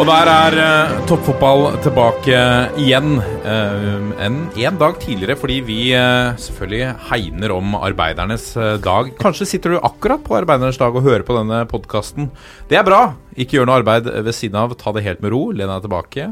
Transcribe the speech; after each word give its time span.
Og 0.00 0.06
der 0.08 0.28
er 0.32 0.54
uh, 0.56 0.92
toppfotball 1.04 1.74
tilbake 1.84 2.36
igjen. 2.80 3.18
eh, 3.20 3.98
en, 4.24 4.36
en 4.56 4.78
dag 4.80 4.96
tidligere, 5.02 5.36
fordi 5.36 5.58
vi 5.66 5.76
eh, 5.92 6.30
selvfølgelig 6.40 6.94
hegner 7.10 7.52
om 7.52 7.74
arbeidernes 7.76 8.46
eh, 8.56 8.78
dag. 8.80 9.10
Kanskje 9.20 9.48
sitter 9.50 9.74
du 9.74 9.80
akkurat 9.84 10.22
på 10.24 10.38
arbeidernes 10.38 10.80
dag 10.80 10.96
og 10.96 11.04
hører 11.04 11.24
på 11.26 11.36
denne 11.36 11.58
podkasten. 11.68 12.30
Det 12.70 12.78
er 12.80 12.86
bra. 12.88 13.02
Ikke 13.36 13.58
gjør 13.58 13.68
noe 13.68 13.82
arbeid 13.82 14.08
ved 14.08 14.32
siden 14.36 14.56
av. 14.62 14.72
Ta 14.80 14.94
det 14.96 15.04
helt 15.04 15.20
med 15.24 15.34
ro. 15.34 15.42
Len 15.52 15.68
deg 15.68 15.84
tilbake. 15.84 16.30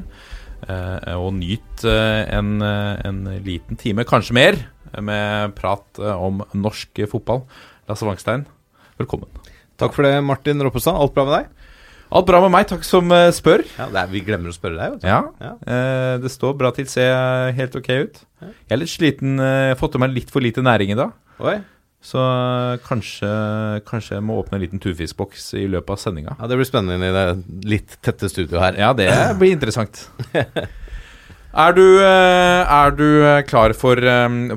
eh, 0.64 1.12
og 1.18 1.28
nyt 1.36 1.84
eh, 1.84 2.24
en, 2.38 2.56
eh, 2.64 2.94
en 3.04 3.20
liten 3.44 3.76
time, 3.76 4.08
kanskje 4.08 4.38
mer, 4.38 4.62
med 4.96 5.52
prat 5.60 6.00
eh, 6.00 6.16
om 6.16 6.40
norsk 6.56 7.04
fotball. 7.12 7.44
Lasse 7.90 8.08
Wangstein, 8.08 8.48
velkommen. 8.96 9.28
Takk 9.78 9.92
for 9.94 10.08
det, 10.08 10.16
Martin 10.24 10.64
Roppestad. 10.64 10.96
Alt 10.96 11.12
bra 11.14 11.28
med 11.28 11.36
deg? 11.36 11.57
Alt 12.08 12.24
bra 12.30 12.38
med 12.40 12.52
meg, 12.54 12.64
takk 12.70 12.84
som 12.88 13.10
eh, 13.12 13.28
spør. 13.36 13.64
Ja, 13.76 13.86
er, 13.92 14.06
Vi 14.08 14.22
glemmer 14.24 14.48
å 14.52 14.56
spørre 14.56 14.78
deg. 14.80 15.02
Ja, 15.04 15.18
Ja. 15.44 15.50
eh, 15.68 16.14
det 16.22 16.30
står 16.32 16.54
bra 16.56 16.70
til. 16.72 16.86
Ser 16.88 17.52
helt 17.58 17.74
ok 17.76 17.90
ut. 18.06 18.22
Jeg 18.40 18.72
er 18.72 18.80
litt 18.80 18.88
sliten. 18.92 19.34
eh, 19.40 19.68
Jeg 19.68 19.74
har 19.76 19.80
fått 19.82 19.98
i 19.98 20.00
meg 20.00 20.14
litt 20.16 20.30
for 20.32 20.40
lite 20.40 20.64
næring 20.64 20.94
i 20.94 20.96
dag. 20.96 21.12
Oi. 21.40 21.58
Så 22.00 22.16
eh, 22.22 22.78
kanskje, 22.86 23.28
kanskje 23.84 24.14
jeg 24.16 24.22
må 24.24 24.38
åpne 24.40 24.56
en 24.56 24.62
liten 24.64 24.80
turfiskboks 24.80 25.50
i 25.58 25.66
løpet 25.68 25.90
av 25.90 26.00
sendinga. 26.00 26.36
Ja, 26.38 26.46
Det 26.48 26.56
blir 26.56 26.68
spennende 26.70 27.10
i 27.10 27.12
det 27.12 27.26
litt 27.68 27.98
tette 28.00 28.30
studioet 28.32 28.62
her. 28.62 28.78
Ja, 28.86 28.92
det 28.96 29.10
blir 29.40 29.52
interessant. 29.52 30.06
Er 31.58 31.72
du, 31.74 31.82
er 32.04 32.90
du 32.94 33.04
klar 33.48 33.72
for, 33.74 33.96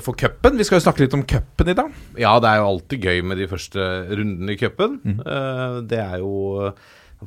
for 0.05 0.13
cupen? 0.19 0.57
Vi 0.59 0.63
skal 0.67 0.77
jo 0.79 0.83
snakke 0.85 1.01
litt 1.05 1.13
om 1.17 1.23
cupen 1.25 1.71
i 1.71 1.75
dag. 1.75 1.91
Ja, 2.19 2.35
det 2.43 2.49
er 2.51 2.59
jo 2.61 2.67
alltid 2.75 3.07
gøy 3.07 3.21
med 3.25 3.39
de 3.41 3.47
første 3.49 3.85
rundene 4.11 4.53
i 4.53 4.59
cupen. 4.59 4.99
Mm. 5.03 5.21
det 5.89 5.99
er 6.03 6.17
jo 6.21 6.71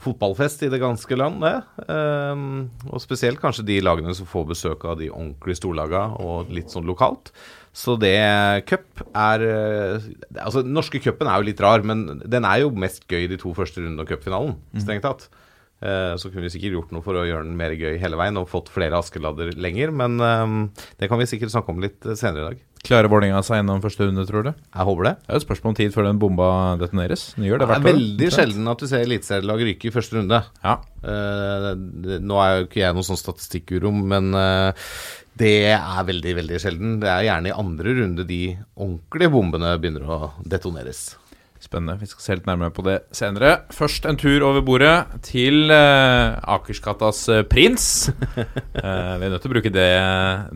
fotballfest 0.02 0.64
i 0.66 0.70
det 0.72 0.80
ganske 0.82 1.16
land, 1.18 1.44
det. 1.44 1.54
Um, 1.86 2.70
og 2.90 3.02
spesielt 3.02 3.38
kanskje 3.42 3.66
de 3.68 3.76
lagene 3.84 4.14
som 4.16 4.26
får 4.26 4.48
besøk 4.50 4.86
av 4.90 4.98
de 4.98 5.10
ordentlige 5.12 5.60
storlagene 5.60 6.18
og 6.24 6.50
litt 6.54 6.72
sånn 6.74 6.88
lokalt. 6.88 7.30
Så 7.74 7.96
det 7.98 8.14
cup 8.70 9.00
er 9.18 9.42
eh, 9.42 10.04
Altså, 10.38 10.62
den 10.62 10.76
norske 10.76 11.00
cupen 11.02 11.26
er 11.26 11.40
jo 11.40 11.48
litt 11.48 11.62
rar, 11.62 11.82
men 11.82 12.20
den 12.22 12.46
er 12.46 12.62
jo 12.62 12.70
mest 12.70 13.02
gøy 13.10 13.26
de 13.30 13.38
to 13.40 13.50
første 13.56 13.82
rundene 13.82 14.04
av 14.04 14.10
cupfinalen, 14.10 14.54
strengt 14.78 15.06
tatt. 15.06 15.26
Uh, 15.82 16.14
Så 16.18 16.30
kunne 16.30 16.46
vi 16.46 16.52
sikkert 16.54 16.78
gjort 16.78 16.92
noe 16.94 17.02
for 17.04 17.18
å 17.18 17.26
gjøre 17.26 17.46
den 17.48 17.58
mer 17.58 17.74
gøy 17.74 17.98
hele 18.00 18.16
veien 18.16 18.38
og 18.40 18.46
fått 18.50 18.70
flere 18.72 18.98
Askeladder 18.98 19.52
lenger, 19.58 19.90
men 19.94 20.18
um, 20.22 20.60
det 21.00 21.10
kan 21.10 21.20
vi 21.20 21.26
sikkert 21.28 21.52
snakke 21.54 21.74
om 21.74 21.82
litt 21.82 22.06
eh, 22.06 22.16
senere 22.18 22.40
i 22.40 22.48
dag. 22.52 22.62
Klarer 22.84 23.08
Vålerenga 23.08 23.40
seg 23.46 23.62
gjennom 23.62 23.80
første 23.80 24.04
runde, 24.04 24.26
tror 24.28 24.44
du? 24.44 24.50
Jeg 24.52 24.84
håper 24.90 25.06
det. 25.08 25.12
Det 25.24 25.30
er 25.30 25.38
jo 25.38 25.40
et 25.40 25.46
spørsmål 25.46 25.70
om 25.72 25.76
tid 25.78 25.94
før 25.94 26.04
den 26.10 26.18
bomba 26.20 26.48
detoneres. 26.82 27.22
Den 27.38 27.46
gjør 27.48 27.62
det 27.62 27.68
Det 27.70 27.76
er 27.78 27.86
veldig 27.88 28.26
år. 28.28 28.34
sjelden 28.36 28.68
at 28.68 28.78
du 28.82 28.86
ser 28.90 29.04
eliteserielag 29.06 29.62
ryke 29.70 29.88
i 29.88 29.94
første 29.94 30.18
runde. 30.18 30.40
Ja. 30.62 30.74
Uh, 31.00 31.70
det- 32.04 32.20
nå 32.22 32.36
er 32.44 32.58
jo 32.58 32.66
ikke 32.68 32.82
jeg 32.84 32.94
noen 32.98 33.08
sånn 33.08 33.20
statistikkuro, 33.22 33.88
men 33.90 34.34
uh, 34.36 34.72
det 35.40 35.54
er 35.72 36.04
veldig, 36.04 36.34
veldig 36.42 36.60
sjelden. 36.60 37.00
Det 37.00 37.08
er 37.08 37.24
gjerne 37.30 37.48
i 37.48 37.56
andre 37.64 37.96
runde 38.02 38.26
de 38.28 38.42
ordentlige 38.76 39.32
bombene 39.32 39.72
begynner 39.80 40.04
å 40.04 40.18
detoneres. 40.46 41.16
Spennende. 41.74 41.96
Vi 41.98 42.06
skal 42.06 42.22
se 42.22 42.36
litt 42.38 42.46
nærmere 42.46 42.70
på 42.74 42.84
det 42.86 43.00
senere. 43.14 43.64
Først 43.74 44.06
en 44.06 44.18
tur 44.20 44.46
over 44.46 44.62
bordet 44.62 44.94
til 45.26 45.72
uh, 45.74 46.38
Akersgatas 46.54 47.24
eh, 47.34 47.42
prins. 47.50 47.88
uh, 48.14 48.44
vi 49.18 49.26
er 49.26 49.32
nødt 49.32 49.42
til 49.42 49.50
å 49.50 49.54
bruke 49.56 49.74
det, 49.74 49.90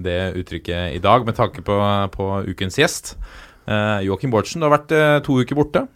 det 0.06 0.17
uttrykket 0.39 0.95
i 0.95 1.03
dag 1.03 1.27
med 1.27 1.34
tanke 1.41 1.67
på, 1.67 1.77
på 2.15 2.31
ukens 2.53 2.79
gjest. 2.79 3.17
Uh, 3.67 3.99
Joakim 4.06 4.31
Bårdsen, 4.31 4.62
du 4.62 4.69
har 4.69 4.77
vært 4.79 4.95
uh, 4.95 5.19
to 5.27 5.41
uker 5.43 5.59
borte. 5.59 5.89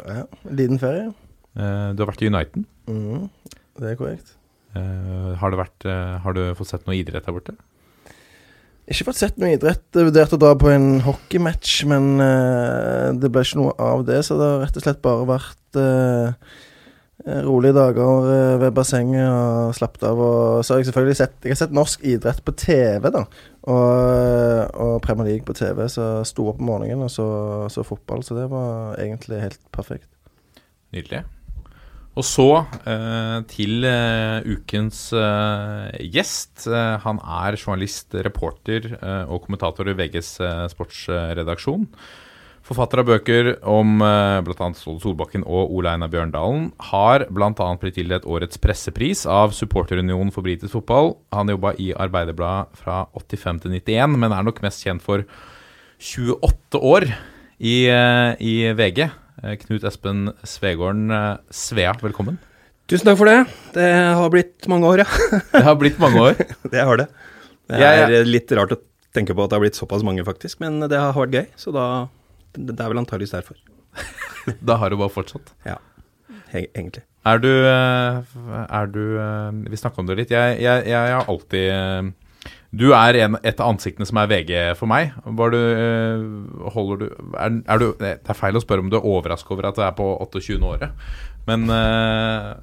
Ja, 0.00 0.24
liten 0.48 0.80
ferie. 0.80 1.10
Uh, 1.52 1.92
du 1.92 2.06
har 2.06 2.14
vært 2.14 2.24
i 2.24 2.32
Uniten. 2.32 2.64
Mm, 2.88 3.28
det 3.76 3.92
er 3.92 4.00
korrekt. 4.00 4.38
Eh, 4.70 5.30
har, 5.40 5.50
det 5.50 5.58
vært, 5.58 5.84
eh, 5.88 6.16
har 6.22 6.34
du 6.36 6.42
fått 6.54 6.70
sett 6.70 6.86
noe 6.86 6.94
idrett 6.94 7.26
der 7.26 7.34
borte? 7.34 7.56
Ikke 8.90 9.06
fått 9.06 9.20
sett 9.20 9.36
noe 9.38 9.52
idrett. 9.54 9.84
Jeg 9.94 10.08
vurderte 10.08 10.34
å 10.34 10.40
dra 10.42 10.56
på 10.58 10.70
en 10.72 10.96
hockeymatch, 11.04 11.84
men 11.90 12.16
uh, 12.18 13.14
det 13.14 13.30
ble 13.30 13.44
ikke 13.46 13.60
noe 13.60 13.76
av 13.78 14.02
det. 14.08 14.18
Så 14.26 14.34
det 14.40 14.48
har 14.48 14.64
rett 14.64 14.80
og 14.80 14.82
slett 14.82 15.04
bare 15.04 15.28
vært 15.28 15.78
uh, 15.78 16.56
rolige 17.46 17.76
dager 17.76 18.26
uh, 18.26 18.56
ved 18.64 18.74
bassenget 18.74 19.28
og 19.30 19.76
slappet 19.78 20.08
av. 20.10 20.24
Og 20.26 20.66
så 20.66 20.74
har 20.74 20.82
jeg 20.82 20.90
selvfølgelig 20.90 21.18
sett 21.20 21.46
Jeg 21.46 21.54
har 21.54 21.62
sett 21.62 21.78
norsk 21.78 22.02
idrett 22.16 22.42
på 22.42 22.56
TV, 22.58 23.06
da. 23.14 23.24
Og, 23.70 24.74
og 24.74 24.96
Premier 25.06 25.30
League 25.30 25.46
på 25.46 25.54
TV. 25.54 25.86
Så 25.86 26.10
sto 26.26 26.50
opp 26.50 26.58
om 26.58 26.72
morgenen 26.72 27.06
og 27.06 27.14
så, 27.14 27.28
så 27.70 27.86
fotball. 27.86 28.26
Så 28.26 28.34
det 28.40 28.50
var 28.50 28.98
egentlig 28.98 29.44
helt 29.46 29.62
perfekt. 29.70 30.10
Nydelig. 30.90 31.22
Og 32.20 32.26
så 32.26 32.48
eh, 32.84 33.36
til 33.48 33.84
eh, 33.88 34.44
ukens 34.44 35.06
eh, 35.16 36.00
gjest. 36.12 36.66
Eh, 36.68 36.96
han 37.00 37.20
er 37.24 37.56
journalist, 37.56 38.12
reporter 38.26 38.90
eh, 38.98 39.22
og 39.24 39.46
kommentator 39.46 39.88
i 39.88 39.94
VGs 39.96 40.32
eh, 40.44 40.66
sportsredaksjon. 40.68 41.86
Forfatter 42.66 43.00
av 43.00 43.08
bøker 43.08 43.48
om 43.72 44.04
eh, 44.04 44.40
bl.a. 44.44 44.68
Ståle 44.76 45.00
Solbakken 45.00 45.46
og 45.48 45.72
Ole 45.78 45.94
Einar 45.94 46.12
Bjørndalen. 46.12 46.68
Har 46.90 47.24
bl.a. 47.32 47.70
blitt 47.80 47.96
tildelt 47.96 48.28
årets 48.28 48.60
pressepris 48.60 49.24
av 49.24 49.56
Supporterunionen 49.56 50.34
for 50.34 50.44
britisk 50.44 50.76
fotball. 50.76 51.14
Han 51.32 51.54
jobba 51.54 51.72
i 51.80 51.88
Arbeiderbladet 51.96 52.82
fra 52.82 53.06
85 53.16 53.64
til 53.64 53.78
91, 53.80 54.20
men 54.20 54.36
er 54.36 54.44
nok 54.44 54.60
mest 54.66 54.84
kjent 54.84 55.06
for 55.06 55.24
28 55.96 56.84
år 56.84 57.08
i, 57.56 57.80
i 57.88 58.54
VG. 58.76 59.06
Eh, 59.42 59.56
Knut 59.56 59.84
Espen 59.88 60.32
Svegården 60.44 61.10
eh, 61.10 61.36
Svea, 61.50 61.94
velkommen. 62.02 62.36
Tusen 62.90 63.08
takk 63.08 63.16
for 63.20 63.30
det. 63.30 63.38
Det 63.72 63.88
har 64.18 64.32
blitt 64.32 64.66
mange 64.68 64.88
år, 64.88 65.04
ja. 65.04 65.08
Det 65.54 65.62
har 65.64 65.76
blitt 65.80 66.00
mange 66.02 66.20
år. 66.20 66.40
Det 66.72 66.84
har 66.84 67.00
det. 67.00 67.06
Det 67.70 67.80
er 67.86 68.12
ja. 68.12 68.22
litt 68.26 68.52
rart 68.58 68.74
å 68.74 68.80
tenke 69.14 69.32
på 69.32 69.44
at 69.44 69.52
det 69.52 69.56
har 69.56 69.62
blitt 69.62 69.78
såpass 69.78 70.02
mange, 70.04 70.24
faktisk. 70.26 70.58
Men 70.60 70.80
det 70.90 70.98
har 70.98 71.14
vært 71.14 71.36
gøy, 71.38 71.46
så 71.56 71.72
da 71.74 71.84
Det 72.58 72.74
er 72.74 72.90
vel 72.92 73.00
antageligvis 73.00 73.36
derfor. 73.36 73.60
Da 74.66 74.76
har 74.80 74.90
du 74.90 74.98
bare 74.98 75.12
fortsatt. 75.12 75.52
Ja, 75.68 75.76
egentlig. 76.52 77.04
Er 77.28 77.40
du, 77.40 77.50
eh, 77.68 78.36
er 78.66 78.90
du 78.90 79.02
Vi 79.70 79.80
snakka 79.80 80.02
om 80.02 80.08
det 80.10 80.18
litt. 80.18 80.34
Jeg, 80.34 80.58
jeg, 80.60 80.88
jeg 80.90 81.14
har 81.14 81.28
alltid 81.30 82.12
Du 82.70 82.92
er 82.94 83.16
en, 83.24 83.34
et 83.42 83.58
av 83.58 83.72
ansiktene 83.72 84.06
som 84.06 84.20
er 84.22 84.28
VG 84.30 84.52
for 84.78 84.90
meg. 84.90 85.10
Var 85.24 85.54
du, 85.54 85.58
eh, 85.58 86.68
holder 86.70 87.00
du, 87.00 87.06
er, 87.34 87.56
er 87.66 87.82
du 87.82 87.88
Det 87.98 88.12
er 88.22 88.38
feil 88.38 88.58
å 88.58 88.62
spørre 88.62 88.84
om 88.84 88.92
du 88.92 88.94
er 89.00 89.08
overrasket 89.10 89.50
over 89.56 89.70
at 89.72 89.78
du 89.78 89.82
er 89.82 89.96
på 89.98 90.06
28. 90.22 90.60
året, 90.62 90.94
men 91.48 91.66
uh, 91.72 92.54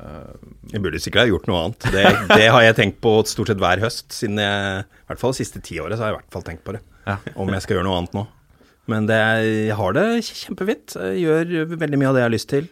Jeg 0.71 0.83
burde 0.85 1.01
sikkert 1.03 1.25
ha 1.25 1.27
gjort 1.31 1.49
noe 1.51 1.65
annet. 1.65 1.89
Det, 1.91 2.05
det 2.31 2.47
har 2.53 2.63
jeg 2.63 2.77
tenkt 2.79 3.01
på 3.03 3.17
stort 3.27 3.51
sett 3.51 3.59
hver 3.59 3.83
høst. 3.83 4.07
Siden 4.15 4.39
jeg, 4.39 4.87
I 4.87 5.11
hvert 5.11 5.23
fall 5.23 5.35
de 5.35 5.41
siste 5.41 5.63
ti 5.65 5.79
årene 5.83 5.99
har 5.99 6.13
jeg 6.13 6.15
i 6.15 6.19
hvert 6.21 6.35
fall 6.37 6.47
tenkt 6.47 6.63
på 6.63 6.77
det. 6.77 6.83
Ja. 7.07 7.19
Om 7.35 7.51
jeg 7.51 7.65
skal 7.65 7.77
gjøre 7.77 7.89
noe 7.89 7.99
annet 7.99 8.15
nå. 8.15 8.27
Men 8.87 9.07
det, 9.09 9.19
jeg 9.19 9.75
har 9.75 9.95
det 9.97 10.07
kjempefint. 10.23 10.95
Jeg 10.95 11.23
gjør 11.25 11.73
veldig 11.75 11.99
mye 11.99 12.13
av 12.13 12.15
det 12.15 12.23
jeg 12.23 12.29
har 12.29 12.37
lyst 12.37 12.53
til. 12.53 12.69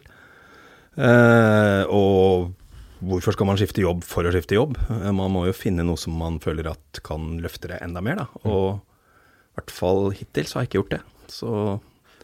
Uh, 0.96 1.82
og 1.92 2.54
hvorfor 3.04 3.34
skal 3.36 3.48
man 3.50 3.58
skifte 3.60 3.82
jobb 3.84 4.04
for 4.06 4.26
å 4.26 4.32
skifte 4.34 4.56
jobb? 4.56 4.76
Eh, 4.90 5.10
man 5.14 5.32
må 5.34 5.46
jo 5.48 5.56
finne 5.56 5.84
noe 5.86 5.98
som 6.00 6.16
man 6.16 6.38
føler 6.42 6.70
at 6.72 7.02
kan 7.06 7.36
løfte 7.44 7.70
det 7.72 7.80
enda 7.84 8.02
mer, 8.04 8.22
da. 8.24 8.26
Og 8.48 8.78
i 8.78 9.60
hvert 9.60 9.72
fall 9.74 10.10
hittil 10.16 10.48
så 10.48 10.58
har 10.58 10.66
jeg 10.66 10.72
ikke 10.72 10.80
gjort 10.82 10.96
det. 10.96 11.02
Så 11.32 11.50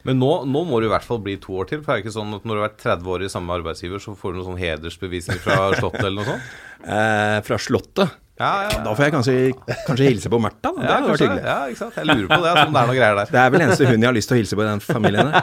Men 0.06 0.18
nå, 0.18 0.30
nå 0.50 0.64
må 0.66 0.80
det 0.82 0.88
i 0.88 0.92
hvert 0.92 1.06
fall 1.06 1.20
bli 1.22 1.36
to 1.42 1.54
år 1.62 1.68
til. 1.70 1.82
For 1.82 1.92
det 1.92 2.00
er 2.00 2.04
ikke 2.06 2.16
sånn 2.16 2.34
at 2.36 2.44
når 2.46 2.54
du 2.54 2.60
har 2.62 2.68
vært 2.70 2.82
30 2.82 3.12
år 3.14 3.24
i 3.26 3.30
samme 3.32 3.54
arbeidsgiver, 3.54 4.02
så 4.02 4.16
får 4.18 4.32
du 4.32 4.40
noen 4.40 4.48
sånn 4.52 4.62
hedersbevisning 4.62 5.38
fra 5.44 5.58
Slottet 5.78 6.02
eller 6.04 6.18
noe 6.22 6.28
sånt? 6.32 6.52
eh, 6.86 7.38
fra 7.46 7.58
Slottet 7.62 8.18
Ja, 8.40 8.64
ja, 8.64 8.78
Da 8.80 8.94
får 8.96 9.04
jeg 9.04 9.12
kanskje, 9.12 9.32
kanskje 9.86 10.06
hilse 10.08 10.30
på 10.32 10.38
Märtha. 10.40 10.70
Det 10.72 10.88
hadde 10.88 11.10
vært 11.10 11.22
hyggelig. 11.22 11.42
ja, 11.44 11.56
ikke 11.68 11.80
sant? 11.82 11.98
Jeg 12.00 12.06
lurer 12.08 12.30
på 12.30 12.38
det, 12.42 12.52
om 12.62 12.72
det 12.72 12.80
er 12.80 12.88
noe 12.88 12.96
greier 12.96 13.18
der. 13.18 13.28
Det 13.28 13.40
er 13.42 13.52
vel 13.52 13.64
eneste 13.66 13.88
hun 13.90 13.98
jeg 14.00 14.08
har 14.08 14.16
lyst 14.16 14.30
til 14.32 14.36
å 14.36 14.40
hilse 14.40 14.56
på 14.58 14.64
i 14.64 14.68
den 14.70 14.82
familien 14.86 15.28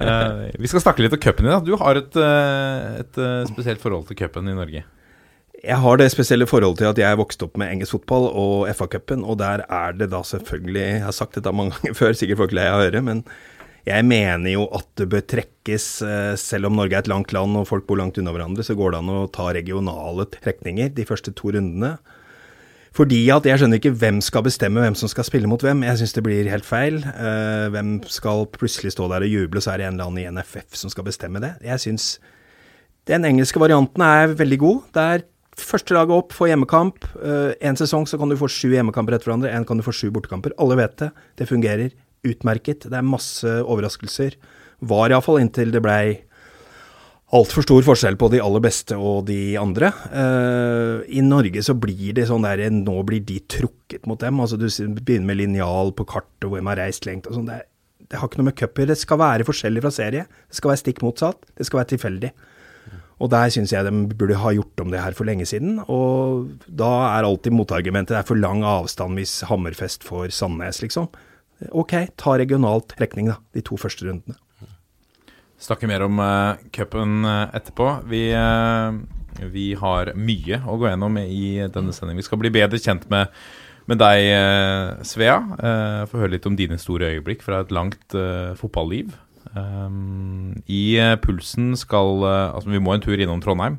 eh, 0.00 0.40
Vi 0.64 0.70
skal 0.72 0.84
snakke 0.86 1.04
litt 1.04 1.14
om 1.18 1.22
cupen 1.22 1.46
din. 1.46 1.60
Du 1.68 1.76
har 1.80 2.00
et, 2.00 2.16
eh, 2.16 2.98
et 3.04 3.20
eh, 3.20 3.44
spesielt 3.52 3.84
forhold 3.84 4.08
til 4.08 4.18
cupen 4.24 4.48
i 4.48 4.56
Norge. 4.56 4.82
Jeg 5.62 5.78
har 5.78 6.00
det 6.00 6.08
spesielle 6.10 6.48
forholdet 6.50 6.80
til 6.80 6.90
at 6.90 6.98
jeg 6.98 7.18
vokste 7.20 7.46
opp 7.46 7.60
med 7.60 7.70
engelsk 7.70 7.94
fotball 7.94 8.24
og 8.32 8.64
FA-cupen, 8.74 9.22
og 9.22 9.38
der 9.38 9.62
er 9.68 9.94
det 9.94 10.08
da 10.10 10.24
selvfølgelig 10.26 10.82
Jeg 10.82 11.04
har 11.04 11.14
sagt 11.14 11.36
dette 11.38 11.52
mange 11.54 11.76
ganger 11.76 11.94
før, 12.00 12.16
sikkert 12.18 12.40
folk 12.42 12.56
lei 12.56 12.66
av 12.66 12.82
høre, 12.82 13.04
men 13.04 13.22
jeg 13.82 14.06
mener 14.06 14.52
jo 14.52 14.68
at 14.76 14.86
det 15.00 15.08
bør 15.10 15.24
trekkes, 15.26 15.86
eh, 16.06 16.32
selv 16.38 16.68
om 16.68 16.76
Norge 16.78 16.94
er 16.94 17.02
et 17.02 17.10
langt 17.10 17.32
land 17.34 17.56
og 17.58 17.66
folk 17.66 17.88
bor 17.88 17.98
langt 17.98 18.18
unna 18.20 18.30
hverandre, 18.34 18.62
så 18.62 18.76
går 18.78 18.94
det 18.94 19.00
an 19.02 19.10
å 19.10 19.30
ta 19.34 19.48
regionale 19.50 20.26
trekninger 20.30 20.92
de 20.94 21.06
første 21.08 21.34
to 21.34 21.50
rundene. 21.50 21.96
Fordi 22.94 23.18
at 23.32 23.48
jeg 23.48 23.58
skjønner 23.58 23.80
ikke 23.80 23.94
hvem 23.96 24.20
skal 24.22 24.44
bestemme 24.46 24.84
hvem 24.84 24.94
som 24.98 25.08
skal 25.10 25.26
spille 25.26 25.48
mot 25.48 25.62
hvem. 25.64 25.82
Jeg 25.88 25.98
syns 25.98 26.14
det 26.14 26.22
blir 26.26 26.50
helt 26.52 26.68
feil. 26.68 27.00
Eh, 27.00 27.72
hvem 27.72 27.96
skal 28.06 28.46
plutselig 28.52 28.92
stå 28.94 29.08
der 29.10 29.24
og 29.24 29.32
juble, 29.32 29.64
så 29.64 29.72
er 29.72 29.80
det 29.80 29.88
en 29.88 29.96
eller 29.96 30.12
annen 30.12 30.22
i 30.22 30.28
NFF 30.30 30.76
som 30.78 30.92
skal 30.92 31.08
bestemme 31.08 31.42
det. 31.42 31.56
Jeg 31.64 31.82
syns 31.82 32.06
den 33.10 33.26
engelske 33.26 33.58
varianten 33.58 34.04
er 34.04 34.36
veldig 34.38 34.60
god. 34.62 34.82
Det 34.94 35.08
er 35.16 35.26
første 35.58 35.96
laget 35.96 36.14
opp 36.14 36.36
får 36.36 36.52
hjemmekamp. 36.52 37.08
Én 37.24 37.72
en 37.72 37.80
sesong 37.80 38.06
så 38.06 38.20
kan 38.20 38.30
du 38.30 38.38
få 38.38 38.46
sju 38.46 38.70
hjemmekamper 38.76 39.16
etter 39.16 39.32
hverandre, 39.32 39.50
en 39.50 39.66
kan 39.66 39.80
du 39.80 39.82
få 39.82 39.96
sju 39.96 40.12
bortekamper. 40.14 40.54
Alle 40.60 40.78
vet 40.78 40.94
det. 41.00 41.10
Det 41.40 41.48
fungerer 41.50 41.90
utmerket. 42.26 42.88
Det 42.88 42.98
er 42.98 43.06
masse 43.06 43.48
overraskelser. 43.62 44.36
Var 44.82 45.14
iallfall 45.14 45.40
inntil 45.42 45.72
det 45.74 45.82
blei 45.84 46.04
altfor 47.32 47.64
stor 47.64 47.84
forskjell 47.86 48.18
på 48.20 48.28
de 48.34 48.42
aller 48.44 48.62
beste 48.64 48.96
og 48.98 49.24
de 49.30 49.56
andre. 49.60 49.88
Uh, 50.12 51.00
I 51.08 51.24
Norge 51.24 51.64
så 51.64 51.74
blir 51.78 52.12
det 52.18 52.28
sånn 52.28 52.44
der 52.44 52.66
Nå 52.72 52.98
blir 53.08 53.24
de 53.24 53.40
trukket 53.48 54.06
mot 54.08 54.20
dem. 54.20 54.40
Altså 54.42 54.60
Du 54.60 54.68
begynner 54.68 55.30
med 55.32 55.40
linjal 55.40 55.94
på 55.96 56.06
kartet 56.08 56.50
de 56.50 56.66
har 56.68 56.80
reist 56.80 57.08
lengt 57.08 57.28
og 57.30 57.38
sånn. 57.38 57.48
Det, 57.48 57.62
det 58.10 58.20
har 58.20 58.28
ikke 58.28 58.42
noe 58.42 58.50
med 58.50 58.58
cup. 58.58 58.82
Det 58.90 58.98
skal 59.00 59.22
være 59.22 59.48
forskjellig 59.48 59.84
fra 59.84 59.94
serie. 59.94 60.26
Det 60.28 60.60
skal 60.60 60.74
være 60.74 60.82
stikk 60.84 61.04
motsatt. 61.04 61.46
Det 61.56 61.68
skal 61.68 61.82
være 61.82 61.94
tilfeldig. 61.94 62.32
Og 63.22 63.30
der 63.30 63.52
syns 63.54 63.70
jeg 63.70 63.86
de 63.86 64.16
burde 64.18 64.38
ha 64.42 64.50
gjort 64.50 64.80
om 64.82 64.90
det 64.90 65.00
her 65.00 65.14
for 65.14 65.28
lenge 65.28 65.46
siden. 65.48 65.78
Og 65.86 66.50
da 66.66 66.90
er 67.14 67.28
alltid 67.28 67.54
motargumentet 67.54 68.16
det 68.16 68.20
er 68.20 68.28
for 68.28 68.40
lang 68.40 68.64
avstand 68.66 69.16
hvis 69.16 69.44
Hammerfest 69.48 70.04
får 70.04 70.34
Sandnes, 70.34 70.82
liksom. 70.82 71.06
Ok, 71.70 71.94
ta 72.18 72.36
regionalt 72.40 72.94
trekning, 72.96 73.30
da. 73.30 73.38
De 73.54 73.62
to 73.64 73.78
første 73.80 74.06
rundene. 74.06 74.38
Snakker 75.62 75.86
mer 75.86 76.02
om 76.02 76.18
uh, 76.18 76.58
cupen 76.74 77.22
eh, 77.22 77.52
etterpå. 77.54 77.88
Vi, 78.10 78.22
uh, 78.34 79.44
vi 79.52 79.68
har 79.78 80.10
mye 80.18 80.58
å 80.66 80.78
gå 80.80 80.88
gjennom 80.88 81.20
i 81.22 81.60
denne 81.70 81.94
sendingen. 81.94 82.18
Vi 82.18 82.26
skal 82.26 82.40
bli 82.42 82.50
bedre 82.50 82.80
kjent 82.82 83.06
med, 83.12 83.30
med 83.86 84.00
deg, 84.02 84.26
uh, 84.34 85.04
Svea. 85.06 85.36
Uh, 85.60 86.00
Få 86.10 86.24
høre 86.24 86.34
litt 86.34 86.48
om 86.50 86.58
dine 86.58 86.80
store 86.82 87.12
øyeblikk 87.14 87.46
fra 87.46 87.60
et 87.62 87.70
langt 87.74 88.18
uh, 88.18 88.58
fotballiv. 88.58 89.14
Um, 89.52 90.56
I 90.66 90.96
Pulsen 91.20 91.76
skal 91.76 92.24
Altså, 92.24 92.70
vi 92.72 92.80
må 92.82 92.94
en 92.96 93.04
tur 93.04 93.20
innom 93.20 93.42
Trondheim. 93.44 93.78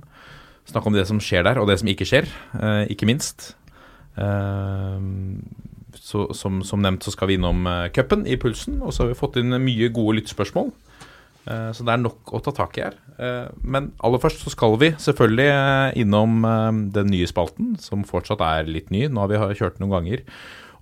Snakke 0.69 0.87
om 0.87 0.95
det 0.95 1.03
som 1.09 1.19
skjer 1.19 1.43
der, 1.49 1.59
og 1.59 1.67
det 1.67 1.81
som 1.81 1.89
ikke 1.91 2.07
skjer, 2.07 2.29
ikke 2.93 3.07
minst. 3.09 3.49
Um, 4.15 5.41
så, 5.99 6.27
som, 6.33 6.61
som 6.65 6.81
nevnt 6.83 7.05
så 7.05 7.13
skal 7.13 7.29
vi 7.29 7.37
innom 7.39 7.67
uh, 7.67 7.89
cupen 7.93 8.25
i 8.27 8.37
Pulsen, 8.39 8.81
og 8.81 8.93
så 8.93 9.03
har 9.03 9.13
vi 9.13 9.19
fått 9.19 9.37
inn 9.41 9.53
mye 9.63 9.91
gode 9.93 10.19
lyttspørsmål. 10.21 10.71
Uh, 11.43 11.71
Så 11.75 11.83
det 11.83 11.93
er 11.93 12.03
nok 12.03 12.31
å 12.33 12.39
ta 12.43 12.53
tak 12.55 12.77
i 12.79 12.85
her. 12.85 12.97
Uh, 13.19 13.51
Men 13.61 13.91
aller 14.03 14.21
først 14.23 14.45
så 14.45 14.53
skal 14.53 14.77
vi 14.81 14.93
selvfølgelig 14.97 15.49
uh, 15.51 15.89
innom 15.99 16.43
eh, 16.47 16.81
den 16.95 17.11
nye 17.11 17.27
spalten, 17.29 17.75
som 17.83 18.05
fortsatt 18.07 18.41
er 18.41 18.69
litt 18.69 18.93
ny. 18.93 19.07
Nå 19.11 19.25
har 19.25 19.31
vi 19.31 19.59
kjørt 19.59 19.81
noen 19.83 19.97
ganger. 19.97 20.23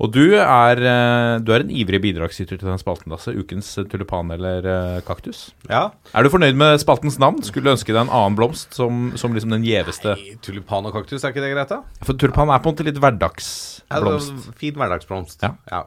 Og 0.02 0.10
du 0.10 0.34
er, 0.34 0.80
eh, 0.82 1.36
du 1.46 1.52
er 1.54 1.62
en 1.62 1.70
ivrig 1.70 2.00
bidragsyter 2.02 2.58
til 2.58 2.68
den 2.72 2.80
spalten, 2.82 3.14
Lasse. 3.14 3.34
Ukens 3.38 3.70
eh, 3.78 3.86
tulipan 3.86 4.34
eller 4.34 4.66
eh, 4.66 5.02
kaktus. 5.06 5.52
Ja. 5.70 5.92
Er 6.18 6.26
du 6.26 6.32
fornøyd 6.34 6.58
med 6.58 6.82
spaltens 6.82 7.20
navn? 7.22 7.38
Skulle 7.46 7.76
ønske 7.76 7.94
deg 7.94 8.02
en 8.02 8.10
annen 8.14 8.38
blomst 8.40 8.74
som, 8.78 9.12
som 9.20 9.38
liksom 9.38 9.54
den 9.54 9.68
gjeveste? 9.68 10.16
Nei, 10.18 10.36
Tulipan 10.42 10.90
og 10.90 10.98
kaktus, 10.98 11.22
er 11.22 11.36
ikke 11.36 11.46
det 11.46 11.54
greit, 11.54 11.70
da? 11.70 11.84
For 12.08 12.18
tulipan 12.18 12.50
er 12.50 12.64
på 12.64 12.72
en 12.72 12.78
måte 12.78 12.88
litt 12.88 12.98
Ja, 12.98 13.06
hverdagsblomst. 13.06 14.32
er 14.34 14.54
en 14.56 14.62
fin 14.64 14.82
hverdagsblomst. 14.82 15.46
Ja. 15.46 15.54
ja. 15.70 15.84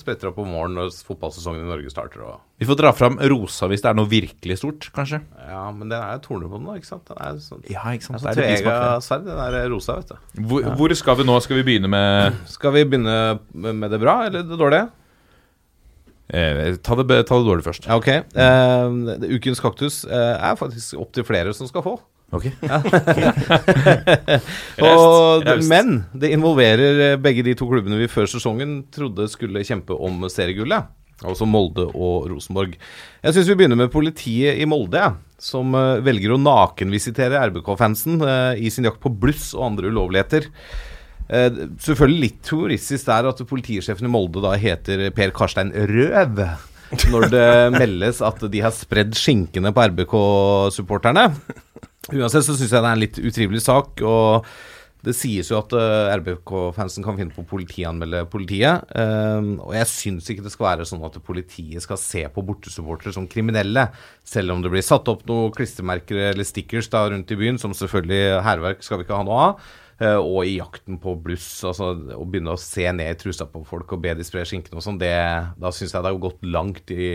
Spretter 0.00 0.30
opp 0.30 0.38
om 0.42 0.48
morgenen 0.48 0.78
når 0.80 0.94
fotballsesongen 1.06 1.62
i 1.64 1.68
Norge 1.68 1.90
starter. 1.92 2.22
Vi 2.58 2.66
får 2.68 2.78
dra 2.80 2.90
fram 2.96 3.18
rosa 3.30 3.68
hvis 3.70 3.82
det 3.84 3.90
er 3.90 3.98
noe 3.98 4.08
virkelig 4.10 4.56
stort, 4.60 4.88
kanskje. 4.96 5.20
ja, 5.48 5.62
Men 5.76 5.88
den 5.92 5.98
er 6.00 6.16
jo 6.16 6.22
torner 6.24 6.48
på 6.48 6.58
den, 6.60 6.66
da. 6.70 6.76
ikke 6.80 6.88
sant? 6.90 7.04
Den 7.10 7.20
er 7.20 7.38
sånn, 7.44 7.62
Ja, 7.70 7.84
ikke 7.92 8.06
sant. 8.08 8.22
det 8.22 8.32
er 8.32 8.42
er 8.42 8.56
sånn 8.56 8.64
tvega 8.64 9.00
sverd, 9.04 9.24
den 9.28 9.40
der 9.42 9.68
rosa, 9.74 9.96
vet 10.00 10.08
du. 10.14 10.42
Hvor, 10.50 10.68
hvor 10.80 10.94
skal 10.96 11.16
vi 11.20 11.26
nå? 11.28 11.38
Skal 11.44 11.60
vi 11.60 11.66
begynne 11.70 11.90
med 11.92 12.40
Skal 12.50 12.72
vi 12.78 12.84
begynne 12.88 13.18
med 13.52 13.90
det 13.92 14.00
bra 14.02 14.16
eller 14.26 14.42
det 14.48 14.58
dårlige? 14.60 14.88
eh, 16.28 16.74
ta, 16.82 16.96
det, 16.96 17.20
ta 17.28 17.36
det 17.38 17.46
dårlig 17.46 17.64
først. 17.66 17.86
Ja, 17.86 17.96
ok. 18.00 18.08
Eh, 18.08 19.36
ukens 19.36 19.60
kaktus 19.60 20.04
eh, 20.08 20.34
er 20.40 20.56
faktisk 20.56 20.96
opptil 20.98 21.26
flere 21.28 21.52
som 21.54 21.68
skal 21.68 21.84
få. 21.84 21.98
Ok. 22.32 22.46
Og. 24.82 25.44
Men 25.68 26.04
det 26.16 26.32
involverer 26.34 27.10
eh, 27.10 27.20
begge 27.20 27.44
de 27.46 27.54
to 27.58 27.68
klubbene 27.70 28.00
vi 28.00 28.08
før 28.10 28.26
sesongen 28.30 28.84
trodde 28.94 29.28
skulle 29.30 29.66
kjempe 29.66 29.94
om 29.94 30.24
seriegullet. 30.32 30.82
Altså 31.22 31.46
Molde 31.46 31.86
og 31.94 32.26
Rosenborg. 32.32 32.74
Jeg 33.22 33.36
syns 33.36 33.48
vi 33.48 33.56
begynner 33.60 33.78
med 33.78 33.92
politiet 33.92 34.58
i 34.58 34.66
Molde, 34.68 35.12
som 35.40 35.74
eh, 35.78 36.02
velger 36.04 36.34
å 36.34 36.40
nakenvisitere 36.40 37.40
RBK-fansen 37.52 38.18
eh, 38.24 38.64
i 38.66 38.72
sin 38.72 38.88
jakt 38.88 39.00
på 39.02 39.12
bluss 39.12 39.52
og 39.54 39.70
andre 39.70 39.92
ulovligheter. 39.94 40.48
Eh, 41.28 41.48
selvfølgelig 41.80 42.26
litt 42.26 42.52
humoristisk 42.52 43.08
der 43.08 43.30
at 43.30 43.44
politisjefen 43.48 44.10
i 44.10 44.12
Molde 44.12 44.42
da 44.44 44.56
heter 44.60 45.06
Per 45.16 45.32
Karstein 45.36 45.72
Røv. 45.72 46.42
Når 47.10 47.30
det 47.32 47.46
meldes 47.74 48.20
at 48.22 48.42
de 48.50 48.60
har 48.62 48.74
spredd 48.74 49.16
skinkene 49.18 49.72
på 49.74 49.86
RBK-supporterne. 49.94 51.30
Uansett 52.12 52.44
så 52.44 52.54
syns 52.56 52.68
jeg 52.68 52.80
det 52.80 52.84
er 52.84 52.92
en 52.92 53.02
litt 53.02 53.20
utrivelig 53.22 53.62
sak. 53.64 54.02
Og 54.04 54.48
det 55.04 55.12
sies 55.16 55.50
jo 55.50 55.58
at 55.58 55.72
uh, 55.76 56.08
RBK-fansen 56.16 57.04
kan 57.04 57.18
finne 57.18 57.34
på 57.34 57.42
å 57.44 57.48
politianmelde 57.48 58.24
politiet. 58.32 58.86
Um, 58.96 59.58
og 59.66 59.74
jeg 59.76 59.90
syns 59.90 60.28
ikke 60.32 60.44
det 60.46 60.52
skal 60.54 60.70
være 60.70 60.88
sånn 60.88 61.04
at 61.04 61.18
politiet 61.24 61.84
skal 61.84 62.00
se 62.00 62.24
på 62.32 62.44
bortesupportere 62.46 63.12
som 63.16 63.28
kriminelle. 63.30 63.90
Selv 64.24 64.54
om 64.54 64.64
det 64.64 64.72
blir 64.72 64.84
satt 64.84 65.08
opp 65.12 65.26
noen 65.28 65.52
klistremerker 65.54 66.30
eller 66.30 66.48
stickers 66.48 66.88
da 66.92 67.04
rundt 67.10 67.32
i 67.32 67.40
byen, 67.40 67.60
som 67.60 67.76
selvfølgelig 67.76 68.44
hærverk 68.46 68.84
skal 68.84 69.00
vi 69.00 69.08
ikke 69.08 69.20
ha 69.20 69.28
noe 69.28 69.48
av. 69.50 69.72
Uh, 70.00 70.18
og 70.18 70.40
i 70.48 70.56
jakten 70.56 70.98
på 71.00 71.14
bluss, 71.22 71.48
altså 71.68 71.92
å 72.16 72.24
begynne 72.24 72.56
å 72.56 72.60
se 72.60 72.88
ned 72.90 73.12
i 73.12 73.20
trusa 73.20 73.46
på 73.50 73.62
folk 73.68 73.92
og 73.94 74.04
be 74.04 74.16
de 74.16 74.26
spre 74.26 74.42
skinkene 74.48 74.80
og 74.80 74.86
sånn, 74.88 75.00
da 75.00 75.72
syns 75.72 75.92
jeg 75.92 76.00
det 76.00 76.10
har 76.10 76.22
gått 76.24 76.48
langt 76.48 76.90
i 76.96 77.10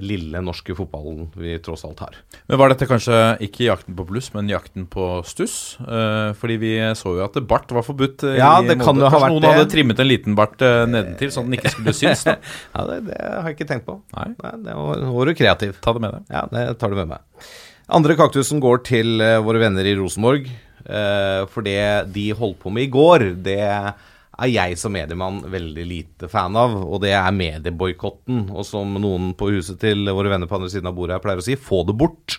lille 0.00 0.40
norske 0.40 0.72
fotballen 0.72 1.26
vi 1.36 1.58
tross 1.60 1.82
alt 1.84 1.98
har. 2.00 2.14
Men 2.48 2.56
var 2.58 2.72
dette 2.72 2.86
kanskje 2.88 3.16
ikke 3.44 3.66
jakten 3.66 3.96
på 3.98 4.06
bluss, 4.08 4.30
men 4.32 4.48
jakten 4.48 4.86
på 4.88 5.08
stuss? 5.28 5.76
Eh, 5.84 6.30
fordi 6.38 6.56
vi 6.62 6.70
så 6.96 7.12
jo 7.18 7.24
at 7.26 7.36
bart 7.46 7.68
var 7.76 7.84
forbudt. 7.84 8.24
eh, 8.24 8.38
Ja, 8.40 8.54
det 8.64 8.78
kan 8.80 8.96
jo 8.96 9.04
ha 9.04 9.20
vært 9.20 9.34
noen 9.34 9.44
det. 9.44 9.50
hadde 9.52 9.70
trimmet 9.74 10.00
en 10.00 10.08
liten 10.08 10.34
bart 10.38 10.62
eh, 10.64 10.86
nedentil, 10.88 11.28
sånn 11.34 11.44
at 11.44 11.50
den 11.50 11.58
ikke 11.60 11.74
skulle 11.76 11.92
synes. 11.98 12.24
Da. 12.24 12.38
Ja, 12.76 12.86
det, 12.88 12.96
det 13.10 13.18
har 13.20 13.50
jeg 13.50 13.58
ikke 13.58 13.68
tenkt 13.74 13.84
på. 13.90 13.98
Nei, 14.16 14.30
Nei, 14.42 14.54
det 14.64 14.78
var, 14.80 15.04
var 15.18 15.28
du 15.28 15.34
kreativ. 15.42 15.76
ta 15.84 15.92
det 15.92 16.04
med 16.06 16.16
deg. 16.16 16.24
Ja, 16.38 16.46
det 16.54 16.64
tar 16.80 16.88
du 16.88 16.96
med 17.02 17.12
meg. 17.12 17.50
Andre 17.92 18.16
kaktusen 18.16 18.62
går 18.64 18.80
til 18.88 19.20
eh, 19.20 19.36
våre 19.44 19.60
venner 19.60 19.84
i 19.84 19.92
Rosenborg. 19.98 20.48
eh, 20.88 21.44
for 21.52 21.62
det 21.68 21.76
de 22.16 22.30
holdt 22.32 22.58
på 22.64 22.72
med 22.72 22.88
i 22.88 22.90
går, 22.96 23.28
det 23.44 23.60
er 24.40 24.48
jeg 24.48 24.78
som 24.80 24.94
mediemann 24.94 25.42
veldig 25.52 25.84
lite 25.88 26.30
fan 26.32 26.56
av. 26.56 26.78
Og 26.86 27.02
det 27.04 27.12
er 27.16 27.36
medieboikotten. 27.36 28.46
Og 28.52 28.64
som 28.68 28.96
noen 29.00 29.32
på 29.38 29.50
huset 29.52 29.80
til 29.82 30.08
våre 30.08 30.32
venner 30.32 30.50
på 30.50 30.58
andre 30.58 30.72
siden 30.72 30.88
av 30.90 30.96
bordet 30.96 31.18
her 31.18 31.24
pleier 31.24 31.42
å 31.42 31.46
si, 31.46 31.58
få 31.60 31.82
det 31.88 31.96
bort. 32.00 32.38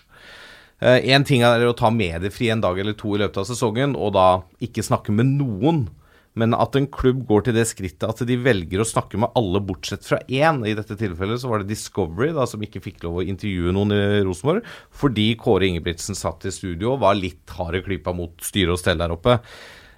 Én 0.84 1.24
ting 1.24 1.44
er 1.46 1.62
å 1.64 1.76
ta 1.76 1.88
mediefri 1.94 2.50
en 2.52 2.60
dag 2.64 2.78
eller 2.80 2.96
to 2.98 3.14
i 3.14 3.20
løpet 3.22 3.38
av 3.40 3.46
sesongen, 3.48 3.94
og 3.96 4.16
da 4.16 4.28
ikke 4.64 4.84
snakke 4.84 5.14
med 5.14 5.36
noen. 5.38 5.86
Men 6.34 6.50
at 6.58 6.74
en 6.74 6.88
klubb 6.90 7.20
går 7.28 7.44
til 7.46 7.54
det 7.54 7.62
skrittet 7.70 8.08
at 8.08 8.20
de 8.26 8.36
velger 8.42 8.82
å 8.82 8.86
snakke 8.88 9.20
med 9.22 9.30
alle 9.38 9.60
bortsett 9.62 10.02
fra 10.02 10.18
én. 10.26 10.64
I 10.66 10.74
dette 10.74 10.96
tilfellet 10.98 11.38
så 11.40 11.52
var 11.52 11.62
det 11.62 11.70
Discovery 11.70 12.32
da, 12.34 12.42
som 12.50 12.62
ikke 12.66 12.82
fikk 12.82 13.04
lov 13.06 13.20
å 13.20 13.24
intervjue 13.24 13.74
noen 13.76 13.94
i 13.94 14.00
Rosenborg, 14.26 14.66
fordi 14.90 15.28
Kåre 15.38 15.70
Ingebrigtsen 15.70 16.18
satt 16.18 16.44
i 16.50 16.52
studio 16.54 16.96
og 16.96 17.04
var 17.06 17.14
litt 17.20 17.54
hard 17.54 17.78
i 17.78 17.84
klypa 17.86 18.16
mot 18.18 18.34
styre 18.42 18.74
og 18.74 18.82
stell 18.82 18.98
der 18.98 19.14
oppe. 19.14 19.38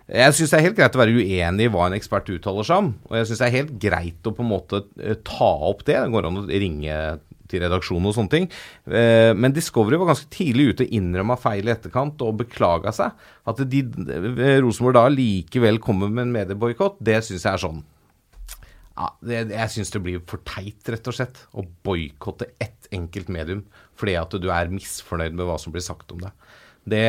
Jeg 0.06 0.34
syns 0.36 0.52
det 0.52 0.58
er 0.60 0.66
helt 0.68 0.76
greit 0.78 0.94
å 0.94 1.00
være 1.00 1.16
uenig 1.18 1.64
i 1.66 1.70
hva 1.74 1.88
en 1.88 1.96
ekspert 1.96 2.28
uttaler 2.30 2.66
seg 2.66 2.82
om. 2.84 2.90
Og 3.08 3.16
jeg 3.18 3.26
syns 3.26 3.40
det 3.42 3.46
er 3.48 3.56
helt 3.56 3.72
greit 3.82 4.28
å 4.28 4.34
på 4.36 4.44
en 4.44 4.52
måte 4.52 4.84
eh, 5.02 5.16
ta 5.26 5.48
opp 5.66 5.82
det. 5.88 5.96
Det 5.98 6.12
går 6.14 6.28
an 6.28 6.44
å 6.44 6.46
ringe 6.46 6.98
til 7.50 7.62
redaksjonen 7.62 8.10
og 8.10 8.14
sånne 8.14 8.32
ting. 8.32 8.46
Eh, 8.86 9.32
Men 9.34 9.54
Discovery 9.54 9.98
var 9.98 10.12
ganske 10.12 10.30
tidlig 10.34 10.68
ute 10.70 10.86
og 10.86 10.94
innrømma 10.98 11.38
feil 11.42 11.66
i 11.66 11.74
etterkant 11.74 12.22
og 12.22 12.38
beklaga 12.44 12.94
seg. 12.94 13.18
At 13.50 13.62
de, 13.66 13.82
eh, 13.82 14.60
Rosenborg 14.62 14.98
da 14.98 15.06
likevel 15.10 15.82
kommer 15.82 16.10
med 16.12 16.28
en 16.28 16.34
medieboikott, 16.38 17.02
det 17.02 17.22
syns 17.26 17.42
jeg 17.42 17.52
er 17.54 17.64
sånn 17.66 17.82
ja, 18.96 19.10
det, 19.20 19.42
Jeg 19.52 19.72
syns 19.74 19.90
det 19.92 20.00
blir 20.06 20.22
for 20.24 20.40
teit, 20.48 20.86
rett 20.88 21.10
og 21.10 21.18
slett, 21.18 21.42
å 21.52 21.66
boikotte 21.84 22.48
ett 22.62 22.88
enkelt 22.94 23.28
medium 23.28 23.66
fordi 23.96 24.14
at 24.20 24.34
du 24.40 24.50
er 24.52 24.70
misfornøyd 24.72 25.34
med 25.36 25.48
hva 25.48 25.58
som 25.60 25.72
blir 25.72 25.84
sagt 25.84 26.12
om 26.12 26.20
deg. 26.20 26.32
Det 26.86 27.06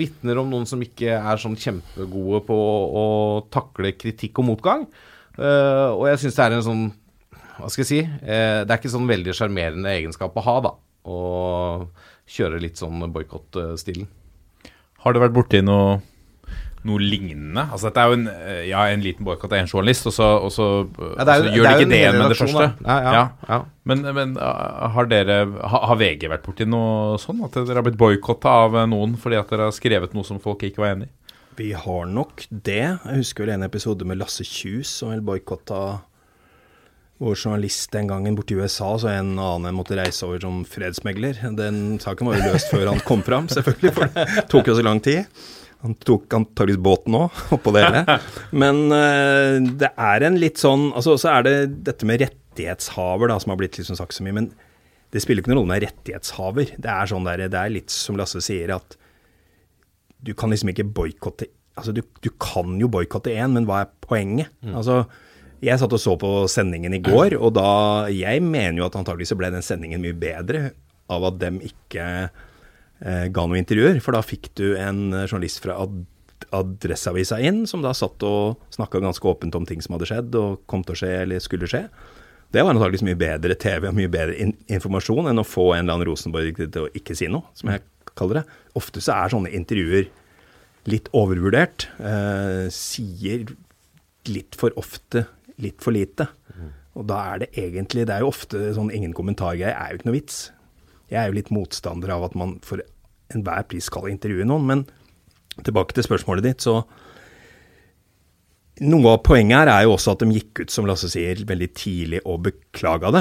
vitner 0.00 0.38
om 0.40 0.48
noen 0.48 0.64
som 0.68 0.80
ikke 0.80 1.18
er 1.18 1.40
sånn 1.40 1.58
kjempegode 1.60 2.42
på 2.46 2.56
å 2.56 3.04
takle 3.52 3.92
kritikk 3.98 4.40
og 4.40 4.48
motgang. 4.48 4.86
Uh, 5.36 5.92
og 5.92 6.06
jeg 6.08 6.22
syns 6.22 6.38
det 6.38 6.44
er 6.44 6.54
en 6.58 6.64
sånn 6.66 6.80
Hva 7.56 7.70
skal 7.72 7.80
jeg 7.80 7.88
si? 7.88 8.00
Uh, 8.04 8.64
det 8.64 8.72
er 8.72 8.76
ikke 8.76 8.92
sånn 8.92 9.08
veldig 9.08 9.32
sjarmerende 9.36 9.92
egenskap 9.92 10.36
å 10.36 10.44
ha, 10.44 10.56
da. 10.64 10.72
Å 11.08 11.18
kjøre 12.32 12.60
litt 12.62 12.80
sånn 12.80 13.04
boikottstilen. 13.12 14.08
Har 15.02 15.14
du 15.14 15.20
vært 15.20 15.36
borti 15.36 15.60
noe 15.64 15.98
noe 16.84 16.98
lignende? 16.98 17.62
Altså 17.70 17.88
Dette 17.90 18.00
er 18.02 18.08
jo 18.10 18.16
en, 18.18 18.24
eh, 18.28 18.62
ja, 18.70 18.80
en 18.90 19.02
liten 19.04 19.24
boikott 19.26 19.52
av 19.52 19.58
en 19.60 19.68
journalist, 19.70 20.06
og 20.10 20.14
så, 20.16 20.28
og 20.42 20.50
så 20.50 20.66
Ja, 21.18 21.24
det 21.24 21.34
er 21.34 21.42
jo- 21.44 21.50
så 21.50 21.54
gjør 21.56 21.64
er 21.70 21.78
de 21.78 21.84
ikke 21.84 21.90
det 21.92 22.12
med 22.18 22.28
det 22.32 22.38
første. 22.40 22.66
Ja, 22.86 22.96
ja, 23.02 23.24
ja. 23.48 23.58
Men, 23.84 24.02
men 24.14 24.36
uh, 24.36 24.88
har 24.94 25.06
dere 25.10 25.36
ha- 25.68 25.86
Har 25.90 25.96
VG 25.96 26.28
vært 26.30 26.42
borti 26.46 26.66
noe 26.66 27.18
sånn? 27.18 27.42
At 27.44 27.52
dere 27.54 27.74
har 27.80 27.82
blitt 27.86 27.98
boikotta 27.98 28.48
av 28.66 28.74
eh, 28.76 28.86
noen 28.86 29.16
fordi 29.16 29.38
at 29.38 29.48
dere 29.50 29.68
har 29.70 29.72
skrevet 29.76 30.14
noe 30.14 30.24
som 30.24 30.38
folk 30.42 30.62
ikke 30.62 30.78
var 30.82 30.94
enig 30.96 31.08
i? 31.10 31.12
Vi 31.58 31.72
har 31.76 32.06
nok 32.08 32.46
det. 32.50 32.78
Jeg 33.04 33.18
husker 33.18 33.44
vel 33.44 33.54
en 33.58 33.62
episode 33.66 34.06
med 34.08 34.16
Lasse 34.18 34.42
Kjus 34.42 34.88
som 34.88 35.10
vel 35.10 35.20
boikotta 35.20 36.00
vår 37.22 37.36
journalist 37.38 37.92
den 37.94 38.08
gangen 38.10 38.34
borte 38.34 38.50
i 38.54 38.58
USA, 38.58 38.96
så 38.98 39.06
en 39.12 39.36
annen 39.38 39.76
måtte 39.76 39.94
reise 39.94 40.24
over 40.26 40.40
som 40.42 40.64
fredsmegler. 40.66 41.36
Den 41.54 41.98
saken 42.02 42.26
var 42.26 42.34
jo 42.40 42.48
løst 42.50 42.72
før 42.72 42.88
han 42.90 43.02
kom 43.06 43.22
fram, 43.22 43.46
selvfølgelig, 43.52 43.92
for 43.94 44.08
det 44.16 44.46
tok 44.50 44.66
jo 44.72 44.74
så 44.74 44.82
lang 44.82 44.98
tid. 45.04 45.28
Han 45.82 45.96
tok 45.98 46.30
antakeligvis 46.36 46.82
båten 46.82 47.16
òg, 47.18 47.40
oppå 47.56 47.72
det 47.74 47.84
hele. 47.86 48.18
Men 48.62 48.84
uh, 48.92 49.58
det 49.82 49.90
er 49.90 50.26
en 50.28 50.38
litt 50.38 50.60
sånn 50.62 50.90
Altså, 50.92 51.16
så 51.18 51.32
er 51.36 51.46
det 51.46 51.56
dette 51.88 52.06
med 52.08 52.22
rettighetshaver, 52.22 53.32
da, 53.32 53.38
som 53.42 53.54
har 53.54 53.60
blitt 53.62 53.80
liksom 53.80 53.98
sagt 53.98 54.14
så 54.16 54.26
mye. 54.26 54.36
Men 54.38 54.52
det 55.12 55.24
spiller 55.24 55.42
ikke 55.42 55.52
noen 55.52 55.64
rolle 55.64 55.74
med 55.74 55.86
rettighetshaver. 55.88 56.76
Det 56.80 56.92
er 56.92 57.10
sånn 57.10 57.26
der, 57.28 57.48
det 57.52 57.58
er 57.58 57.74
litt 57.74 57.92
som 57.92 58.16
Lasse 58.20 58.40
sier, 58.44 58.72
at 58.76 58.96
du 60.22 60.32
kan 60.38 60.54
liksom 60.54 60.70
ikke 60.72 60.88
boikotte 60.94 61.50
Altså, 61.72 61.94
du, 61.96 62.02
du 62.20 62.28
kan 62.36 62.74
jo 62.76 62.84
boikotte 62.92 63.32
én, 63.32 63.54
men 63.54 63.64
hva 63.64 63.78
er 63.80 63.92
poenget? 64.04 64.50
Altså, 64.76 65.06
jeg 65.64 65.80
satt 65.80 65.94
og 65.96 66.02
så 66.02 66.16
på 66.20 66.30
sendingen 66.52 66.92
i 66.92 67.00
går, 67.00 67.36
og 67.44 67.54
da 67.56 67.70
Jeg 68.12 68.42
mener 68.44 68.82
jo 68.82 68.88
at 68.90 68.98
antakeligvis 69.00 69.32
så 69.32 69.38
ble 69.40 69.48
den 69.54 69.64
sendingen 69.64 70.02
mye 70.04 70.16
bedre 70.18 70.66
av 71.12 71.24
at 71.30 71.38
dem 71.40 71.62
ikke 71.64 72.04
eh, 73.04 73.26
ga 73.34 73.44
noe 73.46 73.60
intervjuer. 73.60 74.00
For 74.04 74.16
da 74.16 74.22
fikk 74.24 74.52
du 74.58 74.72
en 74.80 75.12
eh, 75.12 75.28
journalist 75.28 75.62
fra 75.64 75.78
ad 75.82 76.02
Adresseavisa 76.52 77.38
inn, 77.40 77.62
som 77.70 77.84
da 77.84 77.92
satt 77.94 78.24
og 78.26 78.58
snakka 78.74 78.98
ganske 79.00 79.28
åpent 79.30 79.54
om 79.54 79.64
ting 79.64 79.78
som 79.80 79.94
hadde 79.94 80.08
skjedd, 80.10 80.34
og 80.36 80.64
kom 80.68 80.82
til 80.84 80.96
å 80.96 80.98
skje 80.98 81.12
eller 81.22 81.40
skulle 81.40 81.68
skje. 81.70 81.84
Det 82.52 82.60
var 82.60 82.74
antakeligvis 82.74 83.06
mye 83.06 83.20
bedre 83.20 83.54
TV 83.56 83.86
og 83.88 83.94
mye 83.96 84.10
bedre 84.12 84.34
in 84.42 84.50
informasjon 84.66 85.30
enn 85.30 85.40
å 85.40 85.46
få 85.46 85.70
en 85.72 85.84
eller 85.84 85.94
annen 85.94 86.08
Rosenborg 86.10 86.58
til 86.60 86.82
å 86.82 86.90
ikke 86.98 87.16
si 87.16 87.30
noe, 87.32 87.46
som 87.56 87.70
jeg 87.72 87.84
kaller 88.18 88.42
det. 88.42 88.58
Ofte 88.76 89.00
så 89.00 89.14
er 89.14 89.32
sånne 89.32 89.54
intervjuer 89.56 90.10
litt 90.90 91.08
overvurdert. 91.16 91.86
Eh, 92.02 92.66
sier 92.74 93.46
litt 94.28 94.58
for 94.58 94.74
ofte 94.82 95.24
litt 95.62 95.80
for 95.82 95.94
lite. 95.94 96.28
Og 96.92 97.06
da 97.08 97.22
er 97.32 97.38
det 97.40 97.52
egentlig 97.56 98.04
Det 98.06 98.14
er 98.14 98.20
jo 98.20 98.32
ofte 98.32 98.74
sånn 98.76 98.92
ingen 98.92 99.14
kommentargreie 99.16 99.72
er 99.72 99.92
jo 99.92 100.00
ikke 100.00 100.10
noe 100.10 100.18
vits. 100.18 100.50
Jeg 101.08 101.20
er 101.22 101.30
jo 101.30 101.38
litt 101.38 101.52
motstander 101.52 102.12
av 102.12 102.24
at 102.28 102.34
man 102.36 102.58
for 102.64 102.82
enhver 103.38 103.66
pris 103.68 103.88
skal 103.90 104.10
intervjue 104.12 104.46
noen, 104.48 104.66
men 104.68 104.84
tilbake 105.66 105.96
til 105.96 106.06
spørsmålet 106.06 106.50
ditt, 106.50 106.64
så 106.64 106.82
Noe 108.82 109.12
av 109.12 109.20
poenget 109.22 109.60
her 109.60 109.68
er 109.68 109.82
jo 109.84 109.92
også 109.94 110.14
at 110.14 110.22
de 110.24 110.32
gikk 110.32 110.62
ut, 110.62 110.72
som 110.72 110.86
Lasse 110.88 111.06
sier, 111.12 111.38
veldig 111.46 111.68
tidlig 111.76 112.22
og 112.24 112.40
beklaga 112.48 113.10
det. 113.14 113.20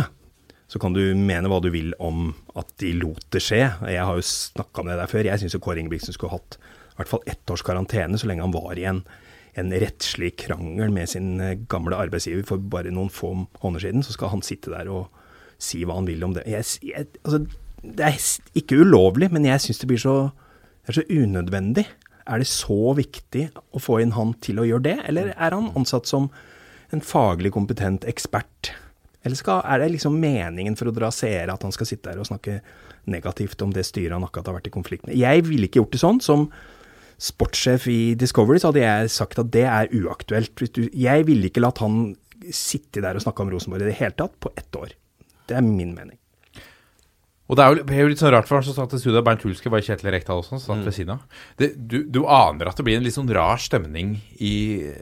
Så 0.71 0.79
kan 0.79 0.95
du 0.95 1.01
mene 1.19 1.49
hva 1.51 1.59
du 1.61 1.67
vil 1.73 1.91
om 1.99 2.29
at 2.57 2.71
de 2.79 2.93
lot 2.95 3.25
det 3.35 3.41
skje. 3.43 3.59
Jeg 3.91 4.05
har 4.07 4.15
jo 4.15 4.23
snakka 4.23 4.85
med 4.87 4.95
deg 4.97 5.11
før. 5.11 5.27
Jeg 5.27 5.41
syns 5.41 5.57
Kåre 5.59 5.83
Ingebrigtsen 5.83 6.15
skulle 6.15 6.37
hatt 6.37 6.55
i 6.55 6.95
hvert 7.01 7.11
fall 7.11 7.27
ett 7.27 7.51
års 7.51 7.65
karantene 7.67 8.19
så 8.19 8.29
lenge 8.29 8.45
han 8.45 8.55
var 8.55 8.79
i 8.79 8.87
en, 8.87 9.03
en 9.59 9.75
rettslig 9.83 10.31
krangel 10.39 10.95
med 10.95 11.11
sin 11.11 11.33
eh, 11.43 11.57
gamle 11.69 11.99
arbeidsgiver 11.99 12.47
for 12.47 12.71
bare 12.71 12.93
noen 12.95 13.11
få 13.11 13.33
måneder 13.35 13.83
siden. 13.83 14.07
Så 14.07 14.15
skal 14.15 14.31
han 14.31 14.45
sitte 14.47 14.71
der 14.71 14.89
og 14.91 15.11
si 15.61 15.83
hva 15.83 15.99
han 15.99 16.07
vil 16.07 16.23
om 16.25 16.37
det. 16.39 16.47
Jeg, 16.49 16.63
jeg, 16.87 17.11
altså, 17.25 17.43
det 17.81 18.05
er 18.05 18.19
ikke 18.57 18.81
ulovlig, 18.83 19.31
men 19.33 19.47
jeg 19.47 19.63
syns 19.63 19.81
det 19.81 19.89
blir 19.89 20.01
så, 20.01 20.15
det 20.87 20.97
så 20.99 21.05
unødvendig. 21.09 21.87
Er 22.29 22.41
det 22.41 22.49
så 22.49 22.93
viktig 22.97 23.47
å 23.73 23.81
få 23.81 23.99
inn 24.03 24.13
han 24.15 24.35
til 24.43 24.61
å 24.61 24.67
gjøre 24.67 24.85
det, 24.85 24.97
eller 25.09 25.33
er 25.33 25.57
han 25.57 25.71
ansatt 25.77 26.09
som 26.09 26.29
en 26.93 27.03
faglig 27.03 27.53
kompetent 27.55 28.05
ekspert? 28.09 28.73
Eller 29.25 29.37
skal, 29.37 29.61
er 29.65 29.81
det 29.81 29.91
liksom 29.95 30.17
meningen 30.21 30.77
for 30.77 30.89
å 30.89 30.95
dra 30.95 31.11
seere 31.13 31.53
at 31.53 31.65
han 31.65 31.73
skal 31.73 31.89
sitte 31.89 32.09
der 32.09 32.21
og 32.21 32.29
snakke 32.29 32.59
negativt 33.09 33.61
om 33.65 33.73
det 33.73 33.85
styret 33.87 34.15
han 34.15 34.25
akkurat 34.25 34.49
har 34.49 34.57
vært 34.59 34.69
i 34.71 34.75
konflikt 34.77 35.07
med? 35.07 35.17
Jeg 35.17 35.45
ville 35.49 35.69
ikke 35.69 35.81
gjort 35.81 35.97
det 35.97 36.01
sånn. 36.01 36.21
Som 36.25 36.47
sportssjef 37.21 37.85
i 37.91 37.99
Discovery 38.17 38.61
så 38.61 38.71
hadde 38.71 38.85
jeg 38.85 39.13
sagt 39.13 39.41
at 39.41 39.51
det 39.53 39.67
er 39.69 39.93
uaktuelt. 39.93 40.65
Jeg 40.89 41.27
ville 41.29 41.49
ikke 41.49 41.61
latt 41.61 41.81
han 41.83 42.15
sitte 42.49 43.03
der 43.05 43.17
og 43.17 43.25
snakke 43.25 43.45
om 43.45 43.53
Rosenborg 43.53 43.85
i 43.85 43.91
det 43.91 43.99
hele 43.99 44.17
tatt 44.17 44.33
på 44.41 44.53
ett 44.57 44.77
år. 44.77 44.97
Det 45.49 45.57
er 45.57 45.65
min 45.65 45.93
mening. 45.93 46.20
Og 47.51 47.57
det 47.59 47.63
er 47.63 47.73
jo, 47.73 47.83
det 47.83 47.95
er 47.97 48.05
jo 48.05 48.11
litt 48.13 48.21
sånn 48.21 48.31
rart, 48.31 48.47
for 48.47 48.57
han 48.57 48.63
som 48.63 48.77
satt 48.77 48.93
i 48.95 49.01
studio, 49.01 49.19
Bernt 49.27 49.43
Hulske 49.43 49.71
var 49.73 49.83
Kjetil 49.83 50.07
Rekdal 50.15 50.39
også, 50.39 50.55
som 50.55 50.61
satt 50.63 50.85
ved 50.87 50.95
siden 50.95 51.17
av. 51.17 51.41
Det, 51.59 51.73
du, 51.75 51.97
du 52.07 52.21
aner 52.23 52.71
at 52.71 52.79
det 52.79 52.85
blir 52.87 52.95
en 52.95 53.03
litt 53.03 53.17
sånn 53.17 53.31
rar 53.35 53.59
stemning 53.59 54.13
i 54.39 54.53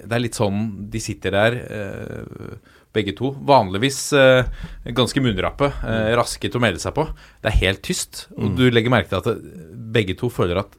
Det 0.02 0.18
er 0.18 0.24
litt 0.24 0.40
sånn 0.40 0.64
de 0.90 1.02
sitter 1.04 1.38
der, 1.38 1.60
eh, 1.70 2.74
begge 2.98 3.14
to. 3.14 3.36
Vanligvis 3.46 4.02
eh, 4.18 4.50
ganske 4.98 5.22
munnrappe, 5.22 5.70
eh, 5.86 6.10
raske 6.18 6.50
til 6.50 6.58
å 6.58 6.64
melde 6.66 6.82
seg 6.82 6.98
på. 6.98 7.06
Det 7.38 7.54
er 7.54 7.60
helt 7.68 7.86
tyst, 7.86 8.26
og 8.34 8.58
du 8.58 8.66
legger 8.74 8.98
merke 8.98 9.14
til 9.14 9.22
at 9.22 9.30
det, 9.30 9.38
begge 9.94 10.18
to 10.18 10.32
føler 10.34 10.64
at 10.64 10.74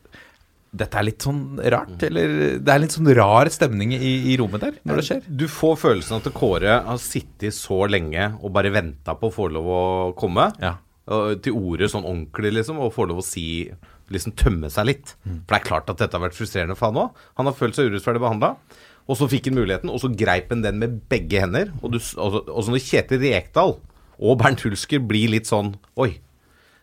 dette 0.70 0.98
er 0.98 1.06
litt 1.06 1.22
sånn 1.22 1.58
rart, 1.70 2.02
eller 2.06 2.34
det 2.62 2.74
er 2.74 2.82
litt 2.82 2.94
sånn 2.94 3.08
rar 3.18 3.48
stemning 3.50 3.94
i, 3.96 4.12
i 4.30 4.36
rommet 4.38 4.62
der 4.62 4.76
når 4.86 5.00
det 5.00 5.06
skjer. 5.08 5.24
Du 5.26 5.48
får 5.50 5.80
følelsen 5.86 6.18
at 6.18 6.28
Kåre 6.34 6.76
har 6.86 7.00
sittet 7.02 7.54
så 7.54 7.84
lenge 7.90 8.32
og 8.38 8.52
bare 8.54 8.70
venta 8.74 9.16
på 9.18 9.30
å 9.30 9.34
få 9.34 9.48
lov 9.54 9.66
å 9.70 9.82
komme. 10.18 10.50
Ja. 10.62 10.76
Til 11.06 11.52
ordet 11.56 11.90
sånn 11.90 12.04
ordentlig, 12.06 12.52
liksom, 12.58 12.78
og 12.78 12.92
får 12.94 13.08
lov 13.10 13.18
å 13.22 13.26
si 13.26 13.46
Liksom 14.10 14.32
tømme 14.34 14.66
seg 14.74 14.86
litt. 14.88 15.10
For 15.22 15.52
det 15.54 15.58
er 15.60 15.66
klart 15.68 15.90
at 15.92 16.00
dette 16.00 16.16
har 16.18 16.24
vært 16.24 16.34
frustrerende 16.34 16.74
for 16.74 16.90
han 16.90 16.96
òg. 16.98 17.18
Han 17.38 17.46
har 17.46 17.54
følt 17.54 17.76
seg 17.78 17.92
urettferdig 17.92 18.18
behandla. 18.18 18.48
Og 19.06 19.14
så 19.20 19.28
fikk 19.30 19.46
han 19.46 19.54
muligheten, 19.54 19.86
og 19.86 20.00
så 20.02 20.10
greip 20.18 20.48
han 20.50 20.64
den 20.64 20.80
med 20.82 20.96
begge 21.08 21.38
hender. 21.44 21.70
Og, 21.78 21.92
du, 21.94 21.98
og, 22.18 22.40
og 22.50 22.64
så 22.66 22.74
når 22.74 22.82
Kjetil 22.82 23.22
Rekdal 23.22 23.76
og 24.18 24.34
Bernt 24.42 24.64
Hulsker 24.66 24.98
blir 25.06 25.30
litt 25.30 25.46
sånn 25.46 25.76
Oi. 26.02 26.16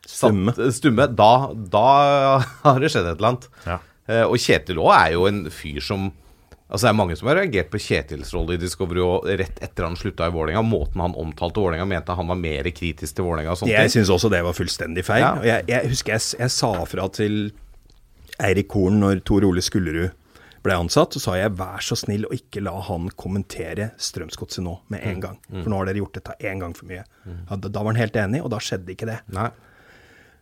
satt- 0.08 0.32
Stumme. 0.32 0.56
stumme 0.72 1.10
da, 1.20 1.30
da 1.52 1.84
har 2.64 2.80
det 2.80 2.94
skjedd 2.96 3.12
et 3.12 3.18
eller 3.20 3.34
annet. 3.34 3.50
Ja. 3.68 3.78
Eh, 4.08 4.24
og 4.24 4.40
Kjetil 4.40 4.80
òg 4.80 4.94
er 4.96 5.12
jo 5.18 5.28
en 5.28 5.44
fyr 5.52 5.84
som 5.84 6.08
Altså 6.68 6.84
Det 6.84 6.90
er 6.92 6.98
mange 7.00 7.16
som 7.16 7.30
har 7.32 7.38
reagert 7.40 7.70
på 7.72 7.80
Kjetils 7.80 8.34
rolle 8.36 8.58
i 8.58 8.60
Discovery 8.60 9.00
og 9.00 9.28
rett 9.40 9.62
etter 9.64 9.86
han 9.88 9.96
slutta 9.96 10.28
i 10.28 10.34
Vålerenga. 10.36 10.66
Måten 10.68 11.00
han 11.00 11.14
omtalte 11.16 11.62
Vålerenga 11.64 11.86
mente 11.88 12.16
han 12.18 12.28
var 12.28 12.36
mer 12.42 12.68
kritisk 12.76 13.16
til 13.16 13.24
Vålerenga. 13.24 13.56
Jeg 13.72 13.94
syns 13.94 14.12
også 14.12 14.30
det 14.34 14.42
var 14.44 14.56
fullstendig 14.58 15.06
feil. 15.08 15.24
Ja. 15.24 15.32
Jeg, 15.48 15.68
jeg 15.72 15.92
husker 15.94 16.18
jeg, 16.18 16.26
jeg 16.44 16.52
sa 16.52 16.72
fra 16.92 17.06
til 17.16 17.38
Eirik 18.44 18.76
Horn 18.76 19.00
når 19.00 19.22
Tor 19.26 19.48
Ole 19.48 19.64
Skullerud 19.64 20.12
ble 20.68 20.76
ansatt, 20.76 21.16
så 21.16 21.22
sa 21.24 21.38
jeg 21.40 21.54
vær 21.56 21.80
så 21.86 21.96
snill 21.96 22.26
å 22.28 22.34
ikke 22.36 22.60
la 22.66 22.74
han 22.90 23.08
kommentere 23.16 23.92
Strømsgodset 24.04 24.66
nå 24.66 24.74
med 24.92 25.06
en 25.08 25.22
gang. 25.24 25.38
For 25.48 25.72
nå 25.72 25.80
har 25.80 25.88
dere 25.88 26.02
gjort 26.02 26.18
dette 26.20 26.36
én 26.52 26.60
gang 26.60 26.76
for 26.76 26.90
mye. 26.90 27.06
Ja, 27.24 27.56
da, 27.56 27.70
da 27.72 27.80
var 27.86 27.94
han 27.94 28.02
helt 28.02 28.18
enig, 28.20 28.42
og 28.44 28.52
da 28.52 28.60
skjedde 28.60 28.92
ikke 28.92 29.08
det. 29.08 29.22
Nei. 29.32 29.48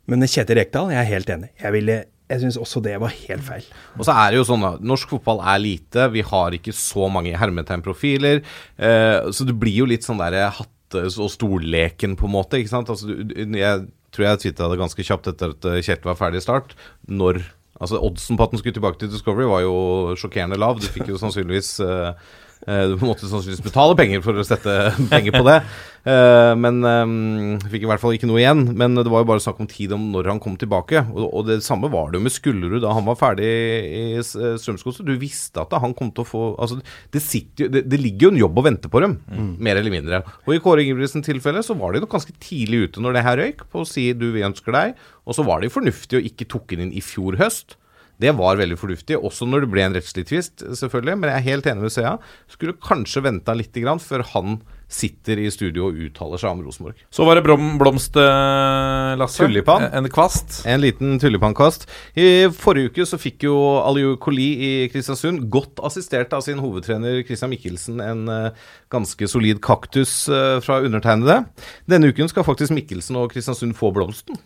Men 0.10 0.26
Kjetil 0.26 0.58
Rekdal, 0.58 0.90
jeg 0.96 1.02
er 1.04 1.12
helt 1.12 1.30
enig. 1.34 1.52
Jeg, 1.62 1.74
ville- 1.78 2.04
jeg 2.30 2.42
syns 2.42 2.58
også 2.58 2.82
det 2.86 2.96
var 3.02 3.14
helt 3.14 3.44
feil. 3.46 3.66
Og 4.00 4.08
så 4.08 4.16
er 4.18 4.32
det 4.34 4.40
jo 4.40 4.48
sånn 4.48 4.64
at 4.66 4.86
norsk 4.86 5.12
fotball 5.14 5.44
er 5.46 5.60
lite. 5.62 6.08
Vi 6.14 6.24
har 6.26 6.56
ikke 6.58 6.74
så 6.76 7.10
mange 7.12 7.36
hermetegnprofiler. 7.38 8.42
Eh, 8.78 9.18
så 9.30 9.46
det 9.46 9.58
blir 9.62 9.84
jo 9.84 9.90
litt 9.90 10.08
sånn 10.08 10.22
derre 10.22 10.48
hatte- 10.50 10.72
og 10.96 11.30
stolleken, 11.34 12.16
på 12.16 12.26
en 12.30 12.36
måte. 12.38 12.58
ikke 12.58 12.72
sant? 12.72 12.90
Altså, 12.90 13.10
jeg 13.36 13.86
tror 14.16 14.26
jeg 14.26 14.42
tvitra 14.46 14.72
det 14.72 14.80
ganske 14.80 15.06
kjapt 15.06 15.30
etter 15.34 15.54
at 15.54 15.70
eh, 15.70 15.82
Kjetil 15.84 16.10
var 16.10 16.20
ferdig 16.20 16.42
i 16.42 16.48
start. 16.48 16.76
Når 17.12 17.44
Altså 17.76 18.00
Oddsen 18.00 18.38
på 18.40 18.46
at 18.46 18.54
han 18.54 18.60
skulle 18.62 18.76
tilbake 18.78 19.00
til 19.02 19.10
Discovery 19.12 19.48
var 19.52 19.66
jo 19.66 20.16
sjokkerende 20.16 20.56
lav. 20.56 20.78
Du 20.80 20.88
fikk 20.88 21.10
jo 21.12 21.20
sannsynligvis 21.20 21.74
eh, 21.84 22.14
eh, 22.14 22.45
Du 22.66 22.96
måtte 23.04 23.28
sannsynligvis 23.30 23.66
betale 23.66 23.98
penger 24.00 24.24
for 24.26 24.40
å 24.40 24.46
sette 24.48 24.74
penger 25.12 25.36
på 25.36 25.44
det. 25.46 25.60
Eh, 26.06 26.52
men 26.60 26.84
eh, 26.86 27.68
fikk 27.72 27.86
i 27.86 27.88
hvert 27.90 28.02
fall 28.02 28.14
ikke 28.14 28.30
noe 28.30 28.42
igjen. 28.42 28.64
Men 28.78 28.98
det 28.98 29.10
var 29.10 29.24
jo 29.24 29.30
bare 29.32 29.44
snakk 29.44 29.62
om 29.64 29.70
tid 29.70 29.96
om 29.96 30.08
når 30.14 30.30
han 30.34 30.42
kom 30.42 30.56
tilbake. 30.62 31.02
Og, 31.14 31.26
og 31.28 31.48
det 31.50 31.60
samme 31.66 31.90
var 31.94 32.12
det 32.12 32.20
jo 32.20 32.26
med 32.28 32.36
Skullerud 32.36 32.84
da 32.84 32.94
han 32.96 33.08
var 33.08 33.20
ferdig 33.20 33.50
i 33.50 34.04
eh, 34.20 34.56
Strømsgodset. 34.62 35.06
Du 35.08 35.16
visste 35.22 35.64
at 35.64 35.74
han 35.82 35.96
kom 35.98 36.14
til 36.14 36.26
å 36.26 36.30
få 36.30 36.44
Altså, 36.56 36.78
det, 37.12 37.20
sitter 37.24 37.70
det, 37.74 37.82
det 37.90 37.98
ligger 38.00 38.28
jo 38.28 38.34
en 38.34 38.40
jobb 38.40 38.60
og 38.62 38.66
venter 38.68 38.92
på 38.92 39.02
dem, 39.04 39.18
mer 39.62 39.80
eller 39.80 39.94
mindre. 39.94 40.22
Og 40.46 40.56
i 40.56 40.62
Kåre 40.64 40.86
Ingebrigtsens 40.86 41.26
tilfelle 41.26 41.64
så 41.66 41.76
var 41.78 41.94
de 41.94 42.02
nok 42.04 42.14
ganske 42.14 42.34
tidlig 42.42 42.86
ute 42.86 43.04
når 43.04 43.18
det 43.18 43.24
her 43.26 43.40
røyk, 43.42 43.66
på 43.72 43.84
å 43.84 43.88
si 43.90 44.08
du, 44.18 44.30
vi 44.36 44.46
ønsker 44.46 44.76
deg. 44.76 44.96
Og 45.26 45.36
så 45.38 45.44
var 45.46 45.62
de 45.62 45.72
fornuftige 45.74 45.86
fornuftig 45.86 46.20
å 46.20 46.26
ikke 46.26 46.50
tok 46.52 46.76
inn 46.76 46.94
i 46.94 47.02
fjor 47.04 47.38
høst. 47.40 47.78
Det 48.22 48.32
var 48.38 48.60
veldig 48.60 48.78
fornuftig, 48.80 49.18
også 49.20 49.48
når 49.50 49.66
det 49.66 49.72
ble 49.74 49.84
en 49.86 49.98
rettslig 49.98 50.26
tvist, 50.30 50.64
selvfølgelig. 50.64 51.18
Men 51.20 51.32
jeg 51.32 51.42
er 51.42 51.50
helt 51.50 51.68
enig 51.72 51.86
med 51.88 51.94
Sea. 51.96 52.16
Skulle 52.52 52.78
kanskje 52.80 53.26
venta 53.26 53.56
litt 53.58 53.76
grann 53.76 54.00
før 54.00 54.24
han 54.32 54.60
sitter 54.92 55.40
i 55.42 55.48
studio 55.52 55.90
og 55.90 55.98
uttaler 55.98 56.40
seg 56.40 56.54
om 56.54 56.62
Rosenborg. 56.66 57.00
Så 57.14 57.26
var 57.26 57.38
det 57.38 57.44
blom, 57.46 57.76
blomst, 57.82 58.16
eh, 58.22 59.16
Lasse. 59.20 59.42
Tulipan. 59.42 59.88
En 59.92 60.08
kvast. 60.14 60.62
En 60.70 60.82
liten 60.82 61.18
tullipankast. 61.20 61.88
I 62.16 62.48
forrige 62.54 62.94
uke 62.94 63.08
så 63.10 63.20
fikk 63.20 63.48
jo 63.48 63.56
Aliu 63.82 64.16
Koli 64.22 64.48
i 64.56 64.72
Kristiansund, 64.94 65.50
godt 65.50 65.82
assistert 65.84 66.34
av 66.38 66.46
sin 66.46 66.62
hovedtrener 66.62 67.24
Christian 67.26 67.52
Mikkelsen, 67.52 68.00
en 68.00 68.30
eh, 68.30 68.66
ganske 68.94 69.28
solid 69.28 69.62
kaktus 69.66 70.30
eh, 70.30 70.60
fra 70.64 70.80
undertegnede. 70.86 71.44
Denne 71.90 72.14
uken 72.14 72.30
skal 72.32 72.48
faktisk 72.48 72.76
Mikkelsen 72.76 73.18
og 73.20 73.34
Kristiansund 73.34 73.76
få 73.76 73.92
blomsten. 73.96 74.38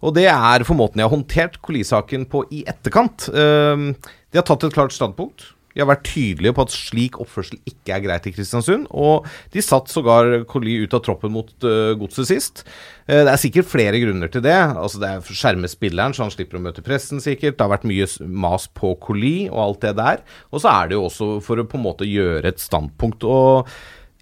Og 0.00 0.16
det 0.16 0.26
er 0.32 0.64
for 0.66 0.78
måten 0.78 1.00
de 1.00 1.06
har 1.06 1.12
håndtert 1.12 1.60
Koli-saken 1.64 2.26
på 2.30 2.44
i 2.56 2.64
etterkant. 2.68 3.28
Ehm, 3.34 3.92
de 4.32 4.40
har 4.40 4.46
tatt 4.48 4.64
et 4.64 4.76
klart 4.76 4.96
standpunkt. 4.96 5.52
De 5.70 5.84
har 5.84 5.88
vært 5.90 6.08
tydelige 6.08 6.54
på 6.56 6.64
at 6.66 6.72
slik 6.74 7.18
oppførsel 7.22 7.60
ikke 7.68 7.94
er 7.94 8.02
greit 8.02 8.24
i 8.26 8.32
Kristiansund. 8.34 8.88
Og 8.90 9.28
de 9.54 9.62
satt 9.62 9.92
sågar 9.92 10.42
Koli 10.50 10.80
ut 10.82 10.96
av 10.96 11.04
troppen 11.06 11.32
mot 11.34 11.52
uh, 11.62 11.92
godset 12.00 12.26
sist. 12.26 12.64
Eh, 13.06 13.22
det 13.22 13.30
er 13.30 13.40
sikkert 13.40 13.70
flere 13.70 14.00
grunner 14.02 14.32
til 14.32 14.42
det. 14.44 14.56
Altså 14.56 14.98
Det 15.02 15.12
er 15.12 15.30
skjerme 15.30 15.70
spilleren, 15.70 16.16
så 16.16 16.26
han 16.26 16.34
slipper 16.34 16.58
å 16.58 16.64
møte 16.64 16.84
pressen, 16.84 17.22
sikkert. 17.22 17.56
Det 17.56 17.66
har 17.66 17.72
vært 17.76 17.86
mye 17.88 18.08
mas 18.26 18.66
på 18.74 18.96
Koli 19.04 19.46
og 19.46 19.62
alt 19.68 19.86
det 19.86 19.94
der. 20.02 20.26
Og 20.50 20.64
så 20.64 20.74
er 20.74 20.90
det 20.90 20.98
jo 20.98 21.06
også 21.06 21.32
for 21.46 21.62
å 21.62 21.68
på 21.70 21.78
en 21.78 21.86
måte 21.86 22.08
gjøre 22.08 22.50
et 22.50 22.62
standpunkt. 22.62 23.22
Og 23.22 23.70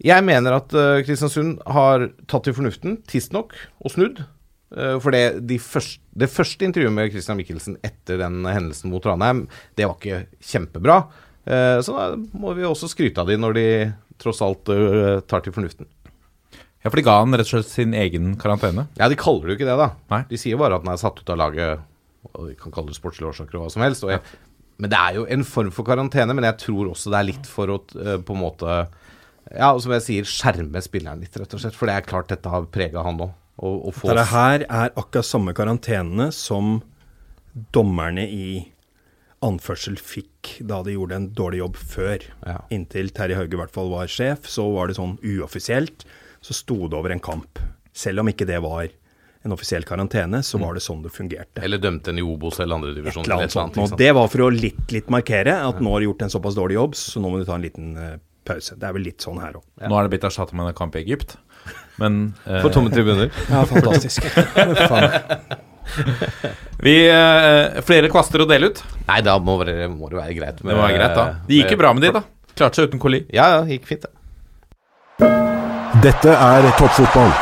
jeg 0.05 0.29
mener 0.29 0.61
at 0.61 0.77
eh, 0.77 1.01
Kristiansund 1.09 1.63
har 1.65 2.11
tatt 2.29 2.45
til 2.45 2.61
fornuften, 2.61 3.01
tidsnok, 3.09 3.57
og 3.81 3.97
snudd. 3.97 4.27
Eh, 4.77 4.99
For 5.01 5.15
det, 5.15 5.23
de 5.49 5.57
første, 5.63 6.01
det 6.19 6.29
første 6.33 6.67
intervjuet 6.69 6.93
med 6.95 7.13
Christian 7.15 7.39
Michelsen 7.41 7.79
etter 7.87 8.19
den 8.21 8.43
hendelsen 8.45 8.93
mot 8.93 9.05
Ranheim, 9.09 9.47
det 9.79 9.87
var 9.89 9.97
ikke 9.97 10.27
kjempebra. 10.45 10.99
Eh, 11.49 11.79
Så 11.85 11.95
da 11.97 12.09
må 12.39 12.55
vi 12.59 12.67
også 12.69 12.91
skryte 12.93 13.23
av 13.23 13.31
de 13.31 13.39
når 13.41 13.55
de 13.57 13.67
tross 14.21 14.43
alt 14.45 14.69
eh, 14.75 15.21
tar 15.31 15.45
til 15.47 15.55
fornuften. 15.57 15.87
Ja, 16.85 16.91
for 16.93 16.97
de 17.01 17.07
ga 17.09 17.17
han 17.21 17.33
rett 17.35 17.49
og 17.49 17.57
slett 17.57 17.73
sin 17.73 17.95
egen 17.97 18.37
karantene. 18.39 18.87
Ja, 19.01 19.09
de 19.11 19.17
kaller 19.19 19.49
det 19.49 19.57
jo 19.57 19.59
ikke 19.59 19.71
det, 19.71 19.79
da. 19.81 19.89
Nei. 20.13 20.21
De 20.31 20.39
sier 20.39 20.61
bare 20.61 20.77
at 20.79 20.85
han 20.85 20.93
er 20.95 21.01
satt 21.01 21.19
ut 21.19 21.33
av 21.35 21.41
laget, 21.41 21.81
og 22.35 22.45
de 22.51 22.55
kan 22.61 22.75
kalle 22.75 22.93
det 22.93 22.99
sportslige 23.01 23.33
årsaker 23.33 23.59
og 23.59 23.65
hva 23.65 23.73
som 23.75 23.83
helst. 23.83 24.05
Jeg, 24.07 24.21
men 24.79 24.93
det 24.93 25.01
er 25.01 25.17
jo 25.19 25.25
en 25.27 25.43
form 25.49 25.73
for 25.75 25.89
karantene, 25.89 26.37
men 26.39 26.47
jeg 26.47 26.61
tror 26.63 26.93
også 26.93 27.11
det 27.11 27.19
er 27.19 27.27
litt 27.33 27.49
for 27.51 27.73
å 27.75 27.81
på 27.83 28.37
en 28.37 28.43
måte 28.45 28.77
Ja, 29.49 29.73
som 29.81 29.91
jeg 29.97 30.05
sier, 30.05 30.29
skjerme 30.29 30.79
spilleren 30.85 31.23
litt, 31.25 31.35
rett 31.41 31.55
og 31.57 31.63
slett. 31.65 31.75
For 31.75 31.89
det 31.91 31.97
er 31.99 32.07
klart 32.07 32.29
dette 32.31 32.51
har 32.53 32.67
prega 32.71 33.03
han 33.03 33.19
òg. 33.27 33.33
Å 33.59 33.91
få 33.91 34.13
Dette 34.13 34.29
her 34.31 34.65
er 34.65 34.93
akkurat 34.95 35.27
samme 35.27 35.55
karantenene 35.57 36.29
som 36.35 36.79
dommerne 37.75 38.23
i 38.31 38.51
anførsel 39.45 39.99
fikk 39.99 40.57
da 40.67 40.81
de 40.87 40.95
gjorde 40.95 41.19
en 41.19 41.29
dårlig 41.35 41.61
jobb 41.63 41.77
før. 41.79 42.23
Ja. 42.47 42.61
Inntil 42.75 43.11
Terje 43.15 43.39
Hauge 43.39 43.55
i 43.55 43.61
hvert 43.61 43.75
fall 43.75 43.91
var 43.93 44.11
sjef, 44.11 44.47
så 44.51 44.67
var 44.75 44.91
det 44.91 44.99
sånn 44.99 45.17
uoffisielt. 45.23 46.07
Så 46.43 46.55
sto 46.55 46.87
det 46.87 46.99
over 46.99 47.15
en 47.15 47.23
kamp. 47.23 47.59
Selv 47.95 48.23
om 48.23 48.31
ikke 48.31 48.47
det 48.47 48.61
var 48.63 48.91
en 49.47 49.55
offisiell 49.55 49.87
karantene, 49.87 50.41
så 50.43 50.59
var 50.59 50.75
det 50.75 50.83
sånn 50.83 51.03
det 51.05 51.13
fungerte. 51.15 51.63
Eller 51.65 51.83
dømte 51.83 52.11
en 52.13 52.19
i 52.19 52.25
Obos 52.27 52.59
eller 52.63 52.79
andredivisjon. 52.79 53.23
Et 53.23 53.31
eller 53.31 53.45
annet 53.45 53.55
sånt. 53.55 53.79
Og 53.83 53.99
det 53.99 54.11
var 54.19 54.31
for 54.31 54.47
å 54.47 54.49
litt, 54.55 54.83
litt 54.95 55.11
markere 55.15 55.55
at 55.67 55.83
nå 55.83 55.93
har 55.95 56.03
du 56.03 56.09
gjort 56.11 56.27
en 56.27 56.35
såpass 56.35 56.59
dårlig 56.59 56.79
jobb, 56.79 56.99
så 56.99 57.23
nå 57.23 57.31
må 57.31 57.41
du 57.41 57.47
ta 57.47 57.59
en 57.59 57.67
liten 57.67 57.93
eh, 58.03 58.17
pause. 58.49 58.75
Det 58.79 58.89
er 58.89 58.97
vel 58.97 59.07
litt 59.07 59.25
sånn 59.25 59.39
her 59.43 59.61
òg. 59.61 59.67
Nå 59.85 59.95
er 59.95 60.07
det 60.07 60.15
blitt 60.17 60.27
erstatta 60.27 60.59
med 60.59 60.73
en 60.73 60.79
kamp 60.79 60.99
i 60.99 61.03
Egypt. 61.05 61.37
Men 61.99 62.19
eh, 62.47 62.61
For 62.63 62.75
tomme 62.75 62.93
tribuner. 62.95 63.33
Ja, 63.53 63.65
fantastisk. 63.67 64.25
vi 66.87 66.95
eh, 67.09 67.81
Flere 67.87 68.11
kvaster 68.13 68.45
å 68.45 68.49
dele 68.49 68.71
ut. 68.71 68.83
Nei, 69.09 69.19
da 69.27 69.39
må 69.43 69.59
det, 69.67 69.81
må 69.91 70.11
det 70.13 70.21
være 70.21 70.39
greit. 70.39 70.63
Det 70.63 70.79
var 70.79 70.95
greit, 70.95 71.17
da. 71.17 71.27
Det 71.49 71.63
gikk 71.63 71.75
jo 71.75 71.81
bra 71.83 71.93
med 71.97 72.07
de, 72.07 72.15
da. 72.21 72.23
Klarte 72.55 72.81
seg 72.81 72.93
uten 72.93 73.03
Koli. 73.03 73.25
Ja, 73.35 73.51
ja, 73.57 73.67
gikk 73.67 73.91
fint, 73.91 74.07
det. 74.07 74.15
Dette 76.05 76.31
er 76.31 76.69
toppfotball. 76.79 77.33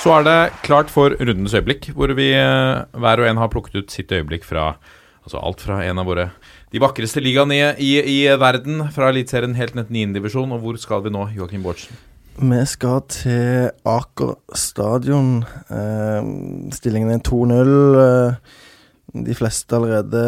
Så 0.00 0.12
er 0.14 0.24
det 0.24 0.38
klart 0.64 0.92
for 0.92 1.12
rundens 1.18 1.52
øyeblikk, 1.58 1.90
hvor 1.96 2.12
vi 2.16 2.30
eh, 2.32 2.86
hver 3.02 3.20
og 3.20 3.28
en 3.28 3.40
har 3.42 3.50
plukket 3.52 3.82
ut 3.82 3.92
sitt 3.92 4.14
øyeblikk 4.14 4.46
fra 4.48 4.72
Altså 5.20 5.36
alt 5.36 5.60
fra 5.60 5.82
en 5.84 5.98
av 6.00 6.06
våre 6.08 6.30
de 6.72 6.80
vakreste 6.80 7.20
ligaene 7.20 7.58
i, 7.58 7.64
i, 7.84 7.90
i 8.00 8.14
verden, 8.40 8.86
fra 8.94 9.10
Eliteserien 9.12 9.52
helt 9.58 9.74
ned 9.76 9.90
til 9.90 9.98
9. 9.98 10.14
divisjon. 10.16 10.54
Og 10.56 10.62
hvor 10.64 10.78
skal 10.80 11.02
vi 11.04 11.12
nå, 11.12 11.26
Joakim 11.36 11.60
Bårdsen? 11.66 11.92
Vi 12.40 12.58
skal 12.64 13.02
til 13.12 13.68
Aker 13.84 14.30
stadion. 14.56 15.42
Eh, 15.68 16.28
stillingen 16.72 17.10
er 17.12 17.20
2-0. 17.20 17.72
Eh, 18.00 19.24
de 19.26 19.34
fleste 19.36 19.76
allerede 19.76 20.22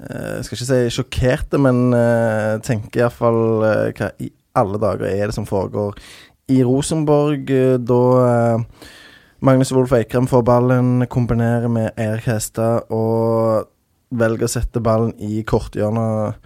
eh, 0.00 0.40
skal 0.40 0.56
ikke 0.56 0.68
si 0.70 0.78
sjokkerte, 0.96 1.60
men 1.60 1.92
eh, 1.92 2.54
tenker 2.64 3.02
iallfall 3.02 3.66
eh, 3.68 3.92
hva 3.98 4.08
i 4.24 4.30
alle 4.56 4.80
dager 4.80 5.10
er 5.10 5.28
det 5.28 5.36
som 5.36 5.44
foregår 5.44 6.00
i 6.48 6.62
Rosenborg? 6.64 7.44
Eh, 7.52 7.76
da 7.84 8.00
eh, 8.24 8.88
Magnus 9.44 9.74
Wolff 9.76 9.92
Eikrem 9.92 10.30
får 10.30 10.46
ballen, 10.48 11.04
kombinerer 11.12 11.68
med 11.68 11.92
Eirik 12.00 12.30
Hestad 12.32 12.88
og 12.88 13.68
velger 14.16 14.48
å 14.48 14.54
sette 14.56 14.80
ballen 14.80 15.12
i 15.20 15.42
korthjørnet. 15.44 16.40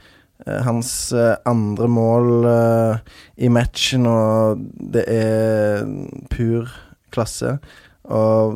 Eh, 0.47 0.61
Hans 0.63 1.13
eh, 1.13 1.35
andre 1.49 1.89
mål 1.91 2.47
eh, 2.47 3.01
i 3.45 3.51
matchen, 3.51 4.07
og 4.07 4.63
det 4.95 5.05
er 5.11 5.85
pur 6.31 6.71
klasse. 7.15 7.57
Og 8.09 8.55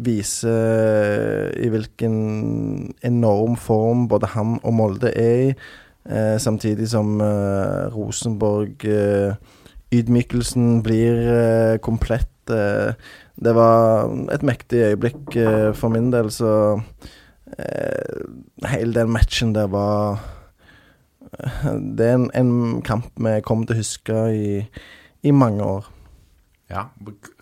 viser 0.00 1.50
i 1.60 1.68
hvilken 1.68 2.14
enorm 3.04 3.58
form 3.60 4.06
både 4.08 4.30
han 4.32 4.54
og 4.62 4.72
Molde 4.78 5.10
er 5.12 5.42
i. 5.50 5.50
Samtidig 6.40 6.86
som 6.88 7.18
Rosenborg 7.92 8.86
Ydmykelsen 9.92 10.78
blir 10.86 11.76
komplett. 11.84 12.48
Det 12.48 13.54
var 13.58 14.08
et 14.32 14.46
mektig 14.46 14.86
øyeblikk 14.86 15.36
for 15.76 15.92
min 15.92 16.08
del, 16.14 16.32
så 16.32 16.80
Hele 18.72 18.96
den 18.96 19.12
matchen 19.12 19.52
der 19.52 19.68
var 19.68 20.16
Det 21.98 22.06
er 22.06 22.16
en, 22.16 22.30
en 22.34 22.82
kamp 22.86 23.10
vi 23.18 23.36
kommer 23.46 23.68
til 23.68 23.76
å 23.76 23.82
huske 23.82 24.24
i, 24.32 24.50
i 25.22 25.34
mange 25.34 25.64
år. 25.64 25.88
Ja, 26.68 26.90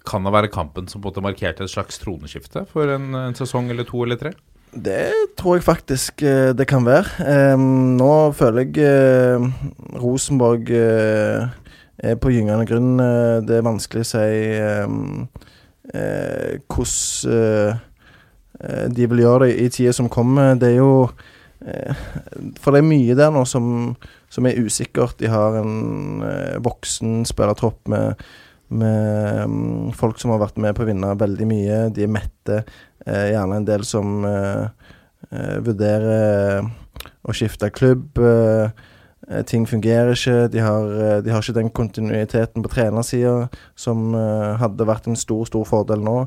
Kan 0.06 0.22
det 0.22 0.32
være 0.32 0.52
kampen 0.54 0.86
som 0.86 1.00
på 1.02 1.08
en 1.08 1.10
måte 1.10 1.24
markerte 1.24 1.64
et 1.66 1.72
slags 1.72 1.98
troneskifte 1.98 2.62
for 2.70 2.92
en, 2.94 3.10
en 3.18 3.34
sesong 3.34 3.70
eller 3.72 3.86
to 3.88 4.04
eller 4.04 4.20
tre? 4.20 4.30
Det 4.76 5.34
tror 5.38 5.56
jeg 5.56 5.64
faktisk 5.66 6.22
eh, 6.22 6.52
det 6.54 6.66
kan 6.68 6.84
være. 6.86 7.56
Nå 7.58 8.32
føler 8.36 8.66
jeg 8.66 8.76
eh, 8.86 9.46
Rosenborg 10.02 10.70
eh, 10.70 11.48
er 11.96 12.18
på 12.20 12.30
gyngende 12.34 12.66
grunn. 12.68 12.98
Det 13.46 13.56
er 13.56 13.66
vanskelig 13.66 14.04
å 14.04 14.10
si 14.10 14.28
eh, 14.60 14.86
hvordan 16.66 17.80
de 18.96 19.04
vil 19.06 19.20
gjøre 19.20 19.46
det 19.46 19.56
i 19.62 19.68
tida 19.72 19.92
som 19.94 20.08
kommer. 20.12 20.54
Det 20.58 20.68
er 20.72 20.78
jo 20.80 21.08
For 21.58 22.74
det 22.74 22.82
er 22.82 22.88
mye 22.88 23.14
der 23.16 23.30
nå 23.32 23.44
som, 23.48 23.94
som 24.32 24.48
er 24.48 24.58
usikkert. 24.60 25.16
De 25.20 25.30
har 25.32 25.60
en 25.62 26.24
eh, 26.26 26.56
voksen 26.64 27.24
spillertropp 27.28 27.88
med, 27.92 28.26
med 28.68 29.46
mm, 29.48 29.94
folk 29.96 30.20
som 30.20 30.34
har 30.34 30.42
vært 30.44 30.60
med 30.62 30.76
på 30.76 30.84
å 30.84 30.90
vinne 30.90 31.14
veldig 31.18 31.48
mye. 31.48 31.78
De 31.96 32.04
er 32.04 32.12
mette. 32.12 32.60
Eh, 33.06 33.30
gjerne 33.32 33.60
en 33.60 33.68
del 33.68 33.86
som 33.88 34.18
eh, 34.28 34.90
eh, 35.30 35.56
vurderer 35.64 36.66
å 37.26 37.34
skifte 37.34 37.70
klubb. 37.74 38.18
Eh, 38.18 38.68
eh, 39.30 39.42
ting 39.48 39.66
fungerer 39.68 40.14
ikke. 40.14 40.48
De 40.52 40.62
har, 40.62 40.90
eh, 40.92 41.20
de 41.24 41.32
har 41.32 41.42
ikke 41.42 41.56
den 41.60 41.70
kontinuiteten 41.70 42.64
på 42.64 42.72
trenersida 42.72 43.48
som 43.78 44.12
eh, 44.14 44.56
hadde 44.60 44.88
vært 44.88 45.08
en 45.08 45.18
stor, 45.18 45.46
stor 45.48 45.66
fordel 45.68 46.04
nå 46.04 46.18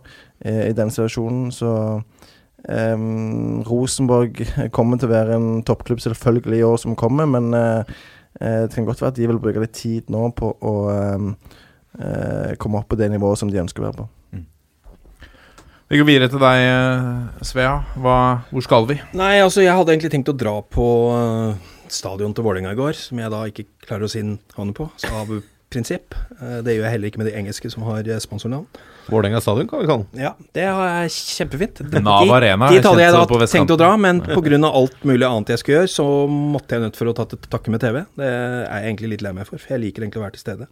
eh, 0.41 0.69
i 0.69 0.75
den 0.77 0.91
situasjonen. 0.93 1.51
Så 1.55 1.71
eh, 2.67 3.01
Rosenborg 3.67 4.43
kommer 4.75 4.99
til 4.99 5.09
å 5.09 5.13
være 5.13 5.39
en 5.39 5.49
toppklubb 5.67 6.01
selvfølgelig 6.03 6.59
i 6.59 6.67
år 6.67 6.79
som 6.81 6.97
kommer, 6.99 7.29
men 7.29 7.51
uh, 7.55 7.81
eh, 8.41 8.63
det 8.65 8.75
kan 8.75 8.87
godt 8.87 9.03
være 9.03 9.13
at 9.13 9.19
de 9.19 9.27
vil 9.31 9.41
bruke 9.41 9.63
litt 9.63 9.75
tid 9.77 10.09
nå 10.13 10.29
på 10.37 10.51
å 10.59 10.75
eh, 10.93 11.27
uh, 11.99 12.55
komme 12.61 12.81
opp 12.81 12.89
på 12.91 12.99
det 12.99 13.11
nivået 13.13 13.41
som 13.41 13.51
de 13.51 13.61
ønsker 13.61 13.83
å 13.83 13.89
være 13.89 14.01
på. 14.01 14.09
Vi 15.89 15.97
går 15.97 16.05
videre 16.05 16.29
til 16.29 16.37
deg, 16.37 17.41
Svea. 17.49 17.79
Hva, 17.97 18.17
hvor 18.51 18.61
skal 18.61 18.85
vi? 18.85 18.99
Nei, 19.17 19.39
altså 19.41 19.63
jeg 19.63 19.73
hadde 19.73 19.95
egentlig 19.95 20.11
tenkt 20.13 20.29
å 20.29 20.35
dra 20.37 20.59
på 20.61 20.85
stadion 21.89 22.35
til 22.37 22.45
Vålerenga 22.45 22.75
i 22.75 22.77
går, 22.77 22.93
som 22.93 23.17
jeg 23.17 23.33
da 23.33 23.39
ikke 23.49 23.65
klarer 23.87 24.05
å 24.05 24.11
si 24.13 24.21
navnet 24.21 24.77
på, 24.77 24.85
så 25.01 25.09
av 25.23 25.33
prinsipp. 25.73 26.15
Eh, 26.39 26.59
det 26.65 26.75
gjør 26.75 26.85
jeg 26.87 26.93
heller 26.95 27.11
ikke 27.11 27.21
med 27.21 27.29
de 27.29 27.35
engelske 27.39 27.71
som 27.71 27.85
har 27.87 28.07
eh, 28.07 28.21
sponsornavn. 28.23 28.67
Vålerenga 29.09 29.41
stadion 29.41 29.69
kan 29.69 29.81
vi 29.81 29.89
kalle 29.89 30.05
den. 30.05 30.23
Ja, 30.25 30.33
det 30.57 30.65
er 30.69 31.09
kjempefint. 31.13 31.81
Nav 31.97 32.29
Arena 32.35 32.69
er 32.69 32.77
Dit 32.77 32.89
hadde 32.89 33.05
jeg 33.05 33.15
da 33.15 33.49
tenkt 33.49 33.73
å 33.75 33.79
dra, 33.79 33.91
men 34.01 34.23
pga. 34.25 34.61
alt 34.69 35.03
mulig 35.07 35.27
annet 35.27 35.53
jeg 35.55 35.63
skulle 35.63 35.81
gjøre, 35.81 35.93
så 35.95 36.07
måtte 36.29 36.77
jeg 36.77 36.87
nødt 36.87 36.99
for 36.99 37.11
å 37.11 37.17
ta 37.17 37.27
til 37.29 37.41
takke 37.49 37.73
med 37.73 37.83
TV. 37.83 38.01
Det 38.19 38.31
er 38.31 38.65
jeg 38.65 38.89
egentlig 38.93 39.13
litt 39.15 39.25
lei 39.25 39.35
meg 39.37 39.49
for, 39.49 39.61
for 39.61 39.75
jeg 39.75 39.85
liker 39.85 40.05
egentlig 40.05 40.23
å 40.23 40.27
være 40.27 40.37
til 40.37 40.45
stede. 40.45 40.69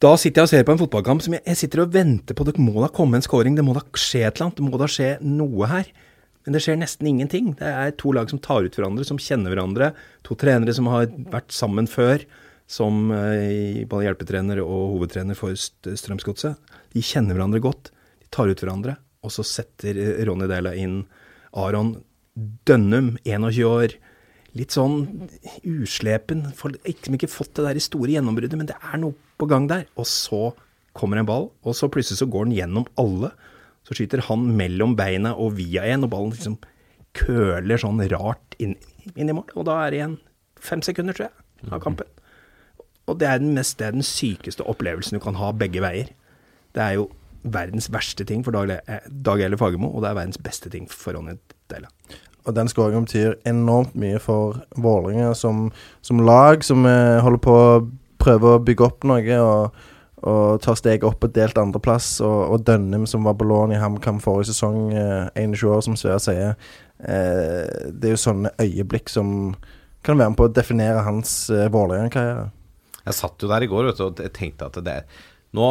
Da 0.00 0.14
sitter 0.16 0.40
jeg 0.40 0.48
og 0.48 0.52
ser 0.54 0.62
på 0.64 0.72
en 0.72 0.80
fotballkamp 0.80 1.20
som 1.20 1.34
jeg, 1.36 1.44
jeg 1.44 1.58
sitter 1.60 1.82
og 1.82 1.90
venter 1.92 2.36
på. 2.36 2.46
Det 2.48 2.56
må 2.56 2.78
da 2.80 2.88
komme 2.88 3.18
en 3.18 3.24
scoring, 3.24 3.58
det 3.58 3.66
må 3.66 3.74
da 3.76 3.82
skje 3.92 4.22
et 4.24 4.38
eller 4.38 4.48
annet. 4.48 4.60
Det 4.62 4.64
må 4.64 4.80
da 4.80 4.88
skje 4.88 5.10
noe 5.26 5.68
her. 5.68 5.90
Men 6.46 6.56
det 6.56 6.62
skjer 6.64 6.78
nesten 6.80 7.08
ingenting. 7.10 7.50
Det 7.58 7.68
er 7.68 7.92
to 8.00 8.14
lag 8.16 8.30
som 8.32 8.40
tar 8.40 8.64
ut 8.64 8.76
hverandre, 8.78 9.04
som 9.04 9.20
kjenner 9.20 9.52
hverandre. 9.52 9.90
To 10.24 10.36
trenere 10.40 10.72
som 10.76 10.88
har 10.88 11.10
vært 11.34 11.52
sammen 11.52 11.90
før, 11.90 12.24
som 12.70 13.08
eh, 13.10 13.82
både 13.90 14.04
hjelpetrener 14.06 14.60
og 14.62 14.92
hovedtrener 14.96 15.34
for 15.38 15.56
St- 15.58 15.96
Strømsgodset. 15.98 16.54
De 16.94 17.02
kjenner 17.02 17.34
hverandre 17.34 17.62
godt. 17.64 17.90
De 18.22 18.28
tar 18.34 18.50
ut 18.52 18.62
hverandre. 18.62 18.94
Og 19.26 19.32
så 19.34 19.42
setter 19.46 19.98
eh, 19.98 20.20
Ronny 20.28 20.46
Deila 20.50 20.76
inn 20.78 21.00
Aron 21.58 21.96
Dønnum, 22.68 23.16
21 23.26 23.66
år. 23.66 23.96
Litt 24.58 24.74
sånn 24.74 25.00
uslepen. 25.66 26.44
Får 26.56 26.76
liksom 26.86 27.16
ikke 27.18 27.30
fått 27.30 27.54
det 27.58 27.66
der 27.68 27.82
store 27.82 28.14
gjennombruddet, 28.14 28.56
men 28.58 28.70
det 28.70 28.78
er 28.80 29.00
noe 29.02 29.16
på 29.40 29.48
gang 29.50 29.66
der. 29.70 29.84
Og 29.98 30.06
så 30.08 30.50
kommer 30.96 31.20
en 31.20 31.28
ball, 31.28 31.50
og 31.62 31.74
så 31.78 31.86
plutselig 31.92 32.18
så 32.22 32.26
går 32.30 32.48
den 32.48 32.56
gjennom 32.56 32.86
alle. 32.98 33.32
Så 33.86 33.94
skyter 33.98 34.22
han 34.26 34.46
mellom 34.58 34.94
beina 34.98 35.34
og 35.38 35.54
via 35.58 35.84
en, 35.90 36.06
og 36.06 36.10
ballen 36.14 36.32
liksom 36.34 36.56
køler 37.16 37.80
sånn 37.82 38.02
rart 38.12 38.54
inn, 38.62 38.76
inn 39.16 39.30
i 39.30 39.34
mål. 39.34 39.48
Og 39.58 39.66
da 39.66 39.78
er 39.84 39.90
det 39.94 40.00
igjen 40.00 40.16
fem 40.60 40.82
sekunder, 40.86 41.16
tror 41.16 41.28
jeg, 41.30 41.70
av 41.74 41.82
kampen. 41.82 42.10
Og 43.10 43.20
det 43.20 43.28
er 43.28 43.42
den, 43.42 43.54
mest, 43.56 43.78
det 43.80 43.88
er 43.88 43.96
den 43.96 44.06
sykeste 44.06 44.66
opplevelsen 44.70 45.18
du 45.18 45.24
kan 45.24 45.38
ha 45.40 45.50
begge 45.56 45.82
veier. 45.82 46.12
Det 46.74 46.82
er 46.84 46.98
jo 47.00 47.08
verdens 47.42 47.88
verste 47.92 48.24
ting 48.28 48.44
for 48.44 48.54
Dag, 48.54 48.68
eller 48.68 48.80
eh, 48.86 49.44
Eile 49.44 49.58
Fagermo, 49.58 49.90
og 49.90 50.04
det 50.04 50.10
er 50.10 50.18
verdens 50.18 50.40
beste 50.40 50.70
ting 50.70 50.86
for 50.90 51.16
Ronny 51.16 51.38
Deila. 51.72 51.88
Og 52.48 52.56
den 52.56 52.68
skåringen 52.68 53.04
betyr 53.04 53.36
enormt 53.48 53.94
mye 53.98 54.18
for 54.22 54.60
Vålerenga 54.76 55.32
som, 55.36 55.68
som 56.02 56.20
lag, 56.24 56.64
som 56.64 56.86
eh, 56.88 57.20
holder 57.24 57.42
på 57.44 57.56
å 57.56 57.80
prøve 58.20 58.54
å 58.54 58.62
bygge 58.64 58.86
opp 58.86 59.06
noe 59.08 59.40
og, 59.40 59.80
og 60.28 60.60
tar 60.64 60.76
steget 60.76 61.06
opp 61.08 61.20
på 61.22 61.32
delt 61.36 61.58
andreplass. 61.60 62.12
Og, 62.24 62.54
og 62.54 62.64
Dønnem, 62.68 63.06
som 63.08 63.26
var 63.28 63.36
på 63.40 63.48
lån 63.48 63.74
i 63.76 63.80
HamKam 63.80 64.20
forrige 64.24 64.52
sesong, 64.52 64.92
eh, 64.92 65.26
21 65.36 65.66
år, 65.72 65.84
som 65.86 65.98
Svea 66.00 66.20
sier. 66.22 66.56
Eh, 67.00 67.90
det 67.92 68.08
er 68.08 68.16
jo 68.16 68.24
sånne 68.24 68.54
øyeblikk 68.60 69.12
som 69.12 69.54
kan 70.04 70.16
være 70.16 70.32
med 70.32 70.40
på 70.40 70.48
å 70.48 70.54
definere 70.56 71.04
hans 71.04 71.34
eh, 71.52 71.68
Vålerenga-karriere. 71.72 72.48
Jeg 73.06 73.16
satt 73.16 73.42
jo 73.42 73.50
der 73.50 73.64
i 73.64 73.70
går 73.70 73.90
vet 73.90 74.00
du, 74.00 74.06
og 74.08 74.22
tenkte 74.36 74.68
at 74.70 74.80
det 74.84 75.02
nå, 75.56 75.66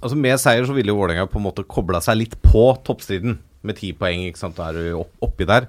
altså 0.00 0.16
Med 0.18 0.40
seier 0.42 0.66
så 0.66 0.74
ville 0.74 0.90
jo 0.90 0.98
Vålerenga 0.98 1.28
på 1.30 1.38
en 1.38 1.46
måte 1.46 1.62
kobla 1.70 2.00
seg 2.02 2.18
litt 2.18 2.36
på 2.42 2.64
toppstriden 2.86 3.38
med 3.62 3.76
ti 3.78 3.92
poeng. 3.94 4.24
ikke 4.26 4.40
sant, 4.40 4.56
Da 4.58 4.70
er 4.70 4.78
du 4.78 5.00
opp, 5.04 5.12
oppi 5.22 5.46
der. 5.46 5.68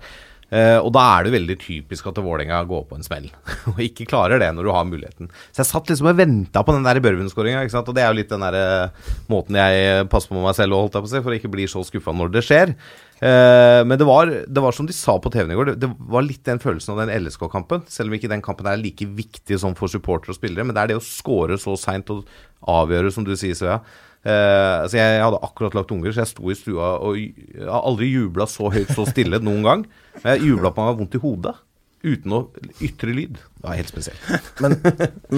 Eh, 0.52 0.78
og 0.84 0.90
da 0.92 1.04
er 1.14 1.24
det 1.24 1.36
veldig 1.38 1.56
typisk 1.62 2.10
at 2.10 2.18
Vålerenga 2.20 2.58
går 2.68 2.82
på 2.90 2.98
en 2.98 3.06
smell, 3.06 3.30
og 3.72 3.78
ikke 3.80 4.08
klarer 4.10 4.42
det 4.42 4.50
når 4.52 4.68
du 4.68 4.72
har 4.76 4.88
muligheten. 4.88 5.30
Så 5.54 5.62
jeg 5.62 5.70
satt 5.70 5.92
liksom 5.92 6.10
og 6.12 6.18
venta 6.20 6.64
på 6.68 6.76
den 6.76 6.84
der 6.84 7.00
Børven-skåringa, 7.04 7.64
og 7.64 7.94
det 7.96 8.04
er 8.04 8.10
jo 8.10 8.18
litt 8.20 8.34
den 8.34 8.44
der 8.44 8.58
eh, 8.60 9.14
måten 9.32 9.56
jeg 9.62 10.10
passer 10.12 10.34
på 10.34 10.44
meg 10.44 10.58
selv 10.58 10.76
og 10.76 10.86
holdt 10.86 10.98
jeg 11.00 11.06
på 11.06 11.12
å 11.12 11.14
si, 11.14 11.24
for 11.24 11.32
å 11.32 11.40
ikke 11.40 11.54
bli 11.54 11.70
så 11.72 11.86
skuffa 11.88 12.16
når 12.18 12.36
det 12.36 12.44
skjer. 12.50 12.76
Eh, 13.22 13.80
men 13.86 14.00
det 14.02 14.06
var, 14.08 14.32
det 14.50 14.62
var 14.64 14.74
som 14.74 14.88
de 14.90 14.96
sa 14.98 15.14
på 15.22 15.30
TV-en 15.30 15.54
i 15.54 15.58
går, 15.60 15.72
det, 15.72 15.82
det 15.84 15.90
var 16.10 16.26
litt 16.26 16.42
den 16.48 16.62
følelsen 16.62 16.96
av 16.96 17.04
den 17.04 17.14
LSK-kampen. 17.22 17.84
Selv 17.92 18.10
om 18.10 18.18
ikke 18.18 18.32
den 18.32 18.42
kampen 18.46 18.70
er 18.70 18.82
like 18.82 19.06
viktig 19.06 19.60
som 19.62 19.78
for 19.78 19.92
supportere 19.92 20.34
og 20.34 20.40
spillere, 20.40 20.66
men 20.66 20.78
det 20.78 20.84
er 20.84 20.94
det 20.94 21.02
å 21.02 21.06
score 21.06 21.60
så 21.62 21.78
seint 21.78 22.10
og 22.14 22.26
avgjøre, 22.72 23.14
som 23.14 23.28
du 23.28 23.36
sier, 23.38 23.58
Svea. 23.58 23.82
Uh, 24.22 24.86
altså 24.86 25.00
jeg 25.00 25.22
hadde 25.24 25.38
akkurat 25.42 25.74
lagt 25.74 25.92
unger, 25.96 26.14
så 26.14 26.22
jeg 26.22 26.30
sto 26.30 26.52
i 26.54 26.54
stua 26.54 26.92
og 27.02 27.16
jeg 27.18 27.64
har 27.66 27.88
aldri 27.90 28.12
jubla 28.12 28.46
så 28.46 28.70
høyt 28.70 28.92
så 28.94 29.08
stille 29.10 29.40
noen 29.42 29.66
gang. 29.66 29.86
Men 30.22 30.36
jeg 30.36 30.52
jubla 30.52 30.74
på 30.74 30.86
meg 30.86 31.00
vondt 31.00 31.18
i 31.18 31.22
hodet. 31.24 31.56
Uten 32.02 32.34
noe 32.34 32.70
ytre 32.82 33.14
lyd. 33.14 33.38
Det 33.38 33.66
var 33.66 33.78
helt 33.78 33.90
spesielt. 33.90 34.22
Men, 34.62 34.78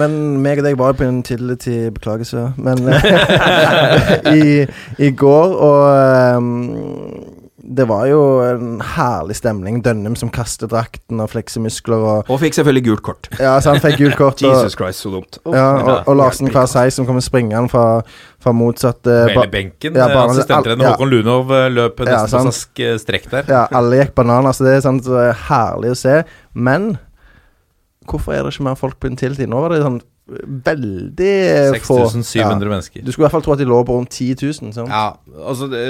men 0.00 0.18
meg 0.44 0.60
og 0.60 0.68
deg 0.68 0.78
var 0.80 0.96
på 0.96 1.04
en 1.04 1.20
tidlig 1.24 1.58
tid 1.64 1.90
Beklager, 1.96 2.28
Svea. 2.28 2.52
Men 2.56 2.80
i, 4.36 4.64
i 5.00 5.10
går, 5.12 5.56
og 5.68 5.82
ehm, 5.92 6.60
det 7.64 7.86
var 7.88 8.04
jo 8.10 8.18
en 8.44 8.80
herlig 8.84 9.36
stemning. 9.38 9.78
Dønnum 9.82 10.12
som 10.20 10.28
kaster 10.28 10.68
drakten 10.68 11.20
og 11.24 11.30
flekser 11.32 11.62
muskler 11.64 12.02
og 12.04 12.28
Og 12.30 12.40
fikk 12.42 12.58
selvfølgelig 12.58 12.84
gult 12.90 13.02
kort. 13.06 13.28
Ja, 13.40 13.54
så 13.64 13.72
han 13.72 13.80
fikk 13.80 13.96
gult 14.02 14.18
kort. 14.20 14.42
Og, 14.44 14.50
Jesus 14.52 14.76
Christ, 14.76 15.00
så 15.00 15.12
dumt. 15.14 15.38
ja, 15.48 15.64
og, 15.80 16.08
og 16.12 16.16
Larsen 16.20 16.50
Kvasei 16.52 16.90
som 16.92 17.06
kommer 17.08 17.24
springende 17.24 17.70
fra, 17.72 18.02
fra 18.44 18.52
motsatt 18.52 19.06
eh, 19.08 19.30
Hele 19.32 19.46
benken. 19.48 19.96
ja, 19.96 20.10
eh, 20.10 20.20
Assistenttrener 20.26 20.84
ja. 20.84 20.92
Håkon 20.92 21.08
Lunov 21.14 21.50
eh, 21.56 21.70
løp 21.72 22.04
Ja, 22.04 22.10
nesten 22.10 22.28
på 22.28 22.42
sant. 22.44 22.54
seg 22.58 22.68
sk- 22.68 23.02
strekk 23.06 23.30
der. 23.32 23.48
Ja, 23.48 23.64
alle 23.80 24.02
gikk 24.02 24.14
bananer, 24.20 24.52
så 24.52 24.68
det 24.68 24.76
er 24.76 24.84
sånn 24.84 25.00
så 25.06 25.16
er 25.24 25.32
herlig 25.48 25.94
å 25.94 26.00
se. 26.04 26.18
Men 26.52 26.98
hvorfor 28.10 28.36
er 28.36 28.44
det 28.44 28.52
ikke 28.52 28.68
mer 28.68 28.76
folk 28.76 28.98
på 29.00 29.08
Intility? 29.08 29.48
Nå 29.48 29.64
var 29.64 29.72
det 29.72 29.80
sånn 29.86 30.02
veldig 30.24 31.32
6700 31.76 31.80
få. 31.84 31.96
6700 32.12 32.40
Ja. 32.40 32.54
mennesker. 32.72 33.04
Du 33.04 33.12
skulle 33.12 33.24
i 33.24 33.28
hvert 33.28 33.34
fall 33.38 33.42
tro 33.44 33.52
at 33.56 33.60
de 33.60 33.66
lå 33.68 33.80
på 33.84 33.96
rundt 33.96 34.10
10 34.12 34.36
000. 34.40 34.72
Sant? 34.76 34.88
Ja, 34.88 35.16
altså 35.48 35.68
det, 35.72 35.82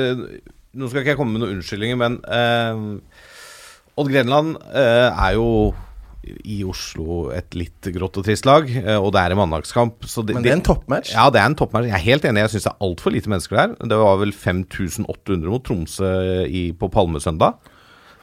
Nå 0.74 0.90
skal 0.90 1.02
ikke 1.02 1.14
jeg 1.14 1.20
komme 1.20 1.36
med 1.36 1.44
noen 1.44 1.58
unnskyldninger, 1.58 1.98
men 2.00 2.20
eh, 2.26 2.84
Odd 4.00 4.10
Grenland 4.10 4.56
eh, 4.74 5.08
er 5.10 5.36
jo 5.36 5.48
i 6.24 6.62
Oslo 6.64 7.28
et 7.36 7.52
litt 7.58 7.90
grått 7.94 8.16
og 8.20 8.24
trist 8.26 8.46
lag, 8.48 8.68
eh, 8.68 8.96
og 8.96 9.12
det 9.14 9.22
er 9.22 9.34
en 9.34 9.42
mandagskamp. 9.42 10.06
Så 10.08 10.24
det, 10.24 10.38
Men 10.38 10.46
det 10.46 10.54
er 10.54 10.58
en 10.58 10.66
toppmatch. 10.66 11.12
Ja, 11.14 11.28
det 11.32 11.42
er 11.42 11.50
en 11.50 11.58
toppmatch. 11.58 11.90
Jeg 11.90 11.98
er 11.98 12.06
helt 12.06 12.26
enig. 12.28 12.44
Jeg 12.46 12.54
syns 12.54 12.66
det 12.68 12.72
er 12.72 12.88
altfor 12.88 13.14
lite 13.14 13.32
mennesker 13.32 13.60
der. 13.60 13.76
Det 13.92 14.00
var 14.00 14.18
vel 14.22 14.32
5800 14.32 15.52
mot 15.52 15.64
Tromsø 15.66 16.10
i, 16.48 16.66
på 16.78 16.90
Palmesøndag. 16.92 17.72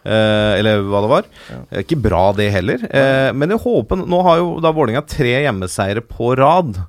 Eh, 0.01 0.53
eller 0.57 0.81
hva 0.87 1.03
det 1.03 1.11
var. 1.11 1.27
Ja. 1.51 1.59
Ikke 1.83 1.99
bra, 2.01 2.23
det 2.37 2.49
heller. 2.55 2.81
Eh, 2.89 3.29
men 3.37 3.53
jeg 3.53 3.61
håper 3.61 4.01
Nå 4.01 4.23
har 4.25 4.39
jo 4.41 4.55
da 4.63 4.73
Vålerenga 4.73 5.03
tre 5.05 5.35
hjemmeseiere 5.45 6.01
på 6.05 6.33
rad. 6.39 6.79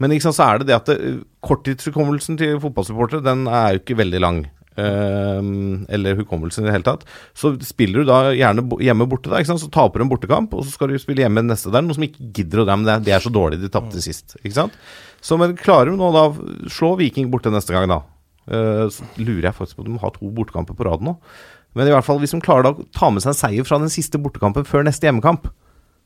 Men 0.00 0.12
ikke 0.12 0.28
sant, 0.28 0.38
så 0.38 0.48
er 0.48 0.60
det 0.60 0.70
det 0.70 0.76
at 0.76 0.90
det, 0.92 0.98
korttidshukommelsen 1.44 2.38
til 2.40 2.60
fotballsupportere 2.60 3.24
Den 3.24 3.46
er 3.48 3.74
jo 3.74 3.82
ikke 3.82 3.98
veldig 4.00 4.20
lang. 4.24 4.42
Eh, 4.78 5.40
eller 5.90 6.20
hukommelsen 6.20 6.64
i 6.64 6.68
det 6.68 6.76
hele 6.76 6.86
tatt. 6.86 7.02
Så 7.34 7.54
spiller 7.66 8.04
du 8.04 8.10
da 8.12 8.20
gjerne 8.36 8.64
hjemme 8.84 9.08
borte, 9.10 9.32
da, 9.32 9.42
så 9.42 9.70
taper 9.72 10.00
du 10.00 10.06
en 10.06 10.12
bortekamp, 10.12 10.54
og 10.54 10.64
så 10.66 10.76
skal 10.76 10.92
du 10.92 11.00
spille 11.02 11.24
hjemme 11.26 11.42
neste 11.46 11.72
der. 11.74 11.84
Noe 11.86 11.98
som 11.98 12.06
ikke 12.06 12.30
gidder 12.40 12.62
å 12.62 12.68
dra, 12.68 12.78
men 12.78 12.88
det 12.88 13.00
de 13.08 13.16
er 13.16 13.24
så 13.24 13.32
dårlige, 13.34 13.64
de 13.66 13.72
tapte 13.72 14.02
sist. 14.04 14.38
Ikke 14.44 14.56
sant? 14.62 14.78
Så 15.20 15.36
men 15.36 15.56
klarer 15.58 15.92
du 15.92 16.00
nå 16.00 16.14
da 16.14 16.28
slå 16.72 16.94
Viking 17.00 17.28
borte 17.32 17.52
neste 17.52 17.74
gang, 17.76 17.90
da? 17.90 18.02
eh, 18.50 18.86
så 18.92 19.06
lurer 19.20 19.48
jeg 19.50 19.56
faktisk 19.56 19.80
på 19.80 19.86
de 19.86 19.94
må 19.94 20.02
ha 20.02 20.12
to 20.14 20.30
bortekamper 20.34 20.76
på 20.76 20.86
rad 20.88 21.04
nå. 21.04 21.16
Men 21.78 21.86
i 21.86 21.94
hvert 21.94 22.06
fall 22.06 22.18
hvis 22.22 22.34
de 22.34 22.40
klarer 22.42 22.72
å 22.72 22.86
ta 22.96 23.10
med 23.12 23.22
seg 23.22 23.34
en 23.34 23.38
seier 23.38 23.66
fra 23.66 23.78
den 23.82 23.92
siste 23.92 24.18
bortekampen 24.22 24.66
før 24.66 24.86
neste 24.86 25.06
hjemmekamp, 25.06 25.50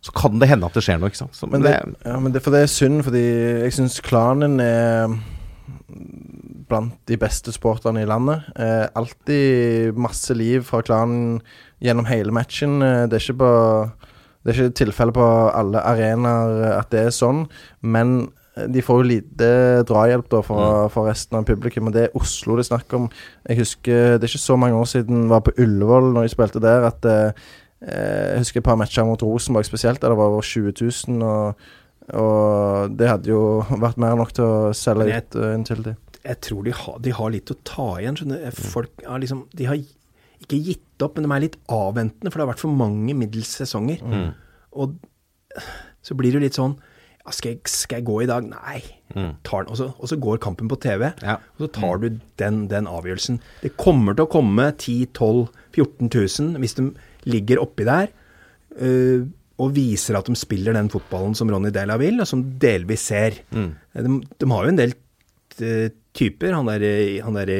så 0.04 0.12
kan 0.12 0.36
det 0.40 0.50
hende 0.50 0.68
at 0.68 0.74
det 0.76 0.82
skjer 0.84 0.98
noe. 1.00 1.08
ikke 1.08 1.22
sant? 1.22 1.36
Så, 1.36 1.48
Men 1.48 1.64
det, 1.64 1.78
ja, 2.04 2.18
men 2.20 2.34
det, 2.34 2.42
for 2.44 2.52
det 2.52 2.66
er 2.66 2.72
synd, 2.72 3.00
fordi 3.06 3.22
jeg 3.64 3.76
syns 3.78 3.96
klanen 4.04 4.58
er 4.60 5.14
blant 6.68 6.94
de 7.10 7.16
beste 7.20 7.52
sporterne 7.54 8.02
i 8.02 8.08
landet. 8.08 8.44
Eh, 8.56 8.86
alltid 8.96 9.96
masse 9.96 10.34
liv 10.36 10.62
fra 10.68 10.82
klanen 10.82 11.40
gjennom 11.82 12.06
hele 12.08 12.32
matchen. 12.34 12.80
Eh, 12.82 13.06
det 13.06 13.18
er 13.20 13.24
ikke 13.24 13.40
på 13.42 13.50
Det 14.44 14.52
er 14.52 14.58
ikke 14.66 14.74
tilfelle 14.84 15.12
på 15.16 15.24
alle 15.56 15.80
arenaer 15.80 16.74
at 16.78 16.90
det 16.92 17.06
er 17.06 17.12
sånn, 17.16 17.46
men 17.80 18.28
eh, 18.56 18.66
de 18.68 18.82
får 18.84 18.98
jo 19.00 19.08
lite 19.08 19.48
drahjelp 19.88 20.28
da 20.28 20.42
fra, 20.44 20.66
fra 20.92 21.06
resten 21.08 21.38
av 21.38 21.46
publikum, 21.48 21.88
og 21.88 21.94
det 21.96 22.02
er 22.10 22.16
Oslo 22.20 22.56
det 22.58 22.66
er 22.66 22.70
snakk 22.76 22.92
om. 22.98 23.06
Jeg 23.48 23.58
husker 23.62 24.18
Det 24.18 24.26
er 24.28 24.32
ikke 24.34 24.44
så 24.44 24.56
mange 24.60 24.76
år 24.76 24.84
siden 24.90 25.22
jeg 25.24 25.30
var 25.32 25.40
på 25.46 25.56
Ullevål 25.58 26.12
når 26.12 26.26
jeg 26.28 26.34
spilte 26.36 26.60
der, 26.64 26.88
at 26.92 27.04
eh, 27.04 27.32
Eh, 27.84 28.30
Jeg 28.32 28.38
husker 28.40 28.60
et 28.62 28.64
par 28.64 28.76
matcher 28.80 29.04
mot 29.04 29.20
Rosenborg 29.22 29.66
spesielt, 29.68 30.00
der 30.00 30.08
det 30.08 30.16
var 30.16 30.30
over 30.32 30.40
20 30.40 30.72
000. 30.80 31.20
Og, 31.22 31.54
og 32.16 32.94
det 32.96 33.08
hadde 33.10 33.28
jo 33.28 33.42
vært 33.82 33.98
mer 34.00 34.14
enn 34.14 34.22
nok 34.22 34.32
til 34.32 34.44
å 34.46 34.70
selge 34.72 35.04
Men 35.04 35.10
jeg- 35.12 35.26
ut 35.28 35.36
uh, 35.36 35.50
Intility. 35.54 35.92
Jeg 36.24 36.40
tror 36.46 36.64
de 36.64 36.72
har, 36.72 36.98
de 37.04 37.12
har 37.12 37.30
litt 37.34 37.50
å 37.52 37.58
ta 37.68 37.88
igjen. 38.00 38.16
Skjønner. 38.16 38.54
Folk 38.56 39.02
har 39.04 39.20
liksom 39.20 39.44
De 39.56 39.66
har 39.68 39.76
ikke 40.44 40.58
gitt 40.70 41.04
opp, 41.04 41.16
men 41.18 41.26
de 41.28 41.34
er 41.36 41.44
litt 41.46 41.58
avventende, 41.72 42.30
for 42.32 42.40
det 42.40 42.44
har 42.46 42.52
vært 42.54 42.62
for 42.64 42.76
mange 42.76 43.14
middels 43.16 43.52
sesonger. 43.60 44.02
Og 44.74 44.96
så 46.04 46.16
blir 46.18 46.32
det 46.34 46.40
jo 46.40 46.44
litt 46.48 46.58
sånn 46.58 46.74
skal, 47.32 47.54
jeg, 47.54 47.60
skal 47.72 48.02
jeg 48.02 48.04
gå 48.04 48.16
i 48.20 48.26
dag? 48.28 48.44
Nei. 48.50 48.80
Tar 49.46 49.64
den, 49.64 49.70
og, 49.72 49.78
så, 49.80 49.86
og 49.96 50.10
så 50.10 50.18
går 50.20 50.40
kampen 50.44 50.68
på 50.68 50.76
TV, 50.82 51.06
Ja. 51.24 51.38
og 51.56 51.62
så 51.64 51.68
tar 51.72 52.02
du 52.02 52.18
den, 52.40 52.58
den 52.68 52.88
avgjørelsen. 52.90 53.38
Det 53.62 53.70
kommer 53.80 54.12
til 54.18 54.26
å 54.26 54.32
komme 54.34 54.66
10 54.76 55.06
12 55.16 55.46
14 55.72 56.10
000 56.12 56.60
hvis 56.60 56.76
de 56.76 56.84
ligger 57.32 57.62
oppi 57.62 57.86
der 57.88 58.10
uh, 58.76 59.24
og 59.56 59.72
viser 59.72 60.18
at 60.18 60.28
de 60.28 60.36
spiller 60.36 60.76
den 60.76 60.90
fotballen 60.92 61.32
som 61.38 61.48
Ronny 61.48 61.70
Dela 61.72 61.96
vil, 62.02 62.18
og 62.20 62.26
som 62.28 62.42
delvis 62.60 63.06
ser. 63.08 63.40
De, 63.54 64.14
de 64.42 64.50
har 64.50 64.66
jo 64.68 64.72
en 64.74 64.80
del 64.82 64.92
eh, 65.62 65.88
typer. 66.16 66.56
Han 66.56 66.70
der, 66.70 66.84
han 67.26 67.38
der 67.38 67.54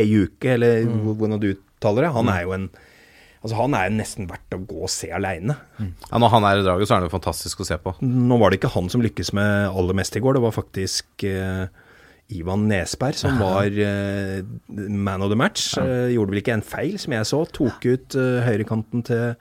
Ejuke, 0.00 0.54
eller 0.54 0.86
hvordan 0.86 1.40
du 1.42 1.52
uttaler 1.54 2.06
det, 2.06 2.14
han 2.14 2.30
er 2.32 2.46
jo 2.46 2.56
en 2.56 2.70
Altså 3.40 3.56
Han 3.56 3.72
er 3.72 3.86
jo 3.88 3.94
nesten 3.96 4.26
verdt 4.28 4.52
å 4.52 4.58
gå 4.68 4.82
og 4.84 4.90
se 4.92 5.08
aleine. 5.16 5.54
Ja, 5.80 6.18
når 6.20 6.28
han 6.34 6.44
er 6.44 6.58
i 6.60 6.64
draget, 6.66 6.84
så 6.90 6.92
er 6.92 6.98
han 7.00 7.06
jo 7.06 7.14
fantastisk 7.14 7.62
å 7.62 7.64
se 7.64 7.78
på. 7.80 7.94
Nå 8.04 8.36
var 8.36 8.52
det 8.52 8.58
ikke 8.60 8.72
han 8.74 8.90
som 8.92 9.00
lykkes 9.00 9.30
med 9.32 9.70
aller 9.70 9.96
mest 9.96 10.18
i 10.18 10.20
går, 10.20 10.36
det 10.36 10.42
var 10.44 10.52
faktisk 10.52 11.24
eh, 11.24 11.70
Ivan 12.36 12.66
Nesberg 12.68 13.16
som 13.16 13.40
var 13.40 13.72
eh, 13.72 14.42
man 14.68 15.24
of 15.24 15.32
the 15.32 15.38
match. 15.40 15.70
Eh, 15.80 16.12
gjorde 16.14 16.34
vel 16.34 16.42
ikke 16.42 16.58
en 16.58 16.66
feil, 16.66 16.98
som 17.00 17.16
jeg 17.16 17.30
så. 17.30 17.40
Tok 17.56 17.86
ut 17.88 18.18
eh, 18.20 18.42
høyrekanten 18.44 19.06
til, 19.08 19.32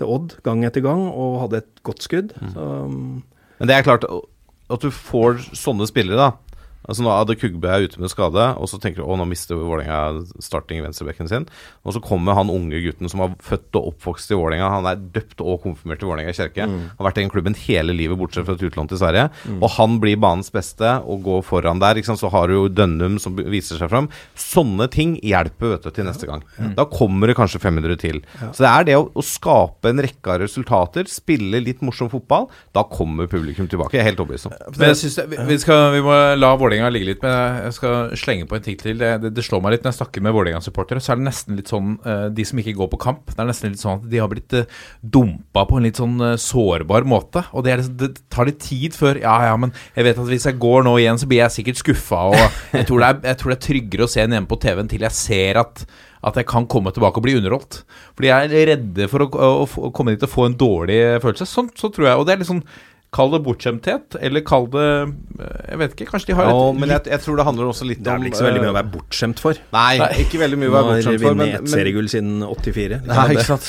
til 0.00 0.14
Odd 0.16 0.38
gang 0.48 0.64
etter 0.66 0.84
gang 0.88 1.04
og 1.12 1.42
hadde 1.44 1.60
et 1.60 1.84
godt 1.86 2.08
skudd. 2.08 2.32
Så, 2.54 2.70
mm, 2.88 3.20
Men 3.60 3.70
det 3.70 3.76
er 3.76 3.86
klart 3.86 4.08
at 4.08 4.80
du 4.80 4.88
får 4.96 5.44
sånne 5.52 5.86
spillere, 5.90 6.30
da. 6.32 6.51
Altså 6.82 7.04
Nå 7.04 7.12
hadde 7.14 7.36
Kugbe 7.38 7.70
er 7.70 7.86
ute 7.86 8.00
med 8.02 8.10
skade, 8.10 8.46
og 8.58 8.68
så 8.70 8.78
tenker 8.82 9.02
du 9.02 9.06
å 9.06 9.16
nå 9.18 9.26
mister 9.30 9.58
Vålerenga 9.58 10.24
starting 10.42 10.80
i 10.80 10.84
venstrebekken 10.84 11.28
sin. 11.30 11.46
Og 11.86 11.94
så 11.94 12.02
kommer 12.02 12.34
han 12.38 12.50
unge 12.50 12.80
gutten 12.82 13.10
som 13.10 13.22
var 13.22 13.36
født 13.42 13.78
og 13.78 13.92
oppvokst 13.92 14.32
i 14.32 14.38
Vålerenga. 14.38 14.70
Han 14.72 14.88
er 14.90 15.02
døpt 15.14 15.42
og 15.44 15.62
konfirmert 15.62 16.02
i 16.02 16.08
Vålerenga 16.08 16.34
kirke. 16.36 16.66
Har 16.98 17.06
vært 17.06 17.20
i 17.20 17.24
den 17.24 17.32
klubben 17.32 17.56
hele 17.58 17.94
livet, 17.96 18.18
bortsett 18.18 18.48
fra 18.48 18.56
et 18.58 18.64
utlån 18.66 18.90
til 18.90 18.98
Sverige. 19.00 19.28
Og 19.60 19.68
han 19.76 19.98
blir 20.02 20.18
banens 20.22 20.50
beste 20.54 20.96
og 21.06 21.22
går 21.26 21.44
foran 21.46 21.82
der. 21.82 22.00
Ikke 22.00 22.10
sant? 22.10 22.22
Så 22.22 22.30
har 22.34 22.50
du 22.50 22.56
jo 22.56 22.64
Dønnum 22.72 23.18
som 23.22 23.38
viser 23.38 23.78
seg 23.78 23.90
fram. 23.92 24.10
Sånne 24.38 24.88
ting 24.92 25.14
hjelper 25.22 25.76
vet 25.76 25.86
du, 25.86 25.92
til 25.94 26.08
neste 26.08 26.26
gang. 26.28 26.42
Da 26.76 26.86
kommer 26.90 27.30
det 27.30 27.38
kanskje 27.38 27.62
500 27.62 27.98
til. 28.02 28.20
Så 28.50 28.64
det 28.66 28.72
er 28.72 28.88
det 28.90 28.98
å, 28.98 29.06
å 29.14 29.22
skape 29.24 29.92
en 29.92 30.02
rekke 30.02 30.34
av 30.34 30.42
resultater, 30.42 31.06
spille 31.10 31.62
litt 31.62 31.82
morsom 31.84 32.10
fotball. 32.12 32.48
Da 32.74 32.82
kommer 32.90 33.30
publikum 33.30 33.70
tilbake. 33.70 33.94
Jeg 33.96 34.02
er 34.02 34.10
helt 34.10 34.22
overbevist 34.24 34.50
om. 34.50 34.58
Men 34.76 34.92
jeg 34.92 35.00
synes 35.04 35.20
det, 35.20 35.28
vi, 35.30 35.40
vi, 35.52 35.58
skal, 35.62 35.86
vi 35.94 36.02
må 36.04 36.18
la 36.38 36.52
Vålerenga 36.58 36.71
Vålerenga 36.72 36.90
ligger 36.92 37.08
litt, 37.10 37.24
men 37.24 37.58
jeg 37.66 37.74
skal 37.76 38.14
slenge 38.16 38.46
på 38.48 38.56
en 38.56 38.64
ting 38.64 38.76
til. 38.80 38.96
Det, 39.00 39.10
det, 39.22 39.30
det 39.36 39.44
slår 39.44 39.60
meg 39.64 39.74
litt 39.74 39.84
når 39.84 39.92
jeg 39.92 39.98
snakker 40.00 40.24
med 40.24 40.34
Vålerenga-supportere, 40.36 41.02
så 41.04 41.12
er 41.12 41.20
det 41.20 41.26
nesten 41.26 41.58
litt 41.58 41.72
sånn 41.72 41.90
eh, 42.08 42.26
De 42.32 42.46
som 42.48 42.60
ikke 42.62 42.74
går 42.78 42.90
på 42.94 43.00
kamp, 43.02 43.26
det 43.28 43.42
er 43.42 43.50
nesten 43.50 43.74
litt 43.74 43.82
sånn 43.82 44.00
at 44.00 44.06
de 44.12 44.20
har 44.22 44.30
blitt 44.32 44.56
uh, 44.56 44.78
dumpa 45.02 45.66
på 45.68 45.78
en 45.78 45.86
litt 45.88 46.00
sånn 46.00 46.14
eh, 46.24 46.38
sårbar 46.40 47.04
måte. 47.08 47.44
Og 47.52 47.66
det, 47.66 47.74
er, 47.74 47.82
liksom- 47.82 47.98
det 48.00 48.10
tar 48.32 48.48
litt 48.48 48.62
tid 48.64 48.96
før 48.96 49.20
Ja, 49.22 49.34
ja, 49.50 49.58
men 49.60 49.74
jeg 49.96 50.08
vet 50.08 50.22
at 50.22 50.30
hvis 50.32 50.48
jeg 50.48 50.60
går 50.62 50.86
nå 50.88 50.96
igjen, 51.02 51.20
så 51.20 51.28
blir 51.28 51.42
jeg 51.44 51.56
sikkert 51.58 51.82
skuffa, 51.82 52.22
og 52.32 52.40
jeg 52.78 52.88
tror, 52.88 53.04
er, 53.08 53.20
jeg 53.28 53.42
tror 53.42 53.52
det 53.52 53.58
er 53.58 53.66
tryggere 53.68 54.08
å 54.08 54.14
se 54.14 54.24
en 54.24 54.38
hjemme 54.38 54.50
på 54.50 54.60
TV-en 54.62 54.90
til 54.92 55.04
jeg 55.08 55.18
ser 55.18 55.60
at 55.62 55.84
at 56.22 56.36
jeg 56.38 56.46
kan 56.46 56.68
komme 56.70 56.92
tilbake 56.94 57.18
og 57.18 57.24
bli 57.24 57.32
underholdt. 57.34 57.80
Fordi 58.14 58.28
jeg 58.28 58.50
er 58.54 58.68
redde 58.70 59.08
for 59.10 59.24
å, 59.24 59.26
å, 59.34 59.64
å 59.66 59.90
komme 59.90 60.14
dit 60.14 60.22
og 60.22 60.30
få 60.30 60.44
en 60.46 60.54
dårlig 60.54 61.00
følelse. 61.18 61.48
Sånn 61.50 61.72
så 61.74 61.90
tror 61.90 62.06
jeg. 62.06 62.20
Og 62.20 62.28
det 62.28 62.36
er 62.36 62.42
litt 62.44 62.50
sånn 62.52 62.62
Kall 63.12 63.28
det 63.34 63.42
bortskjemthet, 63.44 64.16
eller 64.24 64.40
kall 64.40 64.70
det 64.72 64.86
Jeg 64.86 65.80
vet 65.82 65.96
ikke, 65.96 66.06
kanskje 66.14 66.30
de 66.30 66.36
har 66.38 66.48
Ja, 66.48 66.54
et 66.70 66.78
men 66.80 66.94
jeg, 66.94 67.04
jeg 67.12 67.24
tror 67.26 67.36
det 67.36 67.44
handler 67.44 67.68
også 67.68 67.88
litt 67.88 68.00
om 68.00 68.06
Det 68.06 68.12
er 68.14 68.22
vel 68.22 68.30
ikke 68.30 68.40
så 68.40 68.46
veldig 68.46 68.62
mye 68.62 68.70
å 68.70 68.72
eh, 68.72 68.78
være 68.78 68.92
bortskjemt 68.94 69.42
for. 69.44 69.60
Nei, 69.76 69.90
ikke 70.24 70.40
veldig 70.40 70.60
mye 70.62 70.70
å 70.70 70.74
være 70.78 70.88
bortskjemt 70.88 71.20
for. 71.20 71.26
Men, 71.26 71.42
vunnet 71.42 71.58
et 71.58 71.66
men, 71.66 71.74
seriegull 71.74 72.08
siden 72.08 72.40
84. 72.48 73.02
Det 73.02 73.12
Nei, 73.12 73.20
er 73.26 73.34
ikke 73.36 73.46
sant. 73.50 73.68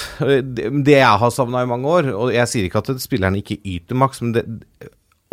Det, 0.55 0.71
det 0.87 0.97
jeg 0.97 1.21
har 1.25 1.35
savna 1.35 1.65
i 1.67 1.69
mange 1.73 1.91
år, 1.99 2.09
og 2.15 2.33
jeg 2.35 2.53
sier 2.53 2.69
ikke 2.69 2.85
at 2.85 3.03
spillerne 3.03 3.43
ikke 3.43 3.59
yter 3.75 3.99
maks, 3.99 4.23
men 4.23 4.35
det, 4.37 4.45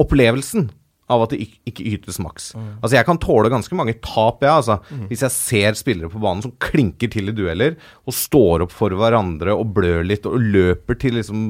opplevelsen 0.00 0.70
av 1.10 1.24
at 1.24 1.32
det 1.34 1.40
ikke, 1.42 1.86
ytes 1.90 2.20
maks. 2.22 2.52
Altså 2.80 2.94
Jeg 2.96 3.06
kan 3.06 3.18
tåle 3.22 3.50
ganske 3.52 3.74
mange 3.78 3.96
tap, 4.02 4.42
jeg, 4.42 4.50
altså. 4.50 4.78
Hvis 5.10 5.24
jeg 5.26 5.34
ser 5.34 5.78
spillere 5.78 6.10
på 6.10 6.22
banen 6.22 6.44
som 6.44 6.54
klinker 6.62 7.10
til 7.10 7.30
i 7.30 7.34
dueller, 7.34 7.78
og 8.06 8.16
står 8.16 8.66
opp 8.66 8.74
for 8.74 8.94
hverandre 8.98 9.54
og 9.56 9.74
blør 9.76 10.06
litt 10.06 10.26
og 10.30 10.38
løper 10.38 10.98
til 11.02 11.18
liksom 11.18 11.44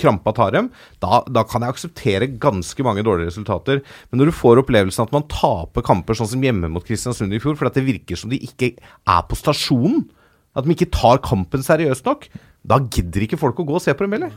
krampa 0.00 0.32
tar 0.34 0.54
dem, 0.54 0.70
da, 1.02 1.20
da 1.30 1.44
kan 1.48 1.64
jeg 1.64 1.74
akseptere 1.74 2.30
ganske 2.42 2.86
mange 2.86 3.04
dårlige 3.06 3.30
resultater. 3.30 3.82
Men 4.10 4.20
når 4.20 4.30
du 4.30 4.38
får 4.40 4.62
opplevelsen 4.64 5.06
at 5.06 5.14
man 5.14 5.26
taper 5.30 5.86
kamper 5.86 6.18
sånn 6.18 6.32
som 6.32 6.44
hjemme 6.44 6.70
mot 6.72 6.86
Kristiansund 6.86 7.34
i 7.34 7.42
fjor, 7.42 7.58
fordi 7.60 7.78
det 7.78 7.86
virker 7.88 8.20
som 8.20 8.32
de 8.32 8.40
ikke 8.42 8.74
er 8.80 9.22
på 9.28 9.38
stasjonen, 9.38 10.06
at 10.54 10.66
de 10.66 10.74
ikke 10.74 10.92
tar 10.94 11.22
kampen 11.24 11.64
seriøst 11.66 12.06
nok, 12.06 12.28
da 12.64 12.80
gidder 12.82 13.26
ikke 13.26 13.40
folk 13.40 13.58
å 13.60 13.66
gå 13.68 13.78
og 13.78 13.84
se 13.84 13.94
på 13.94 14.06
dem 14.06 14.16
heller. 14.16 14.34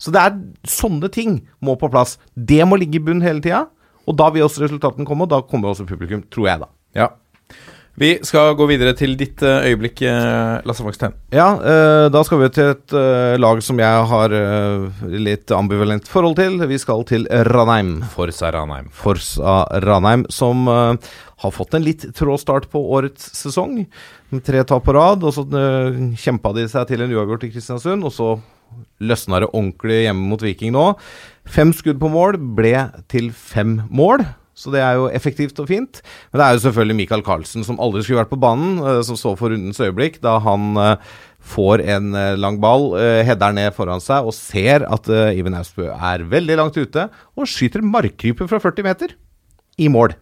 Så 0.00 0.12
det 0.14 0.20
er 0.22 0.38
sånne 0.68 1.10
ting 1.12 1.42
må 1.60 1.76
på 1.80 1.90
plass. 1.92 2.16
Det 2.34 2.62
må 2.68 2.78
ligge 2.80 2.98
i 2.98 3.04
bunn 3.04 3.20
hele 3.24 3.42
tida. 3.44 3.66
Og 4.08 4.16
da 4.16 4.30
vil 4.32 4.46
også 4.46 4.64
resultatene 4.64 5.06
komme, 5.06 5.26
og 5.26 5.32
da 5.32 5.42
kommer 5.46 5.70
også 5.70 5.86
publikum, 5.88 6.22
tror 6.32 6.48
jeg, 6.48 6.62
da. 6.62 6.70
Ja. 6.96 7.08
Vi 8.00 8.14
skal 8.24 8.54
gå 8.56 8.64
videre 8.64 8.94
til 8.96 9.12
ditt 9.20 9.42
eh, 9.44 9.66
øyeblikk, 9.68 10.00
eh, 10.08 10.62
Lasse 10.64 10.80
Vågstein. 10.80 11.12
Ja, 11.36 11.50
eh, 11.60 12.06
da 12.08 12.22
skal 12.24 12.38
vi 12.40 12.46
til 12.56 12.70
et 12.72 12.94
lag 13.36 13.60
som 13.60 13.76
jeg 13.76 14.06
har 14.08 14.34
litt 15.04 15.52
ambivalent 15.52 16.08
forhold 16.08 16.38
til. 16.38 16.56
Vi 16.70 16.78
skal 16.80 17.04
til 17.04 17.28
Ranheim. 17.50 17.98
Forsa 18.14 18.54
Ranheim. 18.56 18.88
Forsa 19.02 19.58
Ranheim, 19.84 20.24
som 20.32 20.64
har 20.64 21.52
fått 21.52 21.76
en 21.76 21.84
litt 21.84 22.08
trå 22.16 22.38
start 22.40 22.70
på 22.72 22.80
årets 22.96 23.34
sesong. 23.36 23.82
Med 24.32 24.46
tre 24.48 24.64
tap 24.64 24.88
på 24.88 24.96
rad, 24.96 25.20
og 25.20 25.36
så 25.36 25.44
kjempa 26.24 26.54
de 26.56 26.64
seg 26.72 26.88
til 26.88 27.04
en 27.04 27.12
uavgjort 27.12 27.44
i 27.50 27.52
Kristiansund. 27.52 28.08
Og 28.08 28.16
så 28.16 28.32
løsna 29.04 29.44
det 29.44 29.52
ordentlig 29.52 30.06
hjemme 30.06 30.28
mot 30.32 30.40
Viking 30.40 30.72
nå. 30.72 30.94
Fem 31.44 31.76
skudd 31.76 32.00
på 32.00 32.08
mål 32.12 32.40
ble 32.56 32.78
til 33.12 33.28
fem 33.36 33.82
mål. 33.92 34.24
Så 34.60 34.72
det 34.74 34.82
er 34.84 34.98
jo 34.98 35.08
effektivt 35.08 35.58
og 35.62 35.70
fint. 35.70 36.02
Men 36.30 36.40
det 36.40 36.46
er 36.46 36.56
jo 36.56 36.62
selvfølgelig 36.66 36.98
Michael 36.98 37.24
Carlsen, 37.26 37.64
som 37.66 37.80
aldri 37.80 38.04
skulle 38.04 38.20
vært 38.20 38.32
på 38.32 38.40
banen, 38.40 38.78
eh, 38.84 39.00
som 39.06 39.18
så 39.18 39.32
for 39.40 39.54
rundens 39.54 39.80
øyeblikk, 39.80 40.20
da 40.24 40.36
han 40.44 40.70
eh, 40.76 41.12
får 41.54 41.82
en 41.96 42.10
eh, 42.14 42.36
lang 42.36 42.60
ball, 42.60 42.90
header 43.26 43.56
ned 43.56 43.72
foran 43.76 44.02
seg 44.04 44.28
og 44.28 44.36
ser 44.36 44.84
at 44.84 45.08
Iven 45.08 45.56
Austbø 45.56 45.88
er 45.88 46.26
veldig 46.28 46.58
langt 46.60 46.76
ute, 46.76 47.08
og 47.34 47.48
skyter 47.48 47.84
markkryper 47.84 48.50
fra 48.50 48.60
40 48.60 48.86
meter 48.86 49.16
i 49.80 49.88
mål. 49.88 50.12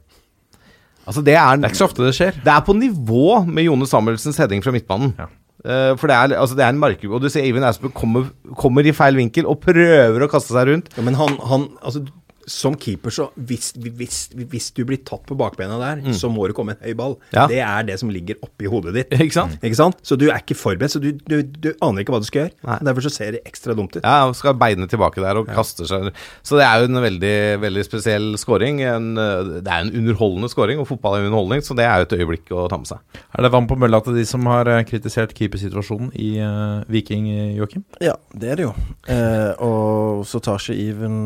Altså 1.09 1.25
det 1.25 1.35
er, 1.41 1.57
Det 1.57 1.65
er 1.65 1.73
ikke 1.73 1.81
så 1.83 1.89
ofte 1.89 2.05
det 2.05 2.15
skjer. 2.15 2.39
det 2.45 2.53
er 2.53 2.65
på 2.65 2.77
nivå 2.77 3.43
med 3.49 3.65
Jone 3.65 3.87
Samuelsens 3.89 4.39
heading 4.39 4.63
fra 4.63 4.75
midtbanen. 4.75 5.15
Ja. 5.19 5.29
Eh, 5.67 5.93
for 5.99 6.07
det 6.07 6.15
er, 6.15 6.35
altså 6.39 6.55
det 6.55 6.63
er 6.65 6.71
en 6.75 6.79
markgruppe, 6.79 7.17
og 7.17 7.25
du 7.25 7.29
ser 7.33 7.47
Even 7.49 7.65
Austbø 7.67 7.91
kommer, 7.91 8.29
kommer 8.61 8.87
i 8.87 8.95
feil 8.95 9.17
vinkel 9.19 9.49
og 9.49 9.59
prøver 9.65 10.23
å 10.23 10.31
kaste 10.31 10.55
seg 10.55 10.69
rundt. 10.71 10.93
Ja, 10.95 11.03
men 11.07 11.19
han, 11.19 11.35
han 11.51 11.67
altså, 11.83 12.05
som 12.51 12.77
keeper, 12.81 13.13
så 13.15 13.29
hvis, 13.49 13.73
hvis, 13.77 14.19
hvis 14.35 14.71
du 14.77 14.83
blir 14.89 15.03
tatt 15.07 15.25
på 15.29 15.37
bakbena 15.39 15.79
der, 15.81 16.03
så 16.17 16.31
må 16.33 16.49
du 16.49 16.55
komme 16.57 16.77
en 16.77 16.83
høy 16.85 16.97
ball. 16.99 17.17
Ja. 17.35 17.47
Det 17.51 17.61
er 17.65 17.87
det 17.89 17.99
som 18.01 18.13
ligger 18.13 18.41
oppi 18.45 18.71
hodet 18.71 18.95
ditt. 18.97 19.15
Ikke 19.19 19.37
sant? 19.37 19.59
Ikke 19.63 19.79
sant? 19.79 20.01
Så 20.07 20.19
du 20.21 20.29
er 20.29 20.41
ikke 20.41 20.57
forberedt, 20.59 20.97
så 20.97 21.03
du, 21.03 21.11
du, 21.29 21.41
du 21.43 21.71
aner 21.85 22.05
ikke 22.05 22.15
hva 22.17 22.23
du 22.23 22.29
skal 22.29 22.47
gjøre. 22.47 22.57
Nei. 22.69 22.79
Derfor 22.89 23.07
så 23.07 23.13
ser 23.15 23.37
det 23.37 23.45
ekstra 23.49 23.77
dumt 23.79 23.97
ut. 23.97 24.03
Ja, 24.03 24.29
og 24.29 24.37
skal 24.39 24.57
beine 24.59 24.89
tilbake 24.91 25.23
der 25.23 25.41
og 25.41 25.49
kaster 25.51 25.89
seg 25.89 26.11
Så 26.47 26.59
det 26.59 26.67
er 26.67 26.83
jo 26.83 26.89
en 26.91 27.03
veldig, 27.03 27.37
veldig 27.65 27.85
spesiell 27.87 28.31
scoring. 28.41 28.83
En, 28.87 29.13
det 29.15 29.67
er 29.67 29.87
en 29.87 29.93
underholdende 29.93 30.51
scoring, 30.53 30.81
og 30.81 30.89
fotball 30.91 31.19
er 31.19 31.29
underholdning, 31.29 31.65
så 31.65 31.77
det 31.79 31.87
er 31.87 32.03
jo 32.03 32.09
et 32.09 32.17
øyeblikk 32.19 32.53
å 32.55 32.67
ta 32.71 32.81
med 32.81 32.91
seg. 32.91 33.03
Er 33.35 33.45
det 33.45 33.53
vann 33.55 33.69
på 33.71 33.79
mølla 33.79 34.01
til 34.05 34.17
de 34.19 34.25
som 34.29 34.47
har 34.51 34.69
eh, 34.71 34.85
kritisert 34.89 35.35
keepersituasjonen 35.37 36.11
i 36.19 36.31
uh, 36.43 36.85
Viking, 36.91 37.29
eh, 37.33 37.55
Joakim? 37.59 37.85
Ja, 38.05 38.17
det 38.33 38.53
er 38.53 38.61
det 38.61 38.69
jo. 38.69 38.75
Eh, 39.11 39.53
og 39.65 40.25
så 40.29 40.41
tar 40.45 40.63
ikke 40.63 40.79
Iven 40.79 41.19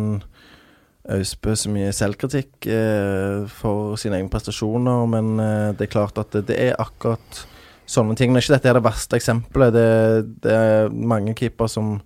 Austbø 1.11 1.57
så 1.59 1.71
mye 1.73 1.91
selvkritikk 1.97 2.69
eh, 2.71 3.43
for 3.51 3.97
sine 3.99 4.21
egne 4.21 4.31
prestasjoner, 4.31 5.09
men 5.11 5.33
eh, 5.43 5.73
det 5.75 5.88
er 5.88 5.95
klart 5.97 6.21
at 6.23 6.31
det, 6.37 6.45
det 6.53 6.59
er 6.69 6.79
akkurat 6.79 7.43
sånne 7.91 8.15
ting. 8.19 8.31
Men 8.31 8.43
ikke 8.43 8.55
dette 8.55 8.71
er 8.71 8.79
det 8.79 8.87
verste 8.87 9.19
eksempelet. 9.19 9.75
Det, 9.75 9.88
det 10.47 10.55
er 10.55 10.95
mange 10.95 11.35
keepere 11.38 11.71
som, 11.73 11.97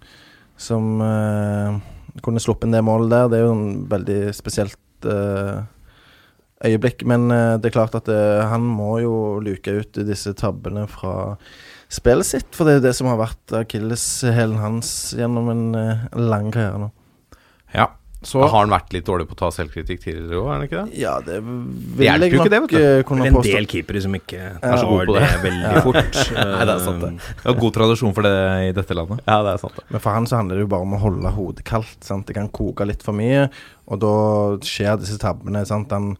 som 0.56 1.04
eh, 1.04 1.76
kunne 2.24 2.42
sluppet 2.42 2.70
inn 2.70 2.76
det 2.78 2.84
målet 2.86 3.12
der. 3.12 3.30
Det 3.30 3.38
er 3.38 3.46
jo 3.46 3.54
en 3.54 3.70
veldig 3.92 4.18
spesielt 4.36 5.08
eh, 5.12 5.60
øyeblikk. 6.64 7.04
Men 7.04 7.28
eh, 7.30 7.54
det 7.60 7.70
er 7.70 7.78
klart 7.78 8.00
at 8.00 8.08
eh, 8.12 8.42
han 8.48 8.64
må 8.64 8.96
jo 9.04 9.16
luke 9.44 9.76
ut 9.76 10.04
disse 10.08 10.32
tabbene 10.40 10.88
fra 10.90 11.34
spillet 11.92 12.26
sitt, 12.26 12.48
for 12.56 12.66
det 12.66 12.80
er 12.80 12.86
det 12.88 12.96
som 12.98 13.12
har 13.12 13.20
vært 13.20 13.60
akilleshælen 13.60 14.56
hans 14.58 14.88
gjennom 15.14 15.52
en 15.52 15.66
lang 16.18 16.48
karriere 16.50 16.80
nå. 16.82 16.94
Så 18.24 18.40
Har 18.40 18.62
han 18.62 18.72
vært 18.72 18.94
litt 18.96 19.04
dårlig 19.06 19.26
på 19.28 19.36
å 19.36 19.38
ta 19.38 19.48
selvkritikk 19.52 20.00
tidligere 20.00 20.38
òg, 20.40 20.46
er 20.48 20.54
han 20.54 20.62
ikke 20.64 20.78
det? 20.86 20.98
Ja, 20.98 21.12
det 21.22 21.36
vil 21.44 22.06
jeg 22.06 22.16
nok 22.16 22.72
det, 22.72 22.80
eh, 22.80 23.02
Det 23.04 23.18
er 23.20 23.28
en 23.28 23.36
del 23.44 23.68
keepere 23.70 24.00
som 24.02 24.16
ikke 24.16 24.40
er 24.56 24.78
så 24.80 24.88
god 24.88 25.10
på 25.10 25.16
det, 25.18 25.26
det. 25.26 25.42
veldig 25.44 25.82
fort. 25.86 26.00
Nei, 26.32 26.64
det 26.64 26.74
er 26.74 26.82
sant, 26.86 27.04
det. 27.04 27.10
det 27.42 27.52
er 27.52 27.58
god 27.60 27.76
tradisjon 27.76 28.14
for 28.16 28.26
det 28.26 28.32
i 28.70 28.72
dette 28.76 28.96
landet. 28.96 29.20
Ja, 29.28 29.36
det 29.44 29.52
er 29.52 29.60
sant, 29.62 29.76
det. 29.76 29.84
Men 29.92 30.02
for 30.06 30.16
han 30.16 30.28
så 30.30 30.40
handler 30.40 30.58
det 30.58 30.64
jo 30.64 30.70
bare 30.72 30.88
om 30.88 30.96
å 30.96 31.02
holde 31.04 31.34
hodet 31.36 31.66
kaldt. 31.68 31.98
Sant? 32.08 32.26
Det 32.26 32.38
kan 32.38 32.48
koke 32.56 32.88
litt 32.88 33.04
for 33.04 33.16
mye, 33.16 33.50
og 33.86 34.00
da 34.02 34.14
skjer 34.64 34.96
disse 35.02 35.20
tabbene. 35.22 35.66
Sant? 35.68 35.92
Han 35.94 36.14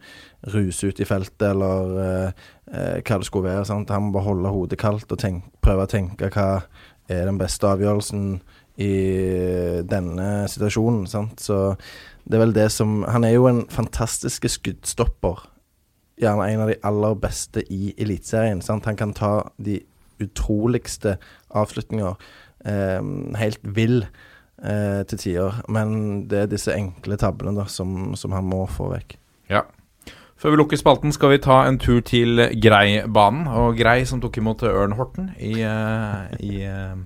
ruser 0.52 0.92
ut 0.92 1.00
i 1.00 1.08
feltet, 1.08 1.48
eller 1.48 1.96
eh, 2.04 2.44
eh, 2.70 2.98
hva 3.00 3.18
det 3.22 3.30
skulle 3.30 3.48
være. 3.48 3.64
Sant? 3.72 3.90
Han 3.90 4.10
må 4.10 4.18
bare 4.18 4.28
holde 4.28 4.52
hodet 4.52 4.78
kaldt 4.84 5.10
og 5.16 5.22
tenk, 5.24 5.48
prøve 5.64 5.88
å 5.88 5.90
tenke 5.90 6.28
hva 6.36 6.50
er 7.08 7.24
den 7.26 7.40
beste 7.40 7.66
avgjørelsen 7.70 8.36
i 8.76 8.92
denne 9.88 10.46
situasjonen. 10.52 11.06
Sant? 11.10 11.40
Så 11.40 11.74
det 12.26 12.38
er 12.38 12.44
vel 12.44 12.54
det 12.56 12.70
som 12.74 13.04
Han 13.08 13.24
er 13.24 13.36
jo 13.36 13.46
en 13.48 13.64
fantastisk 13.70 14.48
skuddstopper. 14.50 15.46
Gjerne 16.20 16.48
en 16.48 16.64
av 16.64 16.72
de 16.72 16.80
aller 16.82 17.14
beste 17.20 17.62
i 17.72 17.94
Eliteserien. 17.98 18.62
Han 18.68 18.96
kan 18.96 19.12
ta 19.12 19.50
de 19.58 19.80
utroligste 20.20 21.18
avslutninger. 21.50 22.16
Eh, 22.64 23.02
helt 23.36 23.60
vill 23.62 24.06
eh, 24.64 25.04
til 25.08 25.18
tider. 25.18 25.62
Men 25.68 26.28
det 26.28 26.38
er 26.38 26.52
disse 26.52 26.74
enkle 26.74 27.16
tabbene 27.20 27.54
da, 27.56 27.66
som, 27.68 28.14
som 28.16 28.32
han 28.32 28.44
må 28.48 28.64
få 28.66 28.90
vekk. 28.94 29.18
Ja. 29.52 29.66
Før 30.36 30.52
vi 30.52 30.56
lukker 30.60 30.76
spalten, 30.76 31.12
skal 31.16 31.32
vi 31.32 31.40
ta 31.40 31.62
en 31.64 31.78
tur 31.80 32.02
til 32.04 32.42
Grei-banen. 32.60 33.46
Og 33.48 33.76
Grei 33.78 34.02
som 34.08 34.20
tok 34.20 34.36
imot 34.36 34.64
Ørn 34.68 34.96
Horten 34.98 35.30
i, 35.40 35.62
eh, 35.64 36.34
i, 36.40 36.64
eh, 36.68 36.96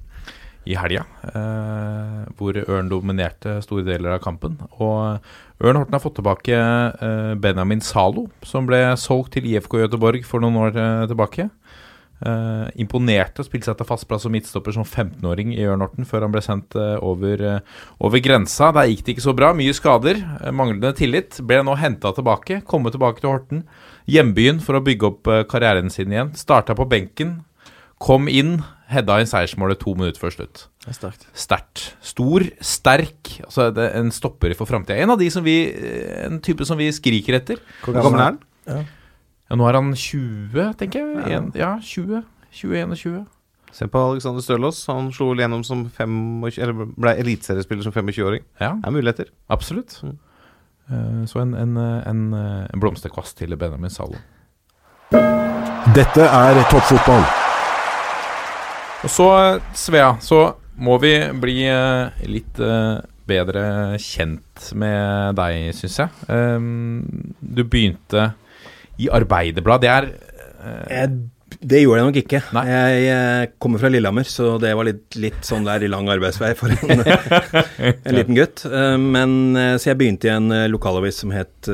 i 0.70 0.76
helga. 0.78 1.04
eh, 1.34 2.24
hvor 2.38 2.56
Ørn 2.62 2.88
dominerte 2.90 3.58
store 3.64 3.84
deler 3.86 4.16
av 4.16 4.22
kampen. 4.24 4.56
Og 4.78 5.20
Ørn 5.60 5.76
Horten 5.80 5.96
har 5.96 6.02
fått 6.02 6.16
tilbake 6.20 6.56
eh, 6.56 7.34
Benjamin 7.42 7.82
Zalo, 7.84 8.28
som 8.46 8.68
ble 8.68 8.80
solgt 9.00 9.34
til 9.36 9.48
IFK 9.50 9.82
Göteborg 9.82 10.24
for 10.26 10.42
noen 10.42 10.60
år 10.62 10.78
eh, 10.78 11.06
tilbake. 11.10 11.50
Uh, 12.20 12.66
imponerte 12.76 13.40
og 13.40 13.46
spilte 13.46 13.70
seg 13.70 13.78
til 13.78 13.86
fast 13.88 14.04
plass 14.04 14.26
som 14.26 14.34
midtstopper 14.34 14.74
som 14.76 14.84
15-åring 14.84 15.54
i 15.54 15.62
Ørn 15.64 15.80
Horten 15.80 16.04
før 16.04 16.26
han 16.26 16.34
ble 16.34 16.42
sendt 16.44 16.76
eh, 16.76 16.98
over, 17.00 17.40
eh, 17.40 17.78
over 17.96 18.20
grensa. 18.20 18.68
Der 18.76 18.90
gikk 18.90 19.06
det 19.06 19.14
ikke 19.14 19.24
så 19.24 19.32
bra. 19.38 19.54
Mye 19.56 19.72
skader, 19.72 20.20
eh, 20.20 20.52
manglende 20.52 20.90
tillit. 20.98 21.38
Ble 21.48 21.62
nå 21.64 21.78
henta 21.80 22.12
tilbake, 22.12 22.58
kommet 22.68 22.92
tilbake 22.92 23.22
til 23.22 23.32
Horten. 23.32 23.62
Hjembyen 24.04 24.60
for 24.60 24.76
å 24.76 24.82
bygge 24.84 25.08
opp 25.08 25.32
eh, 25.32 25.46
karrieren 25.48 25.88
sin 25.88 26.12
igjen. 26.12 26.34
Starta 26.36 26.76
på 26.76 26.84
benken, 26.92 27.38
kom 27.96 28.28
inn, 28.28 28.58
heada 28.90 29.18
inn 29.22 29.28
seiersmålet 29.30 29.80
to 29.80 29.94
minutter 29.96 30.20
før 30.20 30.34
slutt. 30.34 30.64
Det 30.82 30.92
er 30.92 30.96
sterkt. 30.98 31.26
Sterkt. 31.38 31.82
Stor, 32.04 32.44
sterk. 32.64 33.34
Altså 33.46 33.68
det 33.74 33.86
er 33.86 33.98
en 34.00 34.12
stopper 34.14 34.54
for 34.58 34.70
framtida. 34.70 34.98
En 35.00 35.14
av 35.14 35.20
de 35.20 35.28
som 35.32 35.44
vi 35.46 35.58
eh, 35.70 36.26
En 36.26 36.40
type 36.42 36.66
som 36.66 36.78
vi 36.80 36.90
skriker 36.94 37.38
etter. 37.38 37.60
Hvor 37.84 37.96
gammel 37.96 38.20
er 38.20 38.26
han? 38.32 38.40
Ja. 38.66 38.80
Ja, 39.50 39.58
nå 39.58 39.66
er 39.66 39.80
han 39.80 39.90
20, 39.98 40.74
tenker 40.78 41.02
jeg. 41.02 41.34
En, 41.34 41.50
ja, 41.58 41.74
20. 41.82 42.22
21 42.54 42.94
og 42.94 42.98
20-21. 42.98 43.28
Se 43.74 43.86
på 43.90 44.02
Alexander 44.12 44.42
Stølås. 44.42 44.84
Han 44.90 45.10
slo 45.14 45.30
vel 45.30 45.42
gjennom 45.44 45.62
som 45.66 45.84
25, 45.94 46.46
eller 46.62 46.86
ble 46.94 47.14
eliteseriespiller 47.22 47.86
som 47.86 47.94
25-åring. 47.94 48.46
Ja. 48.62 48.74
Det 48.78 48.90
er 48.90 48.94
muligheter. 48.94 49.30
Absolutt. 49.50 50.00
Mm. 50.06 51.26
så 51.30 51.38
en, 51.38 51.54
en, 51.54 51.76
eh, 51.76 52.08
en, 52.10 52.24
eh, 52.34 52.66
en 52.74 52.82
blomsterkvast 52.82 53.38
til 53.38 53.56
Benjamin 53.56 53.90
Zalo. 53.90 54.18
Dette 55.94 56.26
er 56.26 56.64
toppfotball. 56.70 57.49
Og 59.00 59.08
så, 59.08 59.26
Svea, 59.76 60.12
så 60.20 60.42
må 60.80 60.96
vi 61.00 61.14
bli 61.40 61.62
eh, 61.68 62.22
litt 62.28 62.60
eh, 62.60 63.00
bedre 63.30 63.64
kjent 64.00 64.70
med 64.76 65.36
deg, 65.38 65.70
syns 65.76 65.98
jeg. 66.02 66.24
Um, 66.28 67.34
du 67.40 67.62
begynte 67.64 68.32
i 69.00 69.08
Arbeiderbladet. 69.12 69.86
Det 69.86 69.92
er 69.92 70.08
eh, 70.10 70.82
Jeg, 70.98 71.20
det 71.60 71.80
gjorde 71.80 72.00
jeg 72.00 72.08
nok 72.10 72.18
ikke. 72.20 72.40
Nei. 72.56 72.64
Jeg, 72.68 73.52
kommer 73.62 73.80
fra 73.82 73.90
Lillehammer, 73.92 74.28
så 74.28 74.50
det 74.60 74.74
var 74.76 74.88
litt, 74.90 75.16
litt 75.20 75.40
sånn 75.48 75.64
der 75.68 75.84
i 75.84 75.90
lang 75.92 76.08
arbeidsvei 76.12 76.52
for 76.58 76.76
en, 76.76 77.04
en 77.86 78.18
liten 78.18 78.36
gutt. 78.36 78.66
Eh, 78.68 78.98
Men 79.00 79.56
Så 79.80 79.92
jeg 79.92 80.00
begynte 80.02 80.28
i 80.28 80.34
en 80.34 80.52
lokalavis 80.72 81.22
som 81.24 81.32
het 81.34 81.68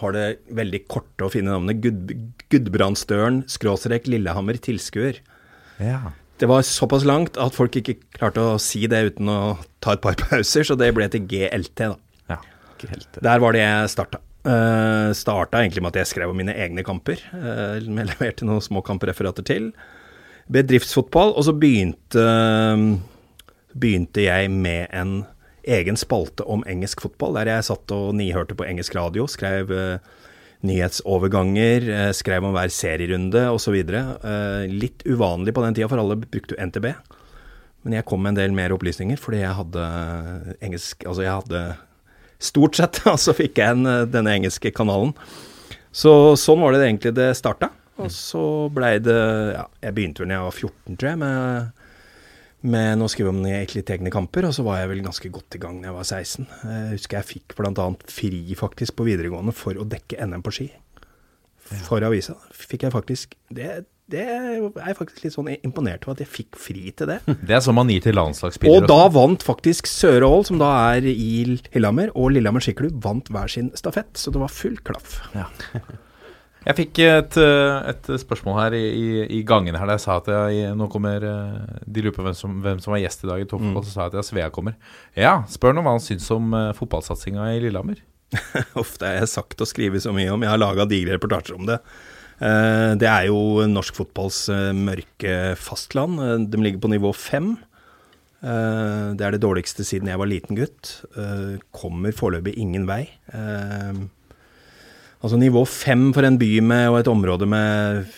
Har 0.00 0.18
det 0.18 0.26
veldig 0.54 0.82
korte 0.90 1.28
og 1.28 1.34
fine 1.36 1.54
navnet 1.54 1.78
Gud, 1.84 2.10
Gudbrandsdølen 2.50 3.44
skråstrek 3.50 4.10
Lillehammer 4.10 4.58
tilskuer. 4.66 5.22
ja. 5.78 6.02
Det 6.38 6.48
var 6.50 6.64
såpass 6.66 7.04
langt 7.06 7.38
at 7.38 7.54
folk 7.54 7.76
ikke 7.78 7.96
klarte 8.16 8.42
å 8.42 8.60
si 8.62 8.84
det 8.90 9.04
uten 9.12 9.30
å 9.30 9.38
ta 9.84 9.94
et 9.94 10.02
par 10.02 10.16
pauser, 10.22 10.66
så 10.66 10.76
det 10.78 10.90
ble 10.96 11.06
til 11.12 11.26
GLT, 11.30 11.86
da. 11.86 11.96
ja. 12.34 12.38
GLT. 12.82 13.20
Der 13.22 13.42
var 13.42 13.54
det 13.54 13.62
jeg 13.62 13.92
starta. 13.94 14.22
Uh, 14.44 15.08
starta 15.16 15.62
egentlig 15.62 15.80
med 15.80 15.94
at 15.94 16.02
jeg 16.02 16.10
skrev 16.10 16.32
om 16.32 16.36
mine 16.36 16.52
egne 16.52 16.84
kamper. 16.84 17.22
Uh, 17.32 17.78
jeg 17.78 18.08
leverte 18.10 18.48
noen 18.48 18.64
små 18.64 18.82
kampreferater 18.84 19.46
til. 19.46 19.70
Bedriftsfotball. 20.52 21.32
Og 21.38 21.46
så 21.46 21.54
begynte, 21.56 22.24
begynte 23.72 24.26
jeg 24.26 24.50
med 24.52 24.90
en 24.92 25.22
egen 25.64 25.96
spalte 25.96 26.44
om 26.44 26.66
engelsk 26.68 27.06
fotball, 27.06 27.38
der 27.38 27.54
jeg 27.54 27.68
satt 27.70 27.94
og 27.96 28.12
nihørte 28.18 28.58
på 28.58 28.66
engelsk 28.68 28.98
radio. 28.98 29.24
Skrev 29.30 29.72
uh, 29.72 30.12
nyhetsoverganger, 30.64 31.88
uh, 31.90 32.10
skrev 32.16 32.46
om 32.46 32.54
hver 32.56 32.72
serierunde 32.72 33.46
osv. 33.52 33.76
Uh, 33.88 34.64
litt 34.70 35.04
uvanlig 35.06 35.54
på 35.56 35.64
den 35.64 35.76
tida, 35.76 35.90
for 35.92 36.02
alle 36.02 36.18
brukte 36.24 36.56
jo 36.56 36.70
NTB. 36.70 36.90
Men 37.84 37.98
jeg 37.98 38.06
kom 38.08 38.22
med 38.24 38.32
en 38.34 38.40
del 38.40 38.54
mer 38.56 38.72
opplysninger 38.72 39.20
fordi 39.20 39.42
jeg 39.42 39.56
hadde 39.58 39.88
engelsk 40.64 41.04
Altså, 41.04 41.26
jeg 41.26 41.34
hadde 41.36 41.64
Stort 42.44 42.76
sett, 42.76 42.98
så 43.24 43.32
fikk 43.36 43.60
jeg 43.60 43.76
en, 43.76 43.86
eh, 43.88 44.02
denne 44.10 44.34
engelske 44.36 44.72
kanalen. 44.74 45.14
Så 45.94 46.34
sånn 46.40 46.60
var 46.60 46.74
det 46.74 46.88
egentlig 46.88 47.14
det 47.16 47.30
starta. 47.38 47.70
Og 48.02 48.10
så 48.10 48.42
blei 48.74 48.96
det 48.98 49.14
Ja, 49.54 49.68
jeg 49.86 49.94
begynte 49.94 50.24
vel 50.24 50.32
da 50.32 50.40
jeg 50.40 50.48
var 50.48 50.56
14, 50.58 50.96
tror 50.98 51.08
jeg, 51.12 51.20
med, 51.20 51.83
med 52.64 53.02
å 53.04 53.08
skrive 53.12 53.32
om 53.32 53.42
egentlig 53.44 53.82
litt 53.82 53.94
egne 53.96 54.12
kamper. 54.14 54.48
Og 54.48 54.54
så 54.56 54.64
var 54.66 54.80
jeg 54.80 54.92
vel 54.92 55.04
ganske 55.04 55.32
godt 55.32 55.58
i 55.58 55.62
gang 55.62 55.80
da 55.82 55.90
jeg 55.90 55.98
var 55.98 56.08
16. 56.08 56.46
Jeg 56.64 56.92
husker 56.94 57.20
jeg 57.20 57.30
fikk 57.30 57.56
bl.a. 57.58 57.88
fri 58.10 58.44
faktisk 58.58 58.98
på 58.98 59.08
videregående 59.08 59.54
for 59.56 59.80
å 59.80 59.88
dekke 59.88 60.20
NM 60.30 60.44
på 60.44 60.54
ski. 60.58 60.70
For 61.86 62.04
avisa. 62.04 62.36
Fikk 62.52 62.82
jeg 62.84 62.92
faktisk 62.92 63.36
Det, 63.48 63.68
det 64.12 64.20
er 64.20 64.58
jeg 64.60 64.96
faktisk 64.98 65.22
litt 65.24 65.32
sånn 65.32 65.48
imponert 65.54 66.04
over 66.04 66.18
at 66.18 66.24
jeg 66.26 66.28
fikk 66.28 66.58
fri 66.60 66.90
til 66.92 67.08
det. 67.08 67.20
Det 67.48 67.56
er 67.56 67.62
som 67.64 67.78
man 67.78 67.88
gir 67.92 68.04
til 68.04 68.18
landslagsspillere. 68.18 68.84
Og 68.84 68.90
da 68.90 69.08
vant 69.12 69.44
faktisk 69.46 69.88
Søre 69.88 70.28
Ål, 70.28 70.44
som 70.50 70.60
da 70.60 70.70
er 70.92 71.08
i 71.08 71.30
Lillehammer, 71.48 72.12
og 72.12 72.34
Lillehammer 72.36 72.64
skiklubb 72.64 73.00
vant 73.04 73.32
hver 73.32 73.48
sin 73.52 73.72
stafett. 73.78 74.12
Så 74.20 74.34
det 74.34 74.44
var 74.44 74.52
full 74.52 74.76
klaff. 74.84 75.22
Jeg 76.64 76.76
fikk 76.78 77.00
et, 77.04 77.36
eh, 77.36 77.90
et 77.92 78.08
spørsmål 78.22 78.56
her 78.62 78.76
i, 78.78 78.84
i, 79.26 79.42
gangen 79.44 79.76
her 79.76 79.90
da 79.90 79.98
jeg 79.98 80.04
sa 80.06 80.16
at 80.16 80.30
jeg, 80.32 80.70
nå 80.78 80.86
kommer 80.92 81.26
eh, 81.28 81.82
De 81.84 82.04
lurer 82.06 82.16
på 82.16 82.24
hvem 82.24 82.36
som, 82.38 82.56
hvem 82.64 82.80
som 82.80 82.94
var 82.94 83.02
gjest 83.02 83.26
i 83.26 83.28
dag 83.28 83.44
i 83.44 83.48
Toppfotball, 83.50 83.84
så 83.84 83.92
sa 83.92 84.06
jeg 84.06 84.14
at 84.14 84.18
jeg 84.22 84.28
Svea 84.30 84.48
kommer. 84.54 84.78
Ja, 85.18 85.36
spør 85.50 85.76
nå 85.76 85.84
hva 85.84 85.96
han 85.98 86.04
syns 86.04 86.30
om 86.32 86.56
uh, 86.56 86.72
fotballsatsinga 86.78 87.50
i 87.52 87.60
Lillehammer. 87.66 88.00
Ofte 88.82 89.06
har 89.06 89.20
jeg 89.20 89.32
sagt 89.34 89.60
og 89.60 89.68
skrevet 89.70 90.02
så 90.04 90.14
mye 90.16 90.32
om. 90.32 90.42
Jeg 90.42 90.54
har 90.54 90.60
laga 90.60 90.88
digre 90.88 91.18
reportasjer 91.18 91.58
om 91.58 91.68
det. 91.68 91.78
Eh, 92.42 92.94
det 92.98 93.06
er 93.06 93.28
jo 93.28 93.62
norsk 93.70 93.94
fotballs 94.00 94.40
eh, 94.52 94.72
mørke 94.74 95.54
fastland. 95.60 96.18
Eh, 96.18 96.34
De 96.50 96.62
ligger 96.64 96.82
på 96.82 96.90
nivå 96.90 97.12
fem. 97.14 97.54
Eh, 98.42 99.14
Det 99.14 99.26
er 99.26 99.36
det 99.36 99.44
dårligste 99.44 99.86
siden 99.86 100.10
jeg 100.10 100.20
var 100.20 100.30
liten 100.30 100.58
gutt. 100.58 100.96
Eh, 101.16 101.60
Kommer 101.74 102.16
foreløpig 102.16 102.56
ingen 102.58 102.88
vei. 102.90 103.04
Altså 105.24 105.38
nivå 105.40 105.62
fem 105.64 106.10
for 106.12 106.26
en 106.28 106.36
by 106.36 106.50
med, 106.60 106.90
og 106.90 106.98
et 106.98 107.08
område 107.08 107.46
med 107.48 108.10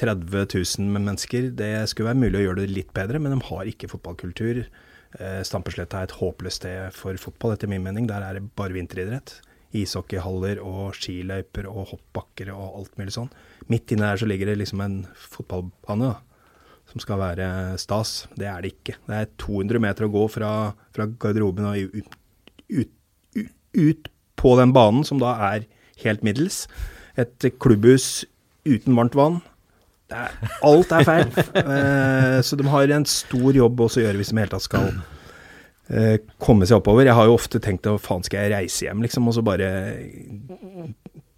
30 0.00 0.46
000 0.54 0.86
mennesker, 0.88 1.50
det 1.52 1.72
skulle 1.90 2.08
være 2.08 2.22
mulig 2.22 2.38
å 2.40 2.44
gjøre 2.46 2.62
det 2.62 2.72
litt 2.72 2.94
bedre, 2.96 3.20
men 3.20 3.34
de 3.34 3.44
har 3.50 3.68
ikke 3.68 3.90
fotballkultur. 3.90 4.62
Eh, 5.20 5.42
Stampesletta 5.44 6.00
er 6.00 6.08
et 6.08 6.14
håpløst 6.16 6.62
sted 6.62 6.96
for 6.96 7.20
fotball, 7.20 7.52
etter 7.58 7.68
min 7.68 7.84
mening. 7.84 8.08
Der 8.08 8.24
er 8.24 8.38
det 8.38 8.46
bare 8.56 8.72
vinteridrett. 8.72 9.34
Ishockeyhaller 9.76 10.62
og 10.64 10.96
skiløyper 10.96 11.68
og 11.68 11.90
hoppbakker 11.92 12.54
og 12.54 12.80
alt 12.80 12.96
mulig 12.96 13.12
sånn. 13.18 13.28
Midt 13.68 13.92
inne 13.92 14.08
der 14.08 14.24
så 14.24 14.28
ligger 14.30 14.48
det 14.48 14.56
liksom 14.62 14.80
en 14.80 14.98
fotballbane 15.28 16.08
da, 16.14 16.50
som 16.88 17.04
skal 17.04 17.20
være 17.20 17.52
stas. 17.84 18.16
Det 18.32 18.48
er 18.48 18.64
det 18.64 18.72
ikke. 18.78 18.96
Det 19.04 19.20
er 19.20 19.32
200 19.44 19.84
meter 19.90 20.08
å 20.08 20.12
gå 20.16 20.24
fra, 20.32 20.52
fra 20.96 21.08
garderoben 21.20 21.68
og 21.68 22.00
ut, 22.00 22.20
ut, 22.80 22.92
ut 23.76 24.12
på 24.40 24.56
den 24.56 24.72
banen, 24.76 25.04
som 25.04 25.20
da 25.20 25.36
er 25.52 25.68
helt 26.04 26.24
middels. 26.26 26.64
Et 27.16 27.48
klubbhus 27.62 28.24
uten 28.66 28.96
varmt 28.98 29.16
vann. 29.16 29.40
Det 30.06 30.18
er, 30.22 30.34
alt 30.66 30.92
er 30.94 31.06
feil. 31.06 31.28
Eh, 31.66 32.38
så 32.46 32.56
de 32.58 32.66
har 32.70 32.92
en 32.94 33.06
stor 33.08 33.56
jobb 33.56 33.80
også 33.86 34.02
å 34.02 34.04
gjøre 34.06 34.20
hvis 34.20 34.30
de 34.30 34.36
i 34.36 34.42
hele 34.44 34.52
tatt 34.52 34.66
skal 34.66 34.90
eh, 35.90 36.20
komme 36.42 36.68
seg 36.68 36.78
oppover. 36.78 37.08
Jeg 37.08 37.16
har 37.18 37.26
jo 37.26 37.34
ofte 37.38 37.60
tenkt 37.62 37.88
at 37.90 38.02
faen 38.04 38.22
skal 38.26 38.44
jeg 38.44 38.54
reise 38.54 38.86
hjem, 38.86 39.02
liksom, 39.06 39.26
og 39.26 39.34
så 39.34 39.42
bare 39.46 39.70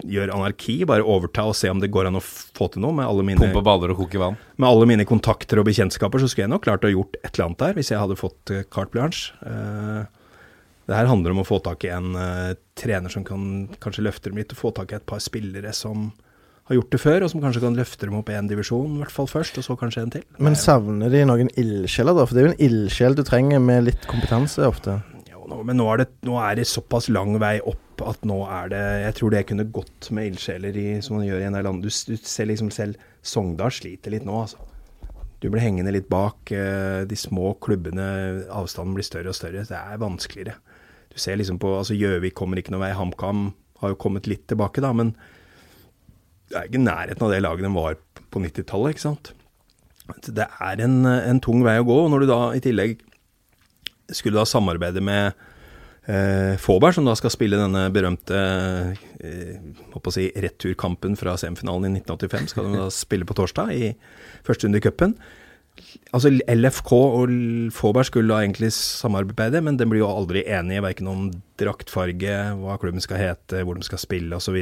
gjøre 0.05 0.35
anarki. 0.35 0.83
Bare 0.89 1.07
overta 1.07 1.47
og 1.49 1.57
se 1.59 1.71
om 1.73 1.81
det 1.83 1.91
går 1.95 2.11
an 2.11 2.21
å 2.21 2.25
få 2.25 2.69
til 2.73 2.85
noe 2.85 2.97
med 2.99 3.09
alle 3.09 3.25
mine 3.27 3.41
Pumpe 3.41 3.65
baller 3.67 3.95
og 3.95 4.03
koke 4.05 4.21
vann. 4.21 4.39
med 4.57 4.69
alle 4.69 4.91
mine 4.91 5.09
kontakter 5.09 5.61
og 5.63 5.69
bekjentskaper, 5.71 6.21
så 6.21 6.29
skulle 6.31 6.49
jeg 6.49 6.55
nok 6.55 6.67
klart 6.67 6.87
å 6.87 6.93
gjort 6.93 7.19
et 7.23 7.33
eller 7.33 7.49
annet 7.49 7.65
der, 7.65 7.77
hvis 7.79 7.93
jeg 7.95 8.03
hadde 8.03 8.21
fått 8.21 8.55
eh, 8.55 8.67
carte 8.69 8.95
blanche. 8.95 9.33
Eh, 9.49 10.18
det 10.89 10.97
her 10.97 11.09
handler 11.11 11.35
om 11.35 11.43
å 11.43 11.47
få 11.47 11.59
tak 11.65 11.85
i 11.85 11.93
en 11.93 12.15
uh, 12.17 12.55
trener 12.79 13.13
som 13.13 13.25
kan 13.29 13.69
kanskje 13.83 14.07
løfte 14.07 14.31
dem 14.31 14.41
litt, 14.41 14.55
og 14.55 14.61
få 14.63 14.71
tak 14.77 14.95
i 14.95 14.99
et 14.99 15.07
par 15.09 15.21
spillere 15.21 15.75
som 15.77 16.09
har 16.69 16.77
gjort 16.77 16.93
det 16.93 17.01
før, 17.01 17.25
og 17.25 17.31
som 17.33 17.41
kanskje 17.41 17.63
kan 17.65 17.77
løfte 17.77 18.09
dem 18.09 18.17
opp 18.19 18.29
en 18.33 18.49
divisjon, 18.49 18.97
i 18.99 19.03
hvert 19.03 19.13
fall 19.15 19.29
først, 19.31 19.57
og 19.61 19.65
så 19.65 19.77
kanskje 19.81 20.03
en 20.05 20.11
til. 20.19 20.25
Men 20.45 20.57
savner 20.59 21.13
de 21.13 21.23
noen 21.29 21.49
ildsjeler, 21.61 22.17
da? 22.17 22.27
For 22.29 22.37
det 22.37 22.43
er 22.43 22.49
jo 22.49 22.55
en 22.55 22.65
ildsjel 22.67 23.17
du 23.17 23.23
trenger 23.25 23.63
med 23.65 23.87
litt 23.87 24.05
kompetanse 24.11 24.67
ofte. 24.69 24.99
Jo, 25.31 25.47
nå, 25.49 25.63
men 25.65 25.81
nå 25.81 25.87
er, 25.95 26.03
det, 26.03 26.09
nå 26.29 26.37
er 26.45 26.59
det 26.61 26.67
såpass 26.69 27.09
lang 27.13 27.39
vei 27.41 27.55
opp 27.61 28.05
at 28.05 28.21
nå 28.29 28.43
er 28.47 28.69
det 28.71 28.83
Jeg 29.03 29.15
tror 29.19 29.33
det 29.35 29.41
kunne 29.49 29.65
gått 29.75 30.11
med 30.15 30.29
ildsjeler 30.29 30.77
som 31.03 31.17
man 31.19 31.25
gjør 31.27 31.41
i 31.41 31.47
en 31.49 31.57
del 31.57 31.65
land. 31.67 31.83
Du, 31.83 31.89
du 31.89 32.21
ser 32.21 32.47
liksom 32.47 32.69
selv 32.71 33.01
Sogndal 33.25 33.73
sliter 33.75 34.13
litt 34.15 34.29
nå, 34.29 34.37
altså. 34.45 34.61
Du 35.41 35.49
blir 35.51 35.63
hengende 35.63 35.93
litt 35.95 36.09
bak. 36.11 36.53
eh, 36.53 37.05
De 37.09 37.17
små 37.19 37.55
klubbene, 37.63 38.45
avstanden 38.55 38.95
blir 38.97 39.07
større 39.07 39.33
og 39.33 39.39
større. 39.39 39.65
Det 39.67 39.79
er 39.79 40.01
vanskeligere. 40.03 40.59
Du 41.13 41.19
ser 41.21 41.39
liksom 41.41 41.59
på 41.63 41.73
altså 41.79 41.97
Gjøvik 41.97 42.37
kommer 42.39 42.61
ikke 42.61 42.75
noen 42.75 42.87
vei. 42.87 42.95
HamKam 42.97 43.51
har 43.83 43.95
jo 43.95 44.01
kommet 44.01 44.29
litt 44.31 44.47
tilbake, 44.51 44.83
da, 44.85 44.93
men 44.97 45.15
det 46.49 46.57
er 46.57 46.71
ikke 46.71 46.81
nærheten 46.83 47.27
av 47.27 47.33
det 47.33 47.43
laget 47.45 47.67
de 47.67 47.75
var 47.75 47.99
på 48.33 48.43
90-tallet, 48.43 48.95
ikke 48.95 49.05
sant. 49.05 49.33
Det 50.25 50.47
er 50.47 50.81
en, 50.85 51.03
en 51.05 51.41
tung 51.45 51.61
vei 51.67 51.77
å 51.81 51.87
gå. 51.87 51.97
Og 52.05 52.11
når 52.13 52.25
du 52.25 52.31
da 52.31 52.41
i 52.57 52.63
tillegg 52.65 52.97
skulle 54.17 54.41
da 54.41 54.47
samarbeide 54.49 55.03
med 55.05 55.37
eh, 56.09 56.55
Faaberg, 56.61 56.97
som 56.97 57.09
da 57.09 57.15
skal 57.19 57.33
spille 57.35 57.61
denne 57.61 57.85
berømte 57.93 58.39
eh, 59.21 59.59
på 59.93 60.01
å 60.01 60.15
si, 60.15 60.31
returkampen 60.33 61.19
fra 61.21 61.37
semifinalen 61.41 61.91
i 61.91 62.01
1985, 62.01 62.49
skal 62.55 62.71
de 62.71 62.81
da 62.81 62.89
spille 62.95 63.29
på 63.29 63.37
torsdag 63.37 63.75
i 63.77 63.93
første 64.47 64.69
runde 64.69 64.81
i 64.81 64.87
cupen. 64.87 65.15
Altså 66.15 66.31
LFK 66.33 66.93
og 66.97 67.33
Faaberg 67.75 68.09
skulle 68.09 68.33
da 68.33 68.43
egentlig 68.45 68.71
samarbeide, 68.77 69.61
men 69.65 69.77
de 69.81 69.87
blir 69.89 70.03
jo 70.03 70.09
aldri 70.11 70.45
enige, 70.47 70.85
verken 70.85 71.11
om 71.11 71.27
draktfarge, 71.61 72.39
hva 72.61 72.79
klubben 72.81 73.05
skal 73.05 73.21
hete, 73.21 73.63
hvor 73.67 73.79
de 73.79 73.87
skal 73.87 74.01
spille 74.03 74.39
osv. 74.39 74.57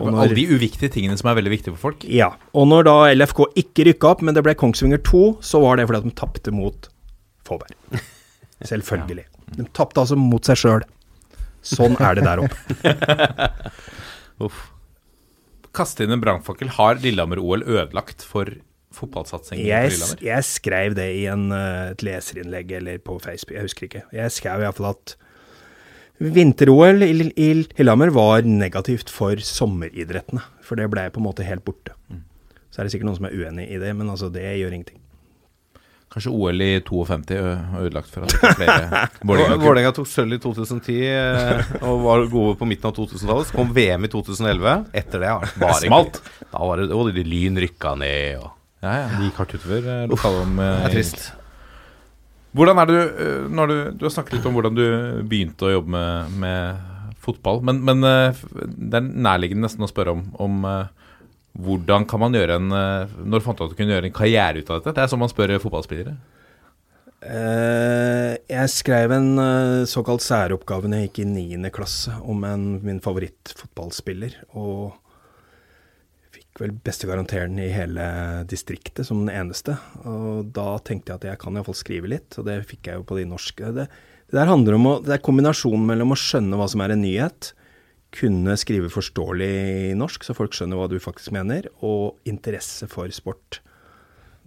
Alle 0.00 0.26
de 0.34 0.46
uviktige 0.50 0.90
tingene 0.90 1.16
som 1.20 1.30
er 1.30 1.38
veldig 1.38 1.52
viktige 1.52 1.76
for 1.76 1.90
folk. 1.90 2.06
ja, 2.08 2.32
og 2.56 2.66
når 2.70 2.88
da 2.88 2.96
LFK 3.14 3.44
ikke 3.62 3.86
rykka 3.90 4.10
opp, 4.14 4.24
men 4.26 4.34
det 4.34 4.42
ble 4.46 4.56
Kongsvinger 4.58 5.02
2, 5.06 5.22
så 5.44 5.60
var 5.62 5.78
det 5.78 5.86
fordi 5.90 6.02
at 6.02 6.08
de 6.08 6.16
tapte 6.18 6.54
mot 6.54 6.90
Faaberg. 7.46 8.02
Selvfølgelig. 8.70 9.26
De 9.54 9.66
tapte 9.76 10.00
altså 10.00 10.16
mot 10.18 10.44
seg 10.46 10.58
sjøl. 10.58 10.86
Sånn 11.64 11.96
er 12.02 12.18
det 12.18 12.24
der 12.26 12.42
oppe. 12.44 12.94
Uff. 14.44 14.70
Kaste 15.74 16.04
inn 16.04 16.14
en 16.14 16.22
brannfakkel. 16.22 16.70
Har 16.76 17.00
Lillehammer-OL 17.02 17.64
ødelagt 17.66 18.24
for 18.26 18.50
fotballsatsingen 18.96 19.62
på 19.64 19.68
Jeg, 19.68 19.90
Lillehammer? 19.92 20.24
jeg 20.28 20.46
skrev 20.48 20.96
det 20.98 21.08
i 21.18 21.26
en, 21.32 21.44
eh, 21.52 21.90
et 21.92 22.04
leserinnlegg 22.06 22.72
eller 22.80 22.98
på 23.04 23.18
Facebook, 23.22 23.54
jeg 23.58 23.66
husker 23.68 23.88
ikke. 23.90 24.02
Jeg 24.16 24.34
skrev 24.34 24.64
iallfall 24.64 24.90
at 24.94 25.16
vinter-OL 26.22 27.02
i, 27.02 27.12
i 27.36 27.48
Lillehammer 27.78 28.12
var 28.14 28.46
negativt 28.46 29.10
for 29.12 29.36
sommeridrettene. 29.42 30.42
For 30.64 30.78
det 30.78 30.86
ble 30.92 31.08
på 31.12 31.20
en 31.20 31.26
måte 31.28 31.46
helt 31.46 31.64
borte. 31.66 31.94
Så 32.70 32.80
er 32.80 32.86
det 32.88 32.94
sikkert 32.94 33.10
noen 33.10 33.18
som 33.20 33.26
er 33.28 33.34
uenig 33.38 33.68
i 33.70 33.78
det, 33.82 33.90
men 33.98 34.08
altså 34.10 34.30
det 34.34 34.44
gjør 34.58 34.72
ingenting. 34.78 35.00
Kanskje 36.14 36.30
OL 36.30 36.60
i 36.62 36.68
52 36.86 37.36
har 37.42 37.80
ødelagt 37.82 38.10
for 38.12 38.22
at 38.22 38.30
det 38.38 38.46
er 38.46 38.58
flere 38.60 39.00
Vålerenga- 39.26 39.90
tok 39.96 40.06
sølv 40.06 40.36
i 40.36 40.38
2010 40.38 40.98
eh, 41.10 41.72
og 41.82 42.04
var 42.04 42.26
gode 42.30 42.54
på 42.60 42.68
midten 42.70 42.86
av 42.86 42.94
2000-tallet. 42.94 43.48
Så 43.50 43.56
kom 43.58 43.72
VM 43.74 44.06
i 44.06 44.10
2011. 44.12 44.74
Etter 44.94 45.24
det 45.24 45.32
har 45.32 45.42
det 45.48 45.58
bare 45.64 45.78
Smalt. 45.82 46.20
Da 46.52 46.60
var 46.70 46.78
det, 46.82 46.86
og 46.94 47.10
de 47.16 47.24
Lyn 47.26 47.58
rykka 47.64 47.96
ned 47.98 48.38
og 48.44 48.52
Ja, 48.84 48.92
ja, 49.00 49.06
det 49.16 49.30
gikk 49.30 49.38
hardt 49.40 49.54
utover 49.56 49.86
eh, 49.94 50.02
lokalet 50.12 50.42
om 50.44 50.58
Det 50.60 50.66
eh, 50.70 50.84
er 50.88 50.94
trist. 50.98 51.22
Hvordan 52.54 52.78
er 52.82 52.90
du, 52.90 52.96
eh, 53.00 53.46
når 53.50 53.70
du 53.72 53.76
Du 53.98 54.04
har 54.06 54.12
snakket 54.14 54.36
litt 54.38 54.48
om 54.50 54.54
hvordan 54.58 54.76
du 54.76 54.84
begynte 55.30 55.66
å 55.66 55.72
jobbe 55.78 55.90
med, 55.96 56.36
med 56.44 57.16
fotball. 57.24 57.62
Men, 57.64 57.80
men 57.88 58.04
eh, 58.04 58.28
f- 58.36 58.44
det 58.68 59.00
er 59.00 59.08
nærliggende 59.24 59.64
nesten 59.66 59.86
å 59.86 59.88
spørre 59.90 60.12
om, 60.14 60.26
om 60.44 60.60
eh, 60.68 60.92
hvordan 61.64 62.04
kan 62.10 62.20
man 62.20 62.34
gjøre 62.36 62.58
en 62.60 62.72
eh, 62.74 63.12
Når 63.24 63.42
fant 63.46 63.56
du 63.58 63.64
at 63.64 63.72
du 63.72 63.76
kunne 63.78 63.94
gjøre 63.96 64.10
en 64.10 64.16
karriere 64.20 64.60
ut 64.60 64.70
av 64.74 64.80
dette? 64.82 64.94
Det 64.98 65.04
er 65.06 65.10
sånn 65.12 65.22
man 65.24 65.32
spør 65.32 65.54
fotballspillere. 65.62 66.14
Eh, 67.24 68.34
jeg 68.52 68.68
skrev 68.74 69.14
en 69.16 69.30
eh, 69.40 69.84
såkalt 69.88 70.20
særoppgave 70.24 70.90
når 70.90 71.00
jeg 71.04 71.08
gikk 71.08 71.22
i 71.24 71.28
9. 71.56 71.70
klasse 71.72 72.12
om 72.28 72.42
en, 72.44 72.66
min 72.84 73.00
favorittfotballspiller. 73.04 74.36
Og 74.60 74.92
vel 76.60 76.74
beste 76.86 77.08
garanteren 77.10 77.58
i 77.58 77.70
hele 77.74 78.04
distriktet 78.50 79.08
som 79.08 79.24
den 79.24 79.34
eneste. 79.34 79.76
Og 80.06 80.52
da 80.54 80.76
tenkte 80.86 81.12
jeg 81.12 81.20
at 81.20 81.28
jeg 81.32 81.40
kan 81.42 81.56
iallfall 81.56 81.76
skrive 81.78 82.10
litt, 82.10 82.36
og 82.38 82.46
det 82.46 82.60
fikk 82.68 82.90
jeg 82.90 83.00
jo 83.00 83.06
på 83.08 83.18
de 83.18 83.26
norske. 83.28 83.72
Det, 83.74 83.88
det 84.30 84.38
der 84.38 84.50
handler 84.50 84.78
om 84.78 84.88
å, 84.90 84.94
det 85.02 85.16
er 85.16 85.24
kombinasjonen 85.24 85.86
mellom 85.88 86.14
å 86.14 86.20
skjønne 86.20 86.60
hva 86.60 86.68
som 86.70 86.84
er 86.84 86.94
en 86.94 87.02
nyhet, 87.02 87.50
kunne 88.14 88.54
skrive 88.60 88.92
forståelig 88.94 89.96
norsk, 89.98 90.22
så 90.22 90.36
folk 90.38 90.54
skjønner 90.54 90.78
hva 90.78 90.86
du 90.90 91.00
faktisk 91.02 91.34
mener, 91.34 91.66
og 91.82 92.22
interesse 92.30 92.86
for 92.90 93.10
sport. 93.14 93.58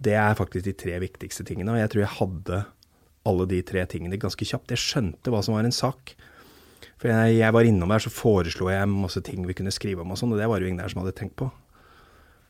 Det 0.00 0.14
er 0.16 0.38
faktisk 0.38 0.64
de 0.64 0.76
tre 0.78 0.96
viktigste 1.02 1.44
tingene, 1.44 1.74
og 1.74 1.82
jeg 1.82 1.92
tror 1.92 2.04
jeg 2.06 2.16
hadde 2.16 2.64
alle 3.28 3.44
de 3.50 3.60
tre 3.66 3.84
tingene 3.90 4.16
ganske 4.20 4.46
kjapt. 4.48 4.72
Jeg 4.72 4.80
skjønte 4.80 5.32
hva 5.34 5.42
som 5.44 5.58
var 5.58 5.68
en 5.68 5.74
sak. 5.74 6.14
For 6.98 7.10
jeg, 7.10 7.36
jeg 7.42 7.54
var 7.54 7.68
innom 7.68 7.92
der, 7.92 8.02
så 8.02 8.12
foreslo 8.14 8.70
jeg 8.72 8.88
masse 8.90 9.20
ting 9.26 9.44
vi 9.46 9.56
kunne 9.58 9.74
skrive 9.74 10.02
om 10.02 10.14
og 10.14 10.20
sånn, 10.20 10.32
og 10.32 10.40
det 10.40 10.48
var 10.48 10.62
jo 10.62 10.70
ingen 10.70 10.80
der 10.80 10.88
som 10.88 11.02
hadde 11.02 11.16
tenkt 11.18 11.36
på. 11.38 11.50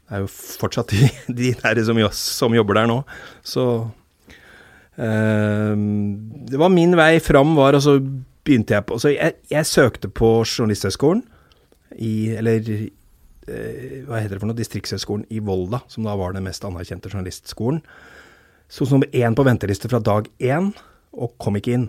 Det 0.08 0.16
er 0.16 0.24
jo 0.24 0.28
fortsatt 0.32 0.92
de, 0.94 1.08
de 1.40 1.52
der 1.60 1.82
som, 1.84 2.00
som 2.16 2.56
jobber 2.56 2.80
der 2.80 2.88
nå. 2.88 3.02
Så 3.44 3.64
eh, 4.96 5.74
Det 6.48 6.60
var 6.60 6.72
min 6.72 6.96
vei 6.96 7.18
fram, 7.20 7.52
var, 7.58 7.76
og 7.76 7.84
så 7.84 7.98
begynte 8.48 8.78
jeg 8.78 8.86
på 8.88 8.96
Så 9.00 9.12
jeg, 9.12 9.36
jeg 9.52 9.68
søkte 9.68 10.08
på 10.08 10.38
Journalisthøgskolen 10.46 11.24
i 12.00 12.12
Eller 12.40 12.64
eh, 12.72 14.04
hva 14.08 14.20
heter 14.20 14.36
det 14.36 14.42
for 14.42 14.48
noe, 14.48 14.56
Distriktshøgskolen 14.56 15.26
i 15.32 15.40
Volda, 15.44 15.82
som 15.92 16.06
da 16.08 16.16
var 16.16 16.36
den 16.36 16.46
mest 16.46 16.64
anerkjente 16.64 17.10
journalistskolen. 17.12 17.80
Så 18.68 18.84
som 18.84 18.98
nummer 18.98 19.08
én 19.16 19.36
på 19.36 19.44
venteliste 19.46 19.88
fra 19.88 20.00
dag 20.04 20.28
én, 20.44 20.68
og 21.16 21.32
kom 21.40 21.56
ikke 21.56 21.72
inn. 21.72 21.86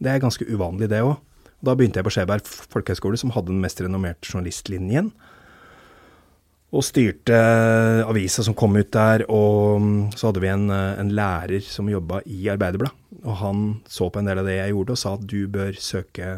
Det 0.00 0.10
er 0.10 0.22
ganske 0.24 0.46
uvanlig, 0.48 0.88
det 0.90 1.02
òg. 1.04 1.18
Da 1.64 1.76
begynte 1.76 2.00
jeg 2.00 2.08
på 2.08 2.14
Skjeberg 2.16 2.48
folkehøgskole, 2.48 3.20
som 3.20 3.32
hadde 3.36 3.52
den 3.52 3.60
mest 3.62 3.80
renommerte 3.84 4.28
journalistlinjen. 4.28 5.12
Og 6.74 6.82
styrte 6.82 7.36
avisa 8.02 8.42
som 8.42 8.56
kom 8.58 8.74
ut 8.74 8.90
der, 8.94 9.22
og 9.30 9.82
mm, 9.82 9.98
så 10.18 10.28
hadde 10.28 10.42
vi 10.42 10.50
en, 10.50 10.66
eh, 10.74 10.98
en 10.98 11.12
lærer 11.14 11.62
som 11.62 11.90
jobba 11.90 12.18
i 12.26 12.48
Arbeiderbladet. 12.50 12.96
Og 13.22 13.36
han 13.38 13.60
så 13.86 14.08
på 14.10 14.20
en 14.20 14.30
del 14.30 14.40
av 14.42 14.48
det 14.48 14.58
jeg 14.58 14.74
gjorde, 14.74 14.96
og 14.96 15.00
sa 15.00 15.12
at 15.14 15.28
du 15.30 15.44
bør 15.54 15.78
søke 15.78 16.32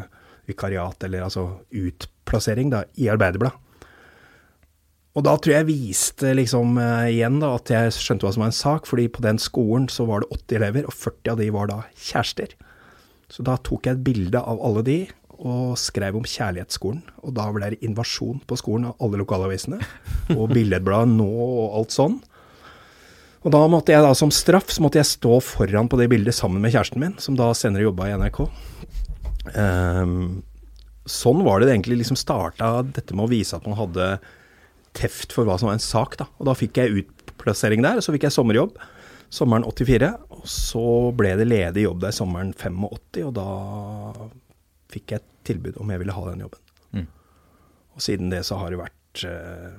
vikariat, 0.47 1.07
eller 1.07 1.25
altså 1.25 1.47
utplassering, 1.73 2.69
da, 2.71 2.83
i 3.01 3.09
Arbeiderbladet. 3.11 3.57
Og 5.17 5.25
da 5.25 5.33
tror 5.41 5.55
jeg 5.55 5.65
viste 5.65 6.29
liksom 6.37 6.75
uh, 6.77 7.09
igjen 7.09 7.39
da, 7.41 7.55
at 7.57 7.71
jeg 7.73 7.93
skjønte 7.95 8.27
hva 8.27 8.31
som 8.35 8.43
var 8.43 8.51
en 8.51 8.59
sak, 8.59 8.85
fordi 8.85 9.07
på 9.09 9.23
den 9.25 9.39
skolen 9.41 9.87
så 9.89 10.05
var 10.05 10.21
det 10.21 10.29
80 10.35 10.59
elever, 10.59 10.85
og 10.85 10.93
40 10.93 11.31
av 11.33 11.39
de 11.41 11.47
var 11.55 11.71
da 11.71 11.79
kjærester. 11.97 12.53
Så 13.33 13.43
da 13.47 13.57
tok 13.57 13.89
jeg 13.89 13.97
et 13.97 14.03
bilde 14.05 14.39
av 14.39 14.61
alle 14.63 14.83
de, 14.85 14.99
og 15.37 15.77
skrev 15.79 16.17
om 16.17 16.25
kjærlighetsskolen. 16.27 17.03
Og 17.25 17.35
da 17.37 17.47
ble 17.53 17.73
det 17.73 17.83
invasjon 17.85 18.39
på 18.47 18.57
skolen 18.59 18.89
av 18.89 19.03
alle 19.03 19.21
lokalavisene, 19.21 19.79
og 20.37 20.49
Billedbladet 20.55 21.13
nå 21.13 21.27
og 21.27 21.77
alt 21.81 21.95
sånn. 21.95 22.17
Og 23.45 23.53
da 23.53 23.61
måtte 23.71 23.93
jeg 23.93 24.03
da 24.03 24.11
som 24.17 24.33
straff, 24.33 24.71
så 24.73 24.83
måtte 24.83 24.99
jeg 24.99 25.09
stå 25.11 25.37
foran 25.45 25.87
på 25.87 25.99
det 25.99 26.09
bildet 26.11 26.35
sammen 26.35 26.63
med 26.63 26.73
kjæresten 26.73 27.03
min, 27.03 27.15
som 27.21 27.37
da 27.37 27.51
senere 27.55 27.85
jobba 27.85 28.09
i 28.09 28.17
NRK. 28.17 28.41
Um, 29.55 30.17
sånn 31.07 31.45
var 31.45 31.61
det 31.61 31.69
det 31.69 31.77
egentlig 31.77 32.01
liksom 32.01 32.19
starta, 32.19 32.81
dette 32.83 33.15
med 33.15 33.27
å 33.27 33.31
vise 33.31 33.55
at 33.55 33.67
man 33.69 33.77
hadde 33.79 34.17
teft 34.97 35.31
for 35.35 35.47
hva 35.47 35.55
som 35.61 35.69
var 35.69 35.77
en 35.77 35.85
sak, 35.85 36.17
da. 36.19 36.27
Og 36.41 36.49
da 36.49 36.57
fikk 36.57 36.81
jeg 36.81 37.05
utplassering 37.05 37.85
der, 37.85 38.01
og 38.01 38.05
så 38.05 38.15
fikk 38.15 38.27
jeg 38.27 38.35
sommerjobb 38.35 38.75
sommeren 39.29 39.65
84. 39.67 40.11
Og 40.33 40.49
så 40.49 40.87
ble 41.17 41.35
det 41.39 41.47
ledig 41.47 41.85
jobb 41.87 42.03
der 42.03 42.15
sommeren 42.15 42.53
85, 42.55 42.89
og 43.27 43.33
da 43.35 43.47
fikk 44.93 45.13
jeg 45.13 45.23
et 45.23 45.29
tilbud 45.47 45.77
om 45.81 45.91
jeg 45.91 46.01
ville 46.03 46.15
ha 46.15 46.23
den 46.29 46.45
jobben. 46.45 46.63
Mm. 46.95 47.05
Og 47.95 48.03
siden 48.03 48.33
det 48.33 48.43
så 48.47 48.59
har 48.61 48.73
det 48.73 48.81
vært 48.81 49.27
eh, 49.27 49.77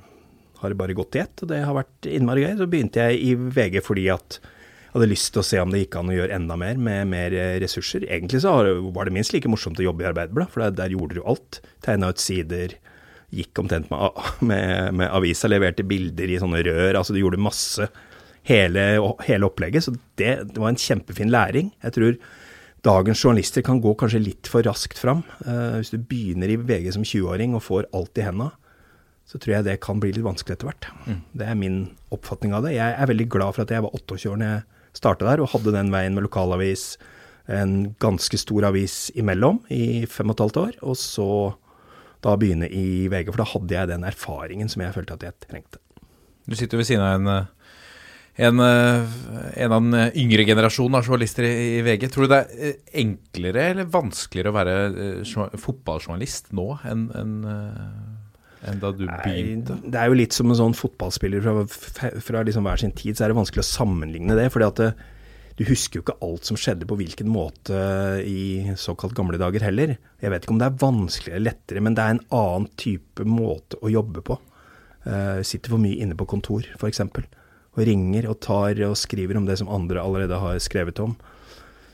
har 0.59 0.73
det 0.73 0.79
bare 0.79 0.97
gått 0.97 1.17
i 1.17 1.23
ett, 1.23 1.43
og 1.43 1.51
det 1.53 1.61
har 1.63 1.77
vært 1.77 2.09
innmari 2.11 2.45
gøy. 2.45 2.55
Så 2.59 2.71
begynte 2.71 3.05
jeg 3.09 3.21
i 3.23 3.35
VG 3.37 3.81
fordi 3.85 4.09
at 4.15 4.41
jeg 4.41 4.95
hadde 4.97 5.11
lyst 5.11 5.31
til 5.35 5.43
å 5.43 5.47
se 5.47 5.61
om 5.61 5.73
det 5.73 5.83
gikk 5.83 5.99
an 6.01 6.11
å 6.11 6.17
gjøre 6.17 6.35
enda 6.39 6.57
mer 6.59 6.79
med 6.81 7.11
mer 7.11 7.35
eh, 7.37 7.57
ressurser. 7.63 8.07
Egentlig 8.09 8.41
så 8.43 8.55
var 8.95 9.07
det 9.07 9.15
minst 9.15 9.35
like 9.35 9.51
morsomt 9.51 9.79
å 9.79 9.85
jobbe 9.85 10.05
i 10.05 10.09
Arbeiderbladet, 10.09 10.53
for 10.55 10.65
der, 10.65 10.95
gjorde 10.97 11.19
du 11.19 11.25
alt. 11.29 11.61
Tegna 11.85 12.11
ut 12.11 12.23
sider, 12.23 12.75
gikk 13.35 13.61
omtrent 13.61 13.93
med, 13.93 14.23
med, 14.51 14.97
med 15.03 15.13
avisa, 15.13 15.51
leverte 15.51 15.87
bilder 15.87 16.33
i 16.33 16.41
sånne 16.41 16.65
rør. 16.67 16.99
Altså 16.99 17.15
du 17.15 17.21
gjorde 17.23 17.43
masse. 17.43 17.91
Hele, 18.49 18.83
hele 19.27 19.45
opplegget. 19.45 19.85
Så 19.85 19.93
det, 20.17 20.31
det 20.55 20.57
var 20.57 20.73
en 20.73 20.81
kjempefin 20.81 21.29
læring. 21.29 21.69
Jeg 21.85 21.95
tror 21.99 22.15
dagens 22.87 23.25
journalister 23.25 23.65
kan 23.67 23.81
gå 23.83 23.93
kanskje 23.99 24.23
litt 24.23 24.49
for 24.51 24.63
raskt 24.67 24.99
fram. 25.01 25.25
Eh, 25.45 25.79
hvis 25.81 25.93
du 25.95 25.99
begynner 25.99 26.51
i 26.53 26.59
VG 26.61 26.93
som 26.95 27.07
20-åring 27.07 27.57
og 27.59 27.65
får 27.67 27.89
alt 27.97 28.19
i 28.21 28.27
henda, 28.27 28.53
så 29.29 29.37
tror 29.37 29.59
jeg 29.59 29.67
det 29.67 29.81
kan 29.85 30.01
bli 30.01 30.15
litt 30.15 30.25
vanskelig 30.25 30.57
etter 30.57 30.71
hvert. 30.71 30.89
Det 31.37 31.45
er 31.45 31.59
min 31.59 31.83
oppfatning 32.15 32.55
av 32.57 32.65
det. 32.65 32.79
Jeg 32.79 32.95
er 32.97 33.11
veldig 33.11 33.29
glad 33.29 33.57
for 33.57 33.67
at 33.67 33.75
jeg 33.75 33.85
var 33.85 33.97
28 33.99 34.31
år 34.31 34.39
når 34.41 34.53
jeg 34.55 34.63
starta 34.97 35.29
der, 35.29 35.43
og 35.43 35.51
hadde 35.53 35.75
den 35.75 35.93
veien 35.93 36.17
med 36.17 36.25
lokalavis, 36.25 36.95
en 37.49 37.95
ganske 38.01 38.41
stor 38.41 38.67
avis 38.69 39.09
imellom 39.17 39.63
i 39.73 40.05
fem 40.09 40.29
og 40.29 40.37
et 40.37 40.43
halvt 40.45 40.61
år, 40.63 40.73
og 40.85 40.97
så 41.01 41.29
da 42.25 42.35
begynne 42.37 42.69
i 42.73 43.07
VG, 43.09 43.31
for 43.31 43.41
da 43.41 43.47
hadde 43.53 43.77
jeg 43.77 43.91
den 43.93 44.05
erfaringen 44.09 44.69
som 44.73 44.83
jeg 44.85 44.97
følte 44.97 45.17
at 45.17 45.29
jeg 45.29 45.37
trengte. 45.47 45.81
Du 46.49 46.57
sitter 46.57 46.81
ved 46.81 46.89
siden 46.89 47.05
av 47.05 47.21
en, 47.21 47.29
eh, 47.29 47.47
en, 48.39 48.61
eh, 48.63 49.17
en 49.65 49.75
av 49.75 49.83
den 49.83 50.13
yngre 50.15 50.45
generasjonen 50.47 51.01
av 51.01 51.09
journalister 51.09 51.47
i, 51.49 51.55
i 51.79 51.83
VG. 51.87 52.07
Tror 52.15 52.27
du 52.27 52.33
det 52.33 52.39
er 52.45 52.71
eh, 52.71 52.79
enklere 53.03 53.67
eller 53.73 53.91
vanskeligere 53.91 54.53
å 54.53 54.57
være 54.59 54.77
eh, 55.09 55.59
fotballjournalist 55.59 56.53
nå 56.57 56.71
enn 56.87 57.09
eh, 57.11 57.83
enn 58.69 58.81
da 58.83 58.91
du 58.91 59.05
begynte? 59.07 59.77
Nei, 59.79 59.91
det 59.95 60.01
er 60.01 60.11
jo 60.11 60.17
litt 60.19 60.35
som 60.35 60.51
en 60.51 60.59
sånn 60.59 60.75
fotballspiller 60.75 61.45
fra, 61.45 61.63
fra, 61.71 62.11
fra 62.23 62.43
liksom 62.47 62.67
hver 62.67 62.81
sin 62.83 62.95
tid, 62.95 63.15
så 63.15 63.25
er 63.25 63.33
det 63.33 63.39
vanskelig 63.39 63.63
å 63.63 63.69
sammenligne 63.69 64.35
det. 64.39 64.49
fordi 64.55 64.67
at 64.67 64.83
det, 64.83 64.89
du 65.59 65.65
husker 65.67 65.99
jo 65.99 66.05
ikke 66.05 66.19
alt 66.27 66.47
som 66.47 66.59
skjedde 66.59 66.87
på 66.87 66.99
hvilken 66.99 67.31
måte 67.31 67.79
i 68.23 68.75
såkalt 68.79 69.15
gamle 69.19 69.39
dager 69.39 69.63
heller. 69.67 69.97
Jeg 70.23 70.31
vet 70.31 70.45
ikke 70.45 70.55
om 70.55 70.61
det 70.61 70.69
er 70.69 70.83
vanskeligere 70.83 71.39
eller 71.41 71.51
lettere, 71.53 71.83
men 71.83 71.99
det 71.99 72.05
er 72.05 72.15
en 72.15 72.25
annen 72.39 72.69
type 72.79 73.27
måte 73.27 73.79
å 73.83 73.91
jobbe 73.91 74.23
på. 74.27 74.39
Uh, 75.09 75.41
sitter 75.47 75.73
for 75.73 75.83
mye 75.83 75.99
inne 76.03 76.19
på 76.19 76.27
kontor, 76.31 76.67
f.eks. 76.79 77.03
Og 77.79 77.87
ringer 77.87 78.27
og 78.27 78.41
tar 78.43 78.81
og 78.89 78.97
skriver 78.99 79.39
om 79.39 79.47
det 79.47 79.59
som 79.61 79.71
andre 79.71 80.03
allerede 80.03 80.41
har 80.43 80.59
skrevet 80.63 80.99
om. 81.05 81.15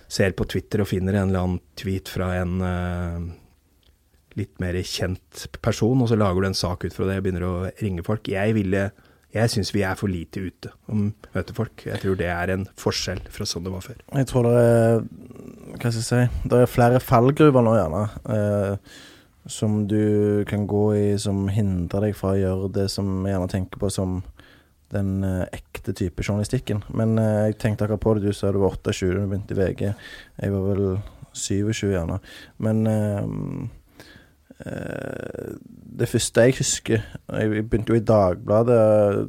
Ser 0.09 0.33
på 0.37 0.47
Twitter 0.49 0.81
og 0.81 0.89
finner 0.89 1.19
en 1.19 1.29
eller 1.29 1.43
annen 1.43 1.63
tweet 1.77 2.09
fra 2.09 2.31
en 2.39 2.55
uh, 2.65 3.25
litt 4.39 4.57
mer 4.63 4.79
kjent 4.81 5.47
person, 5.65 6.01
og 6.01 6.09
så 6.11 6.19
lager 6.19 6.41
du 6.41 6.49
en 6.49 6.57
sak 6.57 6.87
ut 6.87 6.95
fra 6.95 7.09
det 7.09 7.19
og 7.21 7.27
begynner 7.27 7.47
å 7.49 7.57
ringe 7.83 8.05
folk. 8.07 8.31
Jeg 8.33 8.57
ville 8.57 8.89
jeg 9.35 9.51
syns 9.51 9.73
vi 9.75 9.83
er 9.83 9.97
for 9.99 10.11
lite 10.11 10.45
ute 10.47 10.71
om 10.91 11.09
møter 11.35 11.57
folk. 11.57 11.83
Jeg 11.89 11.99
tror 12.05 12.19
det 12.21 12.29
er 12.31 12.53
en 12.55 12.69
forskjell 12.79 13.25
fra 13.35 13.47
sånn 13.49 13.65
det 13.67 13.73
var 13.73 13.83
før. 13.83 13.97
Jeg 14.15 14.29
tror 14.31 14.47
det 14.47 14.61
er 14.61 15.01
Hva 15.75 15.91
skal 15.91 15.99
jeg 15.99 16.07
si 16.07 16.51
Det 16.53 16.61
er 16.61 16.71
flere 16.71 17.01
fallgruver 17.03 17.67
nå, 17.67 17.73
gjerne. 17.75 18.03
Eh, 18.31 18.93
som 19.51 19.81
du 19.91 20.45
kan 20.49 20.69
gå 20.71 20.85
i 20.95 21.09
som 21.21 21.49
hindrer 21.51 22.07
deg 22.07 22.15
fra 22.17 22.33
å 22.33 22.39
gjøre 22.39 22.71
det 22.79 22.87
som 22.95 23.11
jeg 23.27 23.35
gjerne 23.35 23.51
tenker 23.51 23.83
på 23.83 23.91
som 23.93 24.21
den 24.95 25.25
eh, 25.27 25.47
ekte 25.53 25.93
type 25.97 26.25
journalistikken. 26.25 26.83
Men 26.95 27.19
eh, 27.19 27.49
jeg 27.49 27.59
tenkte 27.63 27.87
akkurat 27.87 28.05
på 28.05 28.15
det. 28.17 28.29
Du 28.29 28.37
sa 28.37 28.53
du 28.53 28.61
var 28.63 28.77
28 28.77 29.11
da 29.11 29.21
du 29.21 29.27
begynte 29.29 29.55
i 29.55 29.59
VG. 29.59 29.83
Jeg 30.43 30.55
var 30.55 30.69
vel 30.71 30.85
27, 31.35 31.91
gjerne. 31.91 32.19
Men 32.59 32.87
eh, 32.87 33.25
det 35.99 36.09
første 36.09 36.41
jeg 36.47 36.55
husker 36.59 37.03
Jeg 37.29 37.65
begynte 37.67 37.91
jo 37.91 37.99
i 37.99 38.05
Dagbladet, 38.07 39.29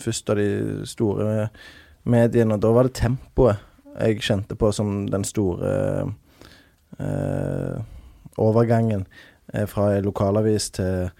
først 0.00 0.30
av 0.32 0.40
de 0.40 0.48
store 0.88 1.48
mediene, 2.04 2.56
og 2.56 2.62
da 2.62 2.72
var 2.72 2.88
det 2.88 2.96
tempoet 2.98 3.60
jeg 3.94 4.24
kjente 4.26 4.56
på 4.58 4.72
som 4.74 5.04
den 5.06 5.24
store 5.24 5.70
eh, 6.98 7.76
overgangen 8.36 9.04
fra 9.70 9.92
en 9.94 10.04
lokalavis 10.04 10.70
til, 10.74 11.10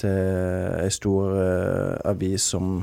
til 0.00 0.16
ei 0.82 0.90
stor 0.90 1.36
eh, 1.38 1.94
avis 2.10 2.48
som 2.52 2.80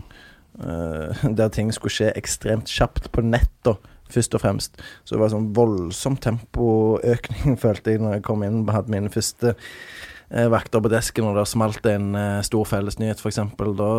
Der 1.39 1.49
ting 1.53 1.71
skulle 1.73 1.93
skje 1.93 2.11
ekstremt 2.17 2.71
kjapt 2.71 3.09
på 3.13 3.23
nett, 3.25 3.51
da, 3.65 3.75
først 4.13 4.35
og 4.37 4.43
fremst. 4.43 4.81
Så 5.03 5.15
det 5.15 5.23
var 5.23 5.33
sånn 5.33 5.51
voldsom 5.55 6.17
tempoøkning, 6.21 7.57
følte 7.63 7.95
jeg, 7.95 8.03
når 8.03 8.19
jeg 8.19 8.25
kom 8.27 8.45
inn. 8.45 8.63
og 8.63 8.73
Hadde 8.75 8.93
mine 8.93 9.13
første 9.13 9.53
eh, 9.53 10.49
vakter 10.53 10.83
på 10.83 10.91
desken, 10.93 11.29
og 11.29 11.39
der 11.39 11.49
smalt 11.49 11.83
det 11.85 11.97
en 11.99 12.17
eh, 12.19 12.41
stor 12.45 12.67
fellesnyhet, 12.69 13.21
f.eks. 13.21 13.41
Da 13.79 13.93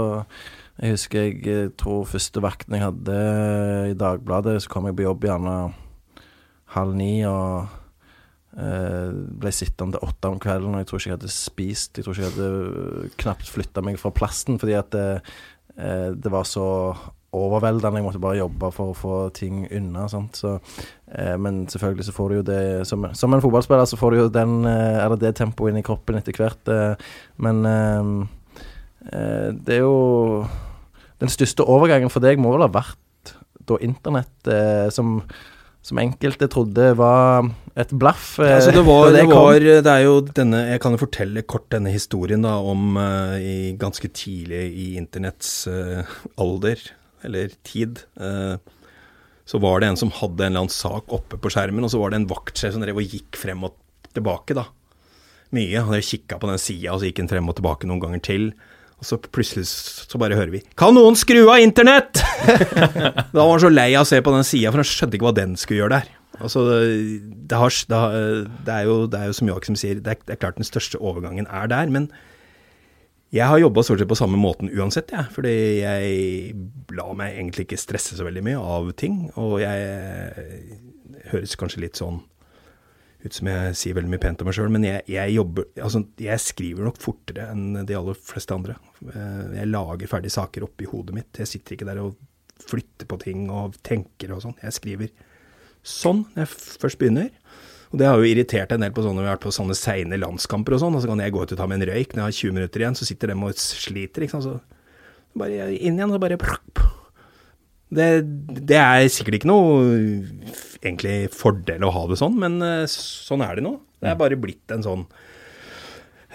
Jeg 0.83 0.97
husker 0.97 1.29
jeg 1.29 1.47
eh, 1.47 1.71
tror 1.79 2.05
første 2.11 2.43
vakten 2.43 2.79
jeg 2.79 2.87
hadde 2.87 3.23
eh, 3.23 3.93
i 3.93 3.99
Dagbladet, 3.99 4.61
så 4.63 4.73
kom 4.73 4.91
jeg 4.91 4.99
på 4.99 5.09
jobb 5.09 5.27
gjerne 5.29 5.57
halv 6.75 6.95
ni, 6.99 7.23
og 7.29 7.67
eh, 8.59 9.11
ble 9.15 9.53
sittende 9.55 9.99
til 9.99 10.09
åtte 10.09 10.31
om 10.31 10.41
kvelden, 10.43 10.75
og 10.75 10.83
jeg 10.83 10.91
tror 10.91 11.03
ikke 11.03 11.11
jeg 11.11 11.19
hadde 11.19 11.35
spist. 11.35 11.99
Jeg 11.99 12.07
tror 12.07 12.17
ikke 12.17 12.27
jeg 12.27 12.37
hadde 12.37 13.11
knapt 13.23 13.51
flytta 13.51 13.85
meg 13.87 14.01
fra 14.03 14.15
plassen, 14.15 14.59
fordi 14.63 14.77
at 14.79 14.99
eh, 14.99 15.35
det 15.75 16.31
var 16.31 16.45
så 16.47 16.95
overveldende. 17.35 17.99
Jeg 17.99 18.07
måtte 18.07 18.23
bare 18.23 18.39
jobbe 18.39 18.71
for 18.75 18.93
å 18.93 18.99
få 18.99 19.15
ting 19.37 19.65
unna. 19.75 20.07
Så, 20.09 20.59
eh, 21.13 21.37
men 21.41 21.65
selvfølgelig 21.71 22.07
så 22.09 22.15
får 22.17 22.29
du 22.29 22.37
jo 22.37 22.43
det 22.43 22.87
Som, 22.87 23.07
som 23.15 23.35
en 23.35 23.43
fotballspiller 23.43 23.85
så 23.85 23.99
får 23.99 24.11
du 24.11 24.17
jo 24.19 24.29
den, 24.29 24.65
eh, 24.65 25.17
det 25.17 25.35
tempoet 25.37 25.73
inn 25.73 25.79
i 25.83 25.87
kroppen 25.87 26.17
etter 26.17 26.33
hvert. 26.33 26.69
Eh, 26.69 26.95
men 27.37 27.65
eh, 27.67 28.05
eh, 29.13 29.51
det 29.53 29.79
er 29.79 29.83
jo 29.83 30.47
Den 31.21 31.29
største 31.31 31.63
overgangen 31.63 32.11
for 32.11 32.21
deg 32.21 32.39
må 32.39 32.53
vel 32.53 32.67
ha 32.67 32.69
vært 32.69 33.35
da 33.65 33.79
internett 33.81 34.49
eh, 34.51 34.91
som 34.91 35.23
som 35.85 36.01
enkelte 36.01 36.49
trodde 36.49 36.93
var 36.97 37.51
et 37.77 37.91
blaff. 37.93 38.39
eh, 38.41 38.55
Altså, 38.57 38.73
det, 38.73 38.85
var, 38.87 39.11
det, 39.13 39.27
var, 39.29 39.59
det 39.61 39.91
er 39.91 40.05
jo 40.07 40.21
denne 40.25 40.63
Jeg 40.71 40.81
kan 40.81 40.95
jo 40.95 41.03
fortelle 41.03 41.45
kort 41.45 41.67
denne 41.75 41.93
historien 41.93 42.45
da 42.47 42.57
om 42.57 42.97
uh, 42.97 43.37
i 43.37 43.75
ganske 43.81 44.09
tidlig 44.17 44.63
i 44.73 44.87
internetts 45.01 45.67
uh, 45.69 46.07
alder, 46.41 46.81
eller 47.27 47.53
tid. 47.67 48.01
Uh, 48.17 48.57
så 49.45 49.61
var 49.61 49.83
det 49.83 49.91
en 49.91 50.01
som 50.01 50.13
hadde 50.23 50.47
en 50.47 50.55
eller 50.55 50.65
annen 50.65 50.73
sak 50.73 51.13
oppe 51.13 51.37
på 51.37 51.53
skjermen, 51.53 51.85
og 51.85 51.93
så 51.93 52.01
var 52.01 52.15
det 52.15 52.23
en 52.23 52.31
vaktsjef 52.31 52.73
som 52.73 52.85
drev 52.85 53.03
og 53.03 53.17
gikk 53.17 53.37
frem 53.37 53.67
og 53.69 53.77
tilbake, 54.17 54.57
da. 54.57 54.71
Mye. 55.55 55.85
Han 55.85 56.01
kikka 56.01 56.41
på 56.41 56.49
den 56.49 56.63
sida, 56.63 56.95
og 56.95 57.03
så 57.03 57.11
gikk 57.11 57.21
han 57.21 57.29
frem 57.31 57.51
og 57.53 57.59
tilbake 57.59 57.91
noen 57.91 58.01
ganger 58.03 58.25
til. 58.25 58.55
Og 59.05 59.11
så 59.11 59.19
plutselig 59.21 59.67
så 59.69 60.19
bare 60.19 60.37
hører 60.39 60.51
vi 60.51 60.63
'Kan 60.81 60.97
noen 60.97 61.17
skru 61.17 61.45
av 61.45 61.61
internett?!' 61.61 62.25
da 63.35 63.41
var 63.45 63.53
han 63.53 63.61
så 63.61 63.73
lei 63.73 63.93
av 63.95 64.07
å 64.07 64.09
se 64.09 64.21
på 64.21 64.33
den 64.33 64.45
sida, 64.45 64.73
for 64.73 64.81
han 64.81 64.89
skjønte 64.89 65.19
ikke 65.19 65.29
hva 65.29 65.37
den 65.37 65.57
skulle 65.61 65.85
gjøre 65.85 66.01
der. 66.01 66.13
Altså, 66.41 66.65
det, 66.67 67.57
har, 67.57 67.71
det, 67.71 67.97
har, 67.97 68.15
det, 68.65 68.73
er 68.73 68.87
jo, 68.89 69.07
det 69.07 69.21
er 69.21 69.27
jo 69.29 69.37
som 69.37 69.49
Joakim 69.49 69.77
sier, 69.77 70.01
det 70.01 70.17
er, 70.17 70.23
det 70.27 70.35
er 70.35 70.41
klart 70.41 70.57
den 70.59 70.67
største 70.67 70.99
overgangen 70.99 71.47
er 71.47 71.69
der. 71.71 71.93
Men 71.93 72.09
jeg 73.35 73.47
har 73.47 73.61
jobba 73.61 73.85
stort 73.85 74.01
sett 74.01 74.11
på 74.11 74.19
samme 74.19 74.41
måten 74.41 74.73
uansett, 74.73 75.13
jeg. 75.13 75.31
fordi 75.35 75.55
jeg 75.83 76.57
la 76.97 77.07
meg 77.15 77.37
egentlig 77.37 77.69
ikke 77.69 77.79
stresse 77.79 78.17
så 78.17 78.27
veldig 78.27 78.43
mye 78.47 78.59
av 78.59 78.91
ting. 78.99 79.29
Og 79.37 79.61
jeg 79.63 80.81
høres 81.31 81.55
kanskje 81.61 81.85
litt 81.85 82.01
sånn 82.01 82.23
ut 83.25 83.33
som 83.37 83.49
jeg 83.49 83.77
sier 83.81 83.97
veldig 83.97 84.11
mye 84.13 84.21
pent 84.23 84.43
om 84.45 84.49
meg 84.51 84.57
sjøl, 84.59 84.71
men 84.75 84.85
jeg, 84.85 85.03
jeg 85.09 85.35
jobber 85.35 85.65
Altså, 85.81 86.03
jeg 86.21 86.43
skriver 86.45 86.85
nok 86.89 86.99
fortere 87.01 87.47
enn 87.55 87.85
de 87.89 87.97
aller 87.97 88.19
fleste 88.21 88.53
andre. 88.57 88.77
Eh, 89.09 89.55
Jeg 89.61 89.71
lager 89.71 90.11
ferdige 90.11 90.35
saker 90.37 90.67
oppi 90.69 90.89
hodet 90.91 91.17
mitt. 91.17 91.41
Jeg 91.41 91.49
sitter 91.49 91.77
ikke 91.79 91.89
der 91.89 92.03
og 92.05 92.19
flytter 92.65 93.09
på 93.11 93.19
ting 93.25 93.47
og 93.53 93.79
tenker 93.85 94.35
og 94.37 94.43
sånn. 94.45 94.57
Jeg 94.63 94.77
skriver 94.77 95.15
sånn 95.85 96.25
når 96.35 96.45
jeg 96.45 96.53
først 96.85 97.01
begynner. 97.01 97.31
Og 97.95 97.99
det 98.01 98.07
har 98.09 98.19
jo 98.19 98.27
irritert 98.27 98.73
en 98.75 98.83
del 98.83 98.91
på 98.95 99.03
sånne, 99.05 99.23
vi 99.23 99.29
har 99.29 99.37
vært 99.37 99.45
på 99.47 99.53
sånne 99.55 99.75
seine 99.79 100.17
landskamper 100.19 100.75
og 100.75 100.81
sånn, 100.83 100.97
og 100.99 101.03
så 101.05 101.11
kan 101.13 101.21
jeg 101.23 101.31
gå 101.35 101.45
ut 101.45 101.53
og 101.55 101.59
ta 101.61 101.67
meg 101.71 101.79
en 101.79 101.89
røyk 101.93 102.15
når 102.17 102.23
jeg 102.23 102.27
har 102.27 102.39
20 102.41 102.57
minutter 102.57 102.83
igjen, 102.83 102.97
så 102.99 103.07
sitter 103.07 103.31
de 103.31 103.37
og 103.39 103.61
sliter, 103.61 104.25
ikke 104.27 104.35
sant. 104.41 104.49
Så 104.49 105.39
bare 105.39 105.69
inn 105.77 105.95
igjen, 106.01 106.11
og 106.17 106.23
bare 106.25 106.39
det, 107.97 108.09
det 108.69 108.79
er 108.81 109.09
sikkert 109.13 109.41
ikke 109.41 109.51
noe 109.51 109.99
egentlig 110.85 111.31
fordel 111.35 111.85
å 111.87 111.93
ha 111.95 112.05
det 112.11 112.19
sånn, 112.21 112.37
men 112.41 112.59
eh, 112.65 112.87
sånn 112.91 113.45
er 113.45 113.59
det 113.59 113.65
nå. 113.67 113.77
Det 114.03 114.13
er 114.13 114.21
bare 114.21 114.39
blitt 114.41 114.75
en 114.75 114.85
sånn 114.85 115.07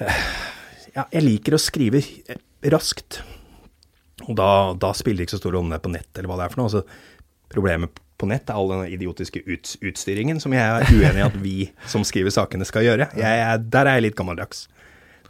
eh, 0.01 0.21
Ja, 0.95 1.05
jeg 1.13 1.21
liker 1.25 1.55
å 1.55 1.61
skrive 1.61 2.01
eh, 2.01 2.41
raskt. 2.73 3.21
Og 4.25 4.35
da, 4.37 4.49
da 4.77 4.91
spiller 4.97 5.21
det 5.21 5.29
ikke 5.29 5.37
så 5.37 5.43
stor 5.43 5.55
rolle 5.55 5.69
om 5.69 5.73
det 5.73 5.79
er 5.79 5.85
på 5.85 5.93
nett 5.93 6.17
eller 6.17 6.31
hva 6.31 6.39
det 6.39 6.47
er 6.47 6.53
for 6.53 6.61
noe. 6.61 6.71
Altså, 6.71 7.19
problemet 7.53 8.01
på 8.19 8.27
nett 8.27 8.49
er 8.51 8.57
all 8.59 8.73
den 8.73 8.89
idiotiske 8.91 9.45
ut, 9.47 9.77
utstyringen 9.85 10.41
som 10.43 10.53
jeg 10.53 10.65
er 10.65 10.89
uenig 10.91 11.21
i 11.21 11.27
at 11.29 11.37
vi 11.39 11.55
som 11.87 12.03
skriver 12.07 12.33
sakene 12.35 12.67
skal 12.67 12.83
gjøre. 12.85 13.07
Jeg 13.15 13.39
jeg, 13.39 13.63
der 13.71 13.87
er 13.87 13.99
jeg 13.99 14.09
litt 14.09 14.19
gammeldags. 14.19 14.65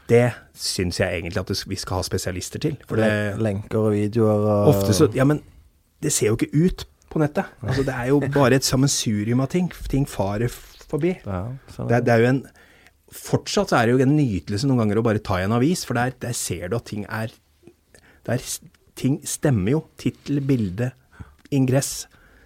Det 0.09 0.25
syns 0.57 0.97
jeg 0.97 1.19
egentlig 1.19 1.43
at 1.43 1.51
vi 1.69 1.77
skal 1.77 1.99
ha 1.99 2.05
spesialister 2.07 2.63
til. 2.63 2.79
For 2.89 2.97
det, 2.97 3.11
Lenker 3.43 3.83
og 3.83 3.91
videoer 3.93 4.47
og 4.47 4.71
Ofte 4.71 4.95
så 4.97 5.11
Ja, 5.13 5.27
men 5.29 5.43
det 6.01 6.11
ser 6.15 6.31
jo 6.31 6.37
ikke 6.39 6.51
ut 6.55 6.85
på 7.09 7.19
nettet. 7.21 7.45
Altså, 7.65 7.83
det 7.87 7.93
er 7.95 8.07
jo 8.11 8.19
bare 8.39 8.55
et 8.59 8.67
sammensurium 8.67 9.41
av 9.43 9.49
ting. 9.51 9.69
Ting 9.91 10.05
farer 10.09 10.49
forbi. 10.53 11.15
ja, 11.25 11.41
sånn. 11.75 11.89
Det, 11.89 11.99
er- 11.99 12.05
det 12.07 12.15
er 12.15 12.23
jo 12.25 12.31
en 12.35 12.41
Fortsatt 13.09 13.71
så 13.71 13.79
er 13.79 13.87
det 13.89 13.93
jo 13.95 14.03
en 14.05 14.11
nytelse 14.13 14.67
noen 14.69 14.83
ganger 14.83 14.99
å 14.99 15.03
bare 15.07 15.21
ta 15.25 15.39
i 15.41 15.45
en 15.47 15.53
avis, 15.55 15.81
for 15.87 15.97
der, 15.97 16.11
der 16.21 16.35
ser 16.37 16.67
du 16.69 16.75
at 16.77 16.85
ting 16.91 17.07
er 17.09 17.31
der, 18.27 18.43
Ting 18.99 19.15
stemmer 19.25 19.71
jo. 19.73 19.79
Tittel, 19.97 20.37
bilde, 20.45 20.91
ingress, 21.55 22.03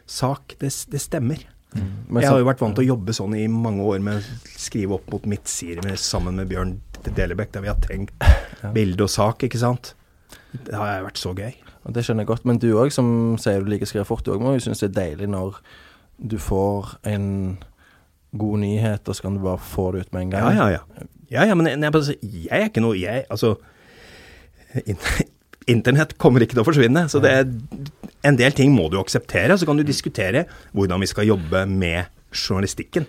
sak. 0.08 0.54
Det, 0.62 0.70
det 0.94 1.02
stemmer. 1.04 1.42
Men 1.74 2.22
jeg 2.22 2.30
har 2.30 2.40
jo 2.40 2.46
vært 2.48 2.62
vant 2.64 2.78
til 2.78 2.86
å 2.86 2.92
jobbe 2.94 3.16
sånn 3.18 3.34
i 3.36 3.48
mange 3.52 3.84
år 3.90 4.00
med 4.06 4.22
å 4.22 4.58
skrive 4.62 4.96
opp 5.00 5.08
mot 5.12 5.26
midtsider 5.28 5.82
med, 5.84 5.98
sammen 6.00 6.38
med 6.40 6.48
Bjørn 6.54 6.76
Delebekk, 7.10 7.52
der 7.58 7.66
vi 7.66 7.72
har 7.74 7.82
tenkt 7.84 8.14
bilde 8.78 9.04
og 9.08 9.12
sak, 9.12 9.44
ikke 9.50 9.60
sant. 9.66 9.96
Det 10.54 10.78
har 10.78 11.02
vært 11.10 11.20
så 11.20 11.34
gøy. 11.36 11.58
Og 11.84 11.94
Det 11.94 12.06
skjønner 12.06 12.24
jeg 12.24 12.32
godt. 12.32 12.46
Men 12.46 12.60
du 12.62 12.70
òg, 12.80 12.94
som 12.96 13.36
sier 13.42 13.64
du 13.64 13.72
liker 13.72 13.88
å 13.88 13.92
skrive 13.92 14.08
fort, 14.08 14.26
du 14.26 14.34
òg 14.36 14.44
må 14.44 14.56
jo 14.56 14.64
synes 14.64 14.84
det 14.84 14.92
er 14.92 14.98
deilig 15.00 15.30
når 15.34 15.60
du 16.24 16.38
får 16.40 16.96
en 17.10 17.28
god 18.38 18.60
nyhet, 18.64 19.08
og 19.08 19.16
så 19.16 19.26
kan 19.26 19.36
du 19.36 19.44
bare 19.44 19.62
få 19.62 19.92
det 19.94 20.06
ut 20.06 20.14
med 20.14 20.28
en 20.28 20.34
gang. 20.34 20.56
ja, 20.56 20.70
ja. 20.74 20.82
Ja, 20.98 21.08
ja, 21.42 21.46
ja 21.50 21.56
men 21.58 21.70
jeg, 21.70 21.80
jeg, 21.82 22.18
jeg 22.48 22.62
er 22.62 22.70
ikke 22.70 22.84
noe 22.84 22.98
Jeg, 22.98 23.26
altså 23.30 23.56
in, 24.86 24.98
Internett 25.74 26.18
kommer 26.20 26.44
ikke 26.44 26.58
til 26.58 26.64
å 26.64 26.68
forsvinne. 26.68 27.06
Så 27.12 27.22
det 27.24 27.32
er, 27.32 27.46
en 28.28 28.40
del 28.40 28.56
ting 28.56 28.74
må 28.76 28.90
du 28.92 28.98
akseptere. 29.00 29.56
Så 29.58 29.68
kan 29.68 29.80
du 29.80 29.86
diskutere 29.88 30.46
hvordan 30.76 31.04
vi 31.04 31.08
skal 31.08 31.30
jobbe 31.30 31.66
med 31.70 32.10
journalistikken. 32.34 33.06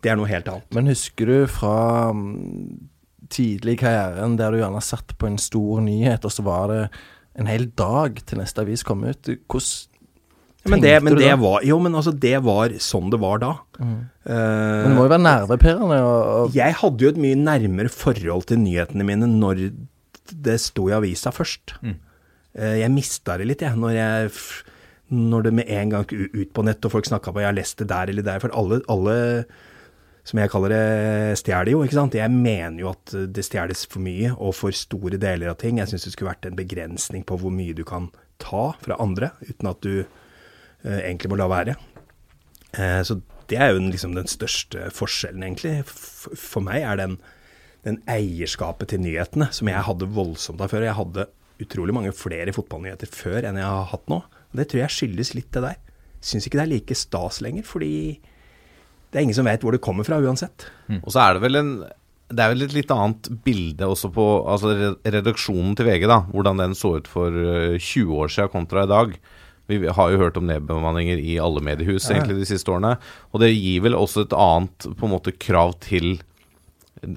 Det 0.00 0.12
er 0.12 0.16
noe 0.16 0.30
helt 0.30 0.48
annet. 0.48 0.68
Men 0.76 0.88
husker 0.88 1.28
du 1.28 1.36
fra 1.50 2.14
mm, 2.14 2.88
tidlig 3.32 3.76
i 3.76 3.80
karrieren 3.82 4.38
der 4.40 4.54
du 4.54 4.62
gjerne 4.62 4.82
satt 4.84 5.16
på 5.18 5.28
en 5.28 5.38
stor 5.42 5.82
nyhet, 5.84 6.24
og 6.24 6.32
så 6.32 6.44
var 6.46 6.72
det 6.72 6.82
en 7.38 7.48
hel 7.50 7.68
dag 7.78 8.18
til 8.26 8.40
neste 8.40 8.64
avis 8.64 8.84
kom 8.86 9.04
ut? 9.06 9.30
Hvordan 9.48 10.72
Men 10.72 10.82
det, 10.82 10.94
men 11.06 11.16
det 11.16 11.30
var 11.40 11.62
Jo, 11.64 11.78
men 11.80 11.94
altså, 11.94 12.12
det 12.12 12.36
var 12.44 12.74
sånn 12.82 13.12
det 13.14 13.20
var 13.22 13.40
da. 13.42 13.52
Mm. 13.78 13.98
Uh, 14.26 14.34
Men 14.34 14.88
det 14.88 14.96
må 14.96 15.06
jo 15.06 15.12
være 15.14 15.26
nervepirrende. 15.26 16.00
Og, 16.02 16.18
og, 16.34 16.56
Jeg 16.58 16.76
hadde 16.82 17.06
jo 17.06 17.12
et 17.14 17.22
mye 17.22 17.38
nærmere 17.38 17.92
forhold 17.94 18.48
til 18.50 18.60
nyhetene 18.64 19.06
mine 19.06 19.30
når 19.30 19.68
det 20.28 20.58
sto 20.60 20.90
i 20.90 20.96
avisa 20.96 21.32
først. 21.32 21.78
Eh, 21.84 22.74
Jeg 22.82 22.92
mista 22.92 23.38
det 23.40 23.46
litt, 23.48 23.62
jeg, 23.64 23.78
når 23.80 23.94
jeg 23.96 24.34
når 25.08 25.46
det 25.46 25.52
med 25.56 25.70
en 25.72 25.94
gang 25.94 26.10
ut 26.12 26.50
på 26.52 26.64
nett, 26.66 26.84
og 26.84 26.92
folk 26.92 27.06
snakka 27.08 27.32
på 27.32 27.40
'jeg 27.40 27.48
har 27.48 27.56
lest 27.56 27.78
det 27.78 27.88
der 27.88 28.10
eller 28.12 28.22
der'. 28.22 28.40
For 28.40 28.50
alle, 28.52 28.82
alle 28.88 29.44
som 30.28 30.40
jeg 30.42 30.50
kaller 30.52 30.74
det, 30.74 31.36
stjeler 31.40 31.72
jo, 31.72 31.80
ikke 31.86 31.96
sant. 31.96 32.16
Jeg 32.18 32.32
mener 32.34 32.82
jo 32.82 32.90
at 32.90 33.14
det 33.32 33.46
stjeles 33.46 33.86
for 33.88 34.04
mye, 34.04 34.34
og 34.36 34.52
for 34.58 34.76
store 34.76 35.16
deler 35.20 35.54
av 35.54 35.56
ting. 35.62 35.80
Jeg 35.80 35.88
syns 35.88 36.04
det 36.04 36.12
skulle 36.12 36.34
vært 36.34 36.50
en 36.50 36.58
begrensning 36.58 37.24
på 37.24 37.38
hvor 37.40 37.54
mye 37.54 37.76
du 37.76 37.80
kan 37.88 38.10
ta 38.42 38.66
fra 38.82 38.98
andre, 39.00 39.32
uten 39.48 39.70
at 39.70 39.80
du 39.86 39.94
eh, 40.02 41.00
egentlig 41.00 41.32
må 41.32 41.40
la 41.40 41.48
være. 41.48 41.78
Eh, 42.76 43.00
så 43.08 43.16
det 43.48 43.56
er 43.56 43.72
jo 43.72 43.80
den, 43.80 43.88
liksom 43.94 44.12
den 44.18 44.28
største 44.28 44.90
forskjellen, 44.92 45.46
egentlig. 45.46 45.80
For 45.88 46.60
meg 46.64 46.84
er 46.84 47.00
den, 47.00 47.16
den 47.88 48.02
eierskapet 48.10 48.92
til 48.92 49.00
nyhetene 49.06 49.48
som 49.56 49.72
jeg 49.72 49.86
hadde 49.88 50.12
voldsomt 50.12 50.60
av 50.60 50.74
før. 50.74 50.84
Jeg 50.84 50.98
hadde 50.98 51.28
utrolig 51.64 51.96
mange 51.96 52.12
flere 52.14 52.52
fotballnyheter 52.54 53.08
før 53.10 53.48
enn 53.48 53.58
jeg 53.58 53.64
har 53.64 53.88
hatt 53.94 54.10
nå. 54.12 54.20
Og 54.52 54.60
det 54.60 54.68
tror 54.68 54.84
jeg 54.84 54.96
skyldes 54.98 55.32
litt 55.38 55.48
det 55.56 55.64
der. 55.64 55.80
Syns 56.20 56.44
ikke 56.44 56.60
det 56.60 56.66
er 56.66 56.74
like 56.74 56.98
stas 56.98 57.40
lenger, 57.40 57.64
fordi 57.64 57.94
det 59.08 59.18
er 59.18 59.24
ingen 59.24 59.36
som 59.38 59.48
vet 59.48 59.64
hvor 59.64 59.74
det 59.74 59.82
kommer 59.84 60.06
fra 60.06 60.20
uansett. 60.20 60.68
Og 61.00 61.10
så 61.14 61.22
er 61.24 61.36
det 61.36 61.44
vel 61.46 61.60
en 61.60 61.72
det 62.28 62.44
er 62.44 62.50
vel 62.52 62.66
et 62.66 62.74
litt 62.76 62.90
annet 62.92 63.28
bilde 63.44 63.86
også 63.88 64.10
på 64.12 64.24
altså 64.52 64.74
redaksjonen 65.00 65.72
til 65.78 65.86
VG, 65.88 66.02
da. 66.10 66.18
Hvordan 66.28 66.60
den 66.60 66.74
så 66.76 66.98
ut 66.98 67.08
for 67.08 67.32
eh, 67.32 67.78
20 67.80 68.18
år 68.20 68.32
siden 68.34 68.52
kontra 68.52 68.84
i 68.84 68.90
dag. 68.90 69.14
Vi 69.68 69.78
har 69.96 70.12
jo 70.12 70.20
hørt 70.20 70.36
om 70.40 70.44
nedbemanninger 70.48 71.20
i 71.20 71.38
alle 71.40 71.62
mediehus 71.64 72.10
egentlig 72.12 72.38
de 72.42 72.48
siste 72.48 72.72
årene. 72.72 72.94
Og 73.32 73.40
det 73.40 73.50
gir 73.54 73.82
vel 73.84 73.96
også 73.96 74.26
et 74.26 74.36
annet 74.36 74.90
på 74.96 75.08
en 75.08 75.14
måte 75.14 75.32
krav 75.40 75.74
til 75.84 76.18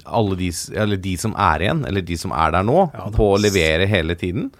alle 0.04 0.36
de, 0.38 0.50
eller 0.78 1.00
de 1.00 1.14
som 1.18 1.36
er 1.36 1.64
igjen, 1.64 1.84
eller 1.88 2.04
de 2.06 2.18
som 2.20 2.34
er 2.36 2.52
der 2.54 2.66
nå, 2.66 2.84
Ja, 2.94 3.08
på 3.12 3.32
å 3.34 3.40
levere 3.40 3.88
hele 3.90 4.16
tiden. 4.16 4.50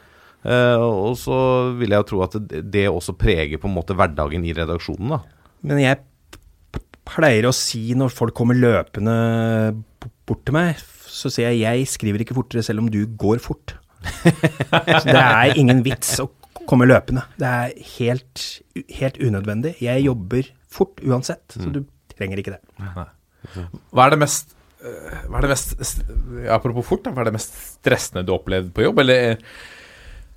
Eh, 0.43 0.81
og 0.83 1.15
så 1.21 1.37
vil 1.79 1.95
jeg 1.95 2.03
jo 2.03 2.09
tro 2.13 2.25
at 2.27 2.37
det, 2.43 2.89
også 2.91 3.15
preger 3.17 3.61
på 3.63 3.71
en 3.71 3.77
måte 3.77 3.97
hverdagen 3.97 4.45
i 4.45 4.57
redaksjonen, 4.57 5.17
da. 5.17 5.21
Men 5.63 5.79
jeg 5.79 6.01
pleier 7.13 7.49
å 7.49 7.55
si 7.57 7.93
når 7.99 8.13
folk 8.15 8.35
kommer 8.37 8.59
løpende 8.59 9.15
bort 10.29 10.45
til 10.47 10.57
meg, 10.57 10.81
så 11.13 11.31
sier 11.33 11.53
jeg 11.53 11.63
jeg 11.63 11.89
skriver 11.93 12.25
ikke 12.25 12.37
fortere 12.37 12.65
selv 12.65 12.85
om 12.85 12.91
du 12.93 13.03
går 13.21 13.43
fort. 13.45 13.77
Så 14.03 15.05
det 15.07 15.19
er 15.19 15.59
ingen 15.61 15.83
vits 15.87 16.17
å 16.23 16.29
komme 16.69 16.87
løpende. 16.89 17.25
Det 17.41 17.49
er 17.49 17.75
helt, 17.99 18.47
helt 18.99 19.19
unødvendig. 19.21 19.77
Jeg 19.83 20.07
jobber 20.07 20.49
fort 20.73 21.03
uansett, 21.05 21.45
så 21.55 21.69
du 21.73 21.83
trenger 22.17 22.41
ikke 22.43 22.57
det. 22.57 22.63
Hva 23.93 24.07
er 24.07 24.15
det 24.15 24.21
mest 24.23 24.55
øh, 24.87 25.15
hva 25.27 25.41
er 25.41 25.45
det 25.45 25.49
mest 25.51 26.03
Apropos 26.55 26.87
fort, 26.87 27.09
hva 27.11 27.25
er 27.25 27.27
det 27.27 27.35
mest 27.35 27.57
stressende 27.81 28.23
du 28.23 28.31
har 28.31 28.39
opplevd 28.39 28.71
på 28.77 28.85
jobb? 28.85 29.03
Eller 29.03 29.41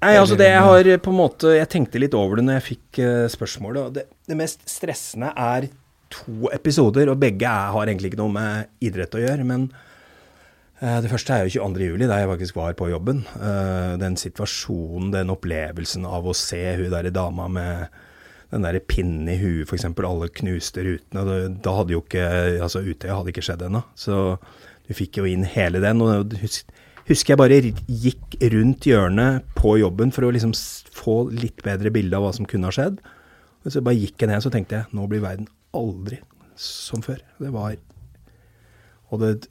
Nei, 0.02 0.16
altså 0.20 0.38
det 0.38 0.50
jeg 0.50 0.64
har 0.66 0.90
på 1.02 1.12
en 1.14 1.18
måte 1.18 1.54
Jeg 1.56 1.70
tenkte 1.72 2.02
litt 2.02 2.16
over 2.18 2.40
det 2.40 2.48
når 2.48 2.58
jeg 2.60 2.66
fikk 2.66 3.00
eh, 3.02 3.28
spørsmålet. 3.32 3.94
Det, 3.96 4.04
det 4.30 4.38
mest 4.38 4.66
stressende 4.70 5.32
er 5.32 5.70
to 6.16 6.52
episoder, 6.56 7.12
og 7.12 7.20
begge 7.22 7.50
har 7.50 7.90
egentlig 7.90 8.14
ikke 8.14 8.22
noe 8.24 8.34
med 8.34 8.72
idrett 8.84 9.16
å 9.16 9.22
gjøre. 9.22 9.46
Men 9.48 9.68
uh, 10.82 11.00
det 11.04 11.12
første 11.12 11.36
er 11.36 11.46
jo 11.46 11.62
22. 11.62 11.92
juli, 11.92 12.10
da 12.10 12.22
jeg 12.22 12.32
faktisk 12.32 12.60
var 12.60 12.76
på 12.80 12.90
jobben. 12.92 13.24
Uh, 13.36 13.96
den 14.02 14.18
situasjonen, 14.20 15.14
den 15.16 15.34
opplevelsen 15.34 16.08
av 16.10 16.28
å 16.28 16.36
se 16.38 16.64
hun 16.80 16.92
derre 16.94 17.14
dama 17.16 17.50
med 17.52 18.02
den 18.54 18.64
der 18.64 18.80
pinnen 18.88 19.28
i 19.32 19.40
huet, 19.42 19.68
f.eks. 19.68 19.88
Alle 19.90 20.30
knuste 20.32 20.86
rutene. 20.86 21.40
Da 21.66 21.76
hadde 21.80 21.96
jo 21.96 22.04
ikke 22.04 22.26
Altså, 22.64 22.84
Utøya 22.86 23.18
hadde 23.18 23.34
ikke 23.34 23.44
skjedd 23.46 23.66
ennå. 23.68 23.82
Så 24.00 24.38
du 24.86 24.94
fikk 24.96 25.20
jo 25.20 25.28
inn 25.28 25.48
hele 25.50 25.82
den. 25.84 26.04
Og 26.06 26.36
hus- 26.44 26.64
husker 27.10 27.34
jeg 27.34 27.42
bare 27.42 27.60
gikk 28.06 28.38
rundt 28.54 28.88
hjørnet 28.88 29.46
på 29.58 29.76
jobben 29.82 30.14
for 30.16 30.28
å 30.28 30.32
liksom 30.34 30.54
få 30.96 31.18
litt 31.34 31.62
bedre 31.66 31.92
bilde 31.94 32.18
av 32.18 32.26
hva 32.26 32.34
som 32.38 32.48
kunne 32.50 32.70
ha 32.70 32.76
skjedd. 32.76 33.02
Og 33.66 33.74
så 33.74 33.82
bare 33.86 33.98
gikk 33.98 34.22
jeg 34.22 34.30
ned, 34.30 34.44
så 34.46 34.54
tenkte 34.54 34.80
jeg 34.80 34.96
nå 34.96 35.08
blir 35.10 35.24
verden 35.26 35.50
aldri 35.76 36.20
som 36.60 37.04
før. 37.04 37.20
Det 37.40 37.52
var 37.54 37.76
Og 39.12 39.20
det 39.22 39.48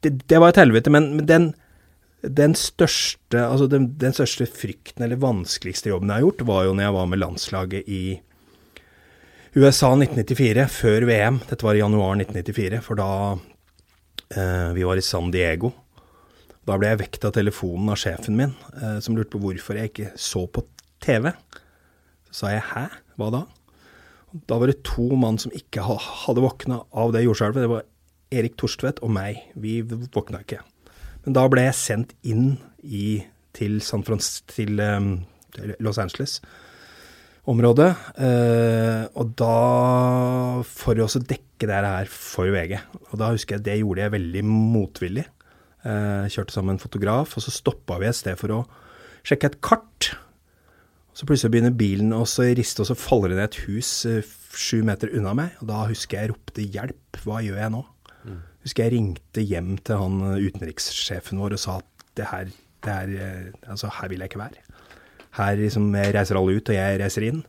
det, 0.00 0.14
det 0.32 0.38
var 0.40 0.54
et 0.54 0.60
helvete, 0.62 0.90
men, 0.90 1.12
men 1.16 1.26
den 1.28 1.52
den 2.20 2.54
største, 2.58 3.40
altså 3.40 3.64
den, 3.70 3.86
den 3.96 4.12
største 4.12 4.44
frykten 4.44 5.06
eller 5.06 5.20
vanskeligste 5.20 5.88
jobben 5.88 6.10
jeg 6.10 6.20
har 6.20 6.26
gjort, 6.26 6.42
var 6.48 6.66
jo 6.66 6.74
når 6.74 6.84
jeg 6.84 6.96
var 6.96 7.06
med 7.08 7.20
landslaget 7.22 7.88
i 7.88 8.02
USA 9.56 9.94
1994, 9.96 10.66
før 10.70 11.06
VM. 11.08 11.38
Dette 11.48 11.64
var 11.64 11.78
i 11.78 11.80
januar 11.80 12.20
1994, 12.20 12.82
for 12.84 13.00
da 13.00 13.08
eh, 14.36 14.68
vi 14.76 14.84
var 14.86 15.00
i 15.00 15.06
San 15.06 15.32
Diego. 15.32 15.72
Da 16.68 16.76
ble 16.78 16.92
jeg 16.92 17.00
vekt 17.00 17.24
av 17.26 17.32
telefonen 17.34 17.88
av 17.94 17.98
sjefen 17.98 18.36
min, 18.38 18.52
eh, 18.76 19.00
som 19.02 19.16
lurte 19.16 19.34
på 19.34 19.42
hvorfor 19.42 19.80
jeg 19.80 19.90
ikke 19.90 20.12
så 20.20 20.44
på 20.44 20.66
TV. 21.02 21.32
Så 22.30 22.44
sa 22.44 22.52
jeg 22.52 22.62
'hæ, 22.68 22.86
hva 23.16 23.30
da?' 23.32 23.46
Da 24.32 24.60
var 24.60 24.70
det 24.70 24.82
to 24.86 25.08
mann 25.18 25.40
som 25.42 25.54
ikke 25.56 25.82
hadde 25.82 26.44
våkna 26.44 26.82
av 26.90 27.14
det 27.14 27.24
jordskjelvet. 27.24 27.64
Det 27.64 27.72
var 27.72 27.88
Erik 28.30 28.56
Torstvedt 28.60 29.02
og 29.02 29.10
meg. 29.14 29.40
Vi 29.58 29.80
våkna 29.82 30.44
ikke. 30.44 30.60
Men 31.24 31.36
da 31.36 31.44
ble 31.50 31.66
jeg 31.66 31.78
sendt 31.78 32.14
inn 32.22 32.54
i, 32.86 33.20
til, 33.56 33.80
Frans, 33.82 34.38
til 34.48 34.78
um, 34.80 35.12
til 35.54 35.74
Los 35.82 35.98
Angeles-området. 36.00 37.90
Eh, 38.20 39.04
og 39.18 39.34
da 39.38 40.62
For 40.66 40.94
å 41.00 41.08
dekke 41.08 41.68
det 41.68 41.82
her 41.84 42.10
for 42.10 42.50
VG. 42.52 42.78
Og 43.10 43.18
da 43.20 43.32
husker 43.34 43.58
jeg 43.58 43.66
det 43.66 43.78
gjorde 43.82 44.06
jeg 44.06 44.16
veldig 44.16 44.44
motvillig. 44.48 45.26
Eh, 45.84 46.24
kjørte 46.32 46.54
sammen 46.54 46.74
med 46.74 46.78
en 46.78 46.84
fotograf, 46.84 47.36
og 47.36 47.44
så 47.44 47.52
stoppa 47.52 47.98
vi 48.00 48.06
et 48.10 48.16
sted 48.18 48.36
for 48.40 48.50
å 48.54 48.64
sjekke 49.26 49.46
et 49.50 49.60
kart. 49.64 50.12
Så 51.20 51.26
plutselig 51.28 51.52
begynner 51.52 51.74
bilen 51.76 52.14
å 52.16 52.22
riste, 52.56 52.80
og 52.80 52.88
så 52.88 52.94
faller 52.96 53.28
det 53.28 53.36
ned 53.36 53.48
et 53.50 53.56
hus 53.66 53.88
eh, 54.08 54.24
sju 54.56 54.78
meter 54.88 55.10
unna 55.12 55.34
meg. 55.36 55.58
Og 55.60 55.68
da 55.68 55.82
husker 55.90 56.16
jeg 56.16 56.30
ropte 56.30 56.64
'hjelp, 56.64 57.20
hva 57.26 57.42
gjør 57.44 57.58
jeg 57.60 57.72
nå?' 57.76 57.88
Husker 58.60 58.86
jeg 58.86 58.92
ringte 58.94 59.44
hjem 59.44 59.74
til 59.84 60.00
han 60.00 60.16
eh, 60.30 60.46
utenrikssjefen 60.48 61.40
vår 61.40 61.58
og 61.58 61.60
sa 61.60 61.76
at 61.82 62.06
det 62.16 62.28
her, 62.30 62.48
det 62.86 62.94
her, 62.96 63.12
eh, 63.26 63.68
altså, 63.68 63.92
her 63.98 64.08
vil 64.08 64.24
jeg 64.24 64.32
ikke 64.32 64.40
være. 64.40 64.64
Her 65.36 65.60
liksom 65.60 65.92
reiser 65.92 66.40
alle 66.40 66.56
ut, 66.56 66.72
og 66.72 66.78
jeg 66.78 67.00
reiser 67.04 67.28
inn. 67.28 67.44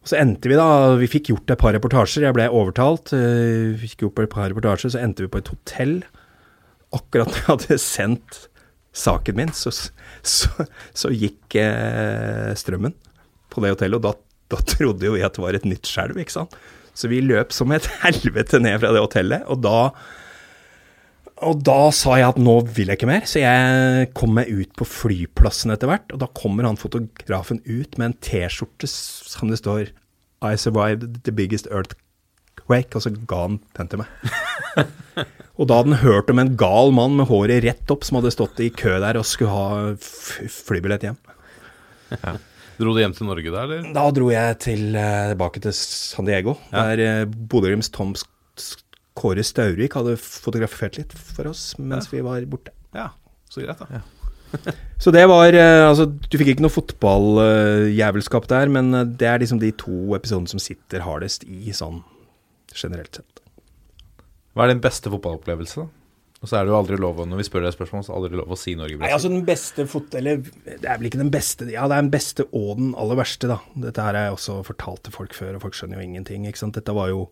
Og 0.00 0.08
så 0.08 0.16
endte 0.22 0.48
vi 0.48 0.56
da, 0.56 0.96
vi 0.96 1.12
fikk 1.12 1.28
gjort 1.34 1.52
et 1.52 1.60
par 1.60 1.76
reportasjer, 1.76 2.24
jeg 2.24 2.36
ble 2.38 2.48
overtalt. 2.48 3.12
Vi 3.12 3.84
fikk 3.84 4.06
gjort 4.06 4.24
et 4.24 4.32
par 4.32 4.48
reportasjer, 4.48 4.96
så 4.96 5.04
endte 5.04 5.26
vi 5.26 5.32
på 5.32 5.42
et 5.42 5.52
hotell. 5.52 5.98
Akkurat 6.96 7.28
da 7.28 7.36
jeg 7.36 7.48
hadde 7.52 7.78
sendt 7.84 8.46
saken 8.98 9.38
min, 9.38 9.52
så, 9.56 9.72
så, 9.72 10.68
så 10.96 11.12
gikk 11.14 11.58
eh, 11.60 12.52
strømmen 12.58 12.96
på 13.48 13.64
det 13.64 13.74
hotellet, 13.74 14.00
og 14.00 14.06
da, 14.06 14.14
da 14.54 14.62
trodde 14.74 15.08
jo 15.08 15.16
vi 15.16 15.24
at 15.26 15.38
det 15.38 15.44
var 15.44 15.58
et 15.58 15.68
nytt 15.68 15.88
skjelv, 15.88 16.20
ikke 16.20 16.36
sant. 16.40 16.56
Så 16.98 17.10
vi 17.10 17.22
løp 17.22 17.54
som 17.54 17.72
et 17.74 17.86
helvete 18.04 18.60
ned 18.62 18.80
fra 18.82 18.94
det 18.94 19.04
hotellet, 19.04 19.46
og 19.48 19.62
da 19.64 19.78
og 21.46 21.60
da 21.62 21.92
sa 21.94 22.16
jeg 22.18 22.32
at 22.32 22.38
nå 22.42 22.54
vil 22.74 22.90
jeg 22.90 22.98
ikke 22.98 23.10
mer, 23.10 23.26
så 23.28 23.38
jeg 23.38 24.08
kom 24.18 24.32
meg 24.34 24.50
ut 24.50 24.72
på 24.74 24.86
flyplassen 24.88 25.70
etter 25.70 25.86
hvert. 25.90 26.08
Og 26.10 26.18
da 26.22 26.26
kommer 26.34 26.66
han 26.66 26.80
fotografen 26.80 27.60
ut 27.62 27.94
med 27.94 28.08
en 28.08 28.16
T-skjorte 28.26 28.90
som 28.90 29.52
det 29.52 29.60
står 29.60 29.92
'I 30.42 30.56
survived 30.58 31.22
the 31.22 31.34
biggest 31.34 31.70
earthquake', 32.68 32.96
og 32.96 33.02
så 33.02 33.10
ga 33.26 33.42
han 33.46 33.60
den 33.76 33.88
til 33.88 33.98
meg. 33.98 34.06
og 35.58 35.68
da 35.68 35.80
hadde 35.80 35.94
han 35.94 36.02
hørt 36.04 36.30
om 36.30 36.38
en 36.38 36.56
gal 36.56 36.92
mann 36.92 37.16
med 37.16 37.28
håret 37.28 37.64
rett 37.64 37.90
opp 37.90 38.04
som 38.04 38.20
hadde 38.20 38.34
stått 38.34 38.60
i 38.60 38.70
kø 38.70 38.98
der 39.00 39.18
og 39.18 39.26
skulle 39.26 39.50
ha 39.50 39.94
flybillett 39.98 41.02
hjem. 41.08 41.18
Dro 42.78 42.94
du 42.94 43.00
hjem 43.00 43.14
til 43.16 43.26
Norge 43.26 43.50
da, 43.50 43.64
eller? 43.64 43.88
Da 43.94 44.04
dro 44.14 44.28
jeg 44.30 44.54
eh, 44.54 44.58
tilbake 44.62 45.60
til 45.60 45.74
San 45.74 46.28
Diego, 46.28 46.54
der 46.70 47.02
eh, 47.02 47.24
Bodø-Glimts 47.26 47.90
Tom 47.90 48.14
Kåre 49.18 49.42
Staurvik 49.42 49.96
hadde 49.98 50.14
fotografert 50.20 51.00
litt 51.00 51.12
for 51.12 51.50
oss 51.50 51.72
mens 51.78 52.06
vi 52.12 52.22
var 52.22 52.46
borte. 52.46 52.70
Ja, 52.94 53.10
så 53.50 53.64
greit, 53.64 53.82
da. 53.82 54.04
Så 55.02 55.12
det 55.12 55.26
var 55.28 55.52
eh, 55.52 55.84
Altså, 55.84 56.06
du 56.06 56.36
fikk 56.40 56.54
ikke 56.54 56.64
noe 56.64 56.72
fotballjævelskap 56.72 58.46
der, 58.48 58.70
men 58.72 58.94
det 59.20 59.26
er 59.28 59.42
liksom 59.42 59.58
de 59.60 59.74
to 59.76 60.14
episodene 60.16 60.48
som 60.48 60.62
sitter 60.62 61.04
hardest 61.04 61.44
i 61.44 61.74
sånn 61.76 61.98
generelt 62.74 63.20
sett. 63.20 63.40
hva 64.54 64.66
er 64.66 64.74
din 64.74 64.82
beste 64.82 65.10
fotballopplevelse? 65.12 65.84
da? 65.84 65.98
Og 66.38 66.46
så 66.46 66.54
er 66.54 66.66
det 66.66 66.70
jo 66.70 66.78
aldri 66.78 66.96
lov 67.00 67.18
å, 67.18 67.24
når 67.26 67.40
vi 67.40 67.44
spør 67.48 67.64
deg 67.66 67.74
spørsmål, 67.74 68.04
så 68.06 68.12
er 68.12 68.14
det 68.14 68.20
aldri 68.20 68.38
lov 68.38 68.52
å 68.54 68.58
si 68.58 68.74
Norge. 68.78 68.98
Nei, 69.02 69.10
altså 69.10 69.30
den 69.32 69.42
beste 69.46 69.88
fot... 69.90 70.12
Eller 70.14 70.38
det 70.38 70.86
er 70.86 71.00
vel 71.00 71.08
ikke 71.08 71.18
den 71.18 71.32
beste 71.34 71.66
Ja, 71.66 71.88
det 71.90 71.96
er 71.96 72.04
den 72.04 72.12
beste 72.14 72.46
og 72.54 72.78
den 72.78 72.92
aller 72.94 73.18
verste, 73.18 73.50
da. 73.50 73.56
Dette 73.74 74.04
her 74.04 74.14
har 74.14 74.28
jeg 74.28 74.36
også 74.36 74.60
fortalt 74.68 75.02
til 75.06 75.16
folk 75.16 75.34
før, 75.34 75.56
og 75.56 75.64
folk 75.66 75.78
skjønner 75.78 75.98
jo 75.98 76.06
ingenting, 76.06 76.46
ikke 76.46 76.62
sant. 76.62 76.78
Dette 76.78 76.94
var 76.94 77.10
jo 77.10 77.24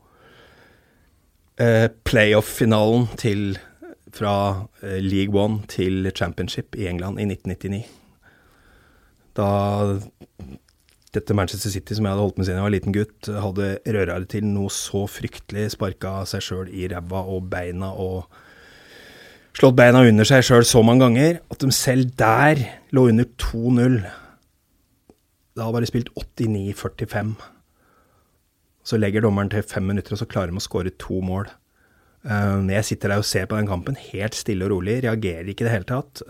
eh, 1.62 1.87
playoff-finalen 2.09 3.07
til 3.22 3.47
Fra 4.16 4.34
eh, 4.82 4.99
League 5.05 5.39
One 5.39 5.62
til 5.70 6.11
Championship 6.11 6.74
i 6.74 6.89
England 6.91 7.22
i 7.22 7.28
1999. 7.30 7.84
Da 9.39 9.49
dette 11.17 11.35
Manchester 11.37 11.73
City, 11.73 11.97
som 11.97 12.07
jeg 12.07 12.14
hadde 12.14 12.25
holdt 12.25 12.39
med 12.41 12.47
siden 12.47 12.61
jeg 12.61 12.67
var 12.67 12.75
liten 12.75 12.95
gutt, 12.95 13.31
hadde 13.45 13.71
røra 13.97 14.19
det 14.23 14.29
til 14.35 14.47
noe 14.49 14.73
så 14.73 15.05
fryktelig, 15.11 15.71
sparka 15.75 16.19
seg 16.29 16.45
sjøl 16.45 16.71
i 16.71 16.87
ræva 16.93 17.23
og 17.33 17.49
beina 17.53 17.91
og 17.93 18.27
slått 19.57 19.79
beina 19.79 20.05
under 20.05 20.29
seg 20.29 20.45
sjøl 20.45 20.67
så 20.69 20.83
mange 20.85 21.07
ganger 21.07 21.41
at 21.53 21.62
de 21.64 21.73
selv 21.75 22.12
der 22.21 22.62
lå 22.97 23.09
under 23.11 23.29
2-0. 23.41 24.01
Da 25.57 25.64
hadde 25.64 25.77
bare 25.79 25.89
spilt 25.89 26.12
89-45. 26.21 27.37
Så 28.87 29.01
legger 29.01 29.25
dommeren 29.25 29.51
til 29.51 29.64
fem 29.67 29.89
minutter, 29.89 30.14
og 30.14 30.21
så 30.21 30.29
klarer 30.31 30.53
de 30.53 30.61
å 30.61 30.62
skåre 30.62 30.93
to 31.01 31.19
mål. 31.25 31.49
Eh, 32.27 32.61
jeg 32.77 32.87
sitter 32.91 33.14
der 33.14 33.25
og 33.25 33.27
ser 33.27 33.49
på 33.49 33.59
den 33.59 33.67
kampen, 33.71 33.99
helt 34.12 34.37
stille 34.39 34.69
og 34.69 34.77
rolig, 34.77 35.01
reagerer 35.03 35.49
ikke 35.51 35.64
i 35.64 35.69
det 35.69 35.75
hele 35.75 35.89
tatt. 35.89 36.23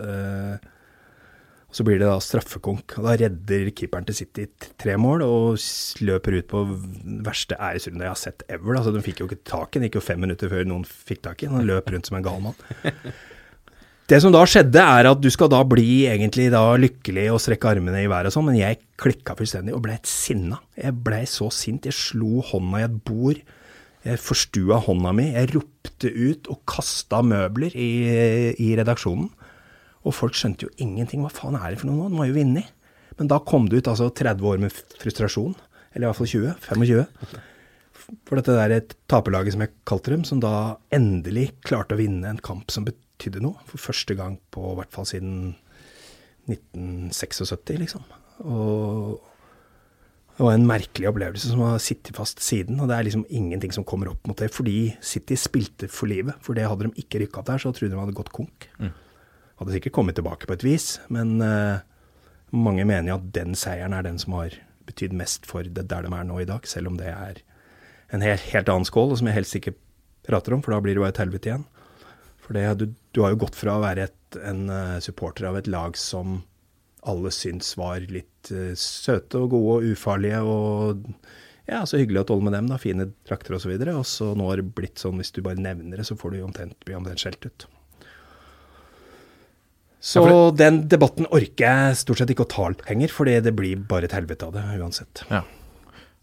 Og 1.67 1.75
Så 1.75 1.83
blir 1.83 1.99
det 1.99 2.07
da 2.07 2.17
straffekonk. 2.23 2.97
og 2.97 3.07
Da 3.09 3.15
redder 3.19 3.71
keeperen 3.75 4.07
til 4.07 4.15
City 4.15 4.47
tre 4.79 4.95
mål 4.95 5.23
og 5.25 5.57
løper 5.99 6.39
ut 6.39 6.47
på 6.47 6.63
verste 7.27 7.57
æresrunde 7.59 8.05
jeg 8.05 8.13
har 8.13 8.21
sett 8.21 8.45
ever. 8.47 8.77
Altså, 8.77 8.93
de 8.95 9.03
fikk 9.03 9.19
jo 9.19 9.27
ikke 9.27 9.43
tak 9.43 9.75
i 9.75 9.79
den. 9.79 9.89
Gikk 9.89 9.99
jo 9.99 10.05
fem 10.07 10.21
minutter 10.23 10.51
før 10.51 10.63
noen 10.67 10.85
fikk 10.87 11.25
tak 11.27 11.43
i 11.43 11.49
den. 11.49 11.57
Han 11.59 11.67
løp 11.67 11.91
rundt 11.91 12.07
som 12.07 12.19
en 12.19 12.27
gal 12.27 12.39
mann. 12.45 12.55
Det 14.07 14.21
som 14.23 14.31
da 14.31 14.39
skjedde, 14.47 14.79
er 14.79 15.09
at 15.09 15.19
du 15.19 15.27
skal 15.27 15.49
da 15.51 15.57
bli 15.67 16.05
egentlig 16.07 16.45
da 16.53 16.61
lykkelig 16.79 17.25
og 17.33 17.41
strekke 17.43 17.73
armene 17.73 18.05
i 18.05 18.07
været 18.07 18.29
og 18.29 18.37
sånn, 18.37 18.45
men 18.47 18.55
jeg 18.55 18.77
klikka 18.95 19.33
fullstendig 19.35 19.73
og 19.75 19.81
ble 19.83 19.97
et 19.97 20.07
sinna. 20.07 20.61
Jeg 20.79 20.95
ble 21.03 21.19
så 21.27 21.49
sint. 21.51 21.89
Jeg 21.89 21.97
slo 21.97 22.39
hånda 22.53 22.79
i 22.79 22.85
et 22.85 22.95
bord. 23.03 23.41
Jeg 24.07 24.21
forstua 24.23 24.79
hånda 24.85 25.11
mi. 25.17 25.25
Jeg 25.33 25.51
ropte 25.57 26.13
ut 26.13 26.47
og 26.53 26.61
kasta 26.71 27.19
møbler 27.19 27.75
i, 27.75 27.89
i 28.63 28.69
redaksjonen. 28.79 29.27
Og 30.07 30.15
folk 30.15 30.37
skjønte 30.37 30.67
jo 30.67 30.73
ingenting. 30.83 31.23
Hva 31.25 31.33
faen 31.33 31.57
er 31.59 31.73
det 31.73 31.81
for 31.81 31.89
noe 31.89 32.05
nå? 32.05 32.09
De 32.13 32.21
var 32.21 32.29
jo 32.29 32.37
vunnet. 32.39 32.73
Men 33.17 33.29
da 33.31 33.41
kom 33.43 33.67
det 33.67 33.81
ut 33.81 33.91
altså 33.91 34.09
30 34.13 34.47
år 34.47 34.61
med 34.61 34.81
frustrasjon. 35.01 35.55
Eller 35.93 36.05
i 36.05 36.09
hvert 36.09 36.19
fall 36.19 36.31
20. 36.31 36.57
25. 36.63 37.39
For 38.27 38.39
dette 38.39 38.55
der 38.55 38.75
et 38.77 38.93
taperlaget 39.11 39.55
som 39.55 39.63
jeg 39.65 39.73
kalte 39.89 40.13
dem, 40.13 40.23
som 40.27 40.39
da 40.43 40.51
endelig 40.95 41.49
klarte 41.65 41.97
å 41.97 41.99
vinne 41.99 42.29
en 42.29 42.43
kamp 42.43 42.71
som 42.71 42.85
betydde 42.87 43.41
noe. 43.43 43.59
For 43.67 43.81
første 43.89 44.15
gang 44.15 44.37
på 44.53 44.75
hvert 44.77 44.93
fall 44.95 45.07
siden 45.09 45.55
1976, 46.47 47.41
liksom. 47.81 48.05
Og 48.47 49.17
det 50.37 50.45
var 50.45 50.53
en 50.53 50.67
merkelig 50.69 51.09
opplevelse 51.09 51.49
som 51.49 51.63
har 51.65 51.81
sittet 51.81 52.15
fast 52.15 52.39
siden. 52.45 52.77
Og 52.79 52.87
det 52.87 52.95
er 52.95 53.07
liksom 53.09 53.25
ingenting 53.33 53.73
som 53.73 53.83
kommer 53.87 54.13
opp 54.13 54.29
mot 54.29 54.37
det. 54.37 54.51
Fordi 54.53 54.93
City 55.01 55.35
spilte 55.39 55.89
for 55.89 56.05
livet. 56.11 56.37
For 56.45 56.53
det 56.53 56.67
hadde 56.69 56.85
de 56.85 57.01
ikke 57.01 57.23
rykka 57.23 57.41
opp 57.41 57.49
der, 57.49 57.63
så 57.63 57.73
trodde 57.73 57.95
de 57.95 57.99
hadde 58.03 58.15
gått 58.15 58.29
konk. 58.35 58.69
Hadde 59.57 59.73
sikkert 59.73 59.95
kommet 59.97 60.17
tilbake 60.17 60.47
på 60.49 60.55
et 60.57 60.65
vis, 60.65 60.97
men 61.13 61.39
uh, 61.41 61.83
Mange 62.55 62.85
mener 62.87 63.11
jo 63.11 63.17
at 63.17 63.31
den 63.35 63.57
seieren 63.59 63.91
er 63.91 64.05
den 64.05 64.19
som 64.21 64.37
har 64.37 64.53
betydd 64.87 65.11
mest 65.19 65.47
for 65.49 65.67
det 65.67 65.89
der 65.91 66.05
de 66.05 66.11
er 66.15 66.27
nå 66.27 66.37
i 66.39 66.47
dag, 66.47 66.63
selv 66.63 66.93
om 66.93 66.99
det 66.99 67.09
er 67.11 67.41
en 68.15 68.23
helt, 68.23 68.45
helt 68.53 68.69
annen 68.71 68.87
skål, 68.87 69.11
og 69.11 69.19
som 69.19 69.27
jeg 69.27 69.35
helst 69.35 69.57
ikke 69.59 69.73
prater 70.27 70.55
om, 70.55 70.61
for 70.63 70.71
da 70.71 70.79
blir 70.83 70.95
det 70.95 71.01
jo 71.01 71.07
et 71.09 71.19
helvete 71.19 71.51
igjen. 71.51 71.65
For 72.39 72.55
det, 72.55 72.63
du, 72.79 72.85
du 73.11 73.23
har 73.23 73.33
jo 73.33 73.41
gått 73.43 73.57
fra 73.59 73.75
å 73.75 73.83
være 73.83 74.07
et, 74.07 74.37
en 74.39 74.69
uh, 74.71 74.99
supporter 75.03 75.49
av 75.49 75.59
et 75.59 75.67
lag 75.67 75.99
som 75.99 76.39
alle 77.07 77.31
syns 77.35 77.73
var 77.79 78.07
litt 78.07 78.53
uh, 78.55 78.71
søte 78.79 79.43
og 79.43 79.51
gode 79.51 79.75
og 79.75 79.91
ufarlige 79.91 80.39
og 80.47 81.03
ja, 81.67 81.81
så 81.83 81.99
hyggelig 81.99 82.21
å 82.23 82.29
tåle 82.29 82.47
med 82.47 82.55
dem, 82.55 82.69
da, 82.71 82.79
fine 82.79 83.09
drakter 83.27 83.57
osv. 83.57 83.73
Og, 83.75 83.83
så 83.83 83.97
og 83.97 84.07
så 84.07 84.29
nå 84.39 84.47
har 84.47 84.61
det 84.61 84.71
blitt 84.77 85.03
sånn 85.03 85.19
hvis 85.19 85.33
du 85.35 85.41
bare 85.43 85.59
nevner 85.59 85.99
det, 85.99 86.07
så 86.07 86.15
får 86.15 86.31
du 86.31 86.45
omtrent, 86.45 86.79
bli 86.87 86.95
omtrent 86.95 87.19
skjelt 87.19 87.43
ut. 87.43 87.67
Så 90.07 90.23
den 90.55 90.85
debatten 90.87 91.27
orker 91.35 91.65
jeg 91.67 91.99
stort 91.99 92.21
sett 92.21 92.31
ikke 92.31 92.45
å 92.45 92.51
ta 92.51 92.69
lenger, 92.71 93.11
fordi 93.11 93.39
det 93.43 93.51
blir 93.57 93.79
bare 93.89 94.07
et 94.07 94.15
helvete 94.15 94.47
av 94.47 94.55
det 94.55 94.63
uansett. 94.79 95.25
Ja. 95.27 95.43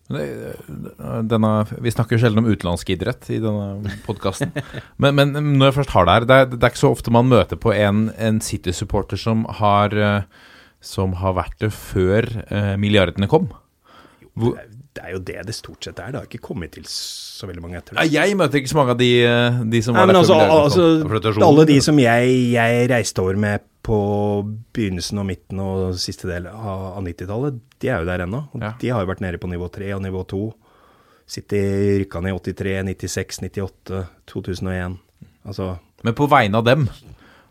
Denne, 0.05 1.51
vi 1.80 1.93
snakker 1.93 2.18
jo 2.18 2.20
sjelden 2.20 2.43
om 2.43 2.49
utenlandsk 2.51 2.91
idrett 2.93 3.28
i 3.32 3.41
denne 3.41 3.95
podkasten. 4.05 4.53
men, 5.03 5.16
men 5.16 5.32
når 5.57 5.70
jeg 5.70 5.76
først 5.78 5.95
har 5.97 6.07
det 6.07 6.16
her, 6.16 6.26
det 6.28 6.37
er, 6.37 6.49
det 6.53 6.61
er 6.61 6.74
ikke 6.74 6.82
så 6.82 6.93
ofte 6.93 7.14
man 7.14 7.30
møter 7.30 7.61
på 7.61 7.72
en, 7.72 8.07
en 8.20 8.41
City-supporter 8.45 9.20
som 9.20 9.47
har 9.61 9.97
eh, 9.97 10.49
Som 10.85 11.16
har 11.16 11.32
vært 11.39 11.57
det 11.64 11.72
før 11.72 12.28
eh, 12.45 12.74
milliardene 12.76 13.28
kom. 13.32 13.49
Hvor, 14.37 14.59
Det 14.95 15.03
er 15.03 15.14
jo 15.14 15.20
det 15.24 15.47
det 15.49 15.55
stort 15.57 15.85
sett 15.85 15.99
er. 15.99 16.12
Det 16.12 16.20
har 16.20 16.28
ikke 16.28 16.45
kommet 16.53 16.74
til 16.76 16.85
så 16.89 17.49
veldig 17.49 17.62
mange 17.64 17.80
etter 17.80 17.97
det. 17.97 18.11
jeg 18.12 18.37
møter 18.37 18.61
ikke 18.61 18.72
så 18.74 18.80
mange 18.82 18.97
av 18.97 19.01
de, 19.01 19.12
eh, 19.24 19.62
de 19.72 19.80
som 19.82 19.97
Nei, 19.97 20.05
var 20.05 20.12
der 20.12 20.20
altså, 20.20 20.35
før 20.35 20.45
milliardene 20.45 20.66
altså 20.68 21.32
kom. 21.41 21.47
Alle 21.49 21.68
de 21.72 21.78
som 21.85 22.03
jeg, 22.05 22.37
jeg 22.53 22.91
reiste 22.93 23.24
over 23.24 23.41
med 23.41 23.64
på 23.85 23.97
begynnelsen 24.74 25.20
og 25.20 25.26
midten 25.28 25.61
og 25.61 25.97
siste 26.01 26.28
del 26.30 26.47
av 26.49 26.85
av 26.95 27.03
90-tallet, 27.05 27.57
de 27.82 27.91
er 27.93 28.01
jo 28.01 28.09
der 28.09 28.24
ennå. 28.24 28.45
Ja. 28.61 28.72
De 28.80 28.93
har 28.93 29.05
jo 29.05 29.11
vært 29.11 29.24
nede 29.24 29.41
på 29.43 29.51
nivå 29.51 29.68
3 29.72 29.91
og 29.97 30.05
nivå 30.05 30.22
2. 30.30 30.45
City 31.35 31.61
rykka 32.03 32.20
ned 32.24 32.37
i 32.37 32.53
83, 32.53 32.76
96, 32.91 33.43
98, 33.49 34.05
2001. 34.30 34.97
Altså 35.45 35.74
Men 36.05 36.16
på 36.16 36.28
vegne 36.32 36.61
av 36.61 36.66
dem, 36.68 36.87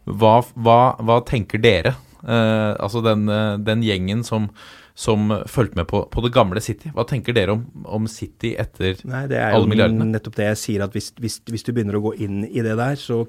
hva, 0.05 0.39
hva, 0.53 0.79
hva 1.01 1.19
tenker 1.25 1.61
dere? 1.61 1.95
Eh, 2.23 2.71
altså 2.79 3.01
den, 3.05 3.27
eh, 3.29 3.57
den 3.65 3.84
gjengen 3.86 4.23
som, 4.25 4.47
som 4.95 5.29
fulgte 5.49 5.81
med 5.81 5.88
på, 5.89 6.03
på 6.09 6.23
det 6.25 6.34
gamle 6.34 6.61
City. 6.63 6.91
Hva 6.95 7.05
tenker 7.09 7.36
dere 7.36 7.57
om, 7.57 7.65
om 7.86 8.09
City 8.09 8.53
etter 8.61 9.01
Nei, 9.09 9.25
det 9.31 9.38
er 9.41 9.53
alle 9.53 9.67
jo 9.67 9.73
milliardene? 9.73 10.09
nettopp 10.13 10.38
det 10.39 10.49
jeg 10.53 10.61
sier, 10.63 10.86
at 10.86 10.97
hvis, 10.97 11.11
hvis, 11.21 11.41
hvis 11.49 11.65
du 11.65 11.73
begynner 11.73 11.99
å 11.99 12.03
gå 12.09 12.15
inn 12.25 12.43
i 12.49 12.65
det 12.65 12.77
der, 12.79 12.97
så 12.99 13.23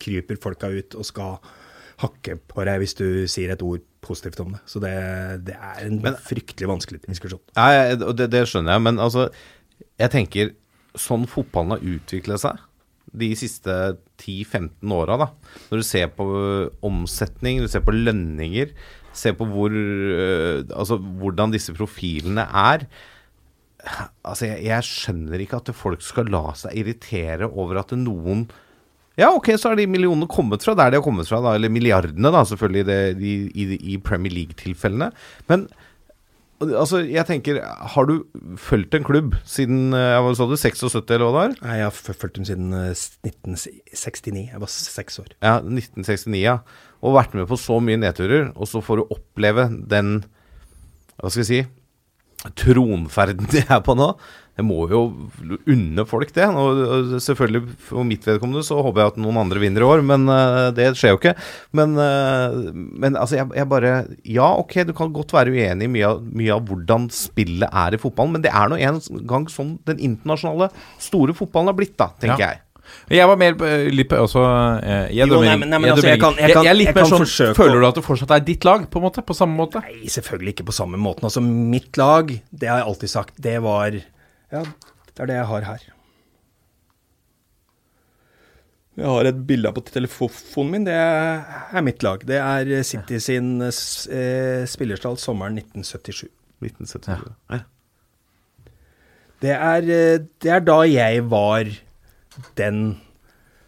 kryper 0.00 0.40
folka 0.40 0.70
ut 0.72 0.96
og 0.96 1.04
skal 1.08 1.36
hakke 2.00 2.36
på 2.50 2.64
deg 2.68 2.80
hvis 2.82 2.96
du 2.98 3.06
sier 3.30 3.52
et 3.54 3.64
ord 3.64 3.84
positivt 4.04 4.40
om 4.42 4.54
det. 4.54 4.62
Så 4.68 4.80
det, 4.82 4.94
det 5.48 5.56
er 5.56 5.84
en 5.86 6.00
fryktelig 6.24 6.70
vanskelig 6.70 7.02
diskusjon. 7.06 7.42
Nei, 7.58 7.94
det, 8.00 8.30
det 8.32 8.46
skjønner 8.48 8.76
jeg, 8.76 8.84
men 8.88 9.00
altså 9.02 9.28
Jeg 10.00 10.12
tenker 10.12 10.54
sånn 10.98 11.28
fotballen 11.30 11.76
har 11.76 11.86
utviklet 11.96 12.42
seg 12.42 12.66
de 13.20 13.32
siste 13.34 13.74
10-15 14.20 14.92
åra, 14.94 15.16
da. 15.18 15.26
Når 15.70 15.80
du 15.80 15.86
ser 15.86 16.10
på 16.14 16.26
omsetning, 16.86 17.58
du 17.58 17.70
ser 17.70 17.82
på 17.82 17.94
lønninger, 17.94 18.70
ser 19.16 19.34
på 19.38 19.48
hvor 19.50 19.74
Altså 19.74 21.00
hvordan 21.00 21.54
disse 21.54 21.74
profilene 21.74 22.44
er. 22.46 22.86
Altså, 24.22 24.46
jeg, 24.46 24.62
jeg 24.68 24.86
skjønner 24.86 25.42
ikke 25.42 25.58
at 25.58 25.72
folk 25.74 26.04
skal 26.04 26.30
la 26.30 26.50
seg 26.58 26.76
irritere 26.78 27.48
over 27.48 27.80
at 27.82 27.96
noen 27.98 28.46
ja, 29.18 29.28
ok, 29.34 29.52
så 29.58 29.70
har 29.70 29.78
de 29.78 29.88
millionene 29.90 30.28
kommet 30.30 30.62
fra 30.64 30.76
der 30.78 30.92
de 30.92 31.00
har 31.00 31.04
kommet 31.04 31.28
fra, 31.28 31.40
da, 31.44 31.56
eller 31.58 31.72
milliardene, 31.72 32.30
da, 32.32 32.44
selvfølgelig, 32.46 32.82
i, 32.82 32.88
det, 32.88 32.98
de, 33.18 33.32
i, 33.50 33.78
i 33.94 33.96
Premier 34.02 34.32
League-tilfellene. 34.32 35.10
Men 35.50 35.66
altså, 36.60 37.00
jeg 37.08 37.24
tenker, 37.28 37.60
har 37.94 38.08
du 38.08 38.14
fulgt 38.60 38.94
en 38.96 39.06
klubb 39.06 39.34
siden 39.48 39.94
jeg 39.96 40.22
var, 40.24 40.36
så 40.36 40.46
du, 40.50 40.56
76, 40.60 40.94
eller 41.00 41.24
hva 41.26 41.30
det 41.30 41.38
var? 41.38 41.56
Nei, 41.64 41.76
Jeg 41.80 41.88
har 41.88 41.96
fulgt 42.20 42.38
dem 42.38 42.46
siden 42.48 42.76
eh, 42.76 42.92
1969. 43.26 44.46
Jeg 44.52 44.62
var 44.62 44.72
seks 44.74 45.20
år. 45.22 45.34
Ja, 45.40 45.56
1969, 45.64 46.40
ja. 46.40 46.58
Og 47.00 47.16
vært 47.16 47.36
med 47.36 47.48
på 47.48 47.58
så 47.60 47.80
mye 47.82 48.00
nedturer, 48.00 48.50
og 48.54 48.68
så 48.68 48.82
får 48.84 49.00
du 49.00 49.14
oppleve 49.16 49.68
den 49.90 50.20
Hva 51.20 51.30
skal 51.32 51.44
jeg 51.44 51.50
si 51.50 51.60
Tronferden 52.56 53.48
de 53.52 53.60
er 53.66 53.82
på 53.84 53.92
nå. 53.96 54.14
Jeg 54.60 54.66
må 54.68 54.84
jo 54.92 55.00
unne 55.72 56.04
folk 56.08 56.32
det. 56.36 56.46
Og 56.60 57.16
selvfølgelig 57.24 57.62
for 57.88 58.06
mitt 58.06 58.26
vedkommende 58.28 58.62
så 58.66 58.78
håper 58.84 59.02
jeg 59.04 59.14
at 59.14 59.20
noen 59.24 59.40
andre 59.40 59.62
vinner 59.62 59.84
i 59.84 59.88
år, 59.88 60.04
men 60.06 60.28
eh, 60.28 60.70
det 60.76 60.90
skjer 61.00 61.14
jo 61.14 61.20
ikke. 61.20 61.34
Men, 61.80 61.96
eh, 61.96 62.58
men 62.74 63.16
altså, 63.16 63.40
jeg, 63.40 63.50
jeg 63.56 63.70
bare 63.72 63.94
Ja, 64.28 64.50
ok, 64.60 64.80
du 64.88 64.94
kan 64.96 65.12
godt 65.16 65.32
være 65.36 65.52
uenig 65.54 65.88
i 65.88 65.92
mye 65.96 66.14
mye 66.30 66.54
av 66.56 66.64
hvordan 66.68 67.08
spillet 67.14 67.68
er 67.70 67.96
i 67.96 68.00
fotballen, 68.00 68.36
men 68.36 68.42
det 68.44 68.52
er 68.54 68.68
nå 68.72 68.78
en 68.80 69.00
gang 69.28 69.46
sånn 69.50 69.78
den 69.88 70.00
internasjonale 70.10 70.70
store 71.00 71.34
fotballen 71.36 71.72
har 71.72 71.78
blitt, 71.78 71.96
da, 72.00 72.10
tenker 72.20 72.44
Ja. 72.44 72.50
jeg. 72.54 72.66
Jeg 73.06 73.26
var 73.30 73.36
mer 73.38 73.54
litt 73.94 74.10
også 74.16 74.40
eh, 74.82 75.12
jeg, 75.14 75.28
Jo, 75.30 75.38
nei, 75.44 75.52
men- 75.56 75.70
nei, 75.70 75.78
men 75.78 75.88
jeg 75.90 75.94
altså, 75.94 76.08
jeg 76.10 76.20
kan- 76.20 76.34
jeg 76.40 76.52
kan- 76.54 76.64
jeg 76.64 76.70
er 76.72 76.74
litt 76.74 76.86
jeg 76.90 76.94
mer 76.96 77.04
kan 77.04 77.10
sånn 77.12 77.22
forsøke 77.22 77.54
Føler 77.54 77.80
du 77.80 77.86
at 77.86 77.94
det 77.94 78.04
fortsatt 78.04 78.30
er 78.34 78.40
ditt 78.40 78.64
lag, 78.64 78.88
på 78.90 78.98
en 78.98 79.04
måte? 79.06 79.22
På 79.24 79.34
samme 79.36 79.54
måte? 79.56 79.82
Nei, 79.84 80.06
selvfølgelig 80.10 80.54
ikke 80.56 80.66
på 80.66 80.74
samme 80.74 80.98
måten. 80.98 81.22
Altså, 81.22 81.40
mitt 81.42 81.96
lag, 81.96 82.26
det 82.50 82.68
har 82.68 82.78
jeg 82.82 82.88
alltid 82.90 83.08
sagt, 83.12 83.40
det 83.40 83.62
var 83.62 83.92
Ja, 84.50 84.64
det 85.14 85.24
er 85.24 85.30
det 85.30 85.38
jeg 85.38 85.48
har 85.50 85.66
her. 85.68 85.88
Jeg 89.00 89.06
har 89.08 89.28
et 89.30 89.42
bilde 89.48 89.70
på 89.72 89.82
telefonen 89.86 90.72
min. 90.74 90.86
Det 90.88 90.96
er 90.96 91.84
mitt 91.86 92.02
lag. 92.04 92.24
Det 92.26 92.36
er 92.36 92.82
City 92.84 93.20
sin 93.22 93.60
eh, 93.62 94.64
spillerstall 94.68 95.16
sommeren 95.20 95.56
1977. 95.62 96.26
1977. 96.60 97.30
Ja. 97.54 97.60
Det 99.40 99.54
er, 99.56 99.86
eh, 99.88 100.18
det 100.42 100.52
er 100.52 100.66
da 100.66 100.82
jeg 100.84 101.22
var 101.30 101.70
den 102.58 102.98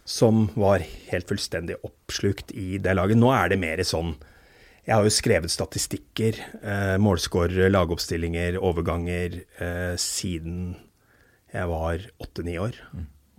som 0.05 0.49
var 0.59 0.83
helt 0.83 1.30
fullstendig 1.30 1.78
oppslukt 1.87 2.53
i 2.53 2.76
det 2.83 2.97
laget. 2.99 3.16
Nå 3.22 3.30
er 3.33 3.55
det 3.55 3.61
mer 3.62 3.80
sånn 3.87 4.16
Jeg 4.83 4.97
har 4.97 5.07
jo 5.07 5.14
skrevet 5.14 5.53
statistikker, 5.53 6.39
eh, 6.62 6.97
målskårere, 6.99 7.70
lagoppstillinger, 7.70 8.57
overganger 8.59 9.37
eh, 9.62 9.95
siden 10.01 10.74
jeg 11.53 11.68
var 11.70 12.03
åtte-ni 12.18 12.57
år. 12.59 12.74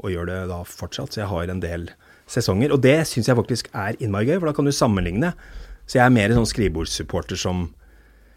Og 0.03 0.11
gjør 0.13 0.29
det 0.29 0.39
da 0.49 0.61
fortsatt. 0.67 1.11
Så 1.11 1.21
jeg 1.23 1.27
har 1.31 1.51
en 1.51 1.59
del 1.63 1.89
sesonger. 2.31 2.71
Og 2.71 2.81
det 2.81 3.01
syns 3.09 3.27
jeg 3.27 3.35
faktisk 3.35 3.67
er 3.75 3.99
innmari 3.99 4.29
gøy, 4.31 4.39
for 4.39 4.47
da 4.49 4.55
kan 4.55 4.69
du 4.69 4.71
sammenligne. 4.71 5.33
Så 5.83 5.99
jeg 5.99 6.05
er 6.05 6.15
mer 6.15 6.31
en 6.31 6.41
sånn 6.41 6.51
skrivebordssupporter 6.53 7.39
som 7.39 7.69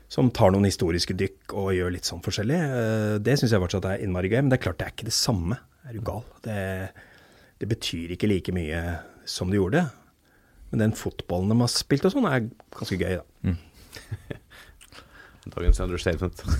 som 0.08 0.28
tar 0.30 0.52
noen 0.54 0.68
historiske 0.68 1.16
dykk 1.18 1.50
og 1.58 1.72
gjør 1.74 1.90
litt 1.96 2.06
sånn 2.06 2.22
forskjellig. 2.22 2.54
Eh, 2.62 3.18
Det 3.18 3.34
syns 3.38 3.50
jeg 3.50 3.62
fortsatt 3.62 3.88
er 3.90 4.02
innmari 4.04 4.30
gøy, 4.30 4.38
men 4.42 4.50
det 4.52 4.60
er 4.60 4.64
klart 4.68 4.78
det 4.78 4.86
er 4.86 4.94
ikke 4.94 5.08
det 5.08 5.16
samme. 5.16 5.58
Er 5.82 5.96
du 5.96 6.00
gal? 6.06 6.22
Det, 6.46 6.90
det 7.58 7.68
betyr 7.68 8.14
ikke 8.14 8.30
like 8.30 8.54
mye 8.54 8.82
som 9.26 9.50
det 9.50 9.58
gjorde. 9.58 9.82
Men 10.76 10.90
den 10.90 10.96
fotballen 10.98 11.48
de 11.48 11.56
har 11.62 11.72
spilt 11.72 12.04
og 12.04 12.12
sånn, 12.12 12.28
er 12.28 12.50
ganske 12.76 12.98
gøy, 13.00 13.16
da. 13.16 13.56
Dagens 15.56 15.80
understatement. 15.80 16.42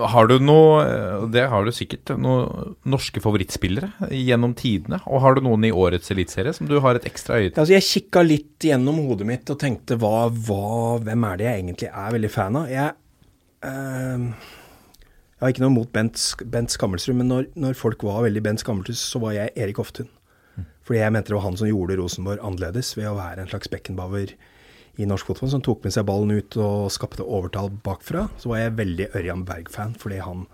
Har 0.00 0.30
du 0.30 0.36
noe 0.40 0.84
eh, 0.86 1.24
Det 1.34 1.42
har 1.52 1.66
du 1.66 1.72
sikkert. 1.74 2.14
Noen 2.16 2.76
norske 2.88 3.20
favorittspillere 3.20 4.08
gjennom 4.16 4.54
tidene? 4.56 5.00
Og 5.10 5.20
har 5.20 5.36
du 5.36 5.42
noen 5.44 5.66
i 5.68 5.72
årets 5.76 6.14
eliteserie 6.14 6.54
som 6.56 6.70
du 6.70 6.78
har 6.80 6.96
et 6.96 7.08
ekstra 7.10 7.36
øye 7.36 7.50
til? 7.50 7.58
Altså, 7.60 7.74
jeg 7.74 7.84
kikka 7.88 8.22
litt 8.24 8.64
gjennom 8.70 9.02
hodet 9.04 9.28
mitt 9.28 9.52
og 9.52 9.58
tenkte 9.60 9.98
hva, 10.00 10.30
hva, 10.30 10.96
hvem 11.04 11.26
er 11.28 11.36
det 11.36 11.48
jeg 11.48 11.60
egentlig 11.60 11.90
er 11.90 12.16
veldig 12.16 12.32
fan 12.32 12.60
av? 12.62 12.72
Jeg, 12.72 12.96
eh, 13.68 14.24
jeg 15.34 15.44
har 15.44 15.52
ikke 15.52 15.66
noe 15.66 15.74
mot 15.74 15.92
Bent, 15.92 16.24
Bent 16.54 16.78
Skammelsrud, 16.78 17.18
men 17.20 17.30
når, 17.34 17.50
når 17.66 17.76
folk 17.82 18.06
var 18.08 18.24
veldig 18.24 18.46
Bent 18.46 18.64
Skammelsrud, 18.64 19.02
så 19.02 19.20
var 19.26 19.36
jeg 19.36 19.52
Erik 19.58 19.82
Hoftun. 19.82 20.08
Fordi 20.86 21.02
jeg 21.02 21.12
mente 21.14 21.30
det 21.30 21.36
var 21.36 21.46
han 21.46 21.58
som 21.60 21.68
gjorde 21.68 21.98
Rosenborg 22.00 22.42
annerledes 22.46 22.94
ved 22.96 23.10
å 23.10 23.18
være 23.18 23.44
en 23.44 23.50
slags 23.52 23.70
Beckenbauer 23.72 24.32
i 25.00 25.06
norsk 25.08 25.30
fotball, 25.30 25.52
som 25.52 25.62
tok 25.64 25.84
med 25.84 25.94
seg 25.94 26.06
ballen 26.08 26.32
ut 26.34 26.56
og 26.60 26.90
skapte 26.92 27.24
overtall 27.24 27.70
bakfra. 27.84 28.26
Så 28.40 28.50
var 28.52 28.64
jeg 28.64 28.78
veldig 28.80 29.10
Ørjan 29.16 29.44
Berg-fan, 29.48 29.94
fordi 30.00 30.20
han 30.24 30.46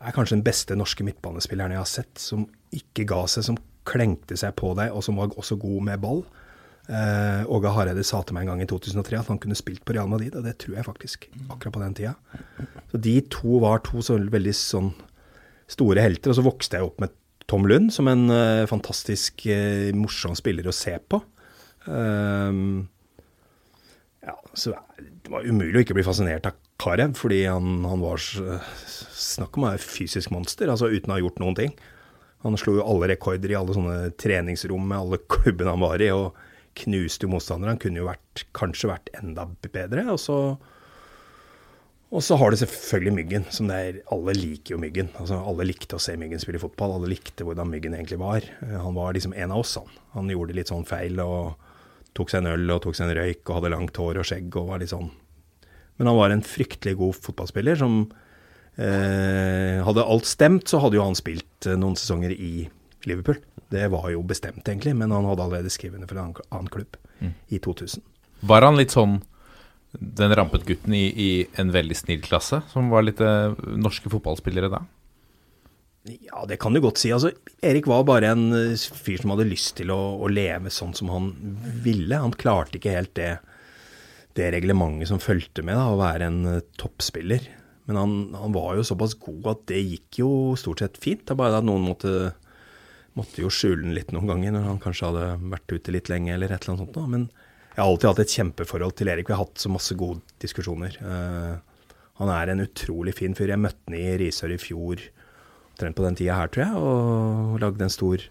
er 0.00 0.14
kanskje 0.16 0.38
den 0.38 0.46
beste 0.46 0.76
norske 0.78 1.04
midtbanespilleren 1.06 1.74
jeg 1.74 1.82
har 1.82 1.88
sett, 1.90 2.20
som 2.20 2.46
ikke 2.74 3.06
ga 3.08 3.24
seg, 3.28 3.46
som 3.48 3.58
klengte 3.88 4.36
seg 4.38 4.54
på 4.60 4.72
deg, 4.78 4.92
og 4.94 5.04
som 5.04 5.18
var 5.20 5.34
også 5.40 5.58
god 5.60 5.88
med 5.88 6.02
ball. 6.02 6.22
Eh, 6.90 7.42
Åge 7.52 7.70
Hareide 7.74 8.02
sa 8.06 8.22
til 8.24 8.36
meg 8.36 8.46
en 8.46 8.54
gang 8.54 8.64
i 8.64 8.68
2003 8.70 9.20
at 9.20 9.30
han 9.30 9.38
kunne 9.42 9.58
spilt 9.58 9.84
på 9.86 9.94
Real 9.94 10.10
Madrid, 10.10 10.34
og 10.36 10.46
det 10.46 10.56
tror 10.62 10.78
jeg 10.78 10.88
faktisk, 10.88 11.28
akkurat 11.48 11.76
på 11.76 11.82
den 11.84 11.96
tida. 11.98 12.14
Så 12.90 13.00
de 13.02 13.16
to 13.30 13.60
var 13.62 13.84
to 13.86 14.02
så 14.04 14.18
veldig 14.18 14.54
sånn 14.56 14.92
store 15.70 16.02
helter, 16.02 16.32
og 16.32 16.40
så 16.40 16.46
vokste 16.46 16.78
jeg 16.78 16.88
opp 16.88 17.02
med 17.02 17.14
Tom 17.50 17.66
Lund 17.66 17.90
som 17.94 18.08
en 18.10 18.30
eh, 18.30 18.64
fantastisk 18.70 19.44
eh, 19.50 19.90
morsom 19.96 20.36
spiller 20.38 20.68
å 20.70 20.74
se 20.74 20.94
på. 21.02 21.18
Ehm, 21.90 22.84
ja, 24.22 24.36
så 24.54 24.76
det 24.98 25.32
var 25.32 25.46
umulig 25.48 25.80
å 25.80 25.84
ikke 25.84 25.96
bli 25.98 26.06
fascinert 26.06 26.46
av 26.46 26.58
Karev, 26.80 27.16
fordi 27.18 27.42
han, 27.44 27.82
han 27.84 28.00
var 28.00 28.22
Snakk 29.20 29.58
om 29.58 29.66
å 29.66 29.72
være 29.72 29.82
fysisk 29.84 30.30
monster, 30.32 30.70
altså 30.72 30.88
uten 30.88 31.12
å 31.12 31.18
ha 31.18 31.20
gjort 31.20 31.40
noen 31.42 31.58
ting. 31.58 31.74
Han 32.44 32.56
slo 32.56 32.78
jo 32.78 32.86
alle 32.88 33.10
rekorder 33.12 33.52
i 33.52 33.56
alle 33.58 33.74
sånne 33.76 34.14
treningsrom 34.20 34.86
med 34.88 34.96
alle 34.96 35.20
klubbene 35.28 35.74
han 35.74 35.82
var 35.82 36.00
i, 36.00 36.08
og 36.14 36.38
knuste 36.80 37.26
jo 37.26 37.34
motstandere. 37.34 37.74
Han 37.74 37.82
kunne 37.82 38.00
jo 38.00 38.08
vært, 38.08 38.44
kanskje 38.56 38.88
vært 38.92 39.10
enda 39.18 39.44
bedre. 39.66 40.06
Og 40.14 40.20
så, 40.22 40.38
og 42.10 42.22
så 42.26 42.36
har 42.40 42.50
du 42.50 42.56
selvfølgelig 42.58 43.12
Myggen, 43.14 43.44
som 43.54 43.68
det 43.70 43.76
er 43.78 43.98
Alle 44.10 44.32
liker 44.34 44.74
jo 44.74 44.80
Myggen. 44.82 45.10
Altså, 45.20 45.36
alle 45.46 45.66
likte 45.68 45.94
å 45.94 46.02
se 46.02 46.16
Myggen 46.18 46.42
spille 46.42 46.58
fotball. 46.62 46.96
Alle 46.96 47.10
likte 47.12 47.46
hvordan 47.46 47.70
Myggen 47.70 47.94
egentlig 47.94 48.18
var. 48.18 48.42
Eh, 48.66 48.76
Han 48.82 48.96
var 48.96 49.14
liksom 49.14 49.34
en 49.36 49.52
av 49.54 49.62
oss, 49.62 49.76
han. 49.78 49.86
Han 50.16 50.30
gjorde 50.32 50.56
litt 50.58 50.72
sånn 50.72 50.86
feil 50.88 51.20
og 51.22 51.54
tok 52.18 52.32
seg 52.32 52.42
en 52.42 52.50
øl 52.56 52.74
og 52.74 52.82
tok 52.82 52.98
seg 52.98 53.06
en 53.06 53.16
røyk 53.20 53.44
og 53.46 53.60
hadde 53.60 53.70
langt 53.76 53.96
hår 54.02 54.18
og 54.18 54.26
skjegg 54.26 54.56
og 54.58 54.72
var 54.72 54.82
litt 54.82 54.90
sånn 54.90 55.06
Men 56.00 56.08
han 56.10 56.16
var 56.18 56.32
en 56.34 56.42
fryktelig 56.42 56.96
god 56.98 57.14
fotballspiller 57.22 57.78
som 57.78 58.00
eh, 58.74 59.78
Hadde 59.86 60.02
alt 60.02 60.26
stemt, 60.26 60.66
så 60.66 60.80
hadde 60.82 60.98
jo 60.98 61.06
han 61.06 61.14
spilt 61.18 61.68
eh, 61.70 61.78
noen 61.78 61.94
sesonger 61.94 62.34
i 62.34 62.68
Liverpool. 63.06 63.38
Det 63.70 63.86
var 63.92 64.10
jo 64.10 64.20
bestemt, 64.26 64.66
egentlig, 64.66 64.96
men 64.98 65.12
han 65.14 65.24
hadde 65.24 65.44
allerede 65.46 65.70
skrevet 65.72 66.00
under 66.00 66.10
for 66.10 66.18
en 66.18 66.34
annen, 66.50 66.68
klubb 66.74 66.98
i 67.48 67.60
2000. 67.62 68.02
Var 68.50 68.66
han 68.66 68.76
litt 68.76 68.92
sånn 68.92 69.20
den 69.92 70.34
rampet 70.38 70.64
gutten 70.68 70.94
i, 70.94 71.06
i 71.10 71.30
en 71.58 71.72
veldig 71.74 71.96
snill 71.98 72.22
klasse, 72.22 72.62
som 72.70 72.92
var 72.92 73.04
litt 73.06 73.20
eh, 73.24 73.54
norske 73.80 74.10
fotballspillere 74.12 74.70
da? 74.70 74.84
Ja, 76.08 76.46
det 76.48 76.56
kan 76.62 76.72
du 76.72 76.80
godt 76.80 77.00
si. 77.00 77.10
Altså, 77.12 77.32
Erik 77.60 77.88
var 77.90 78.06
bare 78.08 78.30
en 78.32 78.50
eh, 78.56 78.74
fyr 78.78 79.20
som 79.20 79.34
hadde 79.34 79.48
lyst 79.50 79.74
til 79.80 79.92
å, 79.92 79.98
å 80.22 80.30
leve 80.30 80.72
sånn 80.72 80.94
som 80.96 81.10
han 81.12 81.30
ville. 81.84 82.22
Han 82.22 82.36
klarte 82.38 82.78
ikke 82.78 82.94
helt 82.94 83.12
det, 83.18 83.34
det 84.38 84.52
reglementet 84.54 85.10
som 85.10 85.20
fulgte 85.22 85.64
med 85.66 85.76
da, 85.76 85.90
å 85.90 85.98
være 86.00 86.30
en 86.30 86.40
eh, 86.54 86.62
toppspiller. 86.80 87.50
Men 87.90 87.98
han, 87.98 88.14
han 88.38 88.54
var 88.54 88.78
jo 88.78 88.86
såpass 88.86 89.16
god 89.18 89.50
at 89.50 89.66
det 89.72 89.82
gikk 89.82 90.22
jo 90.22 90.30
stort 90.60 90.84
sett 90.84 91.00
fint. 91.02 91.26
Det 91.26 91.34
er 91.34 91.42
bare 91.42 91.58
at 91.58 91.66
noen 91.66 91.82
måtte, 91.90 92.32
måtte 93.18 93.42
jo 93.42 93.50
skjule 93.50 93.82
den 93.82 93.96
litt 93.96 94.14
noen 94.14 94.30
ganger 94.30 94.54
når 94.54 94.68
han 94.68 94.82
kanskje 94.82 95.10
hadde 95.10 95.30
vært 95.50 95.74
ute 95.74 95.98
litt 95.98 96.12
lenge 96.12 96.36
eller 96.36 96.54
et 96.54 96.62
eller 96.62 96.76
annet 96.76 96.86
sånt. 96.86 96.94
Da. 96.94 97.08
Men 97.10 97.26
jeg 97.70 97.80
har 97.80 97.86
alltid 97.86 98.10
hatt 98.10 98.22
et 98.24 98.36
kjempeforhold 98.36 98.96
til 98.98 99.10
Erik. 99.12 99.28
Vi 99.28 99.36
har 99.36 99.44
hatt 99.44 99.62
så 99.62 99.70
masse 99.72 99.94
gode 99.98 100.20
diskusjoner. 100.42 100.96
Uh, 101.00 101.60
han 102.20 102.32
er 102.34 102.52
en 102.52 102.64
utrolig 102.64 103.14
fin 103.16 103.36
fyr. 103.36 103.52
Jeg 103.54 103.62
møtte 103.62 103.86
han 103.86 103.96
i 103.96 104.16
Risør 104.20 104.56
i 104.56 104.60
fjor, 104.60 105.04
omtrent 105.72 105.96
på 105.96 106.04
den 106.04 106.18
tida 106.18 106.36
her, 106.36 106.50
tror 106.52 106.64
jeg, 106.66 106.82
og 106.82 107.62
lagde 107.62 107.86
en 107.86 107.94
stor 107.94 108.26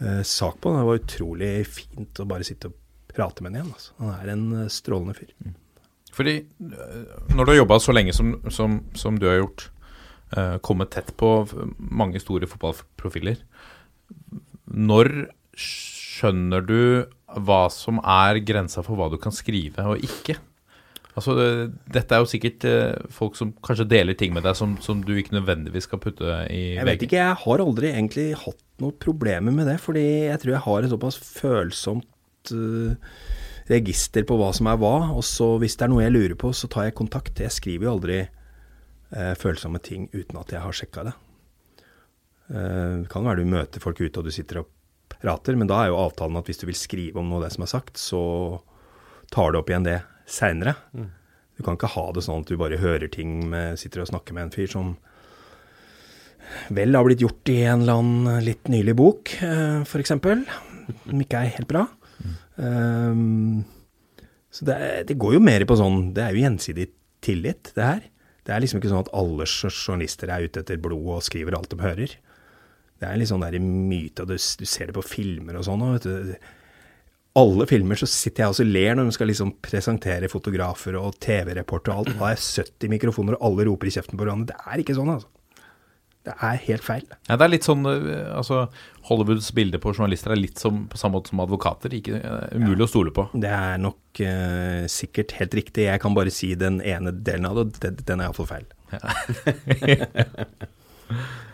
uh, 0.00 0.22
sak 0.26 0.58
på 0.58 0.72
han. 0.72 0.80
Det 0.80 0.88
var 0.88 1.02
utrolig 1.02 1.52
fint 1.68 2.24
å 2.24 2.28
bare 2.30 2.48
sitte 2.48 2.72
og 2.72 2.80
prate 3.14 3.44
med 3.44 3.52
han 3.52 3.60
igjen. 3.60 3.76
Altså. 3.76 3.94
Han 4.00 4.14
er 4.16 4.32
en 4.32 4.48
eh, 4.58 4.72
strålende 4.72 5.14
fyr. 5.14 5.30
Fordi 6.14 6.34
øh, 6.42 7.04
når 7.34 7.44
du 7.44 7.52
har 7.52 7.60
jobba 7.60 7.78
så 7.82 7.94
lenge 7.94 8.14
som, 8.14 8.34
som, 8.50 8.80
som 8.98 9.18
du 9.18 9.28
har 9.28 9.40
gjort, 9.40 9.68
uh, 10.36 10.56
kommet 10.66 10.90
tett 10.94 11.12
på 11.18 11.30
mange 11.78 12.22
store 12.22 12.48
fotballprofiler, 12.50 13.38
når 14.66 15.12
skjønner 15.54 16.64
du 16.66 16.80
hva 17.42 17.64
som 17.72 17.98
er 18.00 18.38
grensa 18.46 18.82
for 18.86 18.96
hva 18.98 19.10
du 19.10 19.16
kan 19.18 19.32
skrive 19.34 19.84
og 19.90 20.02
ikke? 20.04 20.36
Altså, 21.14 21.34
det- 21.38 21.92
Dette 21.94 22.14
er 22.16 22.22
jo 22.24 22.26
sikkert 22.30 22.64
øh, 22.66 23.08
folk 23.10 23.36
som 23.38 23.52
kanskje 23.62 23.86
deler 23.88 24.14
ting 24.18 24.32
med 24.34 24.42
deg 24.42 24.56
som, 24.58 24.76
som 24.82 25.00
du 25.02 25.12
ikke 25.14 25.36
nødvendigvis 25.36 25.86
skal 25.86 25.98
putte 26.02 26.24
i 26.50 26.74
Jeg 26.74 26.84
vet 26.88 27.02
ikke, 27.06 27.20
jeg 27.22 27.36
har 27.44 27.62
aldri 27.62 27.92
egentlig 27.92 28.34
hatt 28.34 28.60
noen 28.82 28.96
problemer 28.98 29.54
med 29.54 29.66
det, 29.70 29.76
fordi 29.80 30.02
jeg 30.26 30.40
tror 30.42 30.52
jeg 30.56 30.64
har 30.66 30.82
et 30.82 30.90
såpass 30.90 31.18
følsomt 31.22 32.50
uh, 32.50 32.96
register 33.70 34.26
på 34.26 34.36
hva 34.36 34.50
som 34.52 34.66
er 34.66 34.76
hva, 34.82 34.94
og 35.14 35.22
så 35.22 35.52
hvis 35.62 35.76
det 35.78 35.86
er 35.86 35.92
noe 35.94 36.02
jeg 36.02 36.12
lurer 36.16 36.34
på, 36.36 36.50
så 36.52 36.66
tar 36.68 36.88
jeg 36.88 36.98
kontakt. 36.98 37.38
Jeg 37.40 37.54
skriver 37.54 37.86
jo 37.86 37.94
aldri 37.94 38.18
uh, 39.14 39.34
følsomme 39.38 39.78
ting 39.80 40.08
uten 40.12 40.40
at 40.42 40.50
jeg 40.50 40.60
har 40.66 40.74
sjekka 40.74 41.06
det. 41.06 41.14
Uh, 42.50 43.06
det 43.06 43.08
kan 43.14 43.24
være 43.24 43.40
du 43.46 43.48
møter 43.54 43.80
folk 43.80 44.02
ute 44.02 44.18
og 44.20 44.26
du 44.26 44.34
sitter 44.34 44.64
og 44.64 44.73
prater, 45.12 45.56
men 45.56 45.68
da 45.70 45.82
er 45.84 45.92
jo 45.92 46.00
avtalen 46.02 46.36
at 46.40 46.48
hvis 46.50 46.60
du 46.60 46.66
vil 46.68 46.78
skrive 46.78 47.20
om 47.20 47.28
noe 47.30 47.40
av 47.42 47.46
det 47.48 47.54
som 47.56 47.64
er 47.66 47.72
sagt, 47.72 48.00
så 48.00 48.22
tar 49.32 49.52
du 49.54 49.58
opp 49.60 49.70
igjen 49.72 49.86
det 49.86 50.00
seinere. 50.30 50.74
Du 51.54 51.62
kan 51.64 51.76
ikke 51.78 51.92
ha 51.94 52.06
det 52.14 52.24
sånn 52.26 52.42
at 52.44 52.50
du 52.50 52.58
bare 52.60 52.80
hører 52.80 53.08
ting 53.12 53.44
med, 53.50 53.78
sitter 53.80 54.02
og 54.04 54.10
snakker 54.10 54.36
med 54.36 54.48
en 54.48 54.54
fyr 54.54 54.70
som 54.70 54.94
vel 56.74 56.94
har 56.96 57.06
blitt 57.06 57.22
gjort 57.24 57.48
i 57.52 57.60
en 57.64 57.82
eller 57.84 58.00
annen 58.00 58.44
litt 58.44 58.68
nylig 58.72 58.94
bok, 58.98 59.32
eh, 59.42 59.80
f.eks., 59.86 60.12
som 60.12 61.22
ikke 61.24 61.40
er 61.40 61.54
helt 61.56 61.70
bra. 61.70 61.86
Um, 62.56 63.64
så 64.54 64.66
det, 64.68 64.76
det 65.08 65.16
går 65.18 65.34
jo 65.34 65.40
mer 65.42 65.64
på 65.66 65.74
sånn 65.74 66.12
Det 66.14 66.22
er 66.22 66.36
jo 66.36 66.44
gjensidig 66.44 66.84
tillit, 67.24 67.72
det 67.74 67.86
her. 67.88 68.04
Det 68.46 68.52
er 68.54 68.62
liksom 68.62 68.78
ikke 68.78 68.92
sånn 68.92 69.02
at 69.06 69.10
alle 69.16 69.48
jo- 69.48 69.72
journalister 69.72 70.30
er 70.30 70.44
ute 70.44 70.60
etter 70.62 70.78
blod 70.78 71.08
og 71.16 71.24
skriver 71.24 71.56
alt 71.56 71.72
de 71.72 71.80
hører. 71.80 72.12
Det 73.04 73.12
er 73.12 73.20
litt 73.20 73.28
sånn 73.28 73.44
der 73.44 73.60
myte, 73.60 74.24
og 74.24 74.30
du, 74.32 74.38
du 74.38 74.68
ser 74.68 74.88
det 74.88 74.96
på 74.96 75.04
filmer 75.04 75.58
og 75.60 75.66
sånn. 75.66 75.82
Du, 76.00 76.32
alle 77.36 77.66
filmer 77.68 77.98
så 77.98 78.06
sitter 78.08 78.44
jeg 78.44 78.54
også 78.54 78.64
og 78.64 78.72
ler 78.72 78.96
når 78.96 79.08
de 79.08 79.14
skal 79.16 79.28
liksom 79.28 79.50
presentere 79.64 80.30
fotografer 80.30 80.96
og 80.96 81.18
TV-reporter 81.22 81.92
og 81.92 82.04
alt. 82.04 82.16
Da 82.16 82.30
er 82.32 82.40
70 82.40 82.92
mikrofoner, 82.94 83.36
og 83.36 83.44
alle 83.50 83.66
roper 83.68 83.90
i 83.90 83.94
kjeften 83.96 84.16
på 84.16 84.24
hverandre. 84.24 84.54
Det 84.54 84.70
er 84.70 84.76
ikke 84.84 84.96
sånn, 84.96 85.12
altså. 85.16 85.28
Det 86.24 86.34
er 86.40 86.56
helt 86.70 86.84
feil. 86.86 87.04
Ja, 87.28 87.36
det 87.36 87.44
er 87.44 87.52
litt 87.52 87.66
sånn 87.66 87.84
øh, 87.84 88.30
altså, 88.32 88.62
Hollywoods 89.10 89.50
bilde 89.52 89.76
på 89.82 89.92
journalister 89.92 90.32
er 90.32 90.40
litt 90.40 90.62
som, 90.62 90.86
på 90.88 90.96
samme 90.96 91.18
måte 91.18 91.34
som 91.34 91.42
advokater. 91.44 91.92
Ikke, 91.98 92.16
umulig 92.16 92.62
umulig 92.62 92.86
å 92.86 92.92
stole 92.94 93.12
på. 93.18 93.26
Det 93.36 93.52
er 93.52 93.76
nok 93.82 94.22
uh, 94.24 94.88
sikkert 94.88 95.36
helt 95.36 95.52
riktig. 95.58 95.84
Jeg 95.90 96.00
kan 96.00 96.16
bare 96.16 96.32
si 96.32 96.54
den 96.56 96.80
ene 96.80 97.12
delen 97.12 97.44
av 97.50 97.60
det, 97.60 97.66
og 97.66 97.72
den, 98.08 98.22
er 98.22 98.30
iallfall 98.30 98.48
feil. 98.54 98.64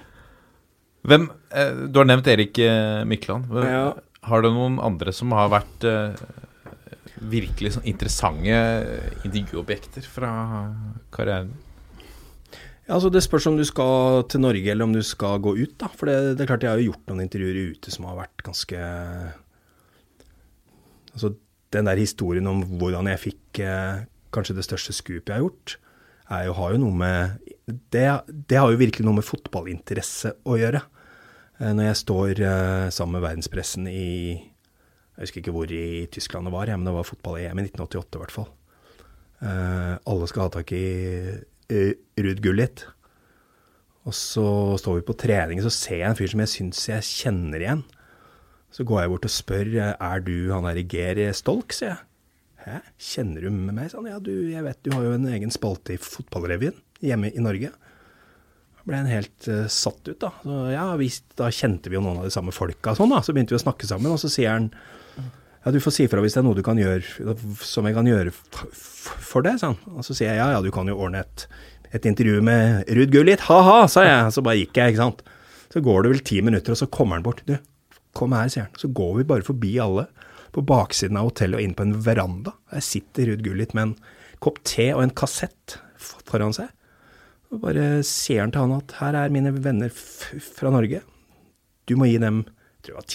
Hvem, 1.06 1.30
eh, 1.50 1.72
Du 1.88 1.98
har 1.98 2.06
nevnt 2.08 2.28
Erik 2.28 2.58
eh, 2.58 3.04
Mykland. 3.08 3.48
Ja. 3.64 3.94
Har 4.28 4.42
du 4.42 4.50
noen 4.52 4.78
andre 4.82 5.12
som 5.16 5.32
har 5.32 5.48
vært 5.48 5.84
eh, 5.88 6.12
virkelig 7.20 7.76
sånn 7.76 7.88
interessante 7.88 8.60
intervjuobjekter 9.24 10.04
fra 10.04 10.32
karrieren? 11.12 11.54
Ja, 12.90 12.96
altså 12.96 13.10
Det 13.12 13.22
spørs 13.22 13.46
om 13.46 13.56
du 13.56 13.64
skal 13.64 14.24
til 14.28 14.42
Norge 14.42 14.72
eller 14.72 14.84
om 14.84 14.92
du 14.92 15.02
skal 15.06 15.38
gå 15.38 15.54
ut. 15.56 15.76
da. 15.78 15.88
For 15.94 16.10
det, 16.10 16.36
det 16.36 16.44
er 16.44 16.50
klart 16.50 16.64
jeg 16.66 16.72
har 16.72 16.80
jo 16.82 16.90
gjort 16.90 17.06
noen 17.08 17.22
intervjuer 17.22 17.76
ute 17.76 17.92
som 17.94 18.08
har 18.10 18.18
vært 18.24 18.42
ganske 18.42 18.80
Altså 21.10 21.32
Den 21.74 21.86
der 21.86 21.98
historien 21.98 22.46
om 22.50 22.64
hvordan 22.80 23.06
jeg 23.10 23.22
fikk 23.30 23.60
eh, 23.62 24.02
kanskje 24.34 24.56
det 24.58 24.66
største 24.66 24.94
scoopet 24.94 25.30
jeg 25.30 25.38
har 25.38 25.44
gjort, 25.44 25.76
jo, 26.30 26.54
har 26.54 26.74
jo 26.74 26.80
noe 26.84 26.94
med 26.94 27.50
det, 27.90 28.06
det 28.28 28.58
har 28.58 28.70
jo 28.70 28.78
virkelig 28.80 29.06
noe 29.06 29.18
med 29.18 29.26
fotballinteresse 29.26 30.36
å 30.46 30.56
gjøre. 30.60 30.82
Eh, 31.60 31.72
når 31.76 31.90
jeg 31.90 32.00
står 32.04 32.42
eh, 32.46 32.86
sammen 32.94 33.18
med 33.18 33.26
verdenspressen 33.26 33.88
i 33.90 34.38
Jeg 34.40 35.26
husker 35.26 35.42
ikke 35.42 35.52
hvor 35.52 35.72
i 35.74 36.06
Tyskland 36.08 36.48
det 36.48 36.54
var, 36.54 36.70
men 36.72 36.86
det 36.88 36.96
var 36.96 37.08
fotball-EM 37.08 37.58
i 37.60 37.66
1988 37.66 38.16
i 38.16 38.22
hvert 38.22 38.32
fall. 38.32 38.48
Eh, 39.44 39.94
alle 40.08 40.28
skal 40.30 40.46
ha 40.46 40.52
tak 40.54 40.72
i 40.72 40.86
Ruud 41.70 42.40
Gullit. 42.40 42.86
Og 44.08 44.16
så 44.16 44.46
står 44.80 45.00
vi 45.00 45.08
på 45.10 45.18
trening, 45.20 45.60
så 45.60 45.72
ser 45.74 46.00
jeg 46.00 46.08
en 46.08 46.16
fyr 46.16 46.30
som 46.32 46.40
jeg 46.40 46.52
syns 46.54 46.86
jeg 46.88 47.04
kjenner 47.04 47.60
igjen. 47.60 47.82
Så 48.72 48.86
går 48.88 49.02
jeg 49.02 49.12
bort 49.12 49.28
og 49.28 49.34
spør 49.34 49.74
er 49.92 50.24
du 50.24 50.34
han 50.54 50.64
der 50.64 50.80
Geir 50.88 51.20
Stolk, 51.36 51.74
sier 51.76 51.92
jeg. 51.92 52.09
Hæ, 52.64 52.80
kjenner 53.00 53.46
du 53.46 53.52
med 53.54 53.76
meg? 53.76 53.88
Sånn, 53.92 54.08
ja, 54.10 54.18
du, 54.20 54.32
jeg 54.50 54.64
vet 54.66 54.80
du 54.84 54.92
har 54.92 55.06
jo 55.06 55.14
en 55.16 55.28
egen 55.32 55.52
spalte 55.54 55.94
i 55.94 56.00
Fotballrevyen 56.00 56.76
hjemme 57.04 57.30
i 57.32 57.42
Norge. 57.42 57.72
Da 58.76 58.86
ble 58.88 59.00
han 59.00 59.08
helt 59.08 59.48
uh, 59.48 59.64
satt 59.72 60.02
ut, 60.08 60.18
da. 60.20 60.32
Så, 60.44 60.58
ja, 60.74 60.84
vi, 61.00 61.08
da 61.40 61.48
kjente 61.54 61.92
vi 61.92 61.96
jo 61.96 62.04
noen 62.04 62.20
av 62.20 62.28
de 62.28 62.34
samme 62.34 62.52
folka 62.52 62.94
sånn, 62.96 63.12
da. 63.12 63.22
Så 63.24 63.32
begynte 63.36 63.56
vi 63.56 63.60
å 63.60 63.64
snakke 63.64 63.88
sammen, 63.88 64.12
og 64.12 64.20
så 64.20 64.32
sier 64.32 64.52
han 64.56 64.70
ja, 65.60 65.72
du 65.74 65.80
får 65.84 65.92
si 65.92 66.06
fra 66.08 66.22
hvis 66.24 66.32
det 66.32 66.40
er 66.40 66.46
noe 66.46 66.56
du 66.56 66.62
kan 66.64 66.78
gjøre 66.80 67.34
som 67.68 67.84
jeg 67.84 67.92
kan 67.92 68.06
gjøre 68.08 68.32
for 68.32 69.44
deg, 69.44 69.58
sa 69.60 69.74
han. 69.74 69.80
Og 69.92 70.06
så 70.06 70.16
sier 70.16 70.32
jeg 70.32 70.40
ja, 70.40 70.46
ja, 70.54 70.62
du 70.64 70.70
kan 70.72 70.88
jo 70.88 70.96
ordne 70.96 71.20
et, 71.20 71.44
et 71.92 72.06
intervju 72.08 72.40
med 72.44 72.88
Ruud 72.96 73.12
Gullit, 73.12 73.44
ha-ha, 73.50 73.82
sa 73.92 74.06
jeg. 74.06 74.30
Så 74.32 74.44
bare 74.46 74.62
gikk 74.62 74.80
jeg, 74.80 74.94
ikke 74.94 75.02
sant. 75.02 75.20
Så 75.70 75.82
går 75.84 76.06
det 76.06 76.14
vel 76.14 76.24
ti 76.24 76.40
minutter, 76.44 76.72
og 76.72 76.80
så 76.80 76.88
kommer 76.88 77.20
han 77.20 77.26
bort. 77.26 77.44
Du, 77.44 77.58
kom 78.16 78.32
her, 78.32 78.48
sier 78.48 78.70
han. 78.70 78.80
Så 78.80 78.88
går 78.96 79.18
vi 79.18 79.28
bare 79.28 79.44
forbi 79.46 79.74
alle 79.84 80.08
på 80.54 80.64
baksiden 80.66 81.18
av 81.20 81.30
hotellet 81.30 81.60
og 81.60 81.64
inn 81.64 81.76
på 81.78 81.86
en 81.86 81.96
veranda. 82.04 82.54
Der 82.72 82.84
sitter 82.84 83.30
Ruud 83.30 83.44
Gullit 83.46 83.74
med 83.76 83.90
en 83.90 83.96
kopp 84.42 84.62
te 84.66 84.90
og 84.94 85.04
en 85.04 85.14
kassett 85.16 85.78
foran 86.00 86.54
seg. 86.56 86.70
Og 87.50 87.62
bare 87.64 88.00
sier 88.06 88.44
han 88.44 88.54
til 88.54 88.64
han 88.64 88.78
at 88.78 88.94
her 89.00 89.18
er 89.18 89.34
mine 89.34 89.52
venner 89.56 89.90
fra 89.90 90.72
Norge. 90.72 91.02
Du 91.90 91.96
må 91.98 92.08
gi 92.10 92.18
dem 92.22 92.44
jeg 92.80 92.86
tror 92.86 92.94
det 92.94 93.00
var 93.00 93.10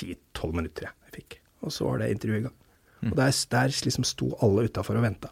10-12 0.46 0.60
minutter 0.60 0.86
jeg, 0.86 0.96
jeg 1.08 1.16
fikk. 1.16 1.36
Og 1.66 1.74
så 1.74 1.88
var 1.88 2.02
det 2.02 2.12
intervjuet 2.14 2.44
i 2.44 2.46
gang. 2.46 2.58
Og 3.10 3.16
der, 3.18 3.32
der 3.50 3.74
liksom 3.86 4.06
sto 4.06 4.28
alle 4.46 4.68
utafor 4.68 5.00
og 5.00 5.06
venta. 5.06 5.32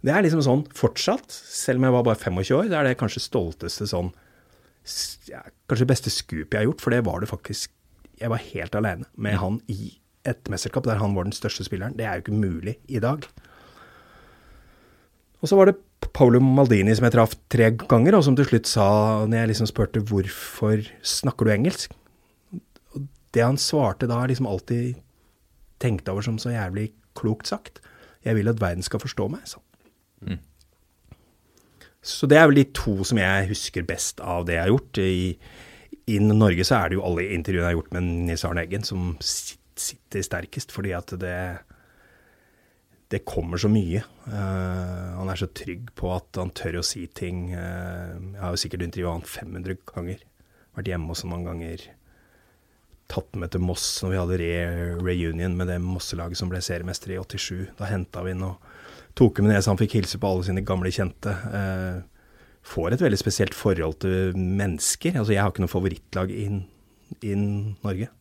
Det 0.00 0.14
er 0.14 0.24
liksom 0.24 0.40
sånn 0.44 0.62
fortsatt, 0.76 1.28
selv 1.28 1.80
om 1.80 1.86
jeg 1.86 1.94
var 1.98 2.06
bare 2.06 2.20
25 2.22 2.54
år, 2.56 2.70
det 2.70 2.78
er 2.78 2.88
det 2.88 2.98
kanskje 3.00 3.20
stolteste 3.20 3.88
sånn 3.90 4.08
ja, 5.28 5.42
Kanskje 5.68 5.90
beste 5.90 6.12
scoop 6.12 6.54
jeg 6.54 6.56
har 6.56 6.64
gjort, 6.64 6.80
for 6.80 6.94
det 6.94 7.02
var 7.04 7.20
det 7.20 7.28
faktisk 7.28 7.74
Jeg 8.16 8.32
var 8.32 8.40
helt 8.40 8.78
aleine 8.78 9.04
med 9.20 9.36
han 9.36 9.58
i 9.68 9.92
et 10.28 10.50
mesterskap 10.52 10.84
der 10.84 11.00
han 11.00 11.14
var 11.16 11.26
den 11.26 11.36
største 11.36 11.64
spilleren. 11.64 11.96
Det 11.96 12.04
er 12.06 12.18
jo 12.18 12.24
ikke 12.24 12.36
mulig 12.36 12.76
i 12.88 13.00
dag. 13.02 13.24
Og 15.40 15.48
så 15.48 15.56
var 15.56 15.70
det 15.70 15.78
Paolo 16.12 16.40
Maldini 16.42 16.94
som 16.96 17.06
jeg 17.06 17.14
traff 17.14 17.36
tre 17.52 17.70
ganger, 17.80 18.16
og 18.18 18.24
som 18.26 18.36
til 18.36 18.48
slutt 18.48 18.68
sa, 18.68 18.88
når 19.26 19.42
jeg 19.42 19.52
liksom 19.52 19.70
spurte 19.70 20.02
hvorfor 20.04 20.84
snakker 21.06 21.46
du 21.46 21.54
engelsk, 21.54 21.94
og 22.92 23.06
det 23.34 23.44
han 23.44 23.60
svarte 23.60 24.08
da, 24.10 24.20
er 24.20 24.32
liksom 24.32 24.48
alltid 24.50 25.00
tenkt 25.80 26.08
over 26.12 26.24
som 26.24 26.36
så 26.40 26.52
jævlig 26.52 26.90
klokt 27.16 27.48
sagt. 27.48 27.80
Jeg 28.24 28.36
vil 28.36 28.50
at 28.52 28.60
verden 28.60 28.84
skal 28.84 29.00
forstå 29.00 29.28
meg, 29.32 29.46
sa 29.48 29.60
han. 29.60 29.66
Så 32.02 32.26
det 32.28 32.38
er 32.40 32.46
vel 32.48 32.56
de 32.56 32.64
to 32.76 33.04
som 33.04 33.18
jeg 33.20 33.48
husker 33.50 33.84
best 33.88 34.20
av 34.24 34.46
det 34.48 34.56
jeg 34.56 34.64
har 34.64 34.72
gjort. 34.72 35.00
I, 35.00 35.36
i 36.08 36.18
Norge 36.24 36.64
så 36.64 36.78
er 36.78 36.90
det 36.90 36.96
jo 36.96 37.04
alle 37.04 37.26
intervjuene 37.36 37.66
jeg 37.66 37.74
har 37.74 37.78
gjort 37.78 37.96
med 37.96 38.08
Nils 38.28 38.44
Arne 38.48 38.64
Eggen 38.64 38.86
som 38.88 39.10
sitter 39.80 40.24
sterkest, 40.26 40.72
fordi 40.74 40.94
at 40.96 41.14
det 41.20 41.40
det 43.10 43.24
kommer 43.26 43.58
så 43.58 43.68
mye. 43.70 44.04
Uh, 44.28 45.16
han 45.18 45.30
er 45.32 45.38
så 45.38 45.48
trygg 45.50 45.88
på 45.98 46.12
at 46.14 46.38
han 46.38 46.52
tør 46.54 46.78
å 46.78 46.86
si 46.86 47.08
ting. 47.10 47.48
Uh, 47.50 48.14
jeg 48.36 48.38
har 48.38 48.52
jo 48.54 48.60
sikkert 48.62 48.84
intervjua 48.86 49.16
han 49.16 49.26
500 49.26 49.80
ganger. 49.90 50.20
Vært 50.78 50.90
hjemme 50.92 51.16
ham 51.18 51.32
mange 51.32 51.50
ganger. 51.50 51.82
Tatt 53.10 53.34
med 53.34 53.50
til 53.50 53.64
Moss 53.66 53.88
når 54.04 54.12
vi 54.12 54.20
hadde 54.20 54.38
re 54.38 54.52
reunion 55.02 55.56
med 55.58 55.72
det 55.72 55.80
Mosselaget 55.82 56.38
som 56.38 56.52
ble 56.52 56.62
seriemester 56.62 57.10
i 57.10 57.18
87. 57.18 57.72
Da 57.80 57.90
henta 57.90 58.22
vi 58.22 58.36
inn 58.36 58.46
og 58.46 58.62
tok 59.18 59.42
ham 59.42 59.50
ned 59.50 59.58
så 59.58 59.72
han 59.72 59.80
fikk 59.80 59.98
hilse 59.98 60.20
på 60.22 60.30
alle 60.30 60.46
sine 60.46 60.62
gamle 60.62 60.94
kjente. 60.94 61.34
Uh, 61.50 62.06
får 62.62 62.94
et 62.94 63.02
veldig 63.08 63.18
spesielt 63.18 63.58
forhold 63.58 63.98
til 64.06 64.38
mennesker. 64.38 65.18
Altså, 65.18 65.34
jeg 65.34 65.42
har 65.42 65.50
ikke 65.50 65.66
noe 65.66 65.74
favorittlag 65.74 66.30
i 66.30 66.46
Norge. 67.34 68.12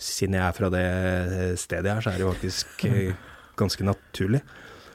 Siden 0.00 0.38
jeg 0.38 0.46
er 0.46 0.56
fra 0.56 0.70
det 0.72 0.86
stedet 1.60 1.92
her, 1.92 2.00
så 2.04 2.12
er 2.14 2.22
det 2.22 2.30
faktisk 2.30 2.84
eh, 2.88 3.12
ganske 3.60 3.84
naturlig. 3.84 4.40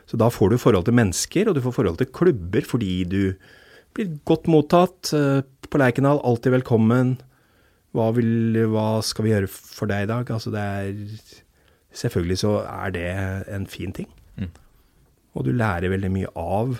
Så 0.09 0.17
da 0.21 0.31
får 0.33 0.53
du 0.53 0.61
forhold 0.61 0.87
til 0.87 0.97
mennesker, 0.97 1.49
og 1.49 1.57
du 1.57 1.61
får 1.65 1.77
forhold 1.77 2.01
til 2.01 2.09
klubber 2.13 2.65
fordi 2.65 2.91
du 3.09 3.21
blir 3.95 4.17
godt 4.27 4.49
mottatt 4.51 5.13
eh, 5.17 5.41
på 5.69 5.81
Lerkendal, 5.81 6.21
alltid 6.25 6.57
velkommen. 6.57 7.15
Hva, 7.95 8.09
vil, 8.17 8.57
hva 8.73 8.99
skal 9.05 9.25
vi 9.25 9.31
gjøre 9.31 9.49
for 9.49 9.89
deg 9.89 10.05
i 10.05 10.11
dag? 10.11 10.31
Altså 10.35 10.53
det 10.53 10.61
er 10.61 10.93
Selvfølgelig 11.95 12.35
så 12.41 12.57
er 12.67 12.89
det 12.91 13.05
en 13.55 13.65
fin 13.71 13.93
ting. 13.95 14.09
Og 15.35 15.45
du 15.47 15.51
lærer 15.55 15.91
veldig 15.91 16.11
mye 16.11 16.31
av 16.39 16.77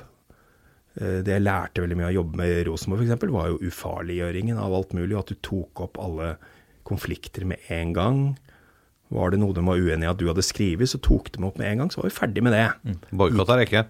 eh, 1.00 1.22
Det 1.24 1.34
jeg 1.38 1.44
lærte 1.44 1.84
veldig 1.84 1.98
mye 2.00 2.08
av 2.10 2.14
å 2.14 2.18
jobbe 2.20 2.40
med 2.42 2.60
Rosenborg 2.70 3.06
f.eks., 3.06 3.32
var 3.36 3.52
jo 3.52 3.62
ufarliggjøringen 3.70 4.60
av 4.62 4.76
alt 4.76 4.96
mulig, 4.96 5.14
og 5.16 5.24
at 5.24 5.34
du 5.34 5.42
tok 5.46 5.86
opp 5.88 6.00
alle 6.02 6.36
konflikter 6.86 7.46
med 7.50 7.62
en 7.74 7.94
gang. 7.98 8.20
Var 9.14 9.32
det 9.36 9.40
noe 9.42 9.54
de 9.54 9.62
var 9.66 9.78
uenig 9.78 10.06
i 10.08 10.10
at 10.12 10.18
du 10.22 10.26
hadde 10.30 10.44
skrevet, 10.46 10.90
så 10.90 10.98
tok 11.02 11.32
de 11.36 11.44
opp 11.46 11.60
med 11.62 11.68
en 11.70 11.84
gang, 11.84 11.92
så 11.94 12.02
var 12.02 12.10
vi 12.10 12.16
ferdig 12.18 12.44
med 12.46 12.56
det. 12.58 12.66
Boikott 13.14 13.52
er 13.54 13.64
ikke. 13.66 13.84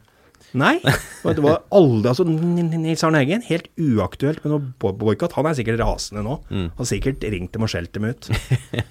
Nei. 0.55 0.75
Det 0.83 1.41
var 1.43 1.61
aldri, 1.73 2.09
altså 2.11 2.25
Nils 2.27 3.03
Arne 3.07 3.21
Eggen, 3.23 3.41
helt 3.47 3.69
uaktuelt 3.81 4.43
med 4.43 4.51
noe 4.53 4.65
bo- 4.83 4.91
boikott. 4.99 5.33
Han 5.39 5.47
er 5.49 5.55
sikkert 5.57 5.79
rasende 5.81 6.21
nå. 6.27 6.35
Han 6.51 6.67
har 6.77 6.87
sikkert 6.91 7.23
ringt 7.33 7.55
dem 7.55 7.65
og 7.65 7.71
skjelt 7.71 7.91
dem 7.95 8.05
ut. 8.11 8.29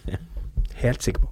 Helt 0.85 1.05
sikker 1.07 1.23
på. 1.25 1.31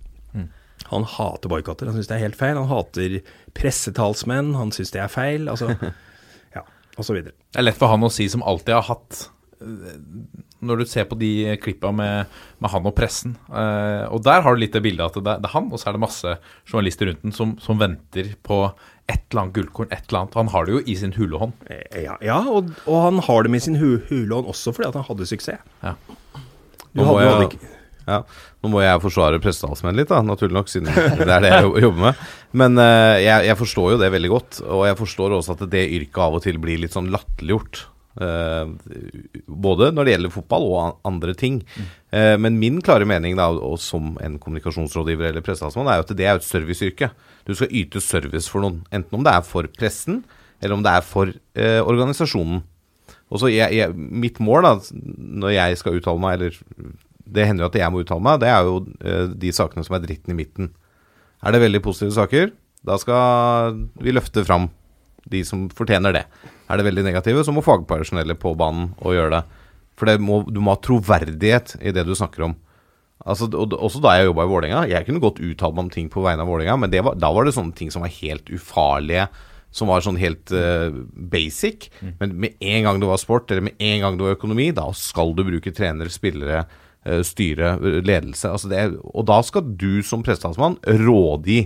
Han 0.93 1.05
hater 1.09 1.49
boikotter. 1.49 1.89
Han 1.89 1.97
syns 1.97 2.09
det 2.11 2.17
er 2.19 2.23
helt 2.27 2.37
feil. 2.37 2.59
Han 2.61 2.69
hater 2.69 3.19
pressetalsmenn. 3.57 4.53
Han 4.59 4.73
syns 4.77 4.91
det 4.93 5.01
er 5.01 5.09
feil. 5.13 5.49
Altså, 5.49 5.73
ja, 6.57 6.63
og 6.99 7.07
så 7.09 7.17
videre. 7.17 7.33
Det 7.49 7.63
er 7.63 7.67
lett 7.67 7.79
for 7.81 7.89
han 7.93 8.05
å 8.05 8.11
si 8.13 8.27
som 8.33 8.45
alltid 8.45 8.75
har 8.77 8.85
hatt 8.91 9.23
Når 10.63 10.79
du 10.79 10.85
ser 10.87 11.05
på 11.11 11.17
de 11.19 11.31
klippa 11.63 11.91
med, 11.93 12.31
med 12.63 12.71
han 12.71 12.87
og 12.87 12.95
pressen 12.95 13.33
eh, 13.51 14.05
Og 14.15 14.23
der 14.23 14.45
har 14.45 14.55
du 14.55 14.61
litt 14.63 14.73
det 14.77 14.83
bildet 14.85 15.09
at 15.11 15.19
det, 15.19 15.35
det 15.43 15.49
er 15.51 15.55
han, 15.57 15.67
og 15.75 15.81
så 15.83 15.91
er 15.91 15.97
det 15.99 16.03
masse 16.05 16.37
journalister 16.71 17.11
rundt 17.11 17.25
den 17.27 17.35
som, 17.35 17.57
som 17.63 17.81
venter 17.83 18.33
på 18.47 18.63
et 19.11 19.25
eller 19.33 19.43
annet 19.43 19.57
gullkorn, 19.59 19.91
et 19.91 20.07
eller 20.09 20.21
annet. 20.23 20.37
Han 20.39 20.53
har 20.55 20.65
det 20.69 20.77
jo 20.77 20.81
i 20.87 20.95
sin 20.97 21.13
hulehånd. 21.19 21.53
Eh, 21.67 22.03
Ja, 22.07 22.15
ja 22.23 22.39
og, 22.47 22.71
og 22.87 23.01
han 23.09 23.19
har 23.27 23.43
det 23.45 23.51
med 23.57 23.65
sin 23.67 23.77
hu 23.83 23.97
hulån 24.09 24.47
også 24.55 24.73
fordi 24.77 24.89
at 24.93 24.99
han 25.01 25.09
hadde 25.11 25.27
suksess. 25.29 25.59
Ja. 25.83 25.97
Nå 26.95 27.03
må 27.05 27.17
hadde, 27.19 27.27
jeg- 27.27 27.39
hadde 27.43 27.71
Ja, 28.03 28.17
Nå 28.63 28.71
må 28.71 28.81
jeg 28.83 28.99
forsvare 29.03 29.39
pressetalsmenn 29.43 29.95
litt, 29.99 30.09
da, 30.11 30.21
naturlig 30.27 30.55
nok, 30.57 30.71
siden 30.71 30.89
det 30.91 31.27
er 31.27 31.43
det 31.45 31.51
jeg 31.53 31.83
jobber 31.85 32.01
med. 32.09 32.23
Men 32.63 32.79
eh, 32.83 33.19
jeg, 33.27 33.47
jeg 33.51 33.59
forstår 33.61 33.93
jo 33.95 34.01
det 34.01 34.09
veldig 34.15 34.31
godt, 34.33 34.59
og 34.67 34.85
jeg 34.89 34.99
forstår 34.99 35.35
også 35.39 35.55
at 35.59 35.65
det 35.71 35.85
yrket 35.99 36.19
av 36.25 36.39
og 36.39 36.43
til 36.47 36.59
blir 36.63 36.81
litt 36.83 36.95
sånn 36.95 37.11
latterliggjort. 37.15 37.85
Eh, 38.21 38.73
både 39.49 39.89
når 39.95 40.05
det 40.05 40.15
gjelder 40.17 40.35
fotball 40.35 40.67
og 40.69 40.99
andre 41.09 41.35
ting. 41.39 41.61
Eh, 42.13 42.35
men 42.41 42.59
min 42.61 42.81
klare 42.85 43.09
mening 43.09 43.39
da, 43.39 43.49
og 43.53 43.79
som 43.81 44.17
en 44.25 44.39
kommunikasjonsrådgiver 44.43 45.31
eller 45.31 45.45
pressetalsmann, 45.45 45.89
er 45.89 46.01
jo 46.01 46.07
at 46.07 46.17
det 46.19 46.29
er 46.29 46.37
et 46.37 46.47
serviceyrke. 46.49 47.13
Du 47.49 47.55
skal 47.57 47.73
yte 47.73 48.03
service 48.05 48.51
for 48.53 48.65
noen, 48.65 48.83
enten 48.93 49.19
om 49.19 49.25
det 49.25 49.33
er 49.33 49.47
for 49.47 49.71
pressen, 49.79 50.23
eller 50.63 50.77
om 50.77 50.85
det 50.85 50.93
er 50.93 51.07
for 51.07 51.33
eh, 51.33 51.81
organisasjonen. 51.81 52.63
Og 53.33 53.41
så 53.41 53.49
Mitt 53.97 54.39
mål 54.45 54.67
da, 54.67 54.75
når 54.93 55.55
jeg 55.55 55.79
skal 55.81 55.97
uttale 55.97 56.21
meg, 56.21 56.37
eller 56.37 56.99
det 57.33 57.47
hender 57.49 57.65
jo 57.65 57.71
at 57.71 57.79
jeg 57.81 57.93
må 57.93 58.03
uttale 58.03 58.25
meg, 58.25 58.43
det 58.43 58.51
er 58.53 58.69
jo 58.69 58.83
eh, 59.01 59.33
de 59.41 59.53
sakene 59.57 59.85
som 59.87 59.97
er 59.97 60.05
dritten 60.05 60.35
i 60.35 60.37
midten. 60.37 60.69
Er 61.43 61.55
det 61.55 61.63
veldig 61.65 61.81
positive 61.83 62.13
saker, 62.15 62.53
da 62.87 62.99
skal 63.01 63.79
vi 64.03 64.13
løfte 64.13 64.45
fram 64.45 64.69
de 65.33 65.41
som 65.47 65.69
fortjener 65.73 66.15
det. 66.17 66.25
Er 66.71 66.79
det 66.79 66.87
veldig 66.87 67.05
negative, 67.07 67.45
så 67.45 67.55
må 67.55 67.65
fagpersonellet 67.65 68.39
på 68.41 68.55
banen 68.59 68.93
og 69.03 69.17
gjøre 69.17 69.39
det. 69.39 69.63
For 69.99 70.09
det 70.09 70.23
må, 70.25 70.43
du 70.49 70.61
må 70.65 70.75
ha 70.75 70.83
troverdighet 70.83 71.77
i 71.83 71.93
det 71.95 72.05
du 72.09 72.15
snakker 72.17 72.49
om. 72.49 72.57
Altså, 73.23 73.47
og, 73.55 73.75
også 73.77 74.01
da 74.03 74.17
jeg 74.17 74.29
jobba 74.31 74.47
i 74.47 74.51
Vålerenga. 74.51 74.83
Jeg 74.91 75.07
kunne 75.07 75.23
godt 75.23 75.41
uttale 75.43 75.77
meg 75.77 75.87
om 75.87 75.91
ting 75.95 76.09
på 76.11 76.25
vegne 76.25 76.43
av 76.43 76.51
Vålerenga, 76.51 76.79
men 76.85 76.93
det 76.93 77.05
var, 77.07 77.19
da 77.19 77.31
var 77.35 77.47
det 77.47 77.55
sånne 77.57 77.77
ting 77.79 77.93
som 77.95 78.05
var 78.05 78.15
helt 78.17 78.51
ufarlige. 78.51 79.29
Som 79.73 79.89
var 79.89 80.03
sånn 80.05 80.19
helt 80.21 80.51
uh, 80.53 80.93
basic. 81.33 81.87
Men 82.21 82.35
med 82.43 82.59
en 82.61 82.89
gang 82.89 82.99
det 83.01 83.09
var 83.09 83.21
sport, 83.21 83.49
eller 83.49 83.71
med 83.71 83.79
en 83.81 84.03
gang 84.05 84.19
det 84.19 84.27
var 84.27 84.35
økonomi, 84.37 84.67
da 84.77 84.91
skal 84.97 85.33
du 85.37 85.47
bruke 85.49 85.73
trener, 85.73 86.11
spillere, 86.13 86.67
uh, 87.09 87.23
styre, 87.25 87.77
eh, 87.79 88.03
ledelse. 88.05 88.51
Altså 88.51 88.69
det, 88.69 88.83
og 89.01 89.25
da 89.31 89.39
skal 89.47 89.71
du 89.81 90.03
som 90.05 90.25
pressetalsmann 90.27 90.77
rådgi 90.85 91.63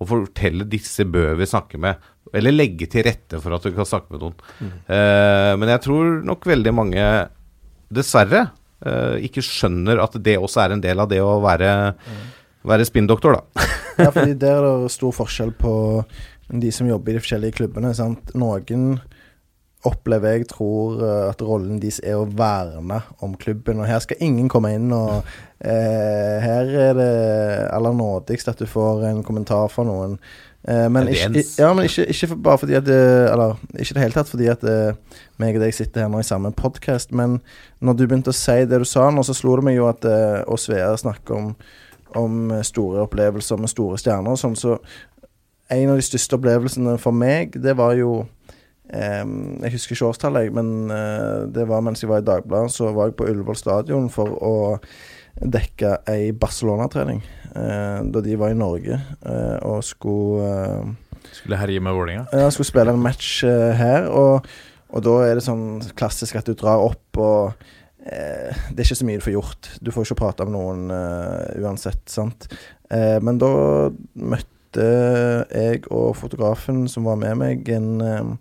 og 0.00 0.08
fortelle 0.08 0.64
disse 0.72 1.04
bør 1.04 1.36
vi 1.36 1.50
snakke 1.50 1.80
med. 1.80 2.00
Eller 2.36 2.54
legge 2.54 2.88
til 2.90 3.04
rette 3.06 3.40
for 3.42 3.56
at 3.56 3.66
du 3.66 3.74
kan 3.74 3.88
snakke 3.88 4.14
med 4.14 4.24
noen. 4.24 4.36
Eh, 4.86 5.52
men 5.58 5.72
jeg 5.74 5.84
tror 5.86 6.18
nok 6.26 6.46
veldig 6.46 6.74
mange, 6.76 7.06
dessverre, 7.90 8.44
eh, 8.86 9.16
ikke 9.26 9.44
skjønner 9.44 10.02
at 10.04 10.18
det 10.22 10.38
også 10.38 10.64
er 10.64 10.76
en 10.76 10.84
del 10.84 11.02
av 11.02 11.10
det 11.10 11.20
å 11.24 11.38
være, 11.42 11.72
være 12.66 12.86
spinndoktor, 12.88 13.40
da. 13.40 13.70
Ja, 13.98 14.10
fordi 14.14 14.36
der 14.38 14.60
er 14.60 14.84
det 14.84 14.94
stor 14.94 15.14
forskjell 15.16 15.54
på 15.58 15.72
de 16.50 16.70
som 16.74 16.88
jobber 16.88 17.12
i 17.12 17.18
de 17.18 17.24
forskjellige 17.24 17.58
klubbene. 17.60 17.94
Sant? 17.94 18.32
Noen 18.38 18.98
opplever 19.88 20.36
jeg 20.36 20.48
tror 20.50 21.00
eh, 21.00 21.30
at 21.30 21.42
rollen 21.44 21.80
deres 21.80 22.00
er 22.04 22.18
å 22.18 22.28
verne 22.28 23.00
om 23.24 23.36
klubben. 23.40 23.80
Og 23.80 23.88
her 23.88 24.02
skal 24.04 24.20
ingen 24.24 24.50
komme 24.52 24.74
inn 24.76 24.90
og 24.92 25.22
eh, 25.64 26.36
Her 26.42 26.74
er 26.88 26.98
det 26.98 27.10
aller 27.72 27.96
nådigst 27.96 28.52
at 28.52 28.60
du 28.60 28.68
får 28.68 29.06
en 29.10 29.24
kommentar 29.26 29.70
fra 29.72 29.86
noen. 29.88 30.18
Eh, 30.68 30.86
men 30.92 31.08
ikke, 31.08 31.44
ja, 31.58 31.70
men 31.72 31.86
ikke, 31.88 32.04
ikke 32.12 32.36
bare 32.36 32.60
fordi 32.60 32.74
at 32.76 32.84
det, 32.84 32.98
Eller 33.32 33.54
ikke 33.78 33.94
i 33.94 33.96
det 33.96 34.02
hele 34.02 34.16
tatt 34.16 34.28
fordi 34.28 34.50
at 34.52 34.64
eh, 34.68 35.20
meg 35.40 35.56
og 35.56 35.64
deg 35.64 35.72
sitter 35.72 36.04
her 36.04 36.10
nå 36.12 36.20
i 36.20 36.26
samme 36.26 36.52
podkast, 36.52 37.14
men 37.16 37.38
når 37.80 37.96
du 37.96 38.02
begynte 38.06 38.34
å 38.34 38.36
si 38.36 38.58
det 38.68 38.82
du 38.82 38.84
sa 38.84 39.08
nå, 39.08 39.24
så 39.24 39.36
slo 39.36 39.56
det 39.56 39.70
meg 39.70 39.78
jo 39.78 39.88
at 39.88 40.04
å 40.04 40.58
Svea 40.60 40.92
snakker 41.00 41.38
om 41.38 41.54
om 42.18 42.50
eh, 42.50 42.62
store 42.62 43.04
opplevelser 43.06 43.60
med 43.60 43.70
store 43.72 43.98
stjerner 44.00 44.34
og 44.34 44.40
sånn, 44.40 44.58
så 44.58 44.76
en 45.70 45.92
av 45.92 46.00
de 46.00 46.04
største 46.04 46.38
opplevelsene 46.38 46.96
for 46.98 47.14
meg, 47.14 47.54
det 47.62 47.76
var 47.78 47.94
jo 47.98 48.24
eh, 48.90 49.22
Jeg 49.22 49.74
husker 49.76 49.94
ikke 49.94 50.10
årstallet, 50.10 50.50
men 50.54 50.90
eh, 50.94 51.46
det 51.54 51.68
var 51.70 51.84
mens 51.86 52.02
jeg 52.02 52.10
var 52.10 52.24
i 52.24 52.26
Dagbladet, 52.26 52.74
så 52.74 52.90
var 52.96 53.10
jeg 53.10 53.18
på 53.20 53.28
Ullevål 53.30 53.58
stadion 53.58 54.10
for 54.12 54.34
å 54.42 54.54
dekke 55.40 55.96
ei 56.10 56.32
Barcelona-trening. 56.36 57.22
Eh, 57.50 58.00
da 58.12 58.22
de 58.24 58.36
var 58.38 58.52
i 58.52 58.58
Norge 58.58 58.94
eh, 58.96 59.58
og 59.66 59.82
skulle 59.86 60.46
eh, 60.46 60.92
Skulle 61.34 61.58
herje 61.58 61.80
med 61.82 61.94
Vålerenga. 61.94 62.26
Ja, 62.32 62.50
skulle 62.50 62.68
spille 62.68 62.92
en 62.94 63.02
match 63.02 63.42
eh, 63.46 63.72
her, 63.78 64.06
og, 64.10 64.46
og 64.90 65.04
da 65.06 65.16
er 65.26 65.38
det 65.38 65.44
sånn 65.46 65.80
klassisk 65.98 66.38
at 66.38 66.48
du 66.48 66.54
drar 66.58 66.82
opp 66.82 67.18
og 67.20 67.52
eh, 68.06 68.54
Det 68.70 68.78
er 68.78 68.86
ikke 68.86 69.00
så 69.02 69.08
mye 69.08 69.20
du 69.20 69.26
får 69.26 69.36
gjort. 69.36 69.70
Du 69.82 69.90
får 69.94 70.06
ikke 70.08 70.20
prate 70.22 70.46
med 70.48 70.56
noen 70.56 70.94
eh, 70.94 71.60
uansett, 71.62 72.04
sant. 72.10 72.48
Eh, 72.90 73.18
men 73.22 73.38
da 73.42 73.50
møtte 74.14 74.56
jeg 74.80 75.80
og 75.90 76.12
fotografen 76.14 76.84
som 76.86 77.08
var 77.10 77.16
med 77.18 77.34
meg, 77.40 77.66
en, 77.74 78.36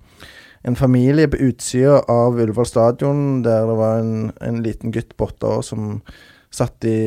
en 0.61 0.75
familie 0.77 1.25
på 1.25 1.39
utsida 1.47 2.03
av 2.05 2.37
Ullevål 2.37 2.67
stadion, 2.69 3.23
der 3.41 3.65
det 3.65 3.77
var 3.79 4.03
en, 4.03 4.27
en 4.45 4.59
liten 4.61 4.93
gutt 4.93 5.15
på 5.17 5.25
åtte 5.31 5.49
år 5.49 5.65
som 5.65 5.95
satt 6.53 6.85
i 6.89 6.99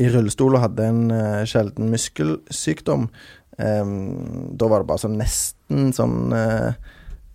i 0.00 0.08
rullestol 0.10 0.56
og 0.56 0.64
hadde 0.64 0.88
en 0.88 1.02
uh, 1.12 1.44
sjelden 1.48 1.90
muskelsykdom. 1.92 3.08
Um, 3.58 4.54
da 4.58 4.68
var 4.70 4.82
det 4.82 4.90
bare 4.90 5.04
sånn 5.04 5.18
nesten 5.20 5.92
sånn 5.94 6.34
uh, 6.34 6.72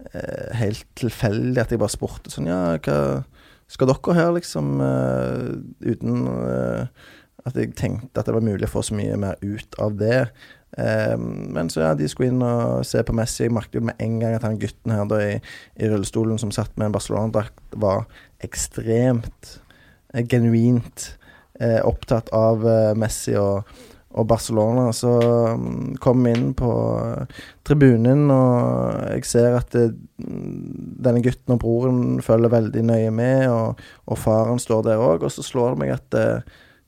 uh, 0.09 0.49
helt 0.59 0.83
tilfeldig 0.99 1.61
at 1.61 1.71
jeg 1.71 1.79
bare 1.79 1.93
spurte 1.93 2.33
sånn 2.33 2.49
Ja, 2.49 2.75
hva 2.75 2.97
skal 3.69 3.91
dere 3.91 4.15
her, 4.17 4.31
liksom? 4.33 4.79
uten 5.85 6.23
at 7.45 7.55
jeg 7.55 7.75
tenkte 7.77 8.17
at 8.17 8.25
det 8.25 8.33
var 8.33 8.41
mulig 8.41 8.65
å 8.65 8.71
få 8.71 8.81
så 8.81 8.95
mye 8.97 9.13
mer 9.21 9.37
ut 9.45 9.77
av 9.79 9.93
det. 9.99 10.23
Um, 10.73 11.53
men 11.53 11.69
så 11.69 11.83
ja, 11.85 11.91
de 11.97 12.09
skulle 12.09 12.33
inn 12.33 12.41
og 12.41 12.81
se 12.89 13.03
på 13.05 13.13
Messi. 13.13 13.43
Jeg 13.45 13.53
merket 13.53 13.77
jo 13.77 13.85
med 13.85 14.01
en 14.01 14.17
gang 14.23 14.35
at 14.39 14.47
han 14.47 14.57
gutten 14.59 14.95
her 14.95 15.05
da 15.09 15.21
i, 15.21 15.37
i 15.77 15.89
rullestolen 15.91 16.41
som 16.41 16.51
satt 16.55 16.73
med 16.81 16.89
en 16.89 16.97
Barcelona-drakt, 16.97 17.61
var 17.77 18.09
ekstremt 18.43 19.59
genuint 20.29 21.05
eh, 21.59 21.79
opptatt 21.85 22.31
av 22.35 22.65
eh, 22.67 22.91
Messi 22.97 23.35
og, 23.39 23.69
og 24.09 24.27
Barcelona. 24.29 24.89
Så 24.95 25.11
mm, 25.59 25.97
kom 26.01 26.23
vi 26.25 26.33
inn 26.37 26.53
på 26.57 26.71
eh, 26.99 27.41
tribunen, 27.67 28.27
og 28.33 29.03
jeg 29.15 29.27
ser 29.29 29.59
at 29.59 29.75
det, 29.75 29.89
denne 30.17 31.23
gutten 31.25 31.55
og 31.55 31.61
broren 31.63 32.03
følger 32.25 32.55
veldig 32.55 32.85
nøye 32.89 33.11
med, 33.13 33.47
og, 33.53 33.83
og 34.09 34.21
faren 34.21 34.61
står 34.61 34.87
der 34.89 35.03
òg. 35.03 35.27
Og 35.27 35.33
så 35.35 35.45
slår 35.45 35.75
det 35.75 35.83
meg 35.83 35.95
at 35.97 36.19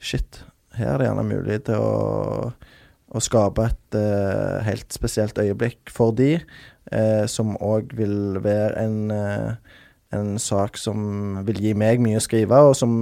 shit, 0.02 0.42
her 0.78 0.96
er 0.96 1.02
det 1.02 1.10
gjerne 1.10 1.28
mulig 1.28 1.58
til 1.68 1.84
å, 1.84 2.52
å 3.12 3.24
skape 3.24 3.68
et 3.68 3.98
uh, 4.00 4.62
helt 4.66 4.88
spesielt 4.96 5.40
øyeblikk 5.42 5.92
for 5.92 6.16
de, 6.16 6.38
uh, 6.94 7.26
som 7.30 7.58
òg 7.60 7.94
vil 7.98 8.40
være 8.44 8.86
en 8.86 9.14
eh, 9.16 9.78
en 10.16 10.40
sak 10.42 10.80
som 10.80 11.42
vil 11.48 11.62
gi 11.64 11.74
meg 11.78 12.02
mye 12.04 12.20
å 12.20 12.24
skrive, 12.24 12.58
og 12.68 12.76
som, 12.78 12.94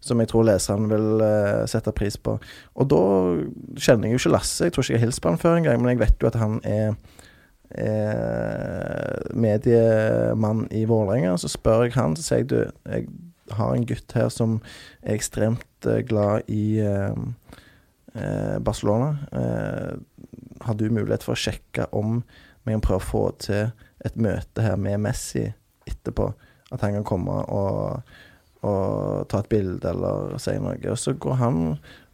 som 0.00 0.22
jeg 0.22 0.30
tror 0.32 0.46
leseren 0.48 0.88
vil 0.90 1.24
uh, 1.24 1.64
sette 1.70 1.94
pris 1.96 2.16
på. 2.16 2.38
Og 2.76 2.88
da 2.92 3.02
kjenner 3.76 4.08
jeg 4.08 4.16
jo 4.16 4.22
ikke 4.22 4.34
Lasse. 4.36 4.68
Jeg 4.68 4.74
tror 4.74 4.86
ikke 4.86 4.96
jeg 4.96 5.02
har 5.02 5.06
hilst 5.06 5.22
på 5.24 5.32
han 5.32 5.42
før 5.42 5.58
engang, 5.58 5.82
men 5.82 5.94
jeg 5.94 6.02
vet 6.04 6.24
jo 6.24 6.30
at 6.30 6.40
han 6.40 6.56
er, 6.68 6.96
er 7.76 9.28
mediemann 9.34 10.64
i 10.72 10.86
Vålerenga. 10.88 11.36
Så 11.40 11.52
spør 11.52 11.86
jeg 11.86 11.96
han, 11.98 12.16
så 12.16 12.26
sier 12.26 12.42
jeg 12.44 12.50
du, 12.52 12.58
jeg 12.88 13.06
har 13.50 13.74
en 13.74 13.86
gutt 13.86 14.16
her 14.16 14.30
som 14.32 14.58
er 15.02 15.16
ekstremt 15.16 15.88
eh, 15.88 16.02
glad 16.06 16.48
i 16.52 16.80
uh, 16.82 17.14
eh, 18.14 18.58
Barcelona. 18.58 19.16
Eh, 19.32 19.92
har 20.62 20.78
du 20.78 20.88
mulighet 20.90 21.24
for 21.26 21.34
å 21.34 21.42
sjekke 21.42 21.88
om 21.96 22.20
vi 22.62 22.74
kan 22.74 22.84
prøve 22.84 23.02
å 23.02 23.08
få 23.08 23.24
til 23.42 23.72
et 24.06 24.18
møte 24.18 24.62
her 24.62 24.78
med 24.78 25.02
Messi 25.02 25.48
etterpå? 25.88 26.30
At 26.72 26.84
han 26.84 26.96
kan 26.98 27.06
komme 27.06 27.38
og, 27.52 28.12
og 28.64 29.24
ta 29.28 29.42
et 29.42 29.50
bilde 29.52 29.90
eller 29.90 30.36
si 30.40 30.54
noe. 30.60 30.78
Og 30.92 31.00
så 31.00 31.14
går 31.20 31.40
han, 31.40 31.64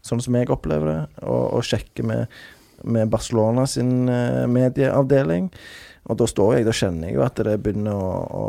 sånn 0.04 0.22
som 0.24 0.38
jeg 0.38 0.50
opplever 0.52 0.90
det, 0.90 1.02
og, 1.24 1.44
og 1.58 1.66
sjekker 1.66 2.08
med, 2.08 2.40
med 2.84 3.12
Barcelona 3.12 3.66
sin 3.70 4.08
eh, 4.10 4.46
medieavdeling. 4.50 5.52
Og 6.08 6.16
da 6.16 6.28
står 6.28 6.56
jeg, 6.56 6.66
da 6.68 6.74
kjenner 6.74 7.10
jeg 7.10 7.18
jo 7.18 7.24
at 7.26 7.40
det 7.44 7.58
begynner 7.62 7.96
å, 7.96 8.12
å, 8.32 8.46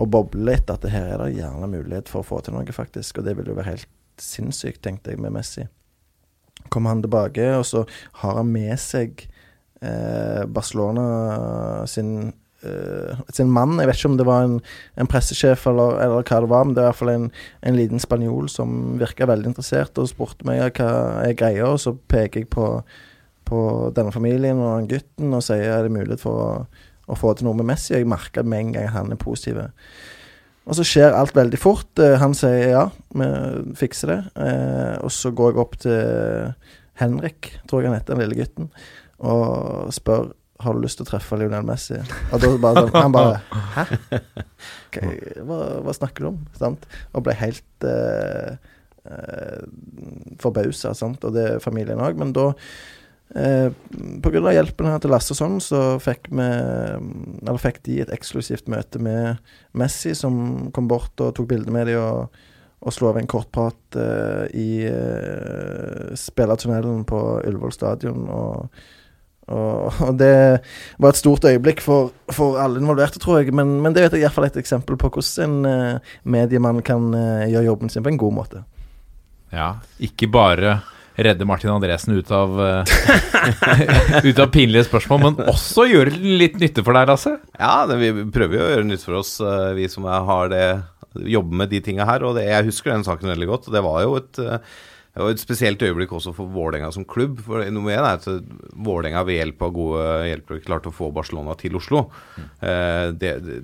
å 0.00 0.08
boble 0.08 0.46
litt. 0.48 0.70
At 0.72 0.84
det 0.86 0.94
her 0.94 1.10
er 1.12 1.24
det 1.26 1.36
gjerne 1.36 1.68
mulighet 1.70 2.10
for 2.10 2.22
å 2.22 2.28
få 2.28 2.40
til 2.44 2.56
noe, 2.56 2.74
faktisk. 2.74 3.20
Og 3.20 3.28
det 3.28 3.36
vil 3.38 3.52
jo 3.52 3.58
være 3.58 3.74
helt 3.74 3.90
sinnssykt, 4.22 4.82
tenkte 4.84 5.12
jeg, 5.12 5.20
med 5.20 5.34
Messi. 5.36 5.66
Kommer 6.72 6.94
han 6.94 7.02
tilbake, 7.04 7.44
og 7.58 7.66
så 7.68 7.84
har 8.22 8.38
han 8.40 8.52
med 8.54 8.78
seg 8.80 9.26
eh, 9.82 10.44
Barcelona 10.48 11.84
sin 11.90 12.32
sin 13.34 13.50
mann. 13.52 13.78
Jeg 13.80 13.88
vet 13.90 13.98
ikke 13.98 14.10
om 14.12 14.18
det 14.20 14.26
var 14.28 14.46
en, 14.46 14.58
en 15.00 15.10
pressesjef 15.10 15.66
eller, 15.70 15.96
eller 16.04 16.26
hva 16.26 16.40
det 16.44 16.50
var, 16.52 16.66
men 16.66 16.76
det 16.76 16.82
er 16.82 16.86
i 16.86 16.90
hvert 16.92 17.00
fall 17.00 17.12
en, 17.14 17.28
en 17.68 17.78
liten 17.78 18.02
spanjol 18.02 18.48
som 18.52 18.76
virka 19.00 19.26
veldig 19.30 19.52
interessert 19.52 19.98
og 19.98 20.10
spurte 20.10 20.46
meg 20.48 20.62
hva 20.78 20.92
er 21.26 21.36
greia, 21.38 21.66
og 21.72 21.80
så 21.82 21.94
peker 21.96 22.44
jeg 22.44 22.50
på, 22.54 22.68
på 23.48 23.60
denne 23.96 24.14
familien 24.14 24.62
og 24.62 24.76
den 24.80 24.90
gutten 24.94 25.34
og 25.36 25.44
sier 25.46 25.74
er 25.74 25.86
det 25.88 25.94
mulighet 25.94 26.22
for 26.22 26.42
å, 26.46 26.50
å 27.10 27.18
få 27.18 27.34
til 27.34 27.48
noe 27.48 27.58
med 27.58 27.70
Messi. 27.72 27.94
Jeg 27.96 28.08
merker 28.10 28.46
med 28.46 28.66
en 28.66 28.74
gang 28.76 28.90
han 28.94 29.14
er 29.14 29.20
positiv. 29.20 29.58
Og 30.62 30.76
så 30.78 30.84
skjer 30.86 31.16
alt 31.18 31.34
veldig 31.34 31.58
fort. 31.58 31.90
Eh, 31.98 32.14
Han 32.22 32.36
sier 32.38 32.68
ja, 32.70 32.84
vi 33.18 33.26
fikser 33.80 34.12
det. 34.12 34.20
Eh, 34.38 34.94
og 35.02 35.10
så 35.10 35.32
går 35.34 35.50
jeg 35.50 35.62
opp 35.64 35.74
til 35.82 36.52
Henrik, 37.00 37.48
tror 37.66 37.82
jeg 37.82 37.90
han 37.90 37.98
heter, 37.98 38.14
den 38.14 38.22
lille 38.22 38.38
gutten, 38.38 38.68
og 39.18 39.90
spør 39.94 40.30
har 40.62 40.76
du 40.76 40.82
lyst 40.84 41.00
til 41.00 41.06
å 41.06 41.10
treffe 41.10 41.38
Lionel 41.40 41.66
Messi. 41.66 41.98
Og 42.32 42.42
da 42.42 42.52
bare 42.62 42.86
han 42.94 43.14
bare 43.14 43.40
Hæ? 43.76 43.84
Hva, 45.42 45.58
hva 45.82 45.94
snakker 45.96 46.24
du 46.24 46.30
om? 46.32 46.40
Sant? 46.58 46.88
Og 47.16 47.24
ble 47.26 47.36
helt 47.38 47.86
eh, 47.88 48.58
eh, 49.08 49.62
forbausa. 50.42 50.92
Og 51.12 51.30
det 51.34 51.46
er 51.54 51.62
familien 51.64 52.02
òg. 52.02 52.18
Men 52.20 52.34
da 52.36 52.52
Eh, 53.32 53.72
av 54.44 54.52
hjelpen 54.52 54.90
her 54.90 54.98
til 55.00 55.12
Lasse 55.14 55.32
sånn, 55.32 55.56
så 55.64 55.96
fikk 56.04 56.26
vi 56.28 56.44
Eller 56.44 57.60
fikk 57.60 57.78
de 57.86 58.02
et 58.02 58.10
eksklusivt 58.12 58.66
møte 58.68 59.00
med 59.00 59.40
Messi, 59.72 60.12
som 60.12 60.68
kom 60.76 60.90
bort 60.90 61.20
og 61.20 61.32
tok 61.38 61.48
bilde 61.54 61.72
med 61.72 61.88
dem 61.88 62.02
og, 62.02 62.42
og 62.82 62.92
slo 62.92 63.08
av 63.08 63.20
en 63.20 63.30
kort 63.30 63.48
prat 63.54 63.96
eh, 63.96 64.44
i 64.52 64.70
eh, 64.84 66.12
spillertunnelen 66.18 67.06
på 67.08 67.22
Ullevål 67.46 67.72
stadion. 67.72 68.26
Og, 68.28 68.84
og, 69.50 70.14
det 70.20 70.62
var 71.02 71.10
et 71.10 71.18
stort 71.18 71.44
øyeblikk 71.48 71.82
for, 71.82 72.12
for 72.30 72.60
alle 72.62 72.80
involverte, 72.80 73.20
tror 73.22 73.40
jeg. 73.40 73.54
Men, 73.54 73.80
men 73.82 73.94
det 73.94 74.04
er 74.06 74.16
i 74.16 74.22
hvert 74.22 74.36
fall 74.36 74.46
et 74.46 74.60
eksempel 74.60 74.98
på 75.00 75.10
hvordan 75.10 75.58
en 75.64 75.68
eh, 75.68 76.14
mediemann 76.22 76.82
kan 76.86 77.10
eh, 77.16 77.50
gjøre 77.50 77.66
jobben 77.72 77.92
sin 77.92 78.04
på 78.06 78.12
en 78.12 78.20
god 78.22 78.36
måte. 78.38 78.62
Ja, 79.52 79.74
ikke 80.00 80.30
bare 80.32 80.78
redde 81.12 81.44
Martin 81.44 81.74
Andresen 81.74 82.14
ut 82.16 82.30
av 82.32 82.54
eh, 82.62 82.94
Ut 84.28 84.38
av 84.38 84.48
pinlige 84.54 84.86
spørsmål, 84.86 85.26
men 85.26 85.50
også 85.50 85.88
gjøre 85.90 86.14
litt 86.22 86.56
nytte 86.62 86.86
for 86.86 86.96
deg, 86.96 87.10
Lasse. 87.10 87.34
Ja, 87.58 87.82
det, 87.90 87.98
vi 88.00 88.30
prøver 88.32 88.58
jo 88.58 88.64
å 88.64 88.72
gjøre 88.76 88.88
nytte 88.88 89.08
for 89.08 89.20
oss, 89.20 89.34
vi 89.76 89.90
som 89.92 90.06
har 90.06 90.54
det 90.54 90.66
jobber 91.12 91.58
med 91.60 91.68
de 91.68 91.82
tinga 91.84 92.06
her. 92.08 92.24
Og 92.24 92.38
det, 92.38 92.46
jeg 92.48 92.70
husker 92.70 92.94
den 92.94 93.04
saken 93.04 93.34
veldig 93.34 93.50
godt. 93.50 93.68
og 93.68 93.76
Det 93.76 93.84
var 93.84 93.98
jo 94.06 94.14
et, 94.22 94.40
eh, 95.12 95.18
det 95.18 95.24
var 95.24 95.34
et 95.34 95.42
spesielt 95.42 95.82
øyeblikk 95.84 96.12
også 96.16 96.34
for 96.36 96.52
Vålerenga 96.52 96.92
som 96.94 97.04
klubb. 97.08 97.40
For 97.46 97.64
nummer 97.70 97.92
én 97.94 98.00
er 98.00 98.20
at 98.20 98.28
Vålerenga 98.72 99.24
ved 99.28 99.40
hjelp 99.40 99.66
av 99.66 99.74
gode 99.76 100.06
hjelpere 100.30 100.64
klarte 100.64 100.92
å 100.92 100.96
få 100.96 101.10
Barcelona 101.14 101.56
til 101.60 101.76
Oslo. 101.76 102.06
Eh, 102.60 103.10
det, 103.16 103.34
det, 103.44 103.58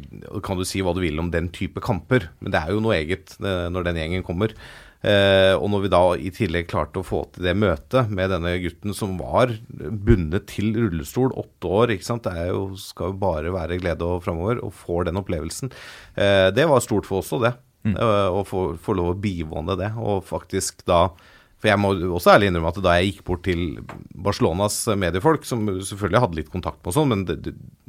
kan 0.45 0.59
du 0.59 0.67
si 0.69 0.85
hva 0.85 0.97
du 0.97 1.01
vil 1.05 1.19
om 1.21 1.33
den 1.33 1.49
type 1.55 1.81
kamper, 1.85 2.31
men 2.41 2.53
det 2.53 2.61
er 2.61 2.77
jo 2.77 2.85
noe 2.85 2.99
eget 3.01 3.35
det, 3.41 3.57
når 3.73 3.89
den 3.89 4.03
gjengen 4.03 4.27
kommer. 4.27 4.55
Eh, 4.99 5.55
og 5.55 5.69
når 5.71 5.85
vi 5.85 5.91
da 5.93 6.01
i 6.19 6.31
tillegg 6.35 6.67
klarte 6.73 6.99
å 6.99 7.07
få 7.07 7.21
til 7.31 7.47
det 7.47 7.55
møtet 7.55 8.11
med 8.11 8.33
denne 8.33 8.57
gutten 8.65 8.97
som 8.97 9.15
var 9.21 9.53
bundet 9.71 10.49
til 10.51 10.73
rullestol, 10.75 11.31
åtte 11.39 11.71
år, 11.71 11.95
ikke 11.95 12.09
sant? 12.09 12.27
det 12.27 12.49
jo, 12.51 12.65
skal 12.83 13.13
jo 13.13 13.21
bare 13.23 13.55
være 13.55 13.79
glede 13.79 14.07
og 14.07 14.25
framover, 14.27 14.59
og 14.65 14.75
får 14.75 15.07
den 15.09 15.21
opplevelsen. 15.21 15.71
Eh, 16.19 16.49
det 16.55 16.67
var 16.71 16.83
stort 16.83 17.07
for 17.07 17.23
oss 17.23 17.33
òg, 17.37 17.47
det. 17.47 17.55
Mm. 17.87 17.95
å 17.95 18.41
få, 18.43 18.61
få 18.83 18.93
lov 18.99 19.13
å 19.13 19.21
bivåne 19.23 19.77
det, 19.79 19.93
og 20.03 20.25
faktisk 20.27 20.83
da 20.91 21.13
for 21.59 21.71
jeg 21.73 21.81
må 21.83 21.91
også 22.15 22.37
ærlig 22.37 22.53
innrømme 22.53 22.71
at 22.71 22.81
da 22.85 22.95
jeg 22.99 23.11
gikk 23.13 23.25
bort 23.27 23.43
til 23.49 23.65
Barcelonas 24.15 24.77
mediefolk, 24.99 25.47
som 25.49 25.67
selvfølgelig 25.67 26.23
hadde 26.23 26.39
litt 26.39 26.53
kontakt 26.53 26.79
med 26.81 26.93
og 26.93 26.95
sånn, 26.95 27.11
men 27.11 27.27
det, 27.27 27.39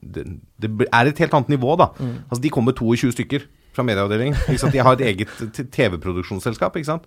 det, 0.01 0.25
det, 0.57 0.71
er 0.89 1.11
et 1.11 1.21
helt 1.21 1.37
annet 1.37 1.53
nivå, 1.53 1.75
da. 1.79 1.91
Altså 1.99 2.41
De 2.41 2.53
kom 2.53 2.65
med 2.65 2.79
22 2.79 3.13
stykker 3.13 3.45
fra 3.75 3.85
medieavdelingen. 3.85 4.35
De 4.73 4.81
har 4.81 4.97
et 4.97 5.03
eget 5.11 5.69
TV-produksjonsselskap, 5.75 6.79
ikke 6.79 6.89
sant. 6.89 7.05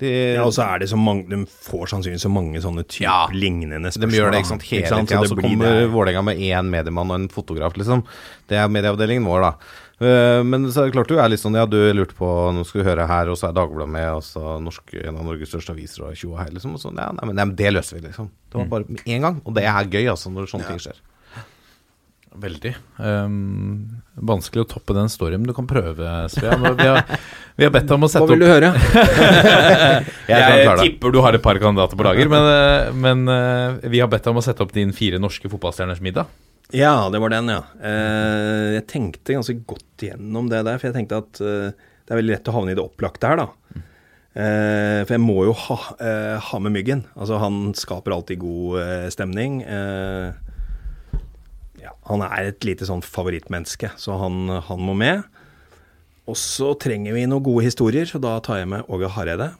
De, 0.00 0.10
Ja, 0.36 0.44
og 0.46 0.54
så 0.56 0.64
er 0.64 0.80
det 0.80 0.88
så 0.88 0.96
mange 0.96 1.26
De 1.28 1.42
får 1.44 1.90
sannsynligvis 1.90 2.24
så 2.24 2.30
mange 2.32 2.62
sånne 2.64 2.86
type 2.86 3.04
Ja. 3.04 3.26
lignende 3.28 3.90
de 3.92 4.08
gjør 4.08 4.32
det 4.32 4.40
ikke 4.40 4.52
sant, 4.54 4.68
hele 4.70 4.86
tida. 4.88 5.24
Så 5.26 5.34
Så 5.34 5.40
kommer 5.40 5.90
Vålerenga 5.92 6.22
med 6.30 6.38
én 6.38 6.70
mediemann 6.72 7.10
og 7.10 7.20
en 7.20 7.28
fotograf, 7.28 7.76
liksom. 7.76 8.04
Det 8.48 8.56
er 8.56 8.70
medieavdelingen 8.70 9.26
vår, 9.26 9.42
da. 9.42 9.52
Eh, 9.96 10.42
Men 10.44 10.66
så 10.68 10.82
er 10.82 10.90
det 10.90 10.96
klart 10.98 11.08
du 11.08 11.16
er 11.16 11.30
litt 11.32 11.40
sånn 11.40 11.54
Ja, 11.56 11.64
du 11.64 11.78
lurte 11.96 12.12
på 12.18 12.28
Nå 12.52 12.66
skal 12.68 12.82
du 12.82 12.88
høre 12.90 13.06
her, 13.08 13.30
og 13.32 13.38
så 13.40 13.48
er 13.48 13.56
Dagbladet 13.56 13.88
med, 13.94 14.08
og 14.18 14.24
så 14.26 14.58
norsk, 14.60 14.92
en 15.00 15.16
av 15.16 15.24
Norges 15.24 15.48
største 15.54 15.72
aviser, 15.72 16.04
og 16.04 16.16
tjo 16.20 16.34
og 16.34 16.40
hei, 16.42 16.50
liksom. 16.52 16.76
Og 16.76 16.82
sånn, 16.82 17.00
ja, 17.00 17.08
nei, 17.16 17.24
men, 17.30 17.38
nei, 17.38 17.46
men 17.48 17.56
det 17.56 17.72
løser 17.72 17.96
vi, 17.96 18.06
liksom. 18.10 18.28
Det 18.52 18.60
var 18.60 18.72
bare 18.74 18.90
med 18.92 19.04
én 19.08 19.24
gang. 19.24 19.40
Og 19.44 19.56
det 19.56 19.64
er 19.64 19.88
gøy, 19.88 20.04
altså, 20.12 20.32
når 20.34 20.50
sånne 20.52 20.68
ting 20.68 20.82
skjer. 20.84 21.00
Veldig. 22.36 22.74
Um, 23.00 24.02
vanskelig 24.28 24.66
å 24.66 24.68
toppe 24.68 24.92
den 24.92 25.08
storyen, 25.08 25.40
men 25.40 25.48
du 25.48 25.54
kan 25.56 25.68
prøve, 25.70 26.04
Svea. 26.28 26.58
Vi 26.60 26.84
har, 26.84 27.00
vi 27.56 27.64
har 27.64 27.72
bedt 27.72 27.86
deg 27.88 27.94
om 27.96 28.04
å 28.04 28.10
sette 28.12 28.26
opp 28.26 28.28
Hva 28.28 28.36
vil 28.36 28.44
du 28.44 28.50
høre? 28.50 28.72
Jeg 30.28 30.42
Jeg 30.42 30.74
tipper 30.82 31.14
du 31.14 31.22
har 31.24 31.38
et 31.38 31.44
par 31.44 31.56
kandidater 31.62 31.96
på 31.96 32.04
lager, 32.04 32.28
men, 32.28 32.48
eh, 32.52 32.90
men 32.92 33.24
eh, 33.32 33.88
vi 33.88 34.02
har 34.04 34.10
bedt 34.12 34.28
deg 34.28 34.34
om 34.34 34.42
å 34.42 34.44
sette 34.44 34.60
opp 34.66 34.74
din 34.76 34.92
fire 34.96 35.20
norske 35.22 35.48
fotballstjerners 35.48 36.02
middag. 36.04 36.28
Ja, 36.74 37.08
det 37.12 37.18
var 37.22 37.30
den, 37.30 37.50
ja. 37.52 37.60
Eh, 37.78 38.74
jeg 38.80 38.86
tenkte 38.90 39.36
ganske 39.36 39.54
godt 39.68 40.02
gjennom 40.02 40.48
det 40.50 40.64
der, 40.66 40.80
for 40.80 40.88
jeg 40.88 40.96
tenkte 40.96 41.20
at 41.22 41.38
eh, 41.42 41.70
det 41.70 42.14
er 42.14 42.18
veldig 42.18 42.34
lett 42.34 42.50
å 42.50 42.56
havne 42.56 42.74
i 42.74 42.78
det 42.78 42.82
opplagte 42.82 43.30
her, 43.30 43.38
da. 43.38 43.46
Eh, 44.36 45.00
for 45.06 45.14
jeg 45.14 45.22
må 45.22 45.38
jo 45.46 45.54
ha, 45.62 45.78
ha 46.48 46.60
med 46.62 46.74
Myggen. 46.74 47.04
Altså, 47.14 47.38
han 47.40 47.70
skaper 47.78 48.14
alltid 48.16 48.42
god 48.42 49.10
stemning. 49.14 49.60
Ja, 51.80 51.94
han 52.10 52.26
er 52.26 52.50
et 52.50 52.66
lite 52.66 52.86
sånn 52.88 53.04
favorittmenneske, 53.04 53.92
så 53.98 54.18
han, 54.20 54.50
han 54.66 54.82
må 54.82 54.94
med. 54.98 55.24
Og 56.26 56.36
så 56.38 56.74
trenger 56.82 57.14
vi 57.14 57.24
noen 57.30 57.46
gode 57.46 57.64
historier, 57.68 58.06
så 58.10 58.18
da 58.22 58.36
tar 58.44 58.60
jeg 58.60 58.70
med 58.74 58.90
Åge 58.92 59.08
Hareide. 59.14 59.52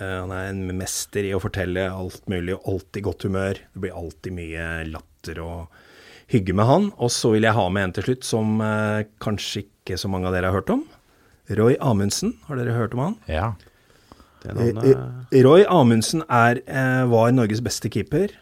Han 0.00 0.32
er 0.32 0.50
en 0.50 0.64
mester 0.76 1.24
i 1.28 1.34
å 1.36 1.40
fortelle 1.40 1.86
alt 1.92 2.24
mulig, 2.32 2.56
og 2.56 2.72
alltid 2.72 3.04
godt 3.06 3.28
humør. 3.28 3.60
Det 3.60 3.84
blir 3.84 3.96
alltid 3.96 4.36
mye 4.36 4.70
latter 4.90 5.40
og 5.44 5.84
hygge 6.32 6.54
med 6.56 6.68
han. 6.68 6.90
Og 6.96 7.12
så 7.14 7.32
vil 7.34 7.46
jeg 7.46 7.56
ha 7.56 7.66
med 7.72 7.88
en 7.88 7.96
til 7.96 8.08
slutt 8.08 8.26
som 8.26 8.60
eh, 8.64 9.06
kanskje 9.22 9.66
ikke 9.66 9.98
så 10.00 10.10
mange 10.12 10.28
av 10.28 10.36
dere 10.36 10.50
har 10.50 10.60
hørt 10.60 10.72
om. 10.74 10.84
Roy 11.56 11.76
Amundsen, 11.78 12.34
har 12.48 12.58
dere 12.58 12.74
hørt 12.74 12.96
om 12.96 13.04
han? 13.04 13.18
Ja. 13.30 13.52
Det 14.42 14.54
noen, 14.56 14.80
eh, 14.82 15.40
Roy 15.46 15.66
Amundsen 15.70 16.24
er, 16.26 16.62
eh, 16.66 17.04
var 17.10 17.30
Norges 17.34 17.62
beste 17.62 17.90
keeper. 17.92 18.34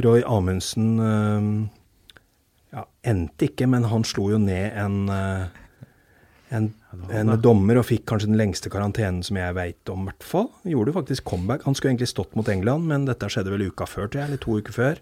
Roy 0.00 0.24
Amundsen 0.24 0.94
eh, 1.00 1.50
ja, 2.78 2.86
endte 3.04 3.50
ikke, 3.50 3.68
men 3.68 3.90
han 3.92 4.06
slo 4.08 4.30
jo 4.32 4.40
ned 4.40 4.72
en, 4.72 5.02
eh, 5.12 5.50
en 6.56 6.72
en 6.92 7.32
dommer 7.40 7.78
og 7.80 7.86
fikk 7.88 8.04
kanskje 8.10 8.28
den 8.28 8.38
lengste 8.40 8.70
karantenen 8.72 9.22
som 9.24 9.38
jeg 9.38 9.56
veit 9.56 9.92
om, 9.92 10.04
i 10.04 10.10
hvert 10.10 10.26
fall. 10.26 10.48
Gjorde 10.68 10.94
faktisk 10.96 11.24
comeback. 11.28 11.64
Han 11.64 11.76
skulle 11.76 11.94
egentlig 11.94 12.10
stått 12.10 12.36
mot 12.36 12.48
England, 12.52 12.84
men 12.90 13.06
dette 13.08 13.30
skjedde 13.32 13.52
vel 13.54 13.64
uka 13.70 13.86
før, 13.88 14.10
tror 14.10 14.20
jeg, 14.20 14.28
eller 14.28 14.42
to 14.42 14.58
uker 14.60 14.76
før. 14.76 15.00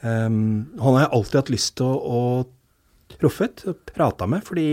Um, 0.00 0.70
han 0.80 0.96
har 0.96 1.04
jeg 1.04 1.12
alltid 1.18 1.38
hatt 1.40 1.52
lyst 1.52 1.76
til 1.80 1.90
å, 1.90 1.98
å 2.00 3.18
truffet 3.20 3.64
og 3.68 3.82
prata 3.90 4.28
med, 4.30 4.44
fordi 4.46 4.70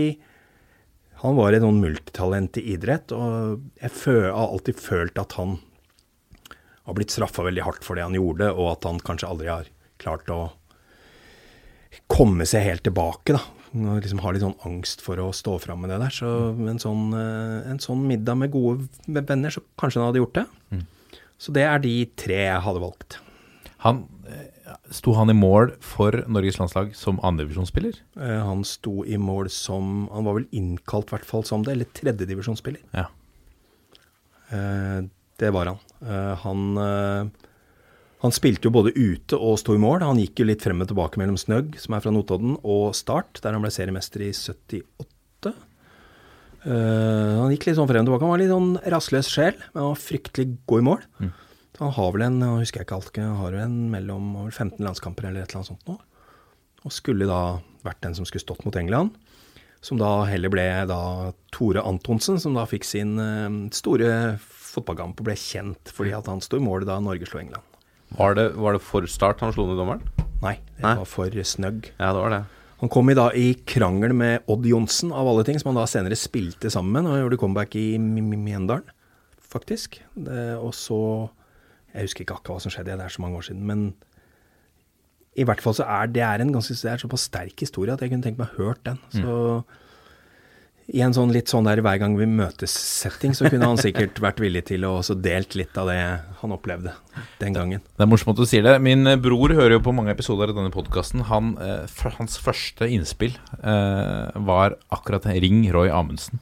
han 1.22 1.34
var 1.34 1.52
et 1.52 1.64
sånn 1.64 1.80
multitalent 1.82 2.60
i 2.60 2.64
idrett, 2.76 3.12
og 3.12 3.58
jeg 3.82 3.90
fø, 3.90 4.16
har 4.30 4.52
alltid 4.54 4.78
følt 4.78 5.18
at 5.18 5.34
han 5.40 5.56
har 6.88 6.96
blitt 6.96 7.12
straffa 7.12 7.44
veldig 7.44 7.64
hardt 7.66 7.84
for 7.84 7.98
det 7.98 8.06
han 8.06 8.16
gjorde, 8.16 8.52
og 8.54 8.70
at 8.76 8.86
han 8.88 9.02
kanskje 9.04 9.28
aldri 9.28 9.50
har 9.50 9.68
klart 10.00 10.30
å 10.32 10.40
komme 12.08 12.46
seg 12.48 12.64
helt 12.64 12.86
tilbake, 12.86 13.34
da. 13.36 13.42
Og 13.76 13.98
liksom 14.00 14.22
har 14.24 14.32
litt 14.32 14.44
sånn 14.44 14.56
angst 14.64 15.02
for 15.04 15.20
å 15.20 15.28
stå 15.36 15.58
fram 15.60 15.82
med 15.84 15.90
det 15.92 15.98
der. 16.00 16.14
Så 16.14 16.28
en 16.56 16.80
sånn, 16.80 17.10
eh, 17.12 17.68
en 17.68 17.80
sånn 17.82 18.06
middag 18.08 18.38
med 18.40 18.54
gode 18.54 18.88
venner, 19.04 19.52
så 19.52 19.60
kanskje 19.76 20.00
han 20.00 20.08
hadde 20.08 20.22
gjort 20.22 20.38
det. 20.38 20.46
Så 21.38 21.52
det 21.54 21.66
er 21.68 21.82
de 21.82 21.92
tre 22.18 22.38
jeg 22.46 22.64
hadde 22.64 22.80
valgt. 22.82 23.18
Han, 23.84 24.06
eh, 24.26 24.46
sto 24.94 25.12
han 25.16 25.30
i 25.30 25.36
mål 25.36 25.72
for 25.84 26.14
Norges 26.28 26.58
landslag 26.60 26.94
som 26.96 27.20
andredivisjonsspiller? 27.24 27.98
Eh, 28.20 28.38
Han 28.46 28.64
sto 28.64 29.04
i 29.04 29.16
mål 29.20 29.50
som 29.50 30.08
Han 30.12 30.24
var 30.28 30.38
vel 30.40 30.48
innkalt, 30.52 31.10
hvert 31.12 31.26
fall 31.28 31.44
som 31.44 31.64
det, 31.64 31.72
eller 31.76 31.90
tredjedivisjonsspiller. 31.96 32.82
Ja. 32.96 33.06
Eh, 34.50 35.02
det 35.38 35.52
var 35.54 35.70
han. 35.70 35.78
Eh, 36.02 36.34
han, 36.42 37.32
han 38.24 38.34
spilte 38.34 38.66
jo 38.66 38.74
både 38.74 38.94
ute 38.96 39.38
og 39.38 39.58
sto 39.60 39.76
i 39.76 39.82
mål. 39.82 40.02
Han 40.02 40.18
gikk 40.18 40.42
jo 40.42 40.48
litt 40.48 40.64
frem 40.64 40.82
og 40.82 40.90
tilbake 40.90 41.20
mellom 41.20 41.38
Snøgg, 41.38 41.76
som 41.78 41.94
er 41.94 42.02
fra 42.02 42.14
Notodden, 42.14 42.56
og 42.66 42.90
Start, 42.98 43.38
der 43.44 43.54
han 43.54 43.62
ble 43.62 43.70
seriemester 43.74 44.24
i 44.26 44.32
78. 44.34 45.52
Eh, 46.66 47.34
han 47.38 47.52
gikk 47.54 47.68
litt 47.68 47.78
sånn 47.78 47.88
frem 47.90 48.02
og 48.02 48.08
tilbake. 48.10 48.26
Han 48.26 48.34
var 48.34 48.42
litt 48.42 48.50
sånn 48.54 48.72
rastløs 48.96 49.30
sjel, 49.30 49.54
men 49.70 49.84
han 49.84 49.92
var 49.92 50.02
fryktelig 50.02 50.48
god 50.66 50.82
i 50.82 50.88
mål. 50.88 51.04
Så 51.78 51.86
han 51.86 51.94
har 51.94 52.14
vel 52.14 52.24
en, 52.26 52.40
jeg 52.42 52.64
husker 52.64 52.80
jeg 52.80 52.88
ikke 52.88 52.96
alt, 52.98 53.18
han 53.22 53.36
har 53.38 53.56
en 53.62 53.74
mellom 53.92 54.32
15 54.50 54.82
landskamper 54.82 55.28
eller 55.28 55.44
et 55.44 55.52
eller 55.52 55.60
annet 55.60 55.70
sånt 55.70 55.86
nå. 55.86 55.94
Og 56.82 56.94
skulle 56.94 57.28
da 57.28 57.60
vært 57.86 58.00
den 58.02 58.16
som 58.18 58.26
skulle 58.26 58.42
stått 58.42 58.64
mot 58.66 58.74
England. 58.78 59.14
Som 59.78 60.00
da 60.00 60.24
heller 60.26 60.50
ble 60.50 60.64
da 60.90 61.30
Tore 61.54 61.84
Antonsen, 61.86 62.40
som 62.42 62.56
da 62.58 62.64
fikk 62.66 62.82
sin 62.86 63.14
eh, 63.22 63.46
store 63.78 64.10
fotballkamp 64.42 65.22
og 65.22 65.28
ble 65.30 65.38
kjent 65.38 65.92
fordi 65.94 66.16
at 66.18 66.26
han 66.30 66.42
sto 66.42 66.58
i 66.58 66.64
mål 66.64 66.86
da 66.88 66.98
Norge 67.02 67.30
slo 67.30 67.38
England. 67.44 67.62
Var 68.18 68.34
det, 68.34 68.48
var 68.58 68.74
det 68.74 68.82
for 68.82 69.06
start 69.06 69.44
han 69.44 69.54
slo 69.54 69.68
ned 69.68 69.78
dommeren? 69.78 70.02
Nei, 70.42 70.56
det 70.78 70.82
Nei. 70.82 70.96
var 70.98 71.06
for 71.06 71.30
snøgg. 71.30 71.92
Ja, 71.94 72.10
det 72.10 72.22
var 72.24 72.34
det. 72.34 72.42
Han 72.82 72.90
kom 72.94 73.10
i 73.10 73.16
da 73.18 73.30
i 73.34 73.52
krangel 73.66 74.14
med 74.14 74.50
Odd 74.50 74.66
Johnsen, 74.66 75.10
av 75.14 75.26
alle 75.26 75.46
ting, 75.46 75.58
som 75.58 75.72
han 75.72 75.80
da 75.80 75.86
senere 75.90 76.18
spilte 76.18 76.70
sammen 76.70 76.94
med. 76.94 77.10
Og 77.10 77.24
gjorde 77.24 77.40
comeback 77.42 77.74
i 77.78 77.86
Mjøndalen, 77.98 78.86
faktisk. 79.50 79.98
Det, 80.14 80.44
og 80.58 80.70
så 80.78 81.00
Jeg 81.94 82.08
husker 82.08 82.24
ikke 82.24 82.38
akkurat 82.38 82.58
hva 82.58 82.66
som 82.66 82.74
skjedde, 82.74 82.96
det 83.00 83.08
er 83.08 83.14
så 83.14 83.24
mange 83.24 83.40
år 83.40 83.48
siden. 83.48 83.64
Men 83.68 83.88
i 85.38 85.44
hvert 85.46 85.62
fall 85.62 85.76
så 85.78 85.86
er 85.86 86.08
det 86.10 86.24
er 86.26 86.42
en 86.42 86.54
ganske 86.54 86.74
det 86.74 86.90
er 86.92 87.02
såpass 87.02 87.28
sterk 87.30 87.60
historie 87.62 87.94
at 87.94 88.02
jeg 88.02 88.12
kunne 88.12 88.26
tenkt 88.26 88.40
meg 88.40 88.50
å 88.50 88.64
hørt 88.68 88.82
den. 88.88 88.98
Så 89.14 89.36
i 90.88 91.02
en 91.04 91.12
sånn 91.12 91.34
litt 91.34 91.50
sånn 91.52 91.66
der 91.68 91.82
hver 91.84 91.98
gang 92.00 92.14
vi 92.16 92.24
møtes-setting, 92.32 93.34
så 93.36 93.50
kunne 93.52 93.66
han 93.68 93.80
sikkert 93.80 94.18
vært 94.24 94.40
villig 94.40 94.64
til 94.70 94.86
å 94.88 94.94
også 95.02 95.18
delt 95.20 95.52
litt 95.58 95.76
av 95.76 95.90
det 95.90 95.98
han 96.40 96.54
opplevde 96.54 96.94
den 97.42 97.56
gangen. 97.56 97.82
Det 97.84 98.06
er 98.06 98.08
morsomt 98.08 98.32
at 98.32 98.40
du 98.40 98.48
sier 98.48 98.64
det. 98.64 98.78
Min 98.84 99.04
eh, 99.06 99.18
bror 99.20 99.52
hører 99.52 99.76
jo 99.76 99.82
på 99.84 99.92
mange 99.92 100.14
episoder 100.14 100.48
av 100.48 100.56
denne 100.56 100.72
podkasten. 100.72 101.26
Han, 101.28 101.54
eh, 101.60 102.08
hans 102.16 102.40
første 102.40 102.88
innspill 102.88 103.36
eh, 103.60 104.38
var 104.48 104.78
akkurat 104.88 105.28
'Ring 105.28 105.66
Roy 105.76 105.92
Amundsen'. 105.92 106.40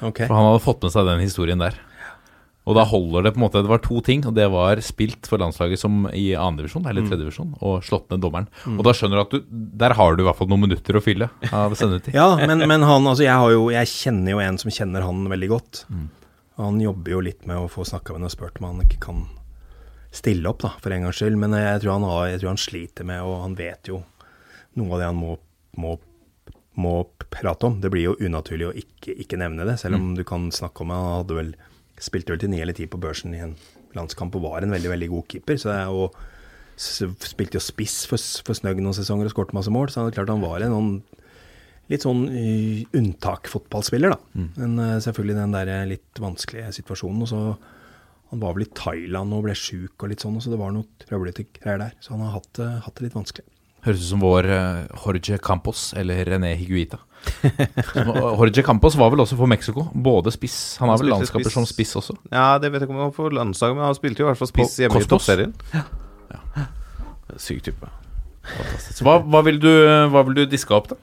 Okay. 0.00 0.26
For 0.26 0.34
han 0.34 0.48
hadde 0.48 0.64
fått 0.64 0.82
med 0.82 0.94
seg 0.94 1.06
den 1.10 1.22
historien 1.22 1.60
der. 1.60 1.76
Og 2.64 2.76
da 2.78 2.84
holder 2.88 3.26
det 3.26 3.34
på 3.34 3.40
en 3.40 3.44
måte 3.44 3.60
Det 3.60 3.68
var 3.68 3.82
to 3.84 4.00
ting, 4.00 4.22
og 4.24 4.32
det 4.38 4.46
var 4.48 4.80
spilt 4.80 5.28
for 5.28 5.40
landslaget 5.42 5.80
som 5.82 6.06
i 6.16 6.30
andredivisjon, 6.32 6.86
eller 6.88 7.04
tredjedivisjon, 7.04 7.50
og 7.60 7.84
slått 7.84 8.08
ned 8.12 8.22
dommeren. 8.24 8.48
Og 8.72 8.80
da 8.86 8.94
skjønner 8.96 9.20
du 9.20 9.24
at 9.24 9.34
du 9.34 9.56
Der 9.84 9.94
har 9.98 10.16
du 10.16 10.22
i 10.24 10.26
hvert 10.26 10.38
fall 10.38 10.48
noen 10.48 10.64
minutter 10.64 10.96
å 10.96 11.02
fylle 11.04 11.28
av 11.52 11.76
sendetid. 11.76 12.14
Ja, 12.20 12.30
men, 12.40 12.64
men 12.64 12.86
han, 12.88 13.06
altså 13.10 13.26
jeg, 13.26 13.36
har 13.36 13.52
jo, 13.52 13.68
jeg 13.74 13.90
kjenner 13.90 14.32
jo 14.32 14.40
en 14.40 14.60
som 14.60 14.72
kjenner 14.72 15.04
han 15.04 15.26
veldig 15.28 15.50
godt. 15.52 15.84
Han 16.56 16.80
jobber 16.80 17.16
jo 17.16 17.20
litt 17.26 17.44
med 17.50 17.58
å 17.58 17.68
få 17.68 17.84
snakka 17.84 18.14
med 18.14 18.22
ham 18.22 18.30
og 18.30 18.32
spurt 18.32 18.60
om 18.62 18.68
han 18.70 18.84
ikke 18.86 19.00
kan 19.02 19.24
stille 20.14 20.48
opp, 20.48 20.62
da, 20.62 20.72
for 20.80 20.94
en 20.94 21.04
gangs 21.04 21.20
skyld. 21.20 21.36
Men 21.42 21.56
jeg 21.58 21.82
tror 21.82 21.98
han, 21.98 22.08
har, 22.08 22.26
jeg 22.30 22.40
tror 22.40 22.52
han 22.54 22.64
sliter 22.64 23.08
med, 23.08 23.22
og 23.26 23.42
han 23.42 23.56
vet 23.58 23.90
jo 23.90 24.00
noe 24.78 24.94
av 24.94 25.02
det 25.02 25.10
han 25.10 25.20
må, 25.20 25.36
må, 25.82 25.96
må 26.80 26.96
prate 27.34 27.68
om. 27.68 27.80
Det 27.82 27.90
blir 27.92 28.08
jo 28.08 28.16
unaturlig 28.22 28.70
å 28.70 28.74
ikke, 28.78 29.18
ikke 29.26 29.40
nevne 29.42 29.66
det, 29.68 29.76
selv 29.82 29.98
om 29.98 30.12
du 30.16 30.24
kan 30.26 30.48
snakke 30.54 30.84
om 30.86 30.94
det. 30.94 31.00
Han 31.02 31.16
hadde 31.18 31.40
vel 31.42 31.54
spilte 32.04 32.34
vel 32.34 32.42
til 32.42 32.52
ni 32.52 32.60
eller 32.62 32.76
ti 32.76 32.86
på 32.90 33.00
børsen 33.00 33.34
i 33.36 33.42
en 33.44 33.56
landskamp 33.96 34.34
og 34.36 34.46
var 34.46 34.64
en 34.64 34.74
veldig, 34.74 34.92
veldig 34.92 35.10
god 35.12 35.28
keeper. 35.30 35.60
Så 35.60 35.74
er 35.74 35.84
jo 35.88 36.08
Spilte 36.74 37.54
jo 37.54 37.62
spiss 37.62 38.00
for, 38.10 38.18
for 38.18 38.58
Snøgg 38.58 38.80
noen 38.82 38.96
sesonger 38.96 39.28
og 39.28 39.30
skåret 39.30 39.52
masse 39.54 39.70
mål, 39.70 39.92
så 39.92 40.02
det 40.02 40.10
er 40.10 40.16
klart 40.16 40.32
han 40.32 40.42
var 40.42 40.64
en 40.64 40.72
noen, 40.74 40.88
litt 41.86 42.02
sånn 42.02 42.24
uh, 42.32 42.80
unntak-fotballspiller, 42.98 44.10
da. 44.10 44.18
Men 44.56 44.74
uh, 44.82 44.96
selvfølgelig 45.04 45.36
den 45.38 45.54
der 45.54 45.70
eh, 45.70 45.84
litt 45.92 46.18
vanskelige 46.18 46.72
situasjonen. 46.80 47.22
Og 47.22 47.30
så 47.30 47.42
Han 48.32 48.42
var 48.42 48.56
vel 48.56 48.64
i 48.64 48.72
Thailand 48.74 49.36
og 49.36 49.44
ble 49.46 49.54
sjuk 49.54 50.02
og 50.02 50.10
litt 50.10 50.24
sånn, 50.24 50.34
og 50.34 50.42
så 50.42 50.50
det 50.50 50.58
var 50.58 50.74
noe 50.74 50.88
trøblete 51.04 51.46
greier 51.60 51.78
der. 51.78 51.94
Så 52.02 52.16
han 52.16 52.24
har 52.24 52.34
hatt, 52.40 52.58
hatt 52.58 52.96
det 52.98 53.06
litt 53.06 53.14
vanskelig. 53.14 53.46
Høres 53.84 54.00
ut 54.00 54.10
som 54.14 54.22
vår 54.24 54.46
eh, 54.48 54.84
Jorge 54.96 55.38
Campos 55.44 55.90
eller 56.00 56.24
René 56.24 56.54
Higuita. 56.56 56.98
Jorge 58.38 58.62
Campos 58.64 58.96
var 59.00 59.10
vel 59.12 59.20
også 59.24 59.36
for 59.36 59.50
Mexico. 59.50 59.86
Både 59.92 60.32
spiss 60.32 60.78
Han 60.80 60.92
har 60.92 61.00
vel 61.00 61.12
landskaper 61.12 61.44
spiss. 61.44 61.56
som 61.56 61.68
spiss 61.68 61.92
også. 62.00 62.16
Ja, 62.32 62.56
det 62.60 62.72
vet 62.72 62.80
jeg 62.80 62.88
ikke 62.88 62.96
om 62.96 63.02
han 63.02 63.10
var 63.10 63.16
for 63.16 63.36
landslaget, 63.36 63.76
men 63.76 63.84
han 63.84 63.98
spilte 63.98 64.24
jo 64.24 64.28
i 64.28 64.30
hvert 64.30 64.40
fall 64.40 64.50
spiss 64.50 64.78
hjemme 64.80 64.96
hjemme 64.96 65.08
i 65.08 65.12
toppserien. 65.12 65.54
Ja. 65.74 65.84
ja. 66.32 66.66
Syk 67.40 67.64
type. 67.66 67.92
Så 68.84 69.04
hva, 69.04 69.18
hva, 69.24 69.40
vil 69.44 69.60
du, 69.60 69.70
hva 70.12 70.24
vil 70.28 70.40
du 70.40 70.44
diske 70.48 70.72
opp, 70.76 70.90
da? 70.92 70.98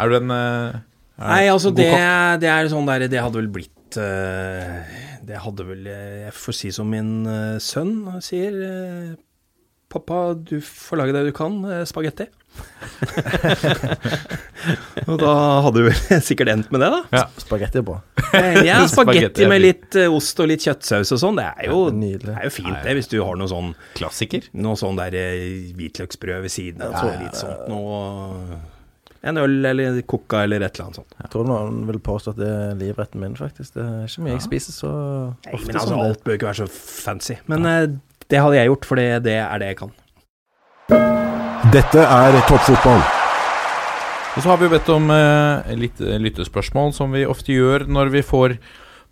Er 0.00 0.08
du 0.12 0.20
en 0.20 0.32
eh, 0.32 0.80
er 1.20 1.28
Nei, 1.28 1.42
altså 1.52 1.72
god 1.72 1.80
det, 1.82 1.90
kokk? 1.92 2.40
det 2.40 2.48
er 2.48 2.68
sånn 2.72 2.86
der 2.88 3.02
Det 3.12 3.20
hadde 3.20 3.36
vel 3.36 3.50
blitt 3.52 3.98
eh, 4.00 4.94
Det 5.28 5.42
hadde 5.44 5.66
vel 5.68 5.84
Jeg 5.92 6.32
får 6.32 6.56
si 6.56 6.70
som 6.72 6.88
min 6.88 7.12
sønn 7.60 7.92
sier 8.24 8.56
Pappa, 9.92 10.22
du 10.34 10.56
får 10.64 10.96
lage 11.02 11.12
det 11.16 11.26
du 11.28 11.32
kan, 11.36 11.58
eh, 11.68 11.84
spagetti. 11.88 12.26
og 15.08 15.16
da 15.20 15.32
hadde 15.64 15.78
du 15.78 15.82
vel 15.88 16.22
sikkert 16.24 16.50
endt 16.52 16.72
med 16.72 16.80
det, 16.84 16.90
da. 16.92 17.00
Ja. 17.12 17.24
Spagetti 17.40 17.78
er 17.80 17.86
bra. 17.86 17.98
Eh, 18.32 18.60
Ja, 18.66 18.78
Spagetti 18.92 19.46
med 19.50 19.62
litt 19.64 19.96
eh, 20.00 20.12
ost 20.12 20.40
og 20.42 20.48
litt 20.50 20.64
kjøttsaus 20.64 21.12
og 21.16 21.20
sånn, 21.22 21.36
det 21.40 21.46
er 21.50 21.62
jo, 21.70 21.78
Ja, 21.88 21.92
det 22.22 22.34
er 22.36 22.44
jo 22.48 22.52
fint 22.54 22.78
det, 22.84 22.92
hvis 22.98 23.10
du 23.12 23.18
har 23.22 23.34
noe 23.40 23.50
sånn 23.50 23.72
Klassiker. 23.98 24.42
noe 24.56 24.76
sånn 24.80 24.96
der 25.00 25.12
hvitløksbrød 25.76 26.38
ved 26.46 26.52
siden 26.54 26.80
av, 26.86 26.90
så 27.00 27.06
litt 27.20 27.36
sånt 27.40 27.62
noe 27.72 27.98
En 29.22 29.38
øl 29.38 29.60
eller 29.68 30.00
coca 30.10 30.40
eller 30.42 30.64
et 30.66 30.74
eller 30.74 30.88
annet 30.88 30.98
sånt. 30.98 31.12
Jeg 31.20 31.28
tror 31.30 31.44
noen 31.46 31.84
vil 31.86 32.00
påstå 32.02 32.32
at 32.34 32.38
det 32.40 32.48
er 32.50 32.72
livretten 32.80 33.20
min, 33.22 33.36
faktisk. 33.38 33.70
Det 33.76 33.84
er 33.84 34.08
ikke 34.08 34.24
mye 34.24 34.32
jeg 34.34 34.42
spiser 34.48 34.74
så 34.74 34.90
Nei, 35.46 35.60
men 35.68 35.78
altså, 35.78 35.94
alt 36.08 36.24
bør 36.26 36.34
ikke 36.40 36.48
være 36.48 36.60
så 36.64 36.66
fancy. 36.72 37.36
Men 37.46 37.62
det 38.32 38.40
hadde 38.40 38.56
jeg 38.56 38.70
gjort, 38.72 38.86
for 38.88 39.00
det, 39.00 39.08
det 39.26 39.38
er 39.44 39.60
det 39.60 39.74
jeg 39.74 39.82
kan. 39.82 39.92
Dette 41.72 42.04
er 42.04 42.38
toppfotball. 42.48 43.02
Og 44.32 44.40
så 44.40 44.48
har 44.48 44.60
vi 44.62 44.70
bedt 44.72 44.88
om 44.92 45.10
eh, 45.12 45.74
litt 45.76 46.00
eh, 46.00 46.16
lyttespørsmål, 46.20 46.94
som 46.96 47.12
vi 47.12 47.26
ofte 47.28 47.52
gjør 47.52 47.84
når 47.92 48.12
vi 48.14 48.24
får 48.24 48.56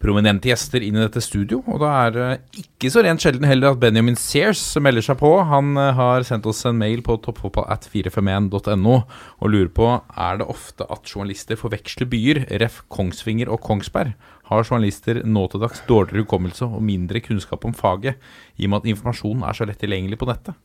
prominente 0.01 0.49
gjester 0.49 0.81
inn 0.81 0.97
i 0.97 1.03
dette 1.03 1.21
studio. 1.21 1.59
Og 1.69 1.83
da 1.83 1.91
er 2.07 2.15
det 2.15 2.29
ikke 2.63 2.89
så 2.93 3.03
rent 3.05 3.21
sjelden 3.21 3.45
heller 3.45 3.75
at 3.75 3.83
Benjamin 3.83 4.17
Sears 4.17 4.63
melder 4.81 5.05
seg 5.05 5.19
på. 5.21 5.35
Han 5.51 5.77
eh, 5.77 5.93
har 5.99 6.25
sendt 6.25 6.49
oss 6.49 6.65
en 6.65 6.81
mail 6.81 7.05
på 7.05 7.19
toppfotballat451.no 7.27 8.97
og 8.97 9.53
lurer 9.53 9.71
på 9.77 9.93
er 10.01 10.41
det 10.41 10.49
ofte 10.49 10.89
at 10.89 11.13
journalister 11.13 11.61
forveksler 11.61 12.09
byer, 12.09 12.47
ref. 12.65 12.81
Kongsvinger 12.89 13.53
og 13.53 13.61
Kongsberg. 13.67 14.17
Har 14.51 14.67
journalister 14.67 15.23
nå 15.23 15.45
til 15.53 15.63
dags 15.63 15.83
dårligere 15.87 16.25
hukommelse 16.25 16.67
og 16.67 16.83
mindre 16.83 17.23
kunnskap 17.23 17.65
om 17.69 17.77
faget, 17.77 18.19
i 18.59 18.67
og 18.67 18.73
med 18.73 18.83
at 18.83 18.91
informasjonen 18.95 19.47
er 19.47 19.57
så 19.57 19.69
lett 19.69 19.79
tilgjengelig 19.83 20.19
på 20.19 20.29
nettet? 20.31 20.59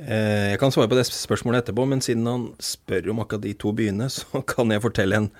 Eh, 0.00 0.52
Jeg 0.52 0.60
kan 0.60 0.72
svare 0.72 0.88
på 0.88 0.96
det 0.98 1.06
spørsmålet 1.08 1.64
etterpå, 1.64 1.86
men 1.88 2.00
siden 2.04 2.28
han 2.28 2.46
spør 2.60 3.10
om 3.12 3.24
akkurat 3.24 3.44
de 3.44 3.54
to 3.54 3.72
byene, 3.72 4.08
så 4.12 4.44
kan 4.46 4.70
jeg 4.72 4.84
fortelle 4.84 5.16
en 5.16 5.30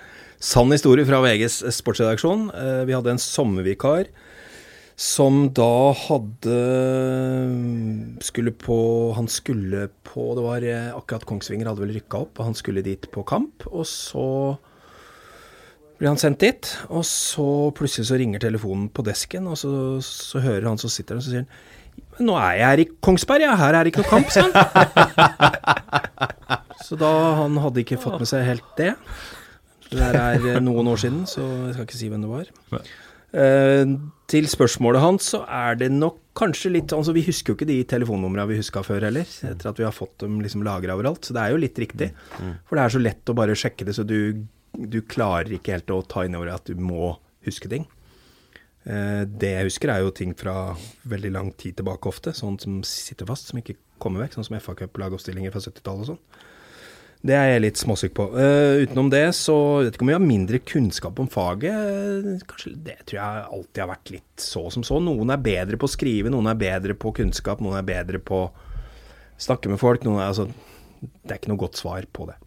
sann 0.41 0.73
historie 0.73 1.05
fra 1.05 1.21
VGs 1.21 1.61
sportsredaksjon. 1.77 2.49
Eh, 2.49 2.83
Vi 2.89 2.97
hadde 2.97 3.15
en 3.15 3.21
sommervikar 3.21 4.09
som 5.01 5.47
da 5.57 5.93
hadde 5.97 6.57
Skulle 8.21 8.51
på 8.53 8.75
Han 9.15 9.25
skulle 9.31 9.87
på 10.05 10.25
Det 10.37 10.43
var 10.45 10.65
eh, 10.67 10.91
akkurat 10.93 11.25
Kongsvinger 11.25 11.71
hadde 11.71 11.81
vel 11.81 11.95
rykka 11.95 12.25
opp, 12.27 12.37
og 12.37 12.51
han 12.51 12.57
skulle 12.57 12.83
dit 12.85 13.07
på 13.11 13.23
kamp. 13.25 13.65
Og 13.71 13.87
så 13.89 14.57
blir 16.01 16.09
han 16.09 16.17
sendt 16.17 16.41
dit, 16.41 16.71
og 16.89 17.03
så 17.05 17.45
plutselig 17.77 18.07
så 18.09 18.17
ringer 18.17 18.41
telefonen 18.41 18.87
på 18.89 19.05
desken, 19.05 19.45
og 19.51 19.59
så, 19.61 19.69
så 20.01 20.41
hører 20.41 20.71
han 20.71 20.81
som 20.81 20.89
sitter 20.89 21.13
der, 21.13 21.21
og 21.21 21.27
så 21.27 21.35
sier 21.35 21.45
han 21.45 21.51
men 22.17 22.27
nå 22.27 22.33
er 22.39 22.53
jeg 22.57 22.67
her 22.67 22.79
i 22.83 22.85
Kongsberg, 23.03 23.41
ja. 23.45 23.53
Her 23.59 23.73
er 23.77 23.85
det 23.85 23.91
ikke 23.91 24.03
noe 24.03 24.11
kamp, 24.11 24.29
sa 24.31 24.39
han. 24.45 24.53
Så 26.85 26.93
da 26.99 27.11
han 27.39 27.53
hadde 27.63 27.81
ikke 27.83 28.01
fått 28.01 28.19
med 28.19 28.29
seg 28.29 28.39
helt 28.45 28.69
det. 28.79 28.91
Det 29.91 29.99
der 29.99 30.15
er 30.19 30.35
eh, 30.55 30.63
noen 30.63 30.87
år 30.91 30.97
siden, 30.99 31.21
så 31.29 31.41
jeg 31.67 31.73
skal 31.75 31.85
ikke 31.87 31.99
si 31.99 32.09
hvem 32.11 32.23
det 32.25 32.31
var. 32.31 32.45
Eh, 33.31 33.85
til 34.31 34.45
spørsmålet 34.51 35.03
hans, 35.03 35.23
så 35.33 35.39
er 35.47 35.71
det 35.79 35.89
nok 35.93 36.17
kanskje 36.35 36.73
litt 36.75 36.93
Altså, 36.95 37.11
vi 37.15 37.25
husker 37.25 37.49
jo 37.51 37.55
ikke 37.57 37.69
de 37.69 37.87
telefonnumrene 37.87 38.49
vi 38.49 38.59
huska 38.59 38.79
før 38.87 39.01
heller, 39.07 39.27
etter 39.49 39.65
at 39.71 39.79
vi 39.79 39.87
har 39.87 39.95
fått 39.95 40.17
dem 40.23 40.33
liksom 40.43 40.61
lagra 40.67 40.95
overalt. 40.97 41.23
Så 41.27 41.31
det 41.35 41.41
er 41.43 41.49
jo 41.55 41.63
litt 41.63 41.77
riktig. 41.79 42.09
For 42.67 42.73
det 42.75 42.83
er 42.85 42.91
så 42.95 43.03
lett 43.03 43.23
å 43.31 43.39
bare 43.39 43.59
sjekke 43.59 43.83
det, 43.87 43.93
så 43.95 44.03
du, 44.07 44.17
du 44.73 45.01
klarer 45.03 45.51
ikke 45.55 45.75
helt 45.75 45.91
å 45.93 46.03
ta 46.07 46.25
inn 46.25 46.37
over 46.37 46.49
deg 46.49 46.61
at 46.61 46.71
du 46.71 46.79
må 46.79 47.15
huske 47.45 47.69
ting. 47.71 47.87
Eh, 48.83 49.23
det 49.27 49.51
jeg 49.53 49.67
husker, 49.67 49.91
er 49.93 50.05
jo 50.05 50.13
ting 50.15 50.33
fra 50.37 50.73
veldig 51.09 51.33
lang 51.33 51.51
tid 51.57 51.77
tilbake 51.79 52.09
ofte. 52.09 52.33
Sånn 52.37 52.57
som 52.61 52.81
sitter 52.87 53.29
fast, 53.29 53.51
som 53.51 53.61
ikke 53.61 53.77
kommer 54.01 54.23
vekk. 54.23 54.37
Sånn 54.37 54.49
som 54.49 54.57
FA-cup-lagoppstillinger 54.57 55.53
fra 55.53 55.61
70-tallet 55.63 56.05
og 56.05 56.13
sånn. 56.13 56.23
Det 57.21 57.35
er 57.37 57.51
jeg 57.51 57.61
litt 57.61 57.77
småsyk 57.77 58.15
på. 58.17 58.25
Uh, 58.33 58.81
utenom 58.81 59.11
det, 59.13 59.27
så 59.37 59.55
vet 59.83 59.93
ikke 59.93 60.07
om 60.07 60.09
jeg 60.09 60.17
har 60.17 60.25
mindre 60.25 60.59
kunnskap 60.65 61.19
om 61.21 61.29
faget. 61.29 62.41
Kanskje 62.49 62.73
det 62.81 62.97
tror 63.05 63.19
jeg 63.19 63.43
alltid 63.43 63.81
har 63.83 63.91
vært 63.91 64.13
litt 64.15 64.41
så 64.41 64.63
som 64.73 64.85
så. 64.87 64.97
Noen 65.05 65.29
er 65.29 65.43
bedre 65.45 65.77
på 65.77 65.85
å 65.85 65.93
skrive, 65.93 66.33
noen 66.33 66.49
er 66.49 66.57
bedre 66.57 66.97
på 66.97 67.13
kunnskap, 67.21 67.61
noen 67.61 67.77
er 67.77 67.85
bedre 67.85 68.23
på 68.25 68.41
å 68.47 68.49
snakke 69.37 69.69
med 69.69 69.77
folk. 69.81 70.01
Noen 70.07 70.23
er, 70.23 70.31
altså, 70.31 70.47
det 71.21 71.35
er 71.35 71.37
ikke 71.37 71.53
noe 71.53 71.61
godt 71.61 71.77
svar 71.83 72.09
på 72.09 72.25
det. 72.31 72.39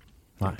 Nei. 0.42 0.56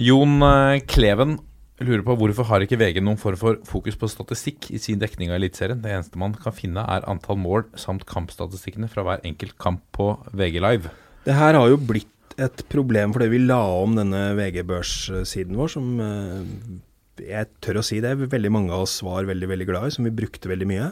Jon 0.00 0.40
eh, 0.40 0.80
Kleven 0.88 1.36
lurer 1.80 2.02
på 2.04 2.14
hvorfor 2.16 2.46
har 2.48 2.64
ikke 2.64 2.78
VG 2.80 3.00
noen 3.04 3.18
form 3.20 3.38
for 3.40 3.58
fokus 3.68 3.96
på 4.00 4.08
statistikk 4.08 4.70
i 4.72 4.80
sin 4.80 5.00
dekning 5.00 5.32
av 5.32 5.38
Eliteserien. 5.38 5.80
Det 5.80 5.92
eneste 5.92 6.20
man 6.20 6.32
kan 6.36 6.54
finne 6.56 6.84
er 6.84 7.04
antall 7.08 7.38
mål 7.40 7.66
samt 7.80 8.06
kampstatistikkene 8.08 8.88
fra 8.92 9.04
hver 9.04 9.24
enkelt 9.28 9.56
kamp 9.60 9.82
på 9.96 10.12
VG 10.36 10.60
Live. 10.64 10.92
Det 11.24 11.36
her 11.36 11.56
har 11.56 11.68
jo 11.68 11.80
blitt 11.80 12.36
et 12.40 12.64
problem 12.72 13.12
fordi 13.12 13.28
vi 13.32 13.42
la 13.44 13.60
om 13.80 13.96
denne 13.98 14.30
VG-børssiden 14.38 15.58
vår, 15.60 15.72
som 15.76 15.92
eh, 16.04 16.74
jeg 17.20 17.50
tør 17.60 17.82
å 17.82 17.84
si 17.84 18.00
det, 18.00 18.16
veldig 18.22 18.52
mange 18.52 18.72
av 18.72 18.86
oss 18.86 19.00
var 19.04 19.28
veldig 19.28 19.52
veldig 19.52 19.68
glad 19.68 19.88
i, 19.90 19.94
som 19.96 20.08
vi 20.08 20.16
brukte 20.16 20.48
veldig 20.48 20.68
mye. 20.68 20.90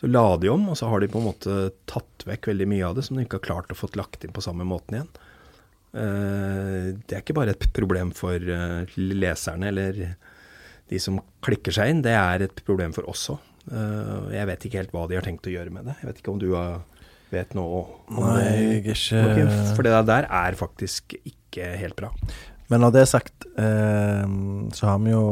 Så 0.00 0.08
la 0.10 0.26
de 0.40 0.52
om, 0.52 0.68
og 0.72 0.76
så 0.76 0.88
har 0.92 1.00
de 1.00 1.08
på 1.08 1.20
en 1.20 1.28
måte 1.30 1.58
tatt 1.88 2.26
vekk 2.28 2.52
veldig 2.52 2.68
mye 2.68 2.88
av 2.88 2.96
det 2.98 3.06
som 3.06 3.16
de 3.16 3.24
ikke 3.24 3.40
har 3.40 3.48
klart 3.48 3.72
å 3.72 3.78
få 3.78 3.88
lagt 3.96 4.24
inn 4.26 4.34
på 4.34 4.44
samme 4.44 4.66
måten 4.68 4.98
igjen. 4.98 5.12
Eh, 5.92 6.92
Det 7.06 7.16
er 7.16 7.22
ikke 7.22 7.36
bare 7.36 7.54
et 7.56 7.66
problem 7.76 8.12
for 8.16 8.34
eh, 8.36 8.96
leserne 8.96 9.68
eller 9.72 10.02
de 10.92 11.00
som 11.00 11.18
klikker 11.44 11.72
seg 11.72 11.90
inn, 11.92 12.02
det 12.04 12.12
er 12.16 12.44
et 12.48 12.62
problem 12.66 12.92
for 12.96 13.08
oss 13.08 13.28
òg. 13.32 13.40
Jeg 14.34 14.46
vet 14.48 14.64
ikke 14.66 14.80
helt 14.80 14.90
hva 14.92 15.04
de 15.08 15.14
har 15.16 15.22
tenkt 15.24 15.46
å 15.46 15.52
gjøre 15.52 15.70
med 15.72 15.86
det. 15.86 15.94
Jeg 16.00 16.08
vet 16.08 16.18
ikke 16.20 16.32
om 16.32 16.40
du 16.42 16.48
vet 17.32 17.54
noe 17.56 17.84
om 18.10 18.18
Nei, 18.26 18.40
jeg 18.42 18.80
ikke 18.82 18.96
Joakim? 19.22 19.52
For 19.76 19.86
det 19.86 19.92
der 20.10 20.26
er 20.26 20.58
faktisk 20.58 21.14
ikke 21.22 21.70
helt 21.80 21.96
bra. 21.96 22.10
Men 22.72 22.82
når 22.84 22.92
det 22.96 23.04
er 23.04 23.10
sagt, 23.12 23.46
eh, 23.60 24.26
så 24.76 24.90
har 24.90 24.98
vi 25.04 25.14
jo 25.14 25.24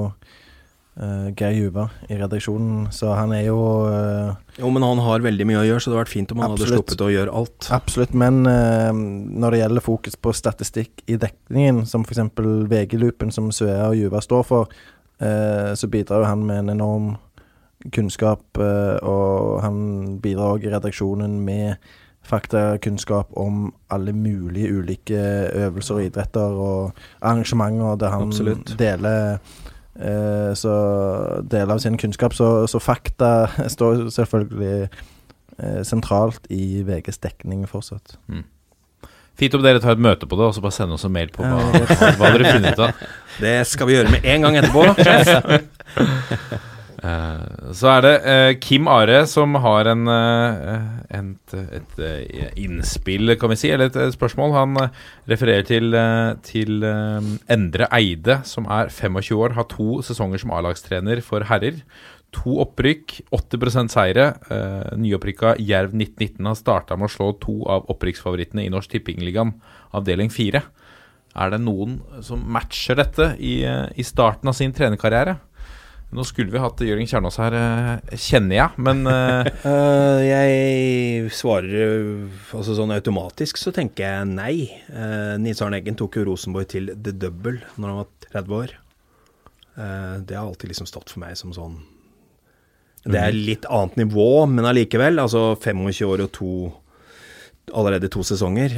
eh, 0.96 1.28
Geir 1.36 1.56
Juva 1.56 1.86
i 2.08 2.18
redaksjonen, 2.18 2.88
så 2.94 3.14
han 3.18 3.34
er 3.36 3.46
jo 3.46 3.58
uh, 3.86 4.34
Jo, 4.58 4.70
men 4.74 4.84
han 4.86 5.02
har 5.04 5.24
veldig 5.24 5.46
mye 5.48 5.62
å 5.62 5.66
gjøre, 5.68 5.80
så 5.82 5.90
det 5.90 5.96
hadde 5.96 6.02
vært 6.04 6.12
fint 6.14 6.34
om 6.34 6.42
han 6.42 6.52
hadde 6.52 6.66
Absolutt. 6.66 6.76
sluppet 6.78 7.06
å 7.06 7.10
gjøre 7.14 7.38
alt. 7.40 7.70
Absolutt, 7.76 8.18
men 8.24 8.42
uh, 8.48 8.90
når 8.92 9.56
det 9.56 9.62
gjelder 9.62 9.86
fokus 9.86 10.18
på 10.20 10.34
statistikk 10.36 11.04
i 11.06 11.18
dekningen, 11.20 11.84
som 11.90 12.06
f.eks. 12.06 12.22
VG-loopen 12.72 13.34
som 13.34 13.50
Svea 13.54 13.88
og 13.88 13.98
Juva 14.00 14.22
står 14.24 14.46
for, 14.50 14.76
uh, 15.22 15.72
så 15.78 15.90
bidrar 15.90 16.24
jo 16.24 16.30
han 16.30 16.46
med 16.46 16.64
en 16.64 16.76
enorm 16.76 17.10
kunnskap, 17.96 18.58
og 18.60 19.62
han 19.64 19.76
bidrar 20.20 20.58
òg 20.58 20.66
i 20.66 20.72
redaksjonen 20.74 21.38
med 21.40 21.78
faktakunnskap 22.22 23.30
om 23.32 23.72
alle 23.88 24.12
mulige 24.12 24.72
ulike 24.72 25.16
øvelser 25.54 25.94
og 25.94 26.04
idretter 26.04 26.60
og 26.60 26.92
arrangementer 27.20 27.96
der 28.00 28.12
han 28.14 28.28
Absolutt. 28.28 28.74
deler 28.78 29.38
eh, 30.00 30.52
så 30.58 30.74
deler 31.44 31.76
av 31.76 31.82
sin 31.84 31.98
kunnskap. 32.00 32.34
Så, 32.36 32.66
så 32.70 32.80
fakta 32.82 33.50
står 33.74 34.08
selvfølgelig 34.14 34.88
eh, 34.88 35.82
sentralt 35.86 36.48
i 36.50 36.82
VGs 36.86 37.22
dekning 37.22 37.66
fortsatt. 37.70 38.16
Fint 39.40 39.54
om 39.56 39.62
dere 39.64 39.80
tar 39.80 39.96
et 39.96 40.02
møte 40.04 40.26
på 40.28 40.36
det, 40.36 40.50
og 40.50 40.56
så 40.56 40.60
bare 40.64 40.76
sender 40.76 40.98
oss 40.98 41.06
en 41.08 41.14
mail 41.14 41.30
på 41.32 41.46
hva, 41.46 41.62
hva, 41.72 42.10
hva 42.20 42.32
dere 42.34 42.50
finner 42.50 42.74
ut 42.74 42.82
av. 42.88 43.06
Det 43.40 43.54
skal 43.70 43.88
vi 43.88 43.94
gjøre 43.96 44.12
med 44.12 44.26
en 44.28 44.44
gang 44.44 44.58
etterpå. 44.60 44.82
Eh, 47.00 47.72
så 47.72 47.88
er 47.94 48.02
det 48.04 48.12
eh, 48.28 48.50
Kim 48.60 48.88
Are 48.92 49.22
som 49.30 49.54
har 49.64 49.88
en, 49.88 50.04
en, 50.10 51.30
et, 51.48 51.54
et, 51.80 51.98
eh, 52.04 52.50
innspill, 52.60 53.36
kan 53.40 53.52
vi 53.54 53.58
si, 53.62 53.70
eller 53.72 53.88
et, 53.88 54.14
spørsmål. 54.16 54.54
Han 54.58 54.76
eh, 54.82 55.02
refererer 55.32 55.64
til, 55.68 55.94
eh, 55.96 56.34
til 56.44 56.84
eh, 56.84 57.32
Endre 57.52 57.88
Eide, 57.96 58.40
som 58.44 58.68
er 58.68 58.92
25 58.92 59.40
år, 59.40 59.56
har 59.56 59.68
to 59.72 60.00
sesonger 60.04 60.42
som 60.42 60.52
A-lagstrener 60.56 61.24
for 61.24 61.48
herrer. 61.48 61.80
To 62.36 62.60
opprykk, 62.62 63.16
80 63.34 63.88
seire. 63.90 64.26
Uh, 64.46 64.92
nyopprykka 65.02 65.56
Jerv 65.58 65.96
1919 65.96 66.46
har 66.46 66.58
starta 66.58 66.94
med 66.94 67.08
å 67.08 67.10
slå 67.10 67.32
to 67.42 67.56
av 67.66 67.88
opprykksfavorittene 67.90 68.62
i 68.62 68.70
Norsk 68.70 68.92
Tippingligaen, 68.92 69.56
avdeling 69.98 70.30
4. 70.30 70.62
Er 71.40 71.52
det 71.52 71.60
noen 71.62 71.98
som 72.26 72.42
matcher 72.54 72.98
dette 72.98 73.32
i, 73.38 73.62
eh, 73.62 73.86
i 73.94 74.02
starten 74.06 74.50
av 74.50 74.56
sin 74.58 74.72
trenerkarriere? 74.74 75.38
Nå 76.10 76.24
skulle 76.26 76.50
vi 76.50 76.58
hatt 76.58 76.80
Jørgen 76.82 77.06
Kjernås 77.06 77.36
her, 77.38 77.54
eh, 77.54 78.16
kjenner 78.18 78.56
jeg, 78.56 78.82
men 78.82 79.04
eh, 79.06 79.50
Eh, 79.70 80.20
jeg 80.26 81.30
svarer 81.36 81.92
altså 82.56 82.74
sånn 82.74 82.90
automatisk, 82.94 83.60
så 83.60 83.70
tenker 83.74 84.06
jeg 84.06 84.28
nei. 84.30 84.54
Nils 85.40 85.60
Arne 85.62 85.78
Eggen 85.78 85.98
tok 85.98 86.18
jo 86.18 86.24
Rosenborg 86.26 86.66
til 86.72 86.90
the 86.96 87.12
double 87.14 87.60
når 87.76 87.86
han 87.92 87.98
var 88.00 88.08
30 88.26 88.56
år. 88.56 88.74
Det 90.26 90.36
har 90.36 90.42
alltid 90.42 90.72
liksom 90.72 90.88
stått 90.88 91.12
for 91.12 91.22
meg 91.22 91.36
som 91.38 91.54
sånn 91.56 91.78
Det 93.06 93.20
er 93.20 93.36
litt 93.36 93.68
annet 93.70 94.00
nivå, 94.02 94.44
men 94.50 94.66
allikevel. 94.68 95.22
Altså 95.22 95.54
25 95.54 96.02
år 96.08 96.24
og 96.26 96.32
to 96.36 96.50
allerede 97.70 98.10
to 98.12 98.24
sesonger. 98.26 98.74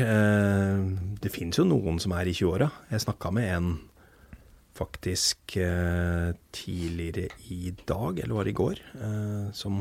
Det 1.22 1.32
finnes 1.32 1.58
jo 1.58 1.66
noen 1.66 1.98
som 2.02 2.14
er 2.18 2.28
i 2.28 2.36
20-åra. 2.36 2.68
Jeg 2.92 3.06
snakka 3.06 3.32
med 3.34 3.50
en 3.56 3.72
faktisk 4.82 5.56
eh, 5.62 6.32
tidligere 6.52 7.28
i 7.50 7.72
dag, 7.88 8.18
eller 8.20 8.34
var 8.34 8.44
det 8.44 8.52
i 8.54 8.58
går, 8.58 8.80
eh, 8.98 9.46
som 9.56 9.78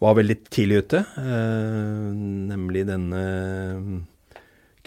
var 0.00 0.16
veldig 0.16 0.36
tidlig 0.48 0.82
ute. 0.86 1.04
Eh, 1.20 2.08
nemlig 2.50 2.86
denne 2.88 3.22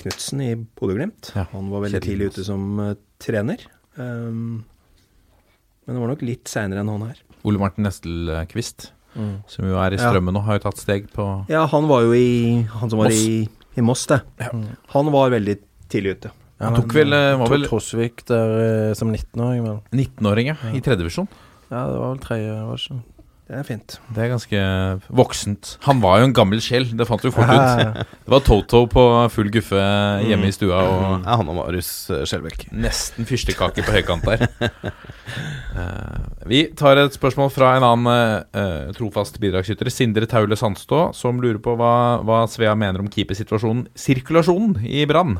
Knutsen 0.01 0.41
i 0.41 0.51
Bodø-Glimt. 0.57 1.29
Ja, 1.37 1.45
Han 1.51 1.69
var 1.69 1.83
veldig 1.85 2.01
tidlig 2.01 2.31
ute 2.33 2.43
som 2.47 2.63
eh, 2.81 2.95
trener. 3.21 3.61
Um, 3.95 4.63
men 5.85 5.93
det 5.95 6.01
var 6.01 6.09
nok 6.09 6.23
litt 6.25 6.49
seinere 6.49 6.81
enn 6.81 6.89
han 6.89 7.03
her. 7.11 7.19
Ole 7.45 7.59
Martin 7.61 7.85
Nestelquist, 7.85 8.91
Mm. 9.13 9.43
som 9.45 9.67
jo 9.69 9.75
er 9.77 9.93
i 9.93 9.97
Ja. 9.99 10.07
strømmen 10.09 10.33
nå, 10.33 10.41
har 10.41 10.55
jo 10.57 10.63
tatt 10.63 10.79
steg 10.81 11.03
på 11.13 11.45
Ja, 11.47 11.67
han 11.69 11.85
var 11.87 12.01
jo 12.01 12.13
i 12.17 12.63
Han 12.65 12.89
som 12.89 12.97
var 12.97 13.11
Moss. 13.11 13.19
i, 13.21 13.47
i 13.77 13.81
Moss, 13.85 14.07
det. 14.09 14.23
Han 14.89 15.11
var 15.13 15.29
veldig 15.29 15.59
tidlig 15.87 16.15
ute. 16.17 16.31
Ja, 16.59 16.69
Han 16.69 16.77
tok 16.77 16.93
vel, 16.95 17.13
eh, 17.13 17.35
var 17.39 17.49
vel- 17.51 17.65
Trosvik 17.67 18.25
der 18.29 18.51
eh, 18.89 18.93
som 18.95 19.09
19-åring, 19.11 19.63
vel. 19.65 19.79
19-åring, 19.91 20.53
ja, 20.53 20.55
i 20.71 20.79
tredjevisjon. 20.85 21.27
Ja, 21.71 21.87
det 21.89 21.97
var 21.97 22.13
vel 22.13 22.21
tredje, 22.23 22.53
år 22.61 22.85
det? 22.89 23.01
Det 23.43 23.57
er 23.59 23.65
fint. 23.67 23.95
Det 24.15 24.21
er 24.23 24.29
ganske 24.31 24.59
voksent. 25.11 25.73
Han 25.83 25.99
var 26.01 26.21
jo 26.21 26.29
en 26.29 26.33
gammel 26.33 26.61
sjel, 26.63 26.85
det 26.95 27.05
fant 27.05 27.21
du 27.21 27.27
fort 27.29 27.49
ut. 27.49 27.51
Ja, 27.51 27.73
ja. 27.81 28.05
Det 28.23 28.31
var 28.31 28.39
Toto 28.47 28.85
på 28.87 29.03
full 29.35 29.49
guffe 29.51 29.81
hjemme 30.23 30.47
i 30.47 30.53
stua 30.55 30.79
og 30.87 31.25
Ja, 31.25 31.35
han 31.41 31.49
og 31.51 31.57
Marius 31.59 31.89
eh, 32.09 32.23
Skjelbæk. 32.29 32.69
nesten 32.71 33.27
fyrstekake 33.27 33.83
på 33.83 33.93
høykant 33.97 34.23
der. 34.29 34.47
Eh, 35.73 36.25
vi 36.45 36.59
tar 36.77 36.99
et 37.01 37.15
spørsmål 37.15 37.47
fra 37.49 37.71
en 37.73 37.83
annen 37.87 38.43
uh, 38.53 38.91
trofast 38.93 39.39
bidragsyter, 39.41 39.89
Sindre 39.89 40.27
Taule 40.29 40.53
Sandstå, 40.59 40.99
som 41.17 41.39
lurer 41.41 41.57
på 41.63 41.73
hva, 41.79 42.19
hva 42.21 42.43
Svea 42.51 42.75
mener 42.77 43.01
om 43.01 43.09
keepersituasjonen, 43.09 43.87
sirkulasjonen, 43.97 44.75
i 44.85 45.01
Brann. 45.09 45.39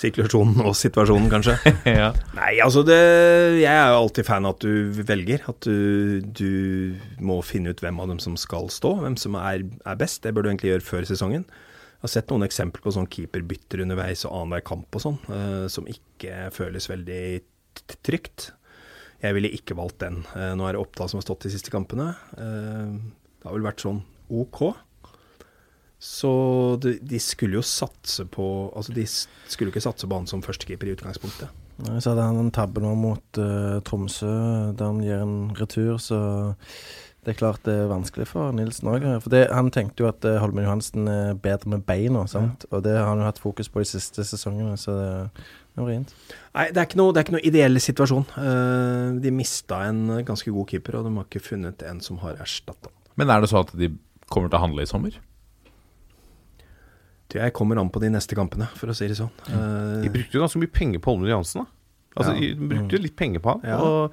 Sirkulasjonen 0.00 0.58
og 0.66 0.74
situasjonen, 0.74 1.28
kanskje. 1.30 1.54
ja. 2.00 2.08
Nei, 2.34 2.56
altså 2.64 2.82
det 2.86 2.98
Jeg 3.60 3.70
er 3.70 3.92
jo 3.92 4.00
alltid 4.00 4.26
fan 4.26 4.48
av 4.48 4.56
at 4.56 4.64
du 4.64 5.04
velger. 5.06 5.44
At 5.50 5.68
du, 5.68 6.24
du 6.34 7.22
må 7.22 7.38
finne 7.46 7.70
ut 7.70 7.84
hvem 7.84 8.02
av 8.02 8.10
dem 8.10 8.20
som 8.22 8.34
skal 8.40 8.66
stå, 8.74 8.96
hvem 9.04 9.18
som 9.20 9.38
er, 9.38 9.62
er 9.86 10.00
best. 10.00 10.24
Det 10.24 10.34
bør 10.34 10.46
du 10.46 10.50
egentlig 10.50 10.74
gjøre 10.74 10.88
før 10.88 11.08
sesongen. 11.08 11.46
Jeg 11.46 12.08
har 12.08 12.14
sett 12.18 12.32
noen 12.34 12.44
eksempler 12.44 12.84
på 12.84 12.92
sånn 12.92 13.08
keeperbytter 13.08 13.80
underveis 13.86 14.26
og 14.26 14.34
annenhver 14.34 14.64
kamp 14.68 14.98
og 14.98 15.00
sånn, 15.00 15.14
uh, 15.30 15.64
som 15.72 15.86
ikke 15.88 16.50
føles 16.52 16.90
veldig 16.90 17.24
trygt. 18.04 18.50
Jeg 19.22 19.36
ville 19.38 19.52
ikke 19.56 19.76
valgt 19.78 20.02
den. 20.02 20.18
Uh, 20.34 20.52
nå 20.58 20.66
er 20.66 20.76
det 20.76 20.82
Oppdal 20.82 21.08
som 21.08 21.22
har 21.22 21.24
stått 21.24 21.46
de 21.46 21.54
siste 21.54 21.72
kampene. 21.72 22.10
Uh, 22.36 22.98
det 23.40 23.48
har 23.48 23.56
vel 23.56 23.64
vært 23.70 23.86
sånn 23.86 24.02
OK. 24.28 24.66
Så 26.04 26.30
de, 26.84 26.98
de 27.00 27.18
skulle 27.22 27.56
jo 27.56 27.64
satse 27.64 28.26
på 28.28 28.46
Altså, 28.76 28.92
de 28.92 29.06
skulle 29.08 29.72
ikke 29.72 29.84
satse 29.84 30.08
på 30.08 30.18
han 30.18 30.28
som 30.28 30.44
førstekeeper 30.44 30.90
i 30.90 30.96
utgangspunktet. 30.98 31.48
Nei, 31.84 31.96
Så 31.98 32.12
hadde 32.12 32.26
han 32.28 32.42
en 32.42 32.52
tabbe 32.54 32.82
nå 32.84 32.92
mot 32.98 33.40
uh, 33.40 33.80
Tromsø, 33.86 34.34
der 34.76 34.92
han 34.92 35.00
gir 35.02 35.24
en 35.24 35.50
retur, 35.58 35.96
så 35.98 36.20
Det 37.24 37.32
er 37.32 37.38
klart 37.40 37.64
det 37.64 37.72
er 37.72 37.88
vanskelig 37.88 38.26
for 38.28 38.52
Nilsen 38.52 38.90
òg. 38.92 39.06
For 39.24 39.32
det, 39.32 39.46
han 39.48 39.70
tenkte 39.72 40.04
jo 40.04 40.10
at 40.10 40.26
eh, 40.28 40.36
Holmen 40.42 40.66
Johansen 40.66 41.08
er 41.08 41.38
bedre 41.40 41.70
med 41.72 41.86
beina, 41.88 42.26
sant? 42.28 42.66
og 42.68 42.82
det 42.84 42.98
har 42.98 43.08
han 43.08 43.22
jo 43.22 43.24
hatt 43.24 43.40
fokus 43.40 43.70
på 43.72 43.80
de 43.80 43.88
siste 43.88 44.26
sesongene, 44.28 44.76
så 44.76 44.98
det 44.98 45.08
det 45.74 45.82
er 45.82 45.86
vrient. 45.88 46.12
Nei, 46.54 46.68
det 46.70 46.78
er 46.78 46.86
ikke 46.86 46.98
noe, 47.00 47.10
det 47.10 47.18
er 47.18 47.24
ikke 47.24 47.34
noe 47.34 47.48
ideell 47.48 47.80
situasjon. 47.82 48.26
Uh, 48.36 49.16
de 49.24 49.32
mista 49.34 49.80
en 49.88 50.20
ganske 50.22 50.52
god 50.52 50.68
keeper, 50.70 51.00
og 51.00 51.08
de 51.08 51.16
har 51.16 51.26
ikke 51.26 51.42
funnet 51.48 51.82
en 51.88 52.04
som 52.04 52.20
har 52.22 52.36
erstatta 52.44 52.92
han. 52.92 53.00
Men 53.18 53.32
er 53.32 53.42
det 53.42 53.50
så 53.50 53.64
at 53.64 53.72
de 53.78 53.88
kommer 54.28 54.52
til 54.52 54.60
å 54.60 54.66
handle 54.68 54.84
i 54.84 54.90
sommer? 54.90 55.16
Jeg 57.34 57.52
kommer 57.56 57.78
an 57.82 57.90
på 57.90 58.00
de 58.00 58.10
neste 58.14 58.36
kampene, 58.38 58.68
for 58.78 58.86
å 58.92 58.94
si 58.96 59.08
det 59.10 59.16
sånn. 59.18 59.30
De 59.48 60.06
Eh, 60.08 60.12
brukte 60.12 60.38
jo 60.38 60.44
ganske 60.44 60.60
mye 60.62 60.70
penger 60.72 61.00
på 61.02 61.12
Holmen 61.14 61.30
Johansen, 61.32 61.64
da. 61.64 61.70
Altså, 62.14 62.30
Ja. 62.38 62.54
De 62.54 62.68
brukte 62.70 62.98
litt 63.02 63.16
penger 63.18 63.40
på 63.42 63.50
han. 63.50 63.60
Ja. 63.66 64.08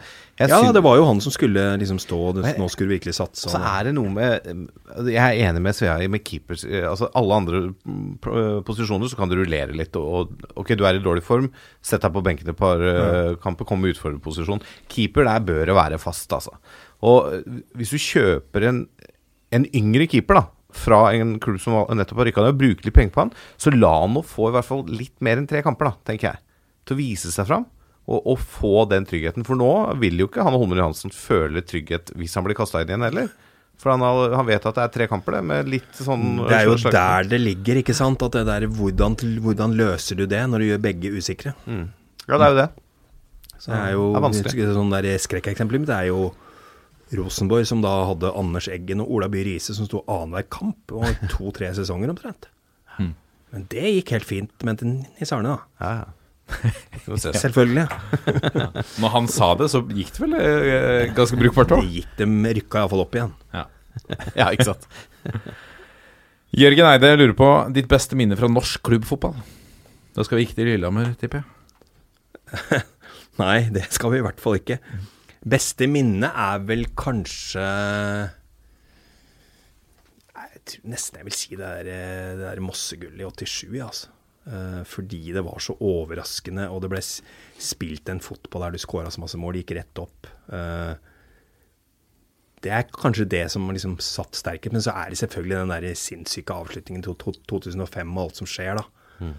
Ja, 0.49 0.71
det 0.73 0.81
var 0.81 0.95
jo 0.97 1.03
han 1.05 1.19
som 1.21 1.31
skulle 1.31 1.77
liksom 1.77 1.99
stå 2.01 2.33
det, 2.33 2.57
Nå 2.57 2.65
skulle 2.67 2.89
du 2.89 2.95
virkelig 2.97 3.13
satse. 3.13 3.45
Så 3.51 3.59
er 3.61 3.83
det 3.85 3.93
noe 3.93 4.09
med 4.09 4.41
Jeg 5.05 5.21
er 5.21 5.37
enig 5.51 5.61
med 5.61 5.75
Svea 5.77 5.99
med 6.09 6.23
keepers. 6.25 6.63
eh, 6.65 6.81
Altså 6.89 7.11
Alle 7.13 7.35
andre 7.37 7.59
mm, 7.85 8.17
posisjoner 8.65 9.05
så 9.07 9.15
kan 9.15 9.29
du 9.29 9.35
rullere 9.37 9.75
litt. 9.77 9.93
Og, 9.95 10.33
Ok, 10.57 10.73
du 10.75 10.83
er 10.83 10.95
i 10.97 11.03
dårlig 11.03 11.21
form, 11.21 11.51
sett 11.79 12.01
deg 12.01 12.11
på 12.11 12.23
benken 12.25 12.49
et 12.49 12.57
par 12.57 12.81
ja. 12.81 13.35
kamper, 13.35 13.65
kom 13.69 13.85
i 13.85 13.93
utfordrerposisjon. 13.93 14.61
Keeper, 14.89 15.23
der 15.29 15.39
bør 15.39 15.65
det 15.69 15.75
være 15.77 15.99
fast, 16.01 16.33
altså. 16.33 16.57
Og 17.03 17.31
eh, 17.35 17.61
hvis 17.77 17.91
du 17.93 17.97
kjøper 18.01 18.65
en, 18.67 18.87
en 19.51 19.65
yngre 19.75 20.07
keeper, 20.09 20.41
da 20.41 20.47
fra 20.77 21.01
en 21.17 21.35
klubb 21.43 21.59
som 21.61 21.79
nettopp 21.97 22.21
har 22.21 22.29
rykka 22.29 22.45
ned, 22.45 22.55
og 22.55 22.61
bruker 22.61 22.87
litt 22.87 22.95
penger 22.97 23.13
på 23.15 23.23
han, 23.25 23.31
så 23.59 23.73
la 23.75 23.91
han 24.03 24.15
nå 24.15 24.23
få 24.27 24.49
i 24.49 24.55
hvert 24.55 24.67
fall 24.67 24.83
litt 24.89 25.15
mer 25.23 25.37
enn 25.41 25.47
tre 25.49 25.61
kamper, 25.65 25.91
da, 25.91 25.93
tenker 26.11 26.31
jeg. 26.31 26.43
Til 26.87 26.95
å 26.97 27.01
vise 27.01 27.31
seg 27.33 27.47
fram. 27.49 27.67
Og, 28.11 28.17
og 28.33 28.39
få 28.41 28.85
den 28.89 29.05
tryggheten. 29.07 29.45
For 29.47 29.55
nå 29.55 29.69
vil 30.01 30.17
jo 30.19 30.25
ikke 30.27 30.43
han 30.43 30.55
og 30.57 30.63
Holmen 30.63 30.79
Johansen 30.81 31.13
føle 31.13 31.61
trygghet 31.63 32.09
hvis 32.17 32.33
han 32.35 32.43
blir 32.47 32.57
kasta 32.57 32.81
inn 32.81 32.89
igjen 32.89 33.05
heller. 33.05 33.29
For 33.81 33.93
han, 33.93 34.01
har, 34.05 34.33
han 34.37 34.45
vet 34.49 34.65
at 34.67 34.75
det 34.77 34.83
er 34.83 34.91
tre 34.93 35.07
kamper, 35.09 35.37
det, 35.37 35.41
med 35.47 35.69
litt 35.69 35.95
sånn 35.97 36.41
Det 36.43 36.57
er 36.57 36.67
jo 36.67 36.75
slags- 36.81 36.93
der 36.97 37.29
det 37.31 37.39
ligger, 37.41 37.79
ikke 37.81 37.95
sant? 37.97 38.21
At 38.25 38.35
det 38.35 38.43
der, 38.49 38.65
hvordan, 38.69 39.15
hvordan 39.41 39.73
løser 39.77 40.19
du 40.19 40.25
det 40.29 40.41
når 40.49 40.61
du 40.61 40.67
gjør 40.71 40.83
begge 40.89 41.13
usikre? 41.17 41.53
Ja, 41.69 42.37
det 42.37 42.45
er 42.45 42.51
jo 42.51 42.59
det. 42.59 42.67
Så 43.61 43.69
det 43.71 43.79
er 43.79 43.91
jo 43.93 44.05
det 44.09 44.19
er 44.19 44.25
vanskelig. 44.25 44.67
sånn 44.75 44.93
der 44.97 45.07
Skrekkeksempelet 45.21 45.85
mitt 45.85 45.93
er 45.93 46.09
jo 46.09 46.19
Rosenborg, 47.17 47.65
som 47.67 47.81
da 47.83 47.91
hadde 48.09 48.29
Anders 48.39 48.67
Eggen 48.71 49.01
og 49.03 49.11
Ola 49.17 49.27
By 49.31 49.41
Riise 49.47 49.75
som 49.77 49.87
sto 49.89 50.03
annenhver 50.07 50.45
kamp, 50.53 50.93
og 50.95 51.05
to-tre 51.33 51.71
sesonger 51.77 52.13
omtrent. 52.13 52.47
Men 53.51 53.65
det 53.67 53.83
gikk 53.97 54.13
helt 54.15 54.27
fint 54.29 54.63
mente 54.63 54.85
Nils 54.87 55.31
Arne, 55.35 55.57
da. 55.57 55.59
Ja, 55.83 55.91
ja. 56.05 56.09
Selvfølgelig. 57.41 57.83
Når 59.03 59.11
han 59.13 59.27
sa 59.31 59.49
det, 59.59 59.67
så 59.73 59.81
gikk 59.87 60.13
det 60.15 60.21
vel 60.23 60.35
eh, 60.39 61.11
ganske 61.15 61.39
brukbart 61.39 61.71
Det 61.71 61.77
òg. 61.81 61.89
gikk 61.97 62.13
dem 62.19 62.37
rykka 62.47 62.81
iallfall 62.83 63.03
opp 63.03 63.15
igjen. 63.19 63.33
Ja, 63.55 64.47
ikke 64.51 64.69
sant. 64.71 64.87
Jørgen 66.55 66.87
Eide 66.93 67.11
lurer 67.19 67.35
på 67.39 67.49
ditt 67.75 67.87
beste 67.91 68.15
minne 68.19 68.35
fra 68.39 68.47
norsk 68.51 68.83
klubbfotball. 68.87 69.35
Da 70.15 70.23
skal 70.27 70.39
vi 70.39 70.47
ikke 70.47 70.57
til 70.59 70.67
Lillehammer, 70.71 71.13
tipper 71.19 71.43
jeg. 71.43 72.81
Nei, 73.39 73.57
det 73.71 73.85
skal 73.95 74.11
vi 74.11 74.19
i 74.19 74.25
hvert 74.25 74.39
fall 74.43 74.57
ikke. 74.59 74.79
Beste 75.41 75.87
minne 75.89 76.29
er 76.37 76.61
vel 76.69 76.85
kanskje 76.93 77.61
Jeg 80.37 80.63
tror 80.69 80.91
nesten 80.93 81.17
jeg 81.17 81.27
vil 81.27 81.37
si 81.37 81.55
det 81.55 81.65
der, 81.65 81.87
eh, 81.89 82.33
det 82.37 82.45
der 82.45 82.61
Mossegullet 82.61 83.41
i 83.41 83.47
87, 83.49 83.81
altså. 83.81 84.11
Eh, 84.45 84.83
fordi 84.85 85.31
det 85.33 85.43
var 85.45 85.57
så 85.61 85.73
overraskende, 85.77 86.67
og 86.69 86.81
det 86.81 86.91
ble 86.93 87.01
spilt 87.01 88.09
en 88.09 88.21
fotball 88.21 88.67
der 88.67 88.77
du 88.77 88.81
skåra 88.81 89.09
så 89.13 89.21
masse 89.21 89.37
mål, 89.37 89.57
det 89.57 89.63
gikk 89.65 89.75
rett 89.79 90.01
opp. 90.01 90.29
Eh, 90.53 90.93
det 92.61 92.71
er 92.77 92.89
kanskje 92.93 93.25
det 93.25 93.43
som 93.49 93.65
liksom 93.69 93.97
satt 93.97 94.37
sterkest, 94.37 94.73
men 94.73 94.85
så 94.85 94.93
er 94.93 95.09
det 95.09 95.21
selvfølgelig 95.21 95.57
den 95.57 95.73
der 95.73 95.97
sinnssyke 95.97 96.53
avslutningen 96.53 97.05
til 97.05 97.17
2005 97.49 98.17
og 98.17 98.23
alt 98.27 98.41
som 98.41 98.49
skjer, 98.49 98.77
da. 98.77 99.31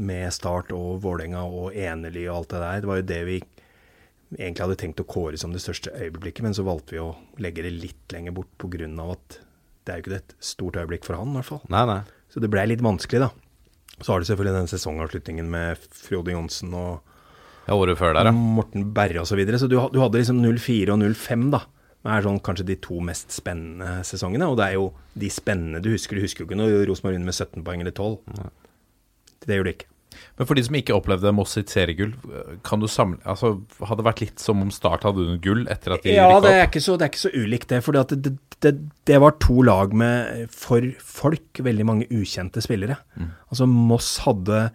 Med 0.00 0.32
Start 0.32 0.72
og 0.72 1.02
Vålerenga 1.04 1.44
og 1.44 1.76
Enely 1.76 2.24
og 2.28 2.36
alt 2.38 2.52
det 2.54 2.60
der. 2.60 2.80
Det 2.80 2.88
var 2.88 3.00
jo 3.00 3.08
det 3.10 3.20
vi 3.28 3.40
egentlig 4.36 4.64
hadde 4.64 4.78
tenkt 4.80 5.02
å 5.02 5.08
kåre 5.10 5.38
som 5.40 5.54
det 5.54 5.62
største 5.62 5.92
øyeblikket, 5.96 6.44
men 6.46 6.54
så 6.56 6.64
valgte 6.66 6.94
vi 6.94 7.02
å 7.02 7.12
legge 7.42 7.64
det 7.66 7.72
litt 7.74 8.14
lenger 8.14 8.36
bort 8.36 8.50
pga. 8.60 8.86
at 9.10 9.40
det 9.84 9.92
er 9.92 9.98
jo 9.98 10.04
ikke 10.04 10.18
et 10.20 10.34
stort 10.44 10.76
øyeblikk 10.76 11.06
for 11.06 11.18
han, 11.18 11.32
i 11.32 11.40
hvert 11.40 11.48
fall. 11.48 11.62
Nei, 11.72 11.84
nei. 11.88 12.00
Så 12.30 12.42
det 12.42 12.50
ble 12.52 12.66
litt 12.68 12.84
vanskelig, 12.84 13.24
da. 13.24 13.30
Så 14.00 14.12
har 14.12 14.20
du 14.20 14.28
selvfølgelig 14.28 14.56
den 14.60 14.70
sesongavslutningen 14.70 15.50
med 15.50 15.80
Frode 15.92 16.32
Johnsen 16.32 16.74
og 16.76 17.00
Ja, 17.66 17.76
året 17.76 17.98
før 18.00 18.14
der, 18.16 18.30
ja. 18.30 18.32
Morten 18.32 18.92
Berre 18.94 19.22
osv. 19.22 19.34
Så, 19.34 19.38
videre. 19.40 19.58
så 19.60 19.68
du, 19.68 19.76
du 19.92 20.00
hadde 20.00 20.20
liksom 20.20 20.40
04 20.42 20.94
og 20.94 21.04
05, 21.14 21.50
da. 21.52 21.64
Det 22.00 22.12
er 22.14 22.24
sånn 22.24 22.40
kanskje 22.40 22.64
de 22.70 22.76
to 22.80 22.96
mest 23.04 23.34
spennende 23.34 24.00
sesongene. 24.08 24.48
Og 24.48 24.56
det 24.56 24.70
er 24.70 24.78
jo 24.78 24.86
de 25.20 25.28
spennende 25.32 25.82
du 25.84 25.90
husker. 25.92 26.16
Du 26.16 26.24
husker 26.24 26.44
jo 26.44 26.48
ikke 26.48 26.56
når 26.56 26.86
Rosenborg 26.88 27.18
vinner 27.18 27.28
med 27.28 27.36
17 27.36 27.64
poeng 27.66 27.82
eller 27.84 27.92
12. 27.92 28.14
Det 29.44 29.58
gjør 29.58 29.68
du 29.68 29.72
ikke. 29.74 29.90
Men 30.38 30.48
for 30.48 30.56
de 30.56 30.62
som 30.64 30.76
ikke 30.78 30.94
opplevde 30.96 31.32
Moss 31.36 31.56
sitt 31.58 31.72
seriegull, 31.72 32.14
kan 32.64 32.80
du 32.80 32.86
samle 32.88 33.18
Altså, 33.28 33.54
hadde 33.84 33.98
det 34.00 34.06
vært 34.06 34.22
litt 34.24 34.40
som 34.42 34.62
om 34.64 34.70
Start 34.72 35.04
hadde 35.04 35.20
vunnet 35.20 35.42
gull 35.44 35.66
etter 35.68 35.96
at 35.96 36.06
de 36.06 36.14
Ja, 36.14 36.28
rykka 36.30 36.46
det 36.46 36.54
opp? 36.68 36.78
så, 36.86 36.96
det 36.96 37.06
er 37.06 37.12
ikke 37.12 37.24
så 37.26 37.32
ulikt 37.34 37.72
det. 37.74 37.80
For 37.84 37.96
det, 37.98 38.20
det, 38.24 38.32
det, 38.64 38.72
det 39.10 39.18
var 39.20 39.36
to 39.42 39.60
lag 39.66 39.92
med 39.96 40.46
for 40.54 40.86
folk 41.04 41.60
veldig 41.66 41.88
mange 41.88 42.08
ukjente 42.14 42.62
spillere. 42.64 42.96
Altså 43.50 43.68
Moss 43.68 44.14
hadde 44.24 44.70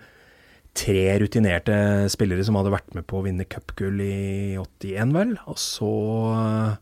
tre 0.75 1.05
rutinerte 1.21 1.75
spillere 2.11 2.43
som 2.43 2.57
hadde 2.59 2.73
vært 2.73 2.95
med 2.97 3.05
på 3.07 3.21
å 3.21 3.25
vinne 3.25 3.47
cupgull 3.47 4.01
i 4.03 4.57
81, 4.59 5.13
vel. 5.15 5.33
Og 5.47 5.57
så 5.61 5.91
eh, 6.35 6.75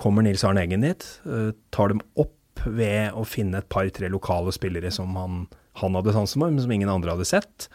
kommer 0.00 0.22
Nils 0.26 0.44
Arne 0.46 0.62
Eggen 0.62 0.86
dit, 0.86 1.06
eh, 1.26 1.50
tar 1.74 1.90
dem 1.90 2.02
opp 2.14 2.62
ved 2.64 3.10
å 3.18 3.24
finne 3.26 3.58
et 3.60 3.68
par-tre 3.68 4.08
lokale 4.12 4.54
spillere 4.54 4.92
som 4.94 5.16
han, 5.18 5.42
han 5.82 5.98
hadde 5.98 6.14
sansen 6.14 6.40
for, 6.44 6.52
men 6.54 6.62
som 6.62 6.72
ingen 6.72 6.92
andre 6.92 7.16
hadde 7.16 7.26
sett. 7.28 7.66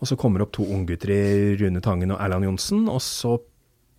Og 0.00 0.08
så 0.08 0.16
kommer 0.16 0.40
det 0.40 0.48
opp 0.48 0.56
to 0.56 0.64
unggutter 0.64 1.12
i 1.12 1.22
Rune 1.60 1.82
Tangen 1.84 2.14
og 2.14 2.20
Erland 2.24 2.48
Johnsen, 2.48 2.86
og 2.88 3.02
så 3.04 3.36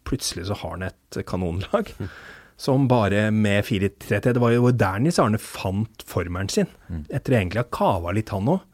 plutselig 0.07 0.47
så 0.49 0.57
har 0.57 0.77
han 0.77 0.87
et 0.89 1.21
kanonlag. 1.29 1.93
Som 2.61 2.85
bare 2.85 3.31
med 3.33 3.65
4-3-3 3.65 4.35
Det 4.35 4.41
var 4.41 4.51
jo 4.53 4.69
der 4.69 4.99
Nils 5.01 5.17
Arne 5.21 5.39
fant 5.41 6.03
formelen 6.05 6.49
sin. 6.51 6.67
Etter 7.09 7.39
egentlig 7.39 7.63
å 7.63 7.65
ha 7.65 7.73
kava 7.73 8.13
litt, 8.13 8.29
han 8.29 8.49
òg. 8.53 8.67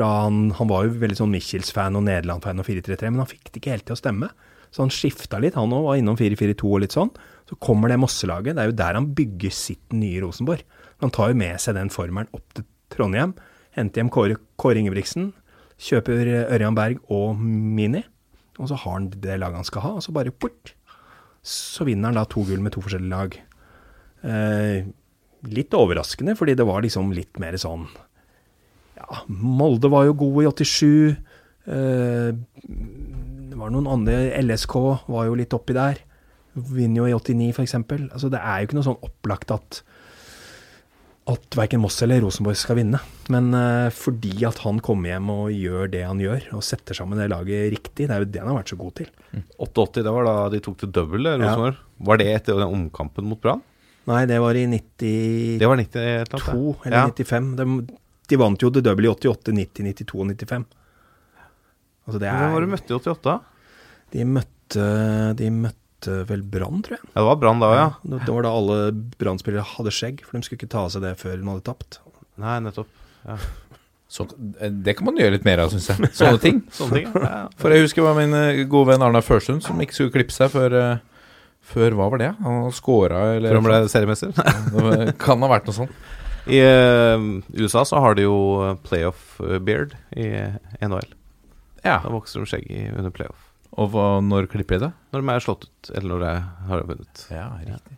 Han, 0.00 0.38
han 0.58 0.70
var 0.70 0.86
jo 0.86 0.96
veldig 1.02 1.18
sånn 1.20 1.30
Michels-fan 1.30 1.94
og 1.98 2.06
Nederland-fan 2.06 2.58
og 2.58 2.66
4-3-3, 2.66 3.12
men 3.12 3.20
han 3.22 3.28
fikk 3.30 3.50
det 3.50 3.60
ikke 3.60 3.74
helt 3.76 3.86
til 3.90 3.94
å 3.94 4.00
stemme. 4.00 4.30
Så 4.74 4.82
han 4.82 4.90
skifta 4.90 5.38
litt, 5.38 5.54
han 5.54 5.70
òg, 5.76 5.84
var 5.86 6.00
innom 6.00 6.16
4-4-2 6.18 6.66
og 6.66 6.80
litt 6.82 6.96
sånn. 6.96 7.12
Så 7.46 7.58
kommer 7.62 7.92
det 7.92 8.00
Mosselaget. 8.00 8.56
Det 8.56 8.64
er 8.64 8.72
jo 8.72 8.78
der 8.80 8.98
han 8.98 9.12
bygger 9.14 9.54
sitt 9.54 9.94
nye 9.94 10.24
Rosenborg. 10.24 10.64
Han 11.04 11.12
tar 11.14 11.30
jo 11.30 11.38
med 11.44 11.60
seg 11.62 11.76
den 11.76 11.92
formelen 11.94 12.32
opp 12.34 12.56
til 12.56 12.66
Trondheim. 12.94 13.36
Henter 13.76 14.02
hjem 14.02 14.10
Kåre, 14.14 14.40
Kåre 14.58 14.80
Ingebrigtsen. 14.80 15.30
Kjøper 15.84 16.30
Ørjan 16.54 16.76
Berg 16.76 17.02
og 17.12 17.38
Mini. 17.40 18.04
Og 18.60 18.70
så 18.70 18.78
har 18.78 18.96
han 18.96 19.10
det 19.10 19.38
laget 19.40 19.60
han 19.60 19.66
skal 19.68 19.84
ha, 19.84 19.92
og 19.98 20.04
så 20.04 20.14
bare 20.14 20.32
bort. 20.32 20.74
Så 21.44 21.84
vinner 21.88 22.10
han 22.10 22.18
da 22.20 22.24
to 22.30 22.44
gull 22.46 22.62
med 22.64 22.74
to 22.74 22.82
forskjellige 22.84 23.12
lag. 23.12 23.36
Eh, 24.24 24.86
litt 25.52 25.74
overraskende, 25.76 26.36
fordi 26.38 26.54
det 26.56 26.66
var 26.66 26.84
liksom 26.84 27.12
litt 27.12 27.36
mer 27.42 27.58
sånn 27.60 27.84
Ja, 28.96 29.24
Molde 29.28 29.90
var 29.92 30.06
jo 30.06 30.14
god 30.16 30.38
i 30.40 30.46
87. 30.64 31.16
Eh, 31.66 32.30
det 33.50 33.58
var 33.58 33.72
noen 33.74 33.90
andre 33.90 34.30
LSK 34.40 34.76
var 35.10 35.28
jo 35.28 35.36
litt 35.36 35.52
oppi 35.56 35.76
der. 35.76 36.00
Vinner 36.54 37.02
jo 37.02 37.10
i 37.10 37.18
89, 37.18 37.50
f.eks. 37.58 37.74
Altså, 37.74 38.30
det 38.32 38.40
er 38.40 38.62
jo 38.62 38.68
ikke 38.68 38.78
noe 38.78 38.86
sånn 38.86 39.04
opplagt 39.04 39.52
at 39.52 39.82
at 41.24 41.56
verken 41.56 41.80
Moss 41.80 42.02
eller 42.04 42.20
Rosenborg 42.20 42.58
skal 42.60 42.76
vinne. 42.78 42.98
Men 43.32 43.48
uh, 43.56 43.88
fordi 43.94 44.34
at 44.44 44.58
han 44.64 44.80
kommer 44.84 45.14
hjem 45.14 45.30
og 45.32 45.52
gjør 45.54 45.88
det 45.94 46.02
han 46.04 46.20
gjør, 46.20 46.50
og 46.58 46.64
setter 46.66 46.96
sammen 46.98 47.20
det 47.20 47.30
laget 47.32 47.70
riktig, 47.72 48.08
det 48.10 48.12
er 48.12 48.24
jo 48.24 48.28
det 48.28 48.42
han 48.42 48.50
har 48.52 48.58
vært 48.60 48.74
så 48.74 48.80
god 48.80 48.96
til. 49.00 49.08
88, 49.56 50.04
det 50.04 50.12
var 50.16 50.28
da 50.28 50.34
de 50.52 50.60
tok 50.64 50.82
til 50.82 50.92
double, 50.92 51.36
Rosenborg. 51.38 51.46
Rosenborg. 51.48 51.80
Var 52.10 52.20
det 52.20 52.28
etter 52.34 52.60
den 52.60 52.76
omkampen 52.76 53.30
mot 53.30 53.40
Brann? 53.40 53.62
Nei, 54.10 54.24
det 54.28 54.36
var 54.42 54.56
i 54.58 54.66
92 54.68 55.58
Det 55.60 55.68
var 55.68 55.80
90 55.80 56.00
eller 56.84 56.98
ja. 56.98 57.04
95. 57.08 57.46
De, 57.56 57.98
de 58.28 58.38
vant 58.40 58.60
jo 58.60 58.70
The 58.72 58.82
Double 58.84 59.08
i 59.08 59.12
88, 59.14 59.54
90, 59.56 59.86
92 60.04 60.18
og 60.18 60.28
95. 60.34 60.66
Altså 62.04 62.20
det 62.20 62.34
Hvem 62.34 62.52
var 62.52 62.60
det 62.60 62.68
er 62.68 62.74
møtte 62.74 62.92
i 62.92 62.98
88? 62.98 63.38
De 64.12 64.26
møtte 64.28 64.88
De 65.40 65.48
møtte 65.54 65.83
vel 66.28 66.44
Brann, 66.46 66.82
tror 66.84 66.98
jeg. 66.98 67.04
Ja, 67.10 67.16
det 67.18 67.28
var 67.28 67.40
Brann 67.42 67.62
da, 67.62 67.70
ja. 67.74 67.88
Det, 68.02 68.22
det 68.26 68.34
var 68.36 68.46
da 68.46 68.54
alle 68.54 68.78
Brann-spillere 69.20 69.66
hadde 69.74 69.92
skjegg, 69.94 70.24
for 70.26 70.38
de 70.38 70.46
skulle 70.46 70.60
ikke 70.60 70.72
ta 70.74 70.86
av 70.86 70.94
seg 70.94 71.06
det 71.06 71.14
før 71.20 71.36
de 71.38 71.50
hadde 71.50 71.66
tapt. 71.66 72.00
Nei, 72.40 72.58
nettopp. 72.64 72.90
Så, 74.14 74.28
eh, 74.60 74.70
det 74.70 74.94
kan 74.98 75.08
man 75.08 75.18
gjøre 75.18 75.34
litt 75.34 75.46
mer 75.46 75.64
av, 75.64 75.72
syns 75.72 75.88
jeg. 75.90 76.10
Sånne 76.18 76.40
ting. 76.42 76.60
Sånne 76.74 77.00
ting, 77.00 77.08
ja. 77.10 77.30
ja. 77.30 77.46
For 77.60 77.74
jeg 77.74 77.86
husker 77.86 78.02
det 78.02 78.08
var 78.10 78.20
min 78.20 78.36
eh, 78.38 78.62
gode 78.70 78.92
venn 78.92 79.02
Arnar 79.06 79.24
Førsund 79.26 79.64
som 79.64 79.80
ikke 79.82 79.96
skulle 79.96 80.14
klippe 80.14 80.34
seg 80.34 80.52
før 80.52 80.76
eh, 80.78 80.92
Før 81.64 81.96
hva 81.98 82.10
var 82.12 82.20
det? 82.20 82.28
Han 82.44 82.68
scora, 82.76 83.24
eller 83.38 83.54
Før 83.54 83.60
han 83.62 83.66
ble 83.66 83.80
seriemester. 83.90 84.36
Det 84.74 85.16
Kan 85.22 85.42
ha 85.42 85.50
vært 85.50 85.70
noe 85.70 85.78
sånt. 85.78 86.04
I 86.44 86.58
uh, 86.60 87.22
USA 87.56 87.86
så 87.88 88.02
har 88.04 88.18
de 88.18 88.26
jo 88.26 88.36
playoff 88.84 89.38
beard 89.64 89.94
i 90.12 90.26
NHL. 90.84 91.08
Ja. 91.80 92.02
Da 92.04 92.12
vokser 92.12 92.44
de 92.44 92.50
skjegg 92.50 92.68
under 92.92 93.08
playoff. 93.16 93.43
Og 93.74 93.90
hva, 93.90 94.04
når 94.22 94.46
klipper 94.52 94.78
de 94.78 94.86
det? 94.86 94.92
Når 95.14 95.24
de 95.24 95.32
er 95.34 95.42
slått 95.42 95.64
ut, 95.66 95.90
eller 95.94 96.08
når 96.14 96.20
de 96.22 96.34
har 96.68 96.84
vunnet. 96.90 97.24
Ja, 97.34 97.48
riktig. 97.58 97.96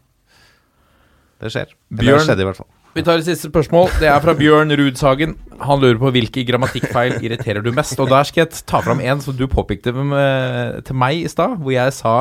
Det 1.42 1.50
skjer. 1.52 1.74
Eller 1.92 2.00
Bjørn- 2.02 2.22
det 2.22 2.26
skjedde 2.30 2.44
i 2.46 2.48
hvert 2.48 2.60
fall. 2.62 2.70
Vi 2.96 3.02
tar 3.04 3.18
et 3.20 3.26
siste 3.26 3.50
spørsmål. 3.50 3.90
Det 4.00 4.08
er 4.08 4.20
fra 4.24 4.32
Bjørn 4.38 4.72
Rudshagen. 4.80 5.34
Han 5.60 5.82
lurer 5.82 5.98
på 6.00 6.08
hvilke 6.14 6.46
grammatikkfeil 6.48 7.18
irriterer 7.20 7.60
du 7.62 7.68
mest. 7.76 7.92
Og 8.00 8.08
der 8.08 8.24
skal 8.24 8.46
jeg 8.46 8.62
ta 8.64 8.80
fram 8.80 9.02
en 9.04 9.20
som 9.20 9.36
du 9.36 9.44
påpekte 9.52 9.92
med, 9.92 10.78
til 10.88 10.96
meg 10.96 11.20
i 11.26 11.28
stad, 11.28 11.58
hvor 11.60 11.74
jeg 11.76 11.92
sa 11.92 12.14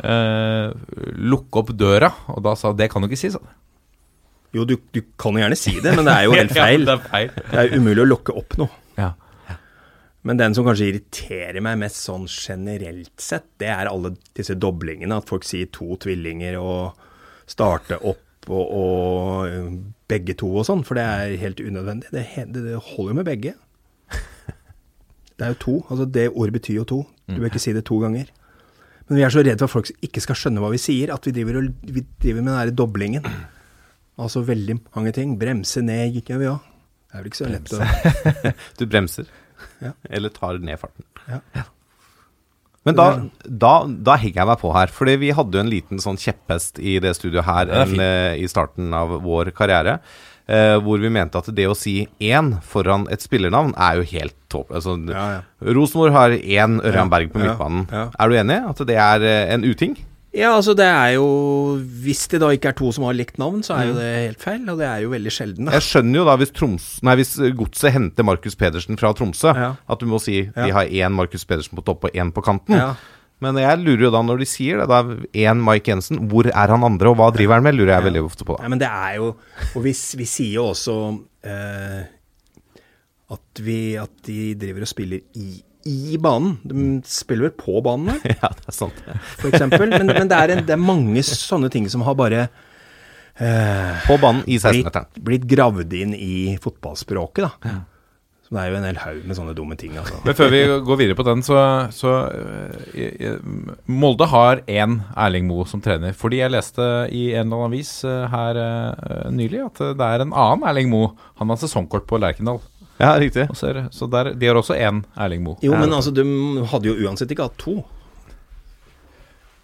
eh, 0.00 0.72
'lukke 1.12 1.60
opp 1.60 1.74
døra', 1.76 2.12
og 2.32 2.40
da 2.42 2.54
sa 2.56 2.72
'det 2.72 2.88
kan 2.90 3.02
du 3.02 3.08
ikke 3.08 3.20
si', 3.20 3.30
sa 3.32 3.38
du. 3.38 3.52
Jo, 4.56 4.64
du, 4.64 4.78
du 4.94 5.02
kan 5.20 5.36
jo 5.36 5.44
gjerne 5.44 5.56
si 5.60 5.76
det, 5.76 5.92
men 5.94 6.06
det 6.08 6.14
er 6.14 6.24
jo 6.24 6.32
helt 6.40 6.56
feil. 6.56 6.80
Ja, 6.80 6.86
det 6.86 6.94
er 6.96 7.08
feil. 7.12 7.30
Det 7.52 7.58
er 7.60 7.76
umulig 7.76 8.00
å 8.06 8.08
lukke 8.08 8.32
opp 8.32 8.56
noe. 8.56 8.70
Ja. 8.96 9.12
Men 10.26 10.40
den 10.40 10.54
som 10.56 10.66
kanskje 10.66 10.88
irriterer 10.90 11.60
meg 11.64 11.78
mest 11.80 12.00
sånn 12.02 12.26
generelt 12.26 13.14
sett, 13.22 13.46
det 13.62 13.70
er 13.70 13.90
alle 13.90 14.16
disse 14.36 14.56
doblingene. 14.58 15.20
At 15.20 15.30
folk 15.30 15.46
sier 15.46 15.70
to 15.72 15.94
tvillinger 16.02 16.58
og 16.60 16.98
starte 17.48 18.00
opp 18.00 18.48
og, 18.48 18.64
og 18.64 19.46
øh, 19.48 19.70
begge 20.10 20.34
to 20.40 20.50
og 20.58 20.66
sånn. 20.66 20.82
For 20.86 20.98
det 20.98 21.06
er 21.06 21.38
helt 21.44 21.62
unødvendig. 21.62 22.10
Det, 22.12 22.26
det, 22.50 22.64
det 22.66 22.82
holder 22.90 23.12
jo 23.12 23.18
med 23.20 23.28
begge. 23.30 23.54
Det 25.38 25.46
er 25.46 25.54
jo 25.54 25.62
to. 25.62 25.76
altså 25.86 26.04
Det 26.10 26.26
ordet 26.32 26.56
betyr 26.58 26.80
jo 26.80 26.88
to. 26.90 26.98
Du 27.28 27.38
bør 27.38 27.52
ikke 27.52 27.62
si 27.62 27.72
det 27.76 27.84
to 27.86 28.00
ganger. 28.02 28.30
Men 29.08 29.20
vi 29.20 29.24
er 29.24 29.32
så 29.32 29.42
redd 29.44 29.62
for 29.62 29.68
at 29.68 29.74
folk 29.76 29.90
ikke 30.04 30.22
skal 30.24 30.36
skjønne 30.36 30.60
hva 30.60 30.72
vi 30.72 30.80
sier, 30.82 31.12
at 31.14 31.24
vi 31.24 31.32
driver, 31.36 31.60
og, 31.60 31.68
vi 31.86 32.02
driver 32.20 32.42
med 32.42 32.50
den 32.50 32.58
derre 32.58 32.74
doblingen. 32.76 33.28
Altså 34.18 34.42
veldig 34.44 34.80
mange 34.82 35.12
ting. 35.14 35.36
Bremse 35.40 35.80
ned 35.84 36.16
gikk 36.16 36.34
jo 36.34 36.40
vi 36.42 36.50
òg. 36.50 36.64
Det 37.08 37.16
er 37.16 37.22
vel 37.22 37.30
ikke 37.30 37.38
så 37.38 37.48
lett 37.48 37.70
å 37.72 37.86
Du 38.80 38.82
bremser. 38.90 39.30
Ja. 39.84 39.92
Eller 40.10 40.32
tar 40.34 40.58
ned 40.62 40.80
farten. 40.80 41.04
Ja. 41.28 41.64
Men 42.86 42.96
da, 42.96 43.06
da, 43.44 43.72
da 43.84 44.14
henger 44.16 44.40
jeg 44.40 44.48
meg 44.48 44.60
på 44.62 44.70
her. 44.72 44.92
Fordi 44.94 45.16
vi 45.20 45.32
hadde 45.36 45.58
jo 45.58 45.64
en 45.64 45.72
liten 45.72 46.00
sånn 46.00 46.16
kjepphest 46.20 46.78
i 46.80 46.96
det 47.04 47.12
studioet 47.18 47.44
her 47.44 47.68
det 47.68 47.76
er 47.76 47.92
en, 47.92 48.00
eh, 48.04 48.34
i 48.40 48.48
starten 48.48 48.94
av 48.96 49.18
vår 49.24 49.50
karriere. 49.56 49.98
Eh, 50.48 50.78
hvor 50.80 50.96
vi 51.02 51.10
mente 51.12 51.36
at 51.36 51.50
det 51.52 51.66
å 51.68 51.74
si 51.76 52.06
én 52.24 52.54
foran 52.64 53.04
et 53.12 53.20
spillernavn 53.20 53.74
er 53.76 53.98
jo 54.00 54.06
helt 54.14 54.36
topp. 54.48 54.70
Altså, 54.72 54.94
Ja, 55.12 55.24
ja. 55.34 55.42
Rosenborg 55.76 56.14
har 56.16 56.30
én 56.38 56.78
Ørjan 56.80 57.10
Berg 57.12 57.34
på 57.34 57.42
ja, 57.42 57.50
midtbanen. 57.50 57.84
ja. 57.92 58.06
Er 58.16 58.28
du 58.32 58.38
enig? 58.40 58.56
At 58.70 58.80
det 58.88 58.96
er 58.96 59.26
eh, 59.28 59.52
en 59.52 59.66
uting? 59.68 59.98
Ja, 60.36 60.50
altså 60.58 60.74
det 60.76 60.84
er 60.84 61.14
jo 61.16 61.26
Hvis 62.04 62.26
det 62.28 62.40
da 62.42 62.50
ikke 62.52 62.68
er 62.68 62.76
to 62.76 62.90
som 62.92 63.06
har 63.08 63.16
likt 63.16 63.38
navn, 63.40 63.62
så 63.64 63.78
er 63.78 63.86
jo 63.88 63.94
det 63.96 64.08
helt 64.28 64.42
feil. 64.44 64.64
Og 64.68 64.76
det 64.80 64.84
er 64.88 65.04
jo 65.06 65.12
veldig 65.14 65.32
sjelden. 65.32 65.68
Da. 65.68 65.76
Jeg 65.78 65.86
skjønner 65.86 66.20
jo 66.20 66.24
da 66.28 66.34
hvis, 66.40 66.52
Troms, 66.56 66.88
nei, 67.06 67.14
hvis 67.20 67.32
Godset 67.56 67.94
henter 67.94 68.26
Markus 68.28 68.58
Pedersen 68.60 68.98
fra 69.00 69.14
Tromsø, 69.16 69.54
Ja. 69.56 69.70
at 69.88 69.98
du 70.02 70.06
må 70.10 70.20
si 70.20 70.42
de 70.52 70.68
har 70.76 70.84
én 70.90 71.16
Markus 71.16 71.44
Pedersen 71.48 71.78
på 71.78 71.84
topp 71.86 72.04
og 72.10 72.12
én 72.12 72.32
på 72.34 72.44
kanten. 72.44 72.76
Ja. 72.76 72.90
Men 73.40 73.54
jeg 73.56 73.78
lurer 73.78 74.02
jo 74.08 74.10
da, 74.10 74.20
når 74.26 74.40
de 74.42 74.46
sier 74.50 74.80
det, 74.82 74.88
da 74.90 75.00
én 75.32 75.60
Mike 75.62 75.86
Jensen, 75.92 76.24
hvor 76.28 76.48
er 76.50 76.72
han 76.74 76.82
andre, 76.84 77.08
og 77.12 77.16
hva 77.20 77.30
driver 77.32 77.54
han 77.54 77.62
med? 77.68 77.76
Lurer 77.78 77.94
jeg 77.96 78.06
veldig 78.10 78.22
ofte 78.26 78.44
på 78.44 78.56
da. 78.58 78.64
Nei, 78.66 78.72
men 78.74 78.80
det 78.82 78.88
er 78.90 79.12
jo 79.20 79.28
Og 79.76 79.82
vi, 79.84 79.92
vi 80.18 80.26
sier 80.26 80.56
jo 80.58 80.64
også 80.74 80.96
eh, 81.46 82.02
at, 83.30 83.62
vi, 83.62 83.94
at 84.00 84.10
de 84.26 84.54
driver 84.58 84.82
og 84.84 84.90
spiller 84.90 85.20
i, 85.38 85.62
i 85.86 86.16
banen. 86.20 86.56
De 86.64 86.86
spiller 87.06 87.48
vel 87.48 87.54
på 87.58 87.78
banen, 87.84 88.10
der, 88.22 88.38
Ja, 88.42 88.48
det 88.58 88.68
er 88.72 88.76
sant. 88.76 88.98
for 89.38 89.48
eksempel. 89.52 89.88
Men, 89.94 90.06
men 90.10 90.28
det, 90.30 90.38
er 90.38 90.54
en, 90.56 90.64
det 90.66 90.74
er 90.74 90.82
mange 90.82 91.22
sånne 91.26 91.70
ting 91.72 91.86
som 91.92 92.02
har 92.06 92.16
bare 92.18 92.48
eh, 93.38 94.00
På 94.08 94.18
banen 94.20 94.42
i 94.46 94.58
blitt, 94.58 94.64
16-meteren. 94.88 95.22
blitt 95.28 95.46
gravd 95.50 95.94
inn 96.00 96.16
i 96.18 96.56
fotballspråket, 96.62 97.46
da. 97.62 97.76
Så 98.48 98.54
det 98.56 98.60
er 98.62 98.70
jo 98.72 98.76
en 98.78 98.84
hel 98.88 98.96
haug 99.02 99.24
med 99.28 99.36
sånne 99.36 99.52
dumme 99.52 99.76
ting, 99.76 99.96
altså. 100.00 100.16
Men 100.24 100.32
før 100.38 100.48
vi 100.54 100.60
går 100.86 100.96
videre 101.02 101.16
på 101.18 101.24
den, 101.26 101.42
så, 101.44 101.58
så 101.92 102.12
øh, 102.32 102.78
i- 102.96 103.10
i- 103.28 103.34
Molde 103.92 104.24
har 104.30 104.62
én 104.64 104.94
Erling 105.20 105.44
Moe 105.50 105.66
som 105.68 105.82
trener. 105.84 106.14
Fordi 106.16 106.40
jeg 106.40 106.54
leste 106.54 106.80
i 107.12 107.26
en 107.34 107.42
eller 107.44 107.58
annen 107.58 107.66
avis 107.74 107.90
øh, 108.08 108.24
her 108.32 108.60
uh, 108.62 109.28
nylig 109.36 109.60
at 109.66 109.82
det 110.00 110.06
er 110.08 110.24
en 110.24 110.32
annen 110.32 110.64
Erling 110.70 110.88
Moe. 110.88 111.10
Han 111.42 111.52
har 111.52 111.60
sesongkort 111.60 112.08
på 112.08 112.16
Lerkendal. 112.24 112.62
Ja, 112.98 113.12
riktig. 113.20 113.46
Og 113.50 113.56
ser, 113.58 113.84
så 113.94 114.08
der, 114.10 114.32
de 114.34 114.48
har 114.50 114.58
også 114.58 114.74
én 114.74 115.04
Erling 115.14 115.44
Moe. 115.44 115.58
Jo, 115.62 115.76
men 115.78 115.92
altså, 115.94 116.10
de 116.14 116.24
hadde 116.72 116.90
jo 116.90 116.96
uansett 117.06 117.30
ikke 117.30 117.46
hatt 117.46 117.58
to. 117.62 117.78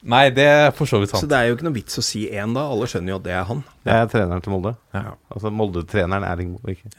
Nei, 0.04 0.26
det 0.36 0.44
er 0.44 0.66
for 0.76 0.84
så 0.88 0.98
vidt 1.00 1.14
Så 1.16 1.24
det 1.28 1.36
er 1.38 1.48
jo 1.48 1.54
ikke 1.56 1.64
noe 1.64 1.78
vits 1.78 1.96
å 1.96 2.04
si 2.04 2.26
én, 2.28 2.52
da. 2.56 2.66
Alle 2.68 2.86
skjønner 2.90 3.14
jo 3.14 3.20
at 3.22 3.24
det 3.24 3.32
er 3.32 3.46
han. 3.48 3.62
Jeg 3.88 3.94
er 3.96 4.10
treneren 4.12 4.44
til 4.44 4.52
Molde. 4.52 4.74
Ja. 4.92 5.14
Altså 5.32 5.52
Molde-treneren 5.54 6.26
Erling 6.28 6.52
Moe, 6.52 6.74
ikke 6.74 6.92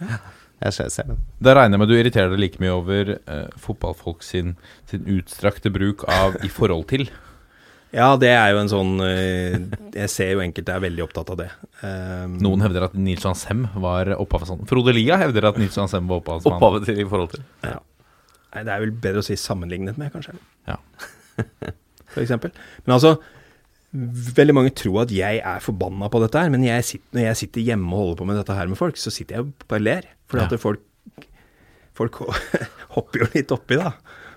Jeg 0.64 0.74
ser, 0.74 0.90
ser 0.90 1.12
den. 1.12 1.20
Da 1.44 1.54
regner 1.54 1.78
jeg 1.78 1.84
med 1.84 1.92
du 1.92 1.96
irriterer 2.00 2.34
deg 2.34 2.42
like 2.42 2.64
mye 2.64 2.74
over 2.74 3.14
øh, 3.20 3.46
fotballfolk 3.62 4.26
sin, 4.26 4.56
sin 4.90 5.06
utstrakte 5.12 5.70
bruk 5.70 6.08
av 6.10 6.40
'i 6.42 6.50
forhold 6.50 6.88
til'. 6.90 7.12
Ja, 7.96 8.10
det 8.20 8.28
er 8.36 8.50
jo 8.52 8.58
en 8.60 8.68
sånn 8.72 8.90
eh, 9.06 9.54
Jeg 9.96 10.10
ser 10.12 10.34
jo 10.34 10.42
enkelte 10.44 10.74
er 10.76 10.82
veldig 10.84 11.04
opptatt 11.06 11.30
av 11.32 11.38
det. 11.40 11.48
Um, 11.80 12.34
Noen 12.44 12.64
hevder 12.66 12.90
at 12.90 12.96
Nils 13.00 13.24
Johan 13.24 13.38
Sem 13.40 13.62
var 13.80 14.10
opphavet 14.18 14.50
sånn. 14.52 14.66
Frode 14.68 14.92
Lia 14.98 15.16
hevder 15.22 15.48
at 15.52 15.60
Nils 15.62 15.78
Johan 15.78 15.92
Sem 15.92 16.10
var 16.10 16.20
opphavet 16.20 16.44
sånn. 16.44 16.58
Opphavet 16.58 16.90
til 16.90 17.00
i 17.00 17.08
forhold 17.08 17.32
til. 17.38 17.46
Ja. 17.64 17.78
Nei, 18.56 18.64
det 18.68 18.74
er 18.76 18.84
vel 18.84 18.92
bedre 19.06 19.24
å 19.24 19.28
si 19.28 19.38
sammenlignet 19.40 19.98
med, 20.02 20.12
kanskje. 20.14 20.36
Ja. 20.68 20.76
For 22.14 22.22
eksempel. 22.24 22.52
Men 22.86 22.98
altså 22.98 23.16
Veldig 23.96 24.54
mange 24.58 24.74
tror 24.76 25.06
at 25.06 25.12
jeg 25.16 25.38
er 25.40 25.62
forbanna 25.64 26.10
på 26.12 26.20
dette 26.20 26.42
her, 26.42 26.50
men 26.52 26.66
jeg 26.68 26.84
sitter, 26.84 27.08
når 27.16 27.24
jeg 27.30 27.38
sitter 27.46 27.64
hjemme 27.70 27.94
og 27.96 28.02
holder 28.02 28.18
på 28.20 28.26
med 28.28 28.36
dette 28.42 28.58
her 28.58 28.68
med 28.68 28.76
folk, 28.80 28.98
så 29.00 29.14
sitter 29.14 29.38
jeg 29.38 29.46
og 29.46 29.66
bare 29.72 29.86
ler. 29.86 30.08
Fordi 30.28 30.44
Ja. 30.44 30.50
at 30.52 30.60
folk, 30.60 30.82
folk 31.96 32.20
hopper 32.98 33.24
jo 33.24 33.30
litt 33.38 33.54
oppi, 33.56 33.78
da. 33.80 33.94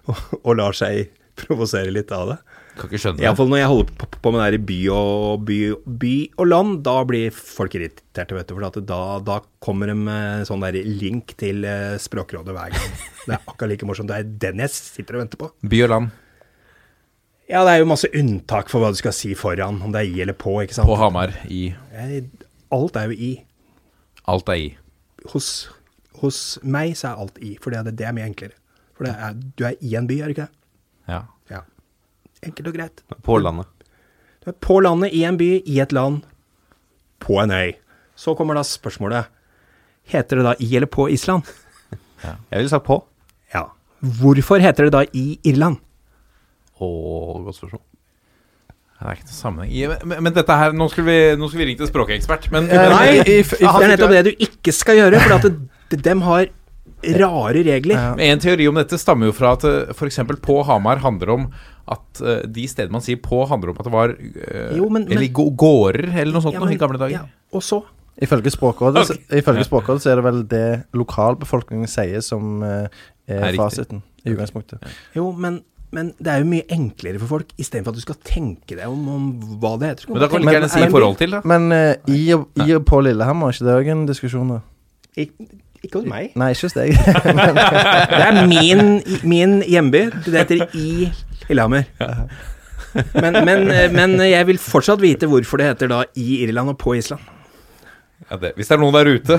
Og, 0.06 0.20
og 0.44 0.52
lar 0.60 0.78
seg 0.78 1.10
provosere 1.42 1.90
litt 1.90 2.14
av 2.14 2.30
det. 2.36 2.38
Kan 2.78 2.90
ikke 2.90 3.00
skjønne 3.02 3.20
det. 3.20 3.26
Iallfall 3.26 3.50
når 3.50 3.60
jeg 3.60 3.70
holder 3.72 3.90
på, 4.00 4.08
på 4.22 4.32
med 4.32 4.40
det 4.40 4.46
her 4.46 4.56
i 4.56 4.62
by 4.70 4.78
og, 4.94 5.42
by, 5.48 5.58
by 6.04 6.12
og 6.38 6.48
land, 6.48 6.78
da 6.86 6.94
blir 7.08 7.34
folk 7.34 7.76
irriterte, 7.78 8.36
vet 8.38 8.48
du. 8.48 8.54
For 8.54 8.68
at 8.70 8.78
da, 8.88 9.00
da 9.26 9.40
kommer 9.64 9.90
de 9.90 9.98
med 9.98 10.46
sånn 10.48 10.64
der 10.64 10.78
link 10.86 11.34
til 11.40 11.66
eh, 11.68 11.98
Språkrådet 12.02 12.54
hver 12.56 12.72
gang. 12.76 12.96
Det 13.28 13.36
er 13.36 13.42
akkurat 13.42 13.74
like 13.74 13.88
morsomt. 13.88 14.08
Det 14.08 14.22
er 14.22 14.32
den 14.48 14.64
jeg 14.64 14.72
sitter 14.72 15.18
og 15.18 15.24
venter 15.26 15.42
på. 15.42 15.50
By 15.68 15.84
og 15.84 15.92
land 15.92 16.14
Ja, 17.48 17.62
det 17.64 17.74
er 17.74 17.82
jo 17.82 17.88
masse 17.88 18.08
unntak 18.16 18.70
for 18.72 18.84
hva 18.84 18.92
du 18.92 18.98
skal 19.00 19.14
si 19.16 19.34
foran, 19.36 19.82
om 19.84 19.92
det 19.92 20.04
er 20.04 20.10
i 20.12 20.22
eller 20.24 20.36
på, 20.36 20.58
ikke 20.64 20.76
sant. 20.76 20.88
på 20.88 20.96
Hamar 21.00 21.32
i 21.48 21.70
alt 22.74 22.96
er 23.00 23.10
jo 23.10 23.16
i. 23.16 23.32
Alt 24.28 24.50
er 24.52 24.60
i. 24.60 24.68
Hos, 25.32 25.68
hos 26.20 26.58
meg 26.62 26.94
så 26.98 27.12
er 27.12 27.22
alt 27.24 27.40
i, 27.40 27.54
for 27.62 27.74
det, 27.74 27.96
det 27.98 28.06
er 28.06 28.14
mye 28.16 28.28
enklere. 28.28 28.56
For 28.96 29.08
det 29.08 29.14
er, 29.14 29.36
du 29.56 29.64
er 29.68 29.76
i 29.80 29.94
en 29.98 30.08
by, 30.08 30.20
er 30.20 30.30
du 30.30 30.36
ikke 30.36 30.48
det? 30.48 30.54
Ja. 31.08 31.22
Enkelt 32.46 32.70
og 32.70 32.76
greit. 32.78 33.02
På 33.26 33.38
landet. 33.42 33.66
Du 34.44 34.50
er 34.52 34.56
på 34.62 34.78
landet, 34.84 35.12
i 35.16 35.24
en 35.26 35.38
by, 35.40 35.50
i 35.66 35.80
et 35.82 35.92
land, 35.92 36.22
på 37.24 37.40
en 37.42 37.50
øy. 37.50 37.72
Så 38.18 38.34
kommer 38.38 38.58
da 38.58 38.62
spørsmålet 38.66 39.28
Heter 40.08 40.38
det 40.40 40.44
da 40.46 40.54
i 40.64 40.68
eller 40.78 40.88
på 40.88 41.08
Island? 41.12 41.44
Jeg 42.24 42.56
ville 42.56 42.70
sagt 42.70 42.86
på. 42.86 43.02
Ja. 43.52 43.66
Hvorfor 44.00 44.62
heter 44.62 44.86
det 44.88 44.94
da 44.94 45.02
i 45.12 45.38
Irland? 45.44 45.76
Å, 46.78 46.88
godt 47.44 47.58
spørsmål. 47.58 47.82
Det 48.98 49.06
er 49.06 49.18
ikke 49.18 49.28
noe 49.28 49.36
sammenheng. 49.36 49.98
Men, 50.10 50.22
men 50.26 50.34
dette 50.34 50.54
her, 50.58 50.72
nå 50.74 50.88
skulle 50.90 51.06
vi, 51.10 51.18
nå 51.38 51.46
skulle 51.50 51.64
vi 51.64 51.68
ringt 51.72 51.82
en 51.84 51.90
språkekspert. 51.90 52.48
Men, 52.54 52.66
Eh, 52.66 52.80
men 52.80 52.94
Nei, 52.94 53.20
det 53.26 53.68
er 53.68 53.92
nettopp 53.92 54.14
det 54.16 54.22
du 54.26 54.32
ikke 54.48 54.74
skal 54.74 54.98
gjøre, 54.98 55.20
for 55.22 55.36
at 55.36 55.46
det, 55.92 56.00
dem 56.06 56.24
har 56.26 56.48
rare 57.02 57.62
regler. 57.64 57.94
Ja. 57.94 58.14
En 58.32 58.38
teori 58.42 58.66
om 58.68 58.74
dette 58.78 58.98
stammer 58.98 59.26
jo 59.30 59.32
fra 59.36 59.52
at 59.54 59.64
f.eks. 59.94 60.18
på 60.42 60.56
Hamar 60.66 60.98
handler 61.04 61.30
om 61.36 61.44
at 61.88 62.20
eh, 62.20 62.40
de 62.50 62.64
stedene 62.68 62.92
man 62.98 63.04
sier 63.04 63.20
på, 63.22 63.44
handler 63.48 63.70
om 63.72 63.78
at 63.78 63.86
det 63.86 63.92
var 63.94 64.16
eh, 64.18 64.74
Jo, 64.76 64.88
men- 64.92 65.06
Eller 65.08 65.24
men- 65.28 65.54
gårder 65.56 66.10
eller 66.18 66.32
noe 66.34 66.42
sånt 66.44 66.54
Ja, 66.58 66.60
noe, 66.60 66.72
i 66.74 66.80
gamle 66.80 66.98
dager. 67.00 67.14
Ja, 67.20 67.22
og 67.54 67.62
så? 67.62 67.82
Ifølge 68.20 68.50
Språkrådet, 68.50 69.04
Ok. 69.14 69.20
ifølge 69.38 69.62
Språkrådet 69.64 70.02
så 70.02 70.10
er 70.10 70.16
det 70.18 70.24
vel 70.26 70.42
det 70.50 70.64
lokalbefolkningen 70.92 71.86
sier 71.88 72.20
som 72.20 72.62
eh, 72.66 72.88
er, 73.28 73.34
Er 73.38 73.42
riktig. 73.52 73.60
fasiten 73.62 74.02
i 74.26 74.32
utgangspunktet. 74.34 74.82
Jo, 75.14 75.30
men, 75.32 75.60
men 75.94 76.10
det 76.18 76.32
er 76.32 76.42
jo 76.42 76.48
mye 76.50 76.66
enklere 76.74 77.20
for 77.22 77.30
folk, 77.38 77.52
istedenfor 77.56 77.94
at 77.94 78.00
du 78.00 78.02
skal 78.02 78.18
tenke 78.26 78.74
deg 78.74 78.88
om, 78.90 79.06
om 79.08 79.28
hva 79.62 79.76
det 79.78 79.92
heter. 79.94 80.10
Men 80.10 80.20
da 80.24 80.28
kan 80.28 80.42
du 80.42 80.48
ikke 80.48 80.56
gjerne 80.58 80.72
si 80.74 80.82
i 80.82 80.90
forhold 80.90 81.16
til, 81.22 81.30
da. 81.38 81.40
Men 81.46 81.70
uh, 81.72 81.94
i, 82.10 82.24
og, 82.34 82.48
i 82.66 82.74
og 82.74 82.84
på 82.90 83.00
Lillehammer, 83.06 83.48
er 83.48 83.56
ikke 83.56 83.68
det 83.70 83.76
òg 83.78 83.92
en 83.94 84.04
diskusjon? 84.10 84.48
da? 84.56 84.60
Ik 85.16 85.32
ikke 85.84 86.00
hos 86.00 86.08
meg. 86.10 86.34
Nei, 86.38 86.50
ikke 86.54 86.68
hos 86.68 86.76
deg. 86.76 86.94
Men, 87.38 87.58
Det 88.18 88.22
er 88.26 88.38
min, 88.50 88.84
min 89.28 89.58
hjemby. 89.62 90.04
Det 90.26 90.36
heter 90.42 90.76
i 90.78 91.10
Lillehammer. 91.48 91.88
Men, 93.14 93.42
men, 93.44 93.66
men 93.94 94.16
jeg 94.24 94.46
vil 94.48 94.58
fortsatt 94.62 95.02
vite 95.02 95.28
hvorfor 95.30 95.60
det 95.60 95.72
heter 95.72 95.90
da 95.92 96.02
i 96.18 96.42
Irland 96.46 96.72
og 96.74 96.78
på 96.80 96.96
Island. 96.98 97.22
Ja, 98.28 98.36
det. 98.40 98.52
Hvis 98.58 98.68
det 98.68 98.76
er 98.76 98.82
noen 98.82 98.96
der 98.96 99.08
ute 99.08 99.38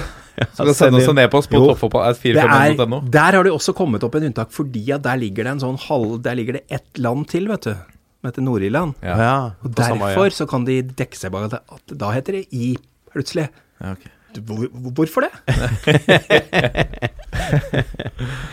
som 0.56 0.64
kan 0.70 0.76
sende 0.78 1.02
oss 1.02 1.10
en 1.12 1.20
e-post 1.22 1.50
på 1.52 1.60
er, 1.60 1.74
toppfotball.45.no 1.74 3.02
der 3.12 3.36
har 3.38 3.46
det 3.46 3.52
også 3.52 3.74
kommet 3.78 4.06
opp 4.08 4.16
en 4.18 4.30
unntak, 4.30 4.54
fordi 4.56 4.86
at 4.96 5.04
der 5.04 5.20
ligger 5.20 5.46
det 5.46 5.52
en 5.58 5.64
sånn 5.66 5.80
halv 5.90 6.22
Der 6.24 6.38
ligger 6.40 6.58
det 6.58 6.64
ett 6.80 7.02
land 7.02 7.28
til, 7.30 7.50
vet 7.52 7.68
du. 7.68 7.74
Som 7.74 8.30
heter 8.30 8.46
Nord-Irland. 8.46 8.96
Ja. 9.04 9.58
Og 9.64 9.76
samme 9.76 10.10
derfor 10.10 10.32
så 10.36 10.48
kan 10.50 10.66
de 10.68 10.80
dekke 10.84 11.20
seg 11.20 11.34
bak 11.36 11.50
at 11.50 11.60
at 11.60 11.94
da 12.00 12.14
heter 12.16 12.40
det 12.40 12.46
i 12.56 12.74
plutselig. 13.12 13.50
Ja, 13.84 13.94
ok. 13.98 14.08
Hvor, 14.38 14.68
hvorfor 14.94 15.22
det? 15.26 15.32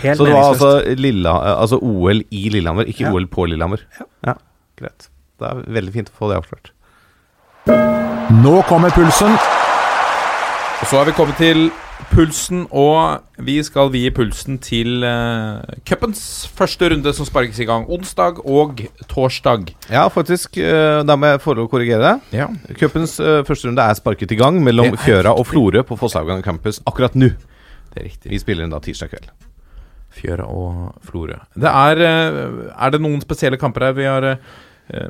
Helt 0.02 0.16
Så 0.16 0.24
det 0.24 0.32
var 0.32 0.48
altså, 0.52 0.70
Lilla, 0.96 1.34
altså 1.60 1.78
OL 1.82 2.22
i 2.30 2.48
Lillehammer, 2.52 2.88
ikke 2.88 3.04
Ja. 3.04 3.12
OL 3.12 3.26
på 3.28 3.44
Lillehammer? 3.50 3.82
Ja. 4.24 4.34
Greit. 4.80 5.08
Det 5.40 5.48
er 5.50 5.62
veldig 5.76 5.92
fint 5.92 6.08
å 6.12 6.16
få 6.16 6.30
det 6.30 6.38
avslørt. 6.40 6.70
Nå 8.42 8.54
kommer 8.68 8.90
pulsen. 8.94 9.32
Og 10.80 10.86
så 10.90 11.00
er 11.00 11.04
vi 11.10 11.16
kommet 11.16 11.36
til 11.40 11.68
pulsen, 12.10 12.64
og 12.70 13.22
vi 13.46 13.56
skal 13.64 13.90
vie 13.92 14.10
pulsen 14.14 14.58
til 14.62 15.04
uh, 15.04 15.62
cupens 15.88 16.20
første 16.56 16.90
runde, 16.92 17.12
som 17.16 17.28
sparkes 17.28 17.58
i 17.62 17.66
gang 17.68 17.86
onsdag 17.92 18.40
og 18.44 18.82
torsdag. 19.10 19.72
Ja, 19.92 20.06
faktisk. 20.12 20.58
Uh, 20.60 21.02
Da 21.06 21.16
må 21.16 21.32
jeg 21.32 21.40
å 21.40 21.68
korrigere 21.72 22.02
det. 22.04 22.40
Ja. 22.42 22.48
Cupens 22.78 23.18
uh, 23.20 23.42
første 23.48 23.70
runde 23.70 23.84
er 23.84 23.98
sparket 23.98 24.32
i 24.32 24.38
gang 24.40 24.60
mellom 24.64 24.96
Fjøra 25.02 25.34
og 25.36 25.48
Florø 25.50 25.84
på 25.86 25.98
Fosshaugane 26.00 26.44
campus 26.44 26.82
akkurat 26.86 27.16
nå. 27.16 27.32
Det 27.92 28.02
er 28.02 28.08
riktig. 28.10 28.30
Vi 28.32 28.40
spiller 28.42 28.66
inn 28.66 28.74
da 28.74 28.80
tirsdag 28.84 29.12
kveld. 29.12 29.32
Fjøra 30.16 30.46
og 30.48 31.02
Florø. 31.04 31.40
Det 31.56 31.72
er, 31.72 32.04
uh, 32.04 32.70
er 32.76 32.94
det 32.94 33.02
noen 33.04 33.20
spesielle 33.24 33.60
kamper 33.60 33.90
her 33.90 33.98
vi 33.98 34.08
har 34.08 34.30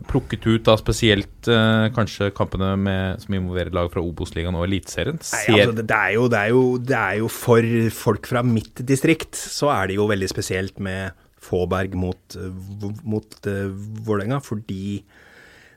plukket 0.09 0.47
ut, 0.47 0.63
da 0.65 0.77
spesielt 0.81 1.49
eh, 1.53 1.87
kanskje 1.93 2.31
kampene 2.37 2.71
med, 2.81 3.21
som 3.21 3.37
involverer 3.37 3.75
lag 3.77 3.91
fra 3.93 4.01
Obos-ligaen 4.01 4.57
og 4.57 4.65
Eliteserien? 4.65 5.21
Ser- 5.21 5.53
altså, 5.53 5.75
det, 5.77 5.85
det, 5.91 5.99
er 5.99 6.15
jo, 6.17 6.65
det, 6.81 6.97
er 6.97 7.19
jo, 7.21 7.29
for 7.33 7.69
folk 7.93 8.31
fra 8.31 8.41
mitt 8.47 8.81
distrikt, 8.89 9.37
så 9.37 9.69
er 9.75 9.91
det 9.91 9.99
jo 9.99 10.09
veldig 10.09 10.31
spesielt 10.33 10.81
med 10.81 11.13
Fåberg 11.47 11.93
mot, 11.95 12.39
uh, 12.41 12.89
mot 13.07 13.37
uh, 13.47 13.69
Vålerenga, 14.07 14.41
fordi 14.43 15.03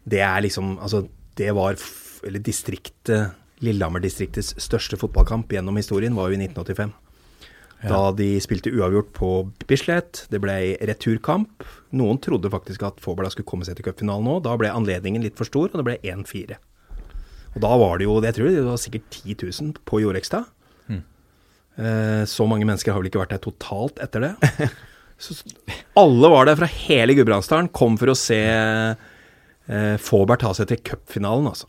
det 0.10 0.24
er 0.26 0.42
liksom 0.42 0.80
Altså, 0.80 1.04
det 1.38 1.52
var 1.54 1.76
Eller 2.26 2.42
distriktet 2.42 3.36
Lillehammer-distriktets 3.62 4.56
største 4.64 4.98
fotballkamp 4.98 5.52
gjennom 5.52 5.76
historien 5.78 6.16
var 6.16 6.32
jo 6.32 6.40
i 6.40 6.42
1985. 6.48 6.96
Da 7.84 8.00
de 8.16 8.30
spilte 8.44 8.72
uavgjort 8.72 9.12
på 9.16 9.30
Bislett. 9.68 10.24
Det 10.32 10.40
ble 10.44 10.56
returkamp. 10.88 11.68
Noen 11.98 12.20
trodde 12.22 12.52
faktisk 12.54 12.84
at 12.86 13.00
Fåberg 13.02 13.30
da 13.30 13.34
skulle 13.34 13.50
komme 13.50 13.66
seg 13.66 13.80
til 13.80 13.88
cupfinalen 13.88 14.28
nå. 14.28 14.38
Da 14.46 14.54
ble 14.60 14.70
anledningen 14.70 15.24
litt 15.26 15.40
for 15.40 15.50
stor, 15.50 15.72
og 15.72 15.80
det 15.80 15.88
ble 15.88 15.98
1-4. 16.06 16.60
Og 17.56 17.60
da 17.64 17.72
var 17.82 17.98
det 17.98 18.06
jo, 18.06 18.20
jeg 18.22 18.38
tror 18.38 18.52
det 18.54 18.66
var 18.68 18.82
sikkert 18.82 19.22
10 19.24 19.38
000 19.42 19.86
på 19.90 20.02
Jorekstad. 20.04 20.50
Eh, 21.80 22.26
så 22.28 22.46
mange 22.50 22.68
mennesker 22.68 22.92
har 22.92 23.00
vel 23.00 23.08
ikke 23.08 23.22
vært 23.22 23.36
der 23.38 23.44
totalt 23.44 24.02
etter 24.04 24.26
det. 24.28 24.70
Så, 25.20 25.36
alle 26.00 26.30
var 26.32 26.48
der 26.48 26.56
fra 26.56 26.68
hele 26.72 27.12
Gudbrandsdalen, 27.18 27.68
kom 27.76 27.98
for 28.00 28.14
å 28.14 28.16
se 28.16 28.40
eh, 28.40 29.96
Fåberg 30.00 30.40
ta 30.40 30.54
seg 30.56 30.70
til 30.72 30.80
cupfinalen, 30.92 31.50
altså. 31.52 31.68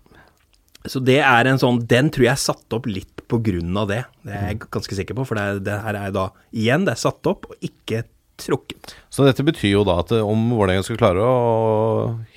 Så 0.88 1.02
det 1.04 1.18
er 1.20 1.44
en 1.44 1.58
sånn 1.60 1.82
Den 1.90 2.08
tror 2.08 2.24
jeg 2.24 2.32
er 2.32 2.40
satt 2.40 2.72
opp 2.72 2.86
litt 2.88 3.20
på 3.28 3.36
grunn 3.44 3.74
av 3.76 3.90
det. 3.90 4.04
Det 4.24 4.32
er 4.32 4.46
jeg 4.48 4.60
ganske 4.64 4.96
sikker 4.96 5.18
på, 5.18 5.26
for 5.28 5.36
det, 5.36 5.42
er, 5.42 5.58
det 5.66 5.80
her 5.84 5.98
er 5.98 6.14
da 6.14 6.28
igjen, 6.54 6.86
det 6.86 6.94
er 6.94 7.02
satt 7.02 7.26
opp 7.30 7.50
og 7.50 7.66
ikke 7.66 8.04
trukket. 8.40 8.94
Så 9.12 9.24
dette 9.26 9.44
betyr 9.46 9.74
jo 9.76 9.82
da 9.86 9.98
at 10.02 10.10
eh, 10.16 10.24
om 10.24 10.46
Vålerenga 10.56 10.84
skal 10.86 10.98
klare 11.00 11.22
å 11.26 11.34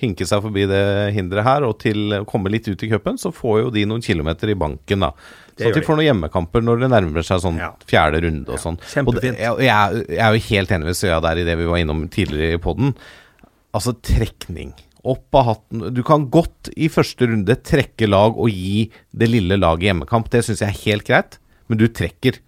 hinke 0.01 0.27
seg 0.29 0.43
forbi 0.45 0.65
det 0.69 0.83
hinderet 1.15 1.47
her 1.47 1.65
og 1.67 1.77
til 1.83 2.19
å 2.19 2.21
komme 2.29 2.51
litt 2.53 2.67
ut 2.69 2.83
i 2.85 2.89
cupen, 2.91 3.17
så 3.21 3.31
får 3.33 3.63
jo 3.65 3.73
de 3.75 3.85
noen 3.89 4.03
kilometer 4.05 4.51
i 4.53 4.57
banken, 4.59 5.05
da. 5.07 5.13
Det 5.53 5.67
Så 5.67 5.69
at 5.69 5.75
de 5.77 5.85
får 5.85 5.99
noen 5.99 6.07
hjemmekamper 6.09 6.63
når 6.65 6.79
det 6.81 6.91
nærmer 6.95 7.25
seg 7.27 7.41
sånn 7.43 7.59
Ja. 7.61 7.71
fjerde 7.89 8.23
runde 8.25 8.49
og 8.55 8.61
sånn. 8.61 8.79
Og 9.05 9.19
det, 9.19 9.35
jeg, 9.37 9.59
jeg, 9.67 10.05
jeg 10.09 10.23
er 10.25 10.33
jo 10.37 10.47
helt 10.47 10.71
enig 10.77 10.89
med 10.89 10.97
Søya 10.97 11.19
der 11.21 11.41
i 11.43 11.45
det 11.45 11.57
vi 11.59 11.67
var 11.69 11.77
innom 11.83 12.07
tidligere 12.13 12.57
i 12.57 12.63
poden. 12.63 12.95
Altså 13.73 13.93
trekning. 14.01 14.73
Opp 15.03 15.35
av 15.35 15.45
hatten. 15.51 15.83
Du 15.93 16.01
kan 16.07 16.25
godt 16.31 16.69
i 16.79 16.87
første 16.89 17.27
runde 17.29 17.55
trekke 17.59 18.07
lag 18.09 18.37
og 18.39 18.49
gi 18.49 18.87
det 19.11 19.27
lille 19.29 19.57
laget 19.59 19.89
hjemmekamp. 19.91 20.29
Det 20.33 20.41
syns 20.47 20.61
jeg 20.63 20.71
er 20.71 20.81
helt 20.87 21.05
greit, 21.09 21.37
men 21.67 21.77
du 21.81 21.85
trekker. 21.91 22.39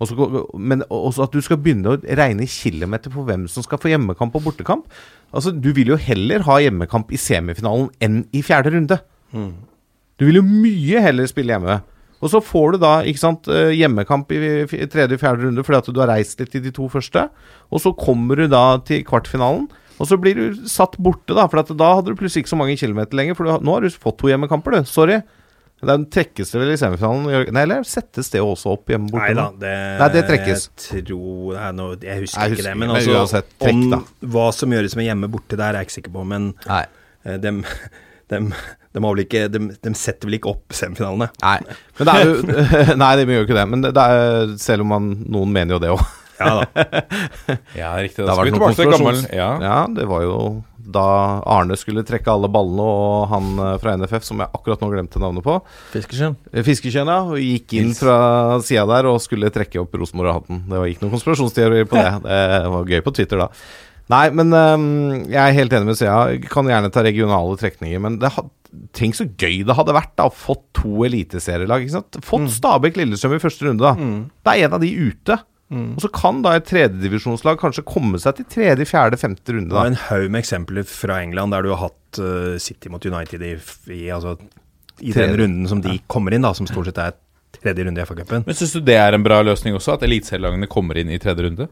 Og 0.00 0.08
så 0.08 0.16
men 0.56 0.82
også 0.88 1.26
at 1.26 1.32
du 1.36 1.40
skal 1.44 1.58
begynne 1.60 1.92
å 1.92 1.98
regne 2.16 2.46
kilometer 2.48 3.12
på 3.12 3.24
hvem 3.26 3.46
som 3.52 3.62
skal 3.66 3.78
få 3.82 3.90
hjemmekamp 3.92 4.34
og 4.38 4.46
bortekamp. 4.46 4.86
Altså, 5.34 5.52
Du 5.52 5.72
vil 5.76 5.92
jo 5.92 5.96
heller 6.00 6.40
ha 6.46 6.56
hjemmekamp 6.64 7.12
i 7.12 7.20
semifinalen 7.20 7.90
enn 8.00 8.22
i 8.32 8.40
fjerde 8.42 8.72
runde. 8.72 8.98
Du 10.18 10.24
vil 10.26 10.40
jo 10.40 10.42
mye 10.46 11.00
heller 11.04 11.28
spille 11.28 11.52
hjemme. 11.54 11.82
Og 12.20 12.28
så 12.28 12.40
får 12.44 12.72
du 12.74 12.78
da 12.82 12.94
ikke 13.08 13.18
sant, 13.22 13.48
eh, 13.48 13.70
hjemmekamp 13.76 14.28
i 14.32 14.64
tredje 14.92 15.16
og 15.16 15.20
fjerde 15.22 15.46
runde 15.46 15.62
fordi 15.64 15.78
at 15.78 15.86
du 15.94 16.00
har 16.02 16.10
reist 16.12 16.40
litt 16.42 16.54
i 16.58 16.60
de 16.60 16.70
to 16.76 16.88
første. 16.92 17.28
Og 17.72 17.80
så 17.80 17.94
kommer 17.96 18.36
du 18.36 18.46
da 18.52 18.76
til 18.84 19.04
kvartfinalen, 19.04 19.70
og 20.00 20.06
så 20.08 20.18
blir 20.20 20.34
du 20.36 20.66
satt 20.68 20.98
borte, 21.00 21.32
da. 21.36 21.46
For 21.48 21.62
da 21.62 21.94
hadde 21.96 22.12
du 22.12 22.16
plutselig 22.16 22.44
ikke 22.44 22.52
så 22.56 22.58
mange 22.60 22.76
kilometer 22.76 23.16
lenger, 23.16 23.36
for 23.36 23.44
har- 23.48 23.60
nå 23.60 23.72
har 23.72 23.80
du 23.80 23.88
fått 23.88 24.18
to 24.18 24.28
hjemmekamper, 24.28 24.70
du. 24.72 24.84
Sorry. 24.84 25.22
Den 25.88 26.04
trekkes 26.12 26.50
det 26.52 26.60
vel 26.60 26.72
i 26.74 26.76
semifinalen? 26.76 27.52
Nei, 27.54 27.62
eller 27.64 27.86
settes 27.88 28.28
det 28.32 28.42
også 28.44 28.74
opp 28.74 28.90
hjemme 28.92 29.08
borte? 29.08 29.30
Nei 29.30 29.36
da, 29.38 29.46
det, 29.62 29.72
Nei, 30.02 30.08
det 30.12 30.22
trekkes. 30.28 30.66
Jeg 30.90 31.06
tror 31.08 31.54
nei, 31.56 31.70
nå, 31.78 31.86
Jeg 32.04 32.24
husker 32.26 32.42
Jeg 32.44 32.58
ikke 32.58 32.66
det. 32.66 32.74
Men, 32.76 32.90
men 32.90 32.98
også, 32.98 33.14
uansett, 33.16 33.48
trekk, 33.62 33.78
om 33.78 33.94
da. 33.94 34.02
hva 34.34 34.44
som 34.56 34.76
gjøres 34.76 34.96
med 35.00 35.08
hjemme 35.08 35.30
borte 35.32 35.56
der, 35.56 35.72
er 35.72 35.80
jeg 35.80 35.88
ikke 35.88 35.96
sikker 35.96 36.14
på. 36.18 36.26
Men 36.34 36.50
Nei. 36.68 36.82
eh, 37.24 37.38
dem, 37.40 37.62
dem, 38.34 38.50
dem, 38.92 39.08
har 39.08 39.16
vel 39.16 39.24
ikke, 39.24 39.46
dem, 39.56 39.70
dem 39.88 39.96
setter 39.96 40.28
vel 40.28 40.36
ikke 40.36 40.52
opp 40.52 40.76
semifinalene. 40.76 41.30
Nei. 41.40 41.56
Men 41.98 42.10
det 42.10 42.16
er 42.18 42.28
jo 42.28 42.96
Nei, 43.04 43.12
de 43.16 43.28
gjør 43.32 43.48
ikke 43.48 43.60
det. 43.62 43.68
Men 43.72 43.86
det 43.88 43.94
er, 43.96 44.56
selv 44.60 44.84
om 44.84 44.92
man, 44.98 45.12
noen 45.32 45.56
mener 45.56 45.78
jo 45.78 45.82
det 45.86 45.94
òg. 45.96 46.04
Ja 46.40 46.50
da. 46.60 46.84
Ja, 47.82 47.92
riktig. 48.00 48.22
Det 48.24 48.26
Da 48.30 48.34
var 48.38 48.48
det 48.48 48.54
noen 48.56 48.64
konspirasjons- 48.70 49.28
ja. 49.36 49.50
Ja, 49.62 49.78
det 49.94 50.06
var 50.10 50.24
jo 50.26 50.36
da 50.90 51.02
Arne 51.46 51.76
skulle 51.78 52.02
trekke 52.02 52.32
alle 52.32 52.48
ballene, 52.50 52.82
og 52.82 53.28
han 53.30 53.50
eh, 53.62 53.74
fra 53.78 53.92
NFF, 54.00 54.24
som 54.26 54.40
jeg 54.42 54.50
akkurat 54.56 54.80
nå 54.82 54.88
glemte 54.90 55.20
navnet 55.22 55.44
på, 55.46 55.58
Fiskeskjønn. 55.92 56.34
eh, 56.50 56.64
Fiskekjønna, 56.66 57.18
og 57.30 57.36
gikk 57.38 57.76
inn 57.78 57.92
fra 57.94 58.16
sida 58.64 58.86
der 58.90 59.06
og 59.12 59.20
skulle 59.22 59.52
trekke 59.54 59.78
opp 59.84 59.94
Rosenborg-hatten. 60.00 60.64
Det 60.66 60.80
var 60.80 60.88
ikke 60.90 61.04
noen 61.04 61.14
konspirasjonsteori 61.14 61.84
på 61.92 61.94
det. 62.00 62.08
Det 62.32 62.72
var 62.74 62.90
gøy 62.90 63.04
på 63.06 63.14
Twitter 63.20 63.44
da. 63.44 63.48
Nei, 64.10 64.24
men 64.34 64.50
um, 64.50 64.88
jeg 65.30 65.38
er 65.38 65.54
helt 65.54 65.76
enig 65.78 65.86
med 65.92 65.98
Sea. 66.00 66.16
Kan 66.50 66.66
gjerne 66.66 66.90
ta 66.90 67.04
regionale 67.06 67.54
trekninger, 67.60 68.00
men 68.02 68.16
det 68.18 68.32
had, 68.34 68.48
Tenk 68.94 69.14
så 69.18 69.28
gøy 69.38 69.60
det 69.66 69.74
hadde 69.78 69.94
vært 69.94 70.12
da 70.18 70.26
å 70.26 70.34
fått 70.34 70.64
to 70.80 71.04
eliteserielag. 71.06 71.86
Fått 72.26 72.50
Stabæk 72.56 72.98
Lillestrøm 72.98 73.36
i 73.38 73.40
første 73.42 73.66
runde, 73.68 73.82
da. 73.86 73.94
Det 73.94 74.56
er 74.56 74.66
en 74.66 74.74
av 74.78 74.82
de 74.82 74.90
ute. 74.90 75.38
Og 75.70 76.02
så 76.02 76.10
kan 76.10 76.40
da 76.42 76.56
et 76.58 76.66
tredjedivisjonslag 76.66 77.58
kanskje 77.60 77.84
komme 77.86 78.18
seg 78.18 78.40
til 78.40 78.46
tredje, 78.50 78.86
fjerde, 78.90 79.18
femte 79.20 79.54
runde. 79.54 79.70
Det 79.70 79.78
er 79.78 79.86
da 79.86 79.92
en 79.92 80.00
haug 80.08 80.30
med 80.34 80.42
eksempler 80.42 80.86
fra 80.88 81.20
England 81.22 81.54
der 81.54 81.66
du 81.66 81.70
har 81.70 81.84
hatt 81.86 82.18
uh, 82.18 82.56
City 82.58 82.90
mot 82.90 83.04
United 83.06 83.44
i, 83.46 83.52
i, 83.94 84.00
altså, 84.10 84.34
i 84.98 85.14
den 85.14 85.36
runden 85.38 85.68
som 85.70 85.82
de 85.84 86.00
kommer 86.10 86.34
inn, 86.34 86.42
da, 86.42 86.50
som 86.58 86.66
stort 86.66 86.90
sett 86.90 86.98
er 86.98 87.14
tredje 87.60 87.86
runde 87.86 88.02
i 88.02 88.08
FA-cupen. 88.08 88.42
Men 88.48 88.58
syns 88.58 88.74
du 88.74 88.80
det 88.82 88.98
er 88.98 89.14
en 89.14 89.26
bra 89.26 89.40
løsning 89.46 89.78
også, 89.78 89.94
at 89.94 90.08
eliteserielagene 90.08 90.70
kommer 90.70 90.98
inn 90.98 91.12
i 91.12 91.20
tredje 91.22 91.46
runde? 91.46 91.68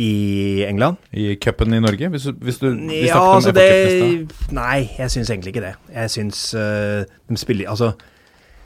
I 0.00 0.64
England? 0.64 1.00
I 1.12 1.34
cupen 1.40 1.74
i 1.76 1.80
Norge? 1.80 2.08
Hvis 2.08 2.28
hvis 2.40 2.60
du 2.60 2.70
hvis 2.72 3.08
Ja, 3.08 3.20
altså 3.34 3.52
det 3.52 4.30
Nei, 4.56 4.88
jeg 4.96 5.12
syns 5.12 5.28
egentlig 5.28 5.52
ikke 5.54 5.64
det. 5.66 5.74
Jeg 5.92 6.12
syns 6.14 6.54
uh, 6.56 7.04
de 7.04 7.36
spiller 7.40 7.68
Altså, 7.68 7.92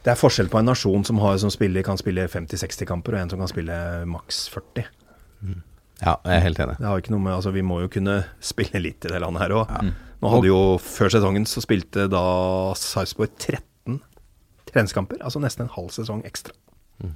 det 0.04 0.12
er 0.12 0.20
forskjell 0.20 0.50
på 0.52 0.60
en 0.60 0.68
nasjon 0.68 1.04
som, 1.08 1.18
har, 1.22 1.38
som 1.40 1.52
spiller, 1.52 1.84
kan 1.86 1.96
spille 2.00 2.26
50-60 2.28 2.88
kamper, 2.88 3.16
og 3.16 3.22
en 3.24 3.32
som 3.32 3.40
kan 3.40 3.50
spille 3.50 3.76
maks 4.10 4.44
40. 4.52 4.88
Ja, 6.02 6.16
jeg 6.26 6.34
er 6.34 6.42
helt 6.44 6.60
enig. 6.60 6.74
Det 6.80 6.88
har 6.88 7.00
ikke 7.00 7.12
noe 7.14 7.22
med 7.22 7.36
Altså, 7.36 7.52
vi 7.54 7.62
må 7.64 7.78
jo 7.84 7.90
kunne 7.92 8.18
spille 8.44 8.80
litt 8.82 9.06
i 9.06 9.12
det 9.12 9.20
landet 9.22 9.44
her 9.44 9.54
òg. 9.56 9.70
Nå 10.24 10.32
hadde 10.32 10.48
jo 10.48 10.58
Før 10.82 11.12
sesongen 11.12 11.46
så 11.48 11.62
spilte 11.64 12.08
da 12.12 12.24
Sarpsborg 12.80 13.32
13 13.38 14.00
treningskamper. 14.68 15.20
Altså 15.24 15.40
nesten 15.42 15.66
en 15.66 15.74
halv 15.76 15.92
sesong 15.94 16.24
ekstra. 16.26 16.56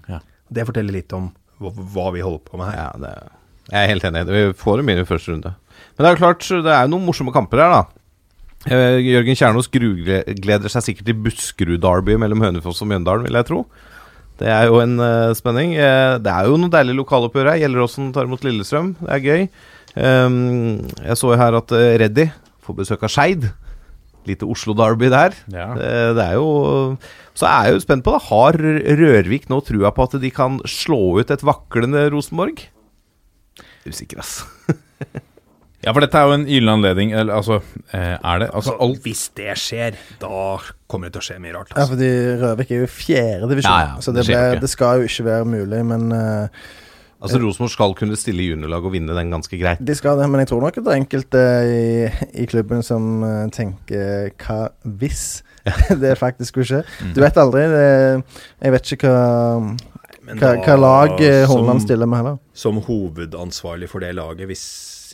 Ja. 0.08 0.22
Det 0.48 0.64
forteller 0.68 0.94
litt 0.94 1.12
om 1.16 1.32
hva, 1.58 1.72
hva 1.74 2.08
vi 2.14 2.22
holder 2.24 2.44
på 2.46 2.60
med 2.60 2.70
her. 2.70 2.78
Ja, 2.78 2.90
det, 3.02 3.12
jeg 3.68 3.84
er 3.84 3.90
helt 3.92 4.06
enig. 4.08 4.24
Vi 4.32 4.44
får 4.56 4.80
dem 4.80 4.88
mye 4.88 5.02
i 5.02 5.08
første 5.08 5.34
runde. 5.34 5.54
Men 5.96 6.04
det 6.04 6.08
er 6.08 6.14
jo 6.14 6.20
klart, 6.22 6.46
det 6.64 6.72
er 6.72 6.86
jo 6.86 6.92
noen 6.94 7.04
morsomme 7.08 7.34
kamper 7.34 7.60
her, 7.60 7.74
da. 7.74 7.97
Eh, 8.66 8.98
Jørgen 9.06 9.38
Kjernås 9.38 9.68
grugleder 9.70 10.72
seg 10.72 10.82
sikkert 10.82 11.06
til 11.06 11.20
Buskerud-derby 11.22 12.16
mellom 12.18 12.42
Hønefoss 12.42 12.82
og 12.82 12.90
Mjøndalen, 12.90 13.28
vil 13.28 13.38
jeg 13.38 13.46
tro. 13.46 13.62
Det 14.38 14.50
er 14.50 14.68
jo 14.70 14.80
en 14.82 14.98
uh, 15.02 15.34
spenning. 15.34 15.74
Uh, 15.74 16.18
det 16.22 16.30
er 16.30 16.46
jo 16.46 16.58
noen 16.58 16.70
deilige 16.70 16.98
lokaloppgjør 17.00 17.52
her. 17.52 17.60
Gjelleråsen 17.64 18.12
tar 18.14 18.28
imot 18.28 18.44
Lillestrøm. 18.46 18.92
Det 19.00 19.14
er 19.14 19.24
gøy. 19.24 19.46
Um, 19.98 20.84
jeg 21.02 21.18
så 21.18 21.32
jo 21.32 21.38
her 21.40 21.58
at 21.58 21.74
uh, 21.74 21.86
Reddy 22.02 22.28
får 22.66 22.76
besøk 22.78 23.02
av 23.06 23.10
Skeid. 23.14 23.48
Lite 24.28 24.46
Oslo-derby 24.46 25.10
der. 25.10 25.34
Ja. 25.50 25.72
Det, 25.74 25.90
det 26.18 26.26
er 26.26 26.36
jo 26.38 26.48
Så 27.38 27.48
er 27.48 27.66
jeg 27.66 27.78
jo 27.78 27.84
spent 27.86 28.06
på 28.06 28.14
det. 28.14 28.22
Har 28.28 28.60
Rørvik 29.02 29.48
nå 29.50 29.62
trua 29.66 29.94
på 29.94 30.06
at 30.06 30.18
de 30.22 30.30
kan 30.34 30.60
slå 30.68 31.18
ut 31.18 31.34
et 31.34 31.46
vaklende 31.46 32.06
Rosenborg? 32.14 32.62
Usikker, 33.88 34.22
ass. 34.22 34.44
Ja, 35.84 35.92
for 35.94 36.02
dette 36.02 36.18
er 36.18 36.26
jo 36.26 36.34
en 36.34 36.46
gyllen 36.48 36.72
anledning. 36.72 37.12
Eller, 37.14 37.36
altså, 37.38 37.60
eh, 37.94 38.16
er 38.18 38.40
det 38.42 38.48
altså, 38.50 38.72
Altså, 38.74 38.76
alt 38.82 39.04
hvis 39.06 39.22
det 39.38 39.54
skjer, 39.62 39.98
da 40.18 40.58
kommer 40.90 41.06
det 41.08 41.14
til 41.14 41.22
å 41.22 41.26
skje 41.28 41.38
mye 41.44 41.54
rart. 41.54 41.70
Ja, 41.70 41.84
Altså. 41.84 41.94
fordi 41.94 42.10
Røvik 42.42 42.72
er 42.74 42.82
jo 42.82 42.88
i 42.88 42.90
fjerde 42.90 43.48
divisjon, 43.52 43.70
Ja, 43.70 43.94
ja, 43.94 44.02
så 44.02 44.14
det 44.16 44.26
ble, 44.26 44.60
det 44.60 44.70
skal 44.72 44.98
jo 44.98 45.08
ikke 45.10 45.24
være 45.28 45.44
mulig. 45.46 45.84
Men 45.86 46.10
uh, 46.12 46.48
Altså 47.18 47.38
Rosenborg 47.42 47.70
skal 47.70 47.94
kunne 47.98 48.14
stille 48.18 48.42
i 48.42 48.50
juniorlag 48.52 48.84
og 48.86 48.92
vinne 48.94 49.14
den 49.14 49.30
ganske 49.30 49.58
greit. 49.58 49.78
de 49.82 49.94
skal 49.94 50.18
det. 50.18 50.28
Men 50.30 50.40
jeg 50.42 50.48
tror 50.52 50.60
nok 50.66 50.76
at 50.78 50.84
det 50.84 50.92
er 50.92 51.00
enkelte 51.02 51.44
i, 51.66 52.10
i 52.42 52.46
klubben 52.46 52.82
som 52.82 53.22
uh, 53.22 53.46
tenker 53.54 54.34
hva 54.38 54.60
hvis 54.82 55.42
det 56.02 56.18
faktisk 56.18 56.54
skulle 56.54 56.66
skje? 56.66 56.82
Mm. 57.06 57.14
Du 57.14 57.22
vet 57.22 57.38
aldri. 57.38 57.62
Det, 57.70 57.88
jeg 58.66 58.72
vet 58.72 58.92
ikke 58.98 59.10
hva, 59.14 59.24
hva, 60.26 60.38
da, 60.42 60.54
hva 60.64 60.76
lag 60.78 61.18
Holmland 61.50 61.82
stiller 61.86 62.06
med 62.10 62.22
heller. 62.22 62.38
Som 62.54 62.82
hovedansvarlig 62.82 63.90
for 63.90 64.02
det 64.02 64.14
laget, 64.18 64.46
hvis 64.50 64.64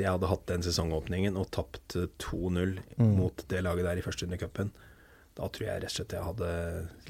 jeg 0.03 0.11
hadde 0.11 0.27
hatt 0.27 0.47
den 0.51 0.63
sesongåpningen 0.67 1.37
og 1.39 1.51
tapt 1.55 1.95
eh, 1.97 2.09
2-0 2.19 2.79
Mm. 2.99 3.13
mot 3.19 3.45
det 3.49 3.63
laget 3.63 3.85
der 3.85 3.99
i 3.99 4.03
første 4.03 4.25
runde 4.25 4.35
i 4.35 4.43
cupen, 4.43 4.71
da 5.35 5.49
tror 5.51 5.67
jeg 5.67 5.83
rett 5.83 5.91
og 5.91 5.95
slett 5.97 6.13
jeg 6.15 6.23
hadde 6.23 6.49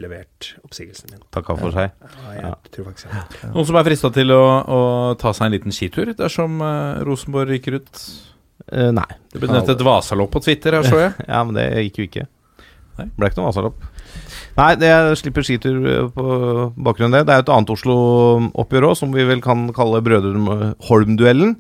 levert 0.00 0.50
oppsigelsen 0.64 1.10
min. 1.12 1.22
Takka 1.30 1.56
for 1.60 1.70
seg. 1.76 1.90
Ja, 2.00 2.32
jeg 2.32 2.42
Ja. 2.42 2.52
tror 2.72 2.84
faktisk 2.90 3.08
jeg. 3.12 3.50
Noen 3.54 3.66
som 3.66 3.76
er 3.76 3.84
frista 3.84 4.10
til 4.12 4.30
å, 4.32 4.42
å 4.64 4.78
ta 5.20 5.32
seg 5.36 5.46
en 5.46 5.52
liten 5.52 5.72
skitur 5.76 6.12
dersom 6.16 6.60
uh, 6.64 7.02
Rosenborg 7.04 7.48
ryker 7.52 7.76
ut? 7.80 8.04
Uh, 8.72 8.90
nei. 8.96 9.08
Det 9.32 9.40
ble 9.42 9.48
nevnt 9.52 9.68
et 9.74 9.84
Vasalopp 9.84 10.30
på 10.32 10.40
Twitter, 10.42 10.72
her 10.78 10.82
så 10.88 11.02
jeg. 11.02 11.12
Ja, 11.28 11.42
men 11.44 11.54
det 11.58 11.66
gikk 11.90 11.98
jo 12.00 12.08
ikke. 12.08 12.26
Nei. 12.96 13.08
Ble 13.18 13.28
ikke 13.28 13.42
noe 13.42 13.50
Vasalopp. 13.52 13.84
Nei, 14.56 14.70
det 14.78 14.86
jeg 14.88 15.16
slipper 15.18 15.42
skitur 15.44 15.78
eh, 15.90 16.04
på 16.14 16.24
bakgrunn 16.78 17.10
av 17.12 17.18
det. 17.18 17.26
Det 17.26 17.32
er 17.34 17.40
jo 17.40 17.44
et 17.48 17.54
annet 17.56 17.72
Oslo-oppgjør 17.74 18.86
òg, 18.88 18.96
som 19.00 19.10
vi 19.12 19.24
vel 19.26 19.40
kan 19.42 19.66
kalle 19.74 19.98
Brødrene 20.06 20.68
Holm-duellen. 20.88 21.56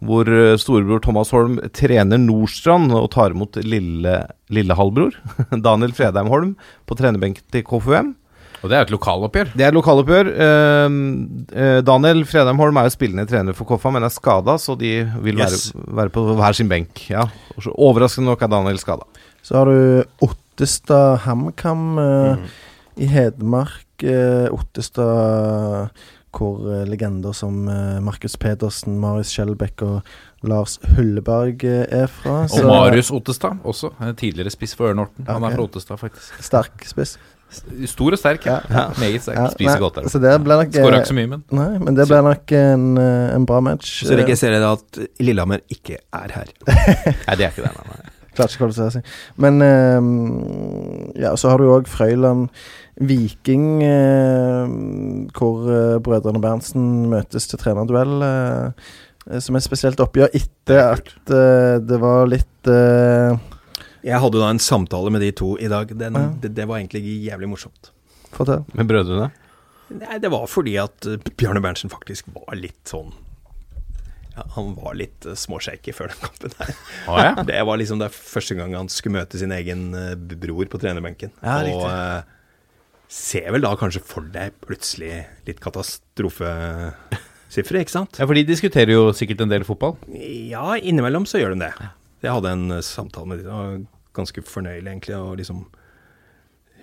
Hvor 0.00 0.28
eh, 0.32 0.54
storebror 0.60 1.02
Thomas 1.04 1.30
Holm 1.34 1.58
trener 1.76 2.18
Nordstrand 2.22 2.92
og 2.96 3.10
tar 3.12 3.34
imot 3.34 3.58
lille, 3.64 4.14
lille 4.48 4.76
halvbror 4.78 5.12
Daniel 5.68 5.92
Fredheim 5.96 6.30
Holm 6.32 6.54
på 6.88 6.96
trenerbenken 6.96 7.44
til 7.52 7.66
KFUM. 7.68 8.14
Og 8.60 8.68
det 8.68 8.76
er 8.76 8.82
et 8.84 8.90
lokaloppgjør. 8.92 9.50
Det 9.56 9.64
er 9.64 9.70
et 9.72 9.76
lokaloppgjør. 9.76 10.30
Eh, 10.46 10.96
eh, 11.56 11.78
Daniel 11.84 12.24
Fredheim 12.28 12.58
Holm 12.60 12.76
er 12.80 12.88
jo 12.88 12.94
spillende 12.96 13.24
trener 13.28 13.56
for 13.56 13.68
Koffa, 13.68 13.92
men 13.94 14.04
er 14.04 14.12
skada, 14.12 14.56
så 14.60 14.74
de 14.76 14.90
vil 15.24 15.40
Yes. 15.40 15.70
være, 15.72 15.94
være 16.00 16.12
på 16.16 16.24
hver 16.36 16.56
sin 16.58 16.68
benk. 16.68 17.06
Ja. 17.08 17.24
Overraskende 17.72 18.28
nok 18.28 18.42
er 18.44 18.52
Daniel 18.52 18.80
skada. 18.82 19.08
Så 19.44 19.56
har 19.56 19.70
du 19.70 20.04
Ottestad 20.28 21.22
HamKam 21.24 21.86
eh, 22.04 22.36
i 23.00 23.08
Hedmark. 23.08 23.86
Eh, 24.04 24.48
Ottestad 24.52 25.88
hvor 26.36 26.60
eh, 26.70 26.84
legender 26.88 27.34
som 27.34 27.64
eh, 27.68 27.98
Markus 28.04 28.36
Pedersen, 28.40 28.98
Marius 29.02 29.32
Skjelbæk 29.34 29.82
og 29.86 30.02
Lars 30.46 30.78
Hulleberg 30.96 31.64
eh, 31.66 31.84
er 32.02 32.06
fra. 32.06 32.44
Og 32.46 32.68
Marius 32.70 33.10
Ottestad 33.14 33.58
også. 33.66 33.90
En 34.00 34.14
Tidligere 34.16 34.52
spiss 34.54 34.76
for 34.78 34.92
Ørnorten. 34.92 35.26
Han 35.28 35.42
Ok. 35.42 35.50
er 35.50 35.56
fra 35.58 35.66
Ottestad, 35.66 35.98
faktisk. 36.00 36.38
Sterk 36.46 36.86
spiss. 36.88 37.16
Stor 37.90 38.14
og 38.14 38.18
sterk. 38.20 38.44
Ja. 38.46 38.60
Ja. 38.70 38.84
Meget 39.02 39.24
sterk. 39.24 39.36
Ja, 39.40 39.48
Spiser 39.50 39.72
nei, 39.72 39.80
godt 39.82 39.96
der. 39.98 40.06
Så 40.12 40.20
det 40.22 40.36
ble 40.44 40.60
nok 40.60 40.70
Skåra 40.70 40.92
eh, 40.94 41.00
ikke 41.02 41.10
så 41.10 41.16
mye, 41.18 41.30
men 41.32 41.42
Nei, 41.58 41.68
men 41.82 41.96
det 41.98 42.06
ble 42.06 42.20
nok 42.28 42.52
en, 42.60 42.84
en 43.00 43.46
bra 43.50 43.58
match. 43.66 44.04
Så 44.06 44.14
registrerer 44.20 44.60
jeg 44.62 44.78
at 44.78 45.00
Lillehammer 45.18 45.64
ikke 45.74 45.98
er 45.98 46.36
her. 46.36 46.52
Nei, 47.26 47.34
det 47.40 47.48
er 47.48 47.50
ikke 47.50 47.66
det. 47.66 47.74
Nei, 47.74 47.90
nei. 47.90 48.16
Klarte 48.30 48.54
ikke 48.54 48.62
å 48.62 48.68
kvalifisere 48.68 48.94
seg. 49.00 49.10
Men 49.42 49.58
eh, 49.66 51.24
Ja, 51.26 51.34
så 51.36 51.50
har 51.50 51.58
du 51.58 51.66
òg 51.74 51.90
Frøyland 51.90 52.46
Viking, 53.00 53.80
eh, 53.82 54.72
hvor 55.36 55.64
eh, 55.72 55.98
brødrene 56.04 56.40
Berntsen 56.42 57.06
møtes 57.08 57.46
til 57.48 57.58
trenerduell. 57.62 58.18
eh, 58.26 59.38
som 59.40 59.56
et 59.56 59.64
spesielt 59.64 60.00
oppgjør 60.00 60.32
etter 60.36 60.80
at 60.96 61.32
eh, 61.32 61.76
det 61.84 61.98
var 62.02 62.26
litt 62.28 62.68
eh, 62.68 63.36
Jeg 64.04 64.20
hadde 64.20 64.40
da 64.40 64.48
en 64.50 64.58
samtale 64.60 65.10
med 65.12 65.20
de 65.24 65.30
to 65.36 65.54
i 65.60 65.68
dag. 65.68 65.92
Den, 65.96 66.16
Ja. 66.18 66.26
det, 66.42 66.54
det 66.56 66.66
var 66.68 66.80
egentlig 66.80 67.02
jævlig 67.24 67.48
morsomt. 67.52 67.90
Fortell. 68.32 68.64
Med 68.74 68.88
brødrene? 68.88 69.30
Nei, 69.90 70.18
det 70.22 70.30
var 70.30 70.44
fordi 70.46 70.76
at 70.78 71.06
uh, 71.08 71.16
Bjarne 71.36 71.60
Berntsen 71.64 71.90
faktisk 71.90 72.28
var 72.30 72.54
litt 72.54 72.86
sånn 72.86 73.08
ja, 74.36 74.44
Han 74.54 74.68
var 74.76 74.94
litt 74.94 75.26
uh, 75.26 75.34
småshaky 75.34 75.90
før 75.96 76.12
den 76.12 76.20
kampen 76.22 76.54
her. 76.60 76.74
Ah, 77.10 77.22
ja. 77.24 77.32
Det 77.50 77.64
var 77.66 77.80
liksom 77.80 77.98
det 77.98 78.12
første 78.14 78.54
gang 78.54 78.76
han 78.78 78.88
skulle 78.92 79.18
møte 79.18 79.40
sin 79.40 79.50
egen 79.56 79.88
bror 80.38 80.68
på 80.70 80.78
trenerbenken. 80.78 81.32
Ja, 81.42 81.56
og 81.58 81.66
riktig. 81.66 82.36
Ser 83.10 83.50
vel 83.50 83.64
da 83.64 83.72
kanskje 83.78 84.02
for 84.06 84.22
deg 84.30 84.52
plutselig 84.62 85.24
litt 85.48 85.60
katastrofesifre, 85.62 87.80
ikke 87.82 87.96
sant? 87.96 88.18
ja, 88.20 88.26
for 88.26 88.34
de 88.38 88.44
diskuterer 88.46 88.92
jo 88.94 89.10
sikkert 89.16 89.40
en 89.44 89.52
del 89.52 89.64
fotball. 89.66 89.94
Ja, 90.14 90.76
innimellom 90.78 91.26
så 91.26 91.38
gjør 91.42 91.52
de 91.56 91.60
det. 91.66 91.72
Jeg 92.22 92.34
hadde 92.36 92.54
en 92.54 92.66
eh, 92.76 92.86
samtale 92.86 93.26
med 93.26 93.36
dem. 93.40 93.46
Det 93.48 93.56
var 93.56 93.70
ganske 94.20 94.40
fornøyelig, 94.46 94.90
egentlig, 94.92 95.16
å 95.18 95.38
liksom 95.38 95.58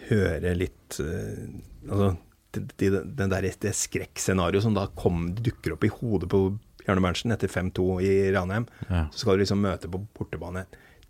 høre 0.09 0.49
litt 0.57 0.91
eh, 1.03 1.47
Altså, 1.87 2.07
det, 2.51 2.87
den 3.15 3.31
der, 3.31 3.45
det 3.63 3.71
skrekkscenarioet 3.77 4.63
som 4.65 4.75
da 4.75 4.83
kom, 4.97 5.15
dukker 5.39 5.71
opp 5.75 5.83
i 5.87 5.93
hodet 5.93 6.27
på 6.33 6.39
Bjarne 6.81 7.03
Berntsen 7.03 7.31
etter 7.31 7.49
5-2 7.51 7.85
i 8.03 8.31
Ranheim. 8.35 8.65
Ja. 8.89 9.01
Så 9.13 9.17
skal 9.21 9.33
du 9.37 9.41
liksom 9.43 9.61
møte 9.63 9.87
på 9.91 9.99
bortebane. 10.17 10.63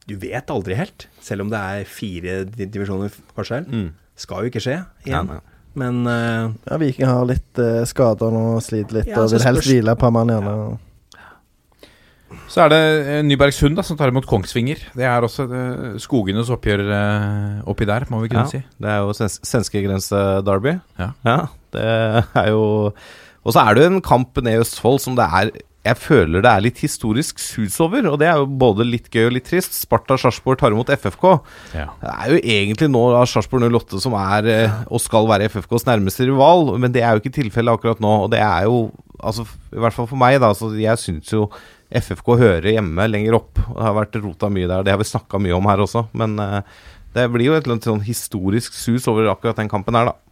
Du 0.06 0.16
vet 0.22 0.52
aldri 0.54 0.74
helt, 0.78 1.08
selv 1.24 1.42
om 1.46 1.50
det 1.50 1.58
er 1.58 1.90
fire 1.90 2.44
divisjoner 2.50 3.10
forskjell. 3.38 3.66
Mm. 3.66 3.90
Skal 4.18 4.44
jo 4.46 4.52
ikke 4.52 4.64
skje 4.64 4.80
igjen. 5.06 5.30
Nei, 5.30 5.38
nei. 5.38 5.56
Men 5.78 6.02
uh, 6.10 6.50
Ja, 6.66 6.78
Viking 6.82 7.06
har 7.06 7.28
litt 7.30 7.62
uh, 7.62 7.84
skader 7.86 8.34
nå, 8.34 8.44
sliter 8.66 9.02
litt 9.02 9.12
Ja, 9.12 9.22
og 9.22 9.30
vil 9.36 9.46
helst 9.46 9.70
hvile 9.70 9.94
et 9.94 10.02
par 10.02 10.14
mann 10.16 10.32
gjerne. 10.34 10.56
Så 12.52 12.64
er 12.66 12.72
det 12.72 12.80
eh, 12.82 13.22
Nybergsund 13.24 13.78
da, 13.78 13.84
som 13.88 13.98
tar 14.00 14.12
imot 14.12 14.28
Kongsvinger. 14.28 14.82
Det 14.98 15.06
er 15.08 15.24
også 15.24 15.46
eh, 15.48 15.94
skogenes 16.04 16.50
oppgjør 16.52 16.84
eh, 16.96 17.62
oppi 17.72 17.88
der, 17.88 18.06
må 18.12 18.20
vi 18.24 18.32
kunne 18.32 18.46
Ja, 18.48 18.52
si. 18.52 18.62
det 18.84 18.92
er 18.92 19.00
jo 19.04 19.14
svens 19.16 19.38
svenskegrense-derby. 19.48 20.74
Ja. 21.00 21.38
det 21.76 21.86
er 21.88 22.50
jo 22.52 22.92
Og 23.48 23.56
så 23.56 23.64
er 23.64 23.76
det 23.78 23.86
jo 23.86 23.92
en 23.94 24.04
kamp 24.04 24.40
nede 24.44 24.58
i 24.58 24.64
Østfold 24.64 25.00
som 25.04 25.16
det 25.20 25.28
er 25.28 25.54
Jeg 25.88 26.00
føler 26.02 26.44
det 26.44 26.52
er 26.52 26.64
litt 26.66 26.82
historisk 26.84 27.40
sus 27.42 27.78
over, 27.84 28.10
og 28.12 28.18
det 28.22 28.28
er 28.30 28.42
jo 28.42 28.48
både 28.60 28.86
litt 28.88 29.08
gøy 29.14 29.30
og 29.30 29.36
litt 29.38 29.48
trist. 29.48 29.76
Sparta 29.78 30.18
Sarpsborg 30.20 30.60
tar 30.60 30.76
imot 30.76 30.92
FFK. 30.92 31.26
Ja. 31.78 31.88
Det 32.02 32.14
er 32.14 32.34
jo 32.34 32.42
egentlig 32.58 32.90
nå 32.92 33.04
Sarpsborg 33.30 33.68
08 33.70 34.02
som 34.04 34.18
er, 34.20 34.50
eh, 34.52 34.78
og 34.92 35.04
skal 35.04 35.30
være 35.30 35.48
FFKs 35.54 35.88
nærmeste 35.88 36.28
rival, 36.28 36.76
men 36.82 36.94
det 36.96 37.06
er 37.06 37.16
jo 37.16 37.24
ikke 37.24 37.38
tilfellet 37.40 37.80
akkurat 37.80 38.04
nå. 38.04 38.14
Og 38.26 38.32
det 38.34 38.44
er 38.44 38.68
jo, 38.68 38.90
altså 39.18 39.48
i 39.48 39.82
hvert 39.84 39.96
fall 39.96 40.10
for 40.10 40.20
meg, 40.20 40.42
da, 40.44 40.52
så 40.58 40.74
jeg 40.76 41.04
syns 41.04 41.34
jo 41.34 41.48
FFK 41.88 42.36
hører 42.42 42.70
hjemme 42.74 43.08
lenger 43.08 43.40
opp. 43.40 43.56
Det 43.56 43.82
har 43.88 43.96
vært 43.96 44.20
rota 44.20 44.52
mye 44.52 44.68
der, 44.68 44.84
det 44.84 44.96
har 44.96 45.02
vi 45.02 45.08
snakka 45.08 45.40
mye 45.40 45.56
om 45.56 45.72
her 45.72 45.88
også, 45.88 46.08
men 46.20 46.36
eh, 46.44 46.62
det 47.16 47.30
blir 47.34 47.50
jo 47.50 47.58
et 47.58 47.64
eller 47.64 47.78
annet 47.78 47.88
sånn 47.88 48.06
historisk 48.06 48.76
sus 48.78 49.08
over 49.10 49.32
akkurat 49.32 49.58
den 49.62 49.72
kampen 49.72 49.98
her, 49.98 50.12
da. 50.12 50.27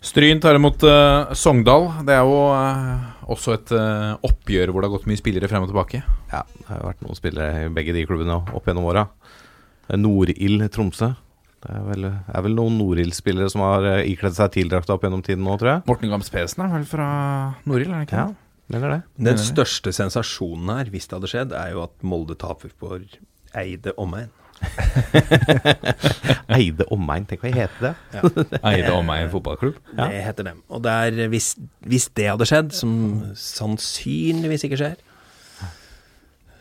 Stryn 0.00 0.40
tar 0.40 0.56
imot 0.56 0.80
uh, 0.88 1.32
Sogndal. 1.36 1.90
Det 2.08 2.14
er 2.16 2.24
jo 2.24 2.36
uh, 2.56 3.08
også 3.30 3.52
et 3.58 3.72
uh, 3.76 4.16
oppgjør 4.24 4.72
hvor 4.72 4.80
det 4.80 4.88
har 4.88 4.94
gått 4.94 5.08
mye 5.10 5.20
spillere 5.20 5.50
frem 5.50 5.66
og 5.66 5.68
tilbake. 5.68 6.00
Ja, 6.32 6.40
det 6.56 6.68
har 6.70 6.86
vært 6.88 7.02
noen 7.04 7.18
spillere 7.18 7.66
i 7.66 7.72
begge 7.76 7.94
de 7.96 8.06
klubbene 8.08 8.38
opp 8.40 8.70
gjennom 8.70 8.88
åra. 8.88 9.10
Norild 10.00 10.64
Tromsø. 10.72 11.12
Det 11.60 11.74
er 11.76 11.82
vel, 11.84 12.06
er 12.08 12.44
vel 12.46 12.54
noen 12.56 12.78
Norild-spillere 12.80 13.50
som 13.52 13.60
har 13.66 13.84
ikledd 14.08 14.38
seg 14.38 14.54
TIL-drakta 14.54 14.94
opp 14.94 15.02
gjennom 15.04 15.20
tiden 15.26 15.44
nå, 15.44 15.58
tror 15.60 15.74
jeg. 15.74 15.82
Morten 15.90 16.08
Gams 16.08 16.32
Pedersen 16.32 16.64
er 16.64 16.72
vel 16.72 16.86
fra 16.88 17.08
Norild, 17.68 17.92
er 17.92 17.98
det 17.98 18.06
ikke? 18.08 18.22
Ja, 18.22 18.72
mener 18.72 18.94
det. 18.94 19.00
den 19.28 19.42
største 19.42 19.92
sensasjonen 19.92 20.72
her, 20.72 20.88
hvis 20.94 21.10
det 21.10 21.18
hadde 21.18 21.32
skjedd, 21.34 21.52
er 21.52 21.74
jo 21.74 21.84
at 21.84 21.92
Molde 22.00 22.38
taper 22.40 22.72
for 22.72 23.04
Eide 23.60 23.92
omegn. 24.00 24.32
Eide 26.56 26.86
omegn, 26.92 27.26
tenk 27.28 27.44
hva 27.44 27.52
heter 27.54 27.86
det? 27.86 27.92
Eide 28.60 28.92
omegn 28.94 29.30
fotballklubb. 29.32 29.78
Ja. 29.98 30.08
Det 30.08 30.22
heter 30.24 30.46
dem. 30.46 30.62
Og 30.68 30.82
der, 30.84 31.28
hvis, 31.32 31.54
hvis 31.86 32.08
det 32.16 32.28
hadde 32.30 32.46
skjedd, 32.48 32.74
som 32.76 32.92
sannsynligvis 33.36 34.64
ikke 34.66 34.78
skjer 34.80 34.98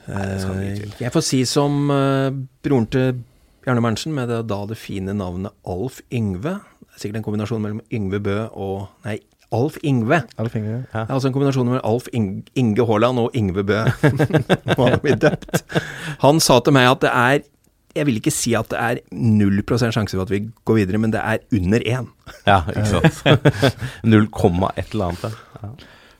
Nei, 0.09 0.89
Jeg 0.97 1.11
får 1.13 1.21
si 1.21 1.43
som 1.45 1.91
eh, 1.93 2.31
broren 2.65 2.87
til 2.89 3.19
Bjarne 3.61 3.83
Berntsen, 3.85 4.15
med 4.15 4.31
det, 4.31 4.39
da 4.49 4.63
det 4.65 4.79
fine 4.81 5.13
navnet 5.13 5.53
Alf 5.69 5.99
Yngve. 6.09 6.55
Det 6.81 6.95
er 6.95 7.03
sikkert 7.03 7.19
en 7.19 7.27
kombinasjon 7.27 7.61
mellom 7.61 7.83
Yngve 7.93 8.21
Bø 8.25 8.37
og 8.49 8.87
Nei, 9.05 9.19
Alf 9.53 9.77
Yngve. 9.85 10.23
Alf. 10.37 10.53
Det 10.53 10.63
er 10.93 11.05
altså 11.09 11.29
en 11.29 11.33
kombinasjon 11.33 11.69
mellom 11.69 11.85
Alf 11.85 12.09
Inge, 12.13 12.43
Inge 12.55 12.85
Haaland 12.85 13.21
og 13.21 13.37
Yngve 13.37 13.63
Bø. 13.63 13.79
Han. 14.77 15.29
Han 16.25 16.41
sa 16.43 16.59
til 16.65 16.75
meg 16.75 16.89
at 16.89 17.05
det 17.05 17.13
er 17.13 17.45
Jeg 17.95 18.05
vil 18.05 18.19
ikke 18.19 18.33
si 18.33 18.53
at 18.57 18.69
det 18.69 18.79
er 18.79 18.99
0 19.11 19.63
sjanse 19.79 20.13
for 20.13 20.25
at 20.27 20.33
vi 20.33 20.43
går 20.65 20.81
videre, 20.81 21.01
men 21.01 21.13
det 21.13 21.21
er 21.23 21.39
under 21.55 21.79
én. 21.79 22.09
Ja, 22.45 22.61
ikke 22.69 22.85
sant. 22.85 23.23
0, 24.03 24.27
et 24.77 24.93
eller 24.93 25.05
annet. 25.09 25.39
Ja. 25.63 25.71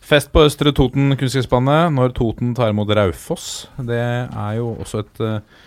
Fest 0.10 0.32
på 0.34 0.41
Østre 0.41 0.72
Toten 0.74 1.14
kunstgressbane 1.20 1.91
når 1.94 2.16
Toten 2.18 2.56
tar 2.58 2.72
imot 2.74 2.90
Raufoss. 2.98 3.68
Det 3.78 4.00
er 4.00 4.54
jo 4.58 4.72
også 4.82 5.04
et 5.04 5.22
eh, 5.22 5.58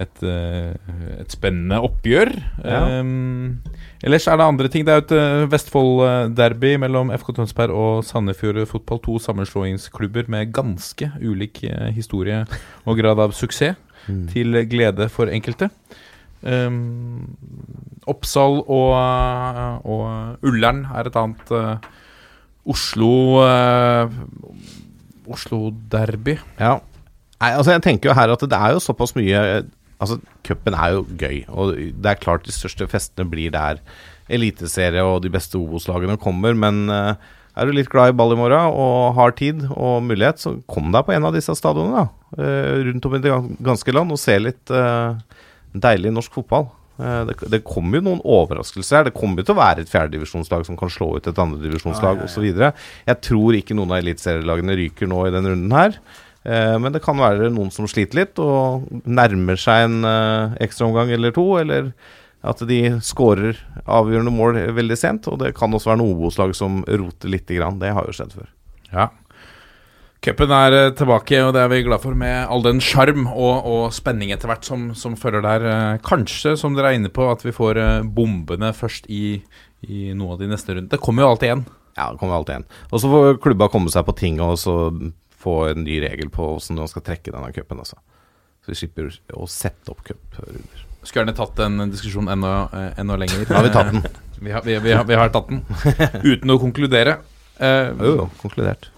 et, 0.00 0.22
eh, 0.24 0.72
et 1.20 1.34
spennende 1.34 1.76
oppgjør. 1.84 2.30
Ja. 2.64 3.00
Um, 3.02 3.58
ellers 4.00 4.24
er 4.26 4.38
det 4.40 4.46
andre 4.46 4.70
ting. 4.72 4.86
Det 4.86 4.94
er 4.94 5.00
jo 5.02 5.04
et 5.04 5.12
eh, 5.18 5.50
Vestfold-derby 5.52 6.70
mellom 6.80 7.12
FK 7.12 7.34
Tønsberg 7.36 7.76
og 7.76 8.04
Sandefjord 8.08 8.62
Fotball. 8.70 9.02
To 9.04 9.18
sammenslåingsklubber 9.20 10.30
med 10.32 10.54
ganske 10.56 11.10
ulik 11.20 11.60
historie 11.92 12.46
og 12.86 12.96
grad 12.96 13.20
av 13.20 13.36
suksess. 13.36 13.76
Mm. 14.08 14.22
Til 14.32 14.62
glede 14.70 15.08
for 15.12 15.30
enkelte. 15.32 15.70
Um, 16.42 17.36
Oppsal 18.10 18.64
og, 18.66 18.94
og 19.86 20.42
Ullern 20.42 20.82
er 20.90 21.06
et 21.06 21.18
annet 21.20 21.52
uh, 21.54 21.76
Oslo 22.66 23.12
uh, 23.42 24.10
Oslo-derby. 25.30 26.34
Ja. 26.58 26.80
Nei, 27.42 27.52
altså 27.52 27.76
jeg 27.76 27.84
tenker 27.86 28.10
jo 28.10 28.16
her 28.18 28.34
at 28.34 28.42
det 28.42 28.58
er 28.58 28.74
jo 28.74 28.82
såpass 28.82 29.14
mye 29.18 29.62
Altså, 30.02 30.16
cupen 30.42 30.74
er 30.74 30.96
jo 30.96 31.04
gøy, 31.14 31.44
og 31.46 31.76
det 31.78 32.08
er 32.10 32.18
klart 32.18 32.42
de 32.42 32.50
største 32.50 32.88
festene 32.90 33.22
blir 33.30 33.52
der 33.54 33.78
eliteserie 34.32 35.04
og 35.06 35.20
de 35.22 35.30
beste 35.30 35.54
Obos-lagene 35.60 36.16
kommer, 36.18 36.56
men 36.58 36.90
eh, 36.90 37.14
er 37.52 37.68
du 37.68 37.74
litt 37.76 37.90
glad 37.92 38.12
i 38.12 38.16
ball 38.16 38.32
i 38.32 38.38
morgen 38.38 38.72
og 38.72 39.16
har 39.18 39.34
tid 39.36 39.66
og 39.72 40.04
mulighet, 40.06 40.40
så 40.40 40.54
kom 40.70 40.92
deg 40.94 41.04
på 41.04 41.12
en 41.16 41.26
av 41.28 41.34
disse 41.36 41.52
stadionene 41.58 42.04
da, 42.04 42.06
eh, 42.40 42.78
rundt 42.88 43.08
om 43.08 43.16
i 43.16 43.20
det 43.24 43.34
ganske 43.60 43.92
land 43.92 44.14
og 44.14 44.20
se 44.20 44.38
litt 44.40 44.72
eh, 44.72 45.18
deilig 45.76 46.14
norsk 46.16 46.38
fotball. 46.40 46.70
Eh, 46.96 47.20
Det, 47.28 47.36
det 47.52 47.64
kommer 47.64 47.98
jo 47.98 48.06
noen 48.08 48.24
overraskelser 48.24 48.98
her. 48.98 49.04
Det 49.10 49.16
kommer 49.18 49.42
jo 49.42 49.50
til 49.50 49.56
å 49.56 49.60
være 49.60 49.84
et 49.84 49.92
fjerdedivisjonslag 49.92 50.64
som 50.68 50.80
kan 50.80 50.92
slå 50.92 51.16
ut 51.18 51.28
et 51.28 51.44
andredivisjonslag 51.44 52.22
ah, 52.22 52.24
ja, 52.24 52.28
ja. 52.28 52.72
osv. 52.72 52.88
Jeg 53.10 53.22
tror 53.28 53.58
ikke 53.58 53.76
noen 53.76 53.92
av 53.92 54.00
eliteserielagene 54.00 54.78
ryker 54.80 55.10
nå 55.12 55.26
i 55.26 55.34
denne 55.34 55.52
runden 55.52 55.76
her. 55.76 56.00
Men 56.42 56.90
det 56.90 56.98
kan 57.04 57.14
være 57.14 57.52
noen 57.54 57.68
som 57.70 57.86
sliter 57.86 58.18
litt 58.18 58.40
og 58.42 58.88
nærmer 59.06 59.54
seg 59.62 59.84
en 59.84 60.08
ekstraomgang 60.58 61.12
eller 61.14 61.30
to. 61.36 61.44
Eller 61.60 61.92
at 62.42 62.62
de 62.66 62.78
skårer 63.04 63.58
avgjørende 63.86 64.34
mål 64.34 64.58
veldig 64.74 64.98
sent. 64.98 65.28
Og 65.30 65.38
det 65.42 65.54
kan 65.58 65.72
også 65.72 65.92
være 65.92 66.02
noen 66.02 66.16
Obos-lag 66.16 66.54
som 66.58 66.82
roter 66.86 67.30
lite 67.32 67.58
grann. 67.58 67.80
Det 67.82 67.92
har 67.94 68.08
jo 68.08 68.14
skjedd 68.16 68.34
før. 68.36 68.48
Ja. 68.92 69.08
Cupen 70.22 70.52
er 70.54 70.74
eh, 70.76 70.92
tilbake, 70.94 71.40
og 71.42 71.50
det 71.56 71.64
er 71.64 71.70
vi 71.72 71.80
glad 71.82 72.02
for, 72.04 72.14
med 72.14 72.44
all 72.46 72.62
den 72.62 72.78
sjarm 72.82 73.24
og, 73.32 73.66
og 73.66 73.94
spenning 73.94 74.30
etter 74.30 74.50
hvert 74.52 74.66
som, 74.66 74.92
som 74.94 75.16
følger 75.18 75.42
der. 75.42 75.66
Eh, 75.66 76.02
Kanskje, 76.06 76.54
som 76.60 76.76
dere 76.76 76.92
er 76.92 77.00
inne 77.00 77.10
på, 77.10 77.26
at 77.30 77.42
vi 77.42 77.54
får 77.54 77.80
eh, 77.82 78.04
bombene 78.06 78.70
først 78.76 79.10
i, 79.10 79.40
i 79.82 80.12
noen 80.12 80.36
av 80.36 80.44
de 80.44 80.50
neste 80.52 80.76
rundene. 80.76 80.92
Det 80.92 81.02
kommer 81.02 81.26
jo 81.26 81.32
alltid 81.32 81.50
igjen. 81.50 81.64
Ja, 81.98 82.06
det 82.12 82.22
kommer 82.22 82.38
alltid 82.38 82.54
igjen. 82.54 82.68
Og 82.92 83.02
så 83.02 83.10
får 83.10 83.42
klubba 83.42 83.70
komme 83.72 83.90
seg 83.92 84.06
på 84.06 84.14
tinget 84.22 84.46
og 84.46 84.62
så 84.62 84.76
få 85.42 85.56
en 85.72 85.82
ny 85.82 85.98
regel 86.06 86.30
på 86.30 86.52
hvordan 86.52 86.84
man 86.84 86.94
skal 86.94 87.06
trekke 87.10 87.34
denne 87.34 87.50
cupen. 87.56 87.82
Altså. 87.82 87.98
Så 88.62 88.70
vi 88.70 88.78
slipper 88.78 89.10
å 89.34 89.50
sette 89.50 89.90
opp 89.90 90.06
cuprunder. 90.06 90.86
Skulle 91.02 91.24
gjerne 91.24 91.34
tatt 91.36 91.56
den 91.58 91.90
diskusjonen 91.90 92.36
enda, 92.36 92.52
eh, 92.78 93.00
enda 93.02 93.16
lenger. 93.18 93.42
Har 93.50 93.66
vi 93.66 93.72
tatt 93.74 93.90
den. 93.90 94.04
Vi 94.42 94.50
har, 94.50 94.62
vi, 94.66 94.78
vi, 94.82 94.92
har, 94.94 95.04
vi 95.06 95.14
har 95.18 95.30
tatt 95.34 95.50
den. 95.50 95.60
Uten 96.22 96.50
å 96.54 96.58
konkludere. 96.62 97.18
Eh, 97.58 97.90
Jo, 97.98 98.14
jo, 98.22 98.28
konkludert. 98.42 98.88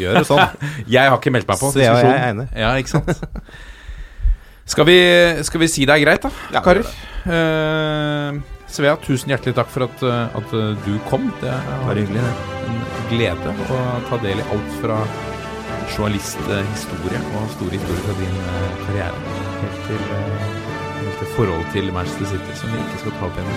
Gjør 0.00 0.20
det 0.20 0.24
sånn. 0.26 0.42
jeg 0.96 1.10
har 1.10 1.18
ikke 1.18 1.32
meldt 1.34 1.50
meg 1.50 1.60
på. 1.60 1.70
Så 1.74 1.82
jeg 1.82 1.92
og 1.92 2.00
jeg 2.02 2.14
er 2.14 2.32
enig. 2.32 2.48
Ja, 2.58 2.72
ikke 2.80 2.96
sant? 2.96 3.22
Skal 4.72 4.86
vi, 4.88 4.96
skal 5.44 5.62
vi 5.62 5.68
si 5.70 5.84
det 5.86 5.96
er 5.98 6.04
greit, 6.04 6.22
da, 6.22 6.30
Ja, 6.54 6.62
karer? 6.64 6.86
Uh, 7.26 8.38
Svea, 8.72 8.94
tusen 9.02 9.34
hjertelig 9.34 9.56
takk 9.58 9.68
for 9.68 9.84
at, 9.84 10.02
at 10.38 10.54
du 10.86 10.94
kom. 11.10 11.26
Det 11.42 11.52
var 11.82 11.98
hyggelig, 11.98 12.22
det. 12.22 12.62
en 12.70 12.80
glede 13.10 13.54
å 13.68 13.82
ta 14.08 14.18
del 14.22 14.40
i 14.40 14.48
alt 14.54 14.78
fra 14.80 15.02
journalisthistorie 15.92 17.20
og 17.36 17.52
store 17.58 17.76
historier 17.76 18.02
fra 18.06 18.18
din 18.22 18.40
karriere 18.86 19.38
helt 19.60 19.86
til, 19.90 20.51
eh, 21.22 21.32
forhold 21.36 21.64
til 21.72 21.82
til 21.82 21.92
Manchester 21.92 22.26
City, 22.26 22.52
som 22.60 22.68
vi 22.72 22.78
ikke 22.82 22.98
skal 23.00 23.12
ta 23.18 23.24
opp 23.26 23.36
igjen. 23.38 23.48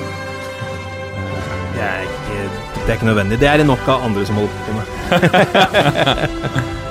Det 1.76 1.84
er 1.84 2.00
ikke, 2.08 2.38
det 2.76 2.90
er 2.90 2.94
ikke 2.94 3.06
nødvendig. 3.06 3.40
Det 3.40 3.48
er 3.48 3.58
det 3.58 3.68
nok 3.68 3.88
av 3.88 4.06
andre 4.08 4.26
som 4.26 4.36
holder 4.36 4.54
på 4.66 4.72
med. 4.78 4.86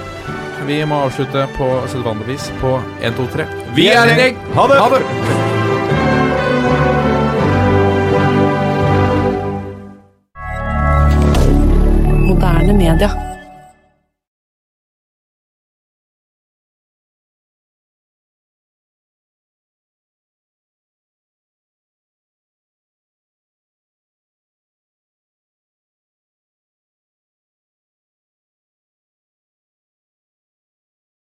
Vi 0.65 0.79
må 0.89 0.95
avslutte 1.05 1.43
på 1.59 1.67
sedvanlig 1.93 2.27
vis 2.29 2.53
på 2.61 2.81
1, 3.03 3.13
2, 3.19 3.27
3. 3.35 3.45
Vi 3.77 3.89
er 3.93 4.01
en 4.01 4.17
gjeng! 4.17 4.39
Ha 4.57 4.63
det! 4.71 4.79
Ha 4.81 4.89
det! 4.95 5.03
Moderne 12.31 12.73
media. 12.73 13.34